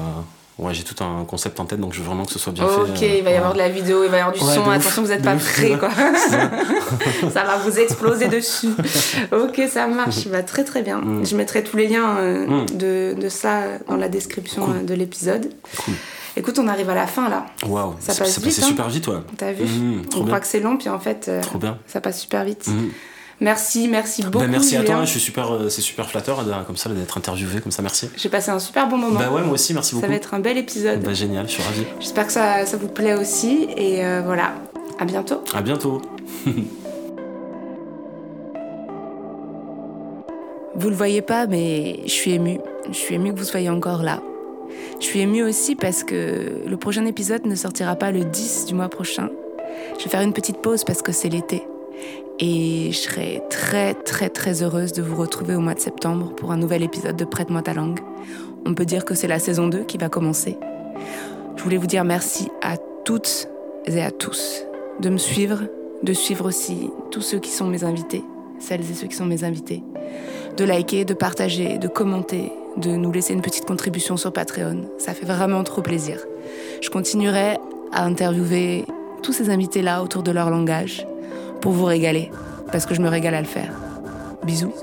Ouais, 0.60 0.74
j'ai 0.74 0.84
tout 0.84 1.04
un 1.04 1.24
concept 1.24 1.60
en 1.60 1.66
tête, 1.66 1.80
donc 1.80 1.94
je 1.94 2.00
veux 2.00 2.06
vraiment 2.08 2.26
que 2.26 2.32
ce 2.32 2.40
soit 2.40 2.52
bien 2.52 2.66
Ok, 2.66 2.98
fait. 2.98 3.20
il 3.20 3.24
va 3.24 3.30
y 3.30 3.36
avoir 3.36 3.54
de 3.54 3.60
la 3.60 3.70
vidéo, 3.70 4.04
il 4.04 4.10
va 4.10 4.18
y 4.18 4.20
avoir 4.22 4.36
du 4.36 4.44
Ouais, 4.44 4.56
son. 4.56 4.62
ouf, 4.62 4.68
Attention, 4.70 5.04
vous 5.04 5.10
n'êtes 5.10 5.22
pas 5.22 5.36
prêts, 5.36 5.78
quoi. 5.78 5.92
ça 7.32 7.44
va 7.44 7.58
vous 7.58 7.78
exploser 7.78 8.28
dessus. 8.28 8.70
Ok, 9.32 9.62
ça 9.72 9.86
marche. 9.86 10.28
Bah, 10.30 10.42
très 10.42 10.64
très 10.64 10.82
bien. 10.82 10.98
Mm. 11.00 11.26
Je 11.28 11.36
mettrai 11.36 11.64
tous 11.64 11.78
les 11.78 11.88
liens 11.88 12.18
euh, 12.18 12.48
Mm. 12.48 12.66
de, 12.76 13.16
de 13.22 13.30
ça 13.30 13.62
dans 13.88 13.98
la 13.98 14.10
description 14.10 14.66
Cool. 14.66 14.76
euh, 14.78 14.84
de 14.84 14.94
l'épisode. 14.96 15.48
Cool. 15.86 15.94
Écoute, 16.38 16.60
on 16.60 16.68
arrive 16.68 16.90
à 16.90 16.96
la 16.96 17.08
fin 17.08 17.30
là. 17.30 17.46
Waouh, 17.68 17.96
Ça 18.00 18.14
passe 18.14 18.32
c'est 18.34 18.44
vite, 18.44 18.60
hein. 18.62 18.68
super 18.68 18.88
vite, 18.90 19.08
ouais. 19.08 19.18
T'as 19.38 19.52
vu 19.54 19.64
Mhm, 19.66 20.02
On 20.06 20.08
trop 20.10 20.20
bien. 20.22 20.28
croit 20.28 20.40
que 20.40 20.46
c'est 20.48 20.60
long, 20.60 20.78
puis 20.78 20.88
en 20.88 21.00
fait, 21.00 21.26
euh, 21.28 21.42
Trop 21.42 21.58
bien. 21.58 21.80
ça 21.88 22.00
passe 22.00 22.22
super 22.22 22.44
vite. 22.46 22.68
Mhm. 22.68 22.92
Merci, 23.40 23.88
merci 23.88 24.24
beaucoup. 24.24 24.40
Bah, 24.40 24.48
merci 24.48 24.76
à 24.78 24.84
toi, 24.84 25.02
je 25.04 25.10
suis 25.12 25.20
super, 25.20 25.52
euh, 25.54 25.70
c'est 25.70 25.82
super 25.82 26.10
flatteur 26.10 26.44
comme 26.66 26.78
ça 26.78 26.90
d'être 26.90 27.18
interviewé 27.18 27.60
comme 27.62 27.72
ça, 27.72 27.82
merci. 27.82 28.10
J'ai 28.18 28.30
passé 28.30 28.50
un 28.52 28.60
super 28.60 28.88
bon 28.88 28.98
moment. 28.98 29.20
Bah 29.20 29.30
ouais, 29.32 29.42
moi 29.42 29.54
aussi, 29.54 29.74
merci 29.74 29.92
ça 29.92 29.96
beaucoup. 29.98 30.10
va 30.10 30.16
être 30.16 30.34
un 30.36 30.40
bel 30.40 30.58
épisode. 30.58 31.02
Bah 31.04 31.14
génial, 31.14 31.48
je 31.48 31.54
suis 31.54 31.64
ravi. 31.64 31.84
J'espère 32.00 32.26
que 32.28 32.32
ça, 32.34 32.66
ça 32.66 32.78
vous 32.78 32.88
plaît 32.88 33.14
aussi. 33.16 33.68
Et 33.78 34.04
euh, 34.06 34.22
voilà, 34.26 34.54
à 35.00 35.06
bientôt. 35.06 35.44
À 35.54 35.62
bientôt. 35.62 36.02
Vous 40.76 40.90
le 40.90 40.96
voyez 40.96 41.22
pas, 41.24 41.48
mais 41.48 42.02
je 42.06 42.12
suis 42.12 42.32
émue. 42.34 42.60
Je 42.90 42.94
suis 42.96 43.16
émue 43.16 43.34
que 43.34 43.40
vous 43.40 43.46
soyez 43.46 43.70
encore 43.70 44.04
là. 44.04 44.22
Je 45.00 45.06
suis 45.06 45.20
émue 45.20 45.44
aussi 45.44 45.76
parce 45.76 46.04
que 46.04 46.64
le 46.66 46.78
prochain 46.78 47.06
épisode 47.06 47.46
ne 47.46 47.56
sortira 47.56 47.96
pas 47.96 48.12
le 48.12 48.24
10 48.24 48.66
du 48.66 48.74
mois 48.74 48.90
prochain. 48.90 49.30
Je 49.98 50.04
vais 50.04 50.10
faire 50.10 50.22
une 50.22 50.34
petite 50.34 50.58
pause 50.58 50.84
parce 50.84 51.02
que 51.02 51.12
c'est 51.12 51.30
l'été. 51.30 51.64
Et 52.40 52.92
je 52.92 52.98
serai 52.98 53.42
très 53.50 53.94
très 53.94 54.30
très 54.30 54.62
heureuse 54.62 54.94
de 54.94 55.02
vous 55.02 55.16
retrouver 55.16 55.56
au 55.56 55.60
mois 55.60 55.74
de 55.74 55.80
septembre 55.80 56.34
pour 56.36 56.52
un 56.52 56.58
nouvel 56.58 56.84
épisode 56.84 57.16
de 57.16 57.26
Prête-moi 57.26 57.62
ta 57.62 57.74
langue. 57.74 58.00
On 58.66 58.74
peut 58.74 58.86
dire 58.86 59.06
que 59.06 59.16
c'est 59.16 59.28
la 59.28 59.40
saison 59.40 59.68
2 59.68 59.84
qui 59.84 59.98
va 59.98 60.10
commencer. 60.10 60.58
Je 61.56 61.64
voulais 61.64 61.78
vous 61.78 61.88
dire 61.88 62.04
merci 62.04 62.50
à 62.62 62.78
toutes 63.06 63.48
et 63.86 64.02
à 64.02 64.12
tous 64.12 64.64
de 65.00 65.10
me 65.10 65.18
suivre, 65.18 65.64
de 66.04 66.14
suivre 66.14 66.46
aussi 66.46 66.90
tous 67.12 67.22
ceux 67.22 67.40
qui 67.40 67.50
sont 67.50 67.68
mes 67.68 67.84
invités, 67.84 68.24
celles 68.60 68.82
et 68.82 68.94
ceux 68.94 69.08
qui 69.08 69.16
sont 69.16 69.26
mes 69.26 69.44
invités 69.44 69.84
de 70.58 70.66
liker, 70.66 71.06
de 71.06 71.14
partager, 71.14 71.78
de 71.78 71.88
commenter, 71.88 72.52
de 72.78 72.92
nous 72.92 73.12
laisser 73.12 73.34
une 73.34 73.42
petite 73.42 73.66
contribution 73.66 74.18
sur 74.18 74.32
Patreon. 74.32 74.90
Ça 74.98 75.14
fait 75.14 75.26
vraiment 75.26 75.64
trop 75.64 75.82
plaisir. 75.82 76.20
Je 76.82 76.90
continuerai 76.90 77.58
à 77.92 78.04
interviewer 78.06 78.86
tous 79.24 79.34
ces 79.34 79.50
invités-là 79.50 80.04
autour 80.04 80.24
de 80.24 80.32
leur 80.32 80.50
langage 80.50 81.06
pour 81.62 81.72
vous 81.72 81.86
régaler, 81.86 82.32
parce 82.72 82.86
que 82.86 82.94
je 82.94 83.02
me 83.02 83.10
régale 83.10 83.34
à 83.34 83.42
le 83.42 83.48
faire. 83.48 83.74
Bisous. 84.44 84.74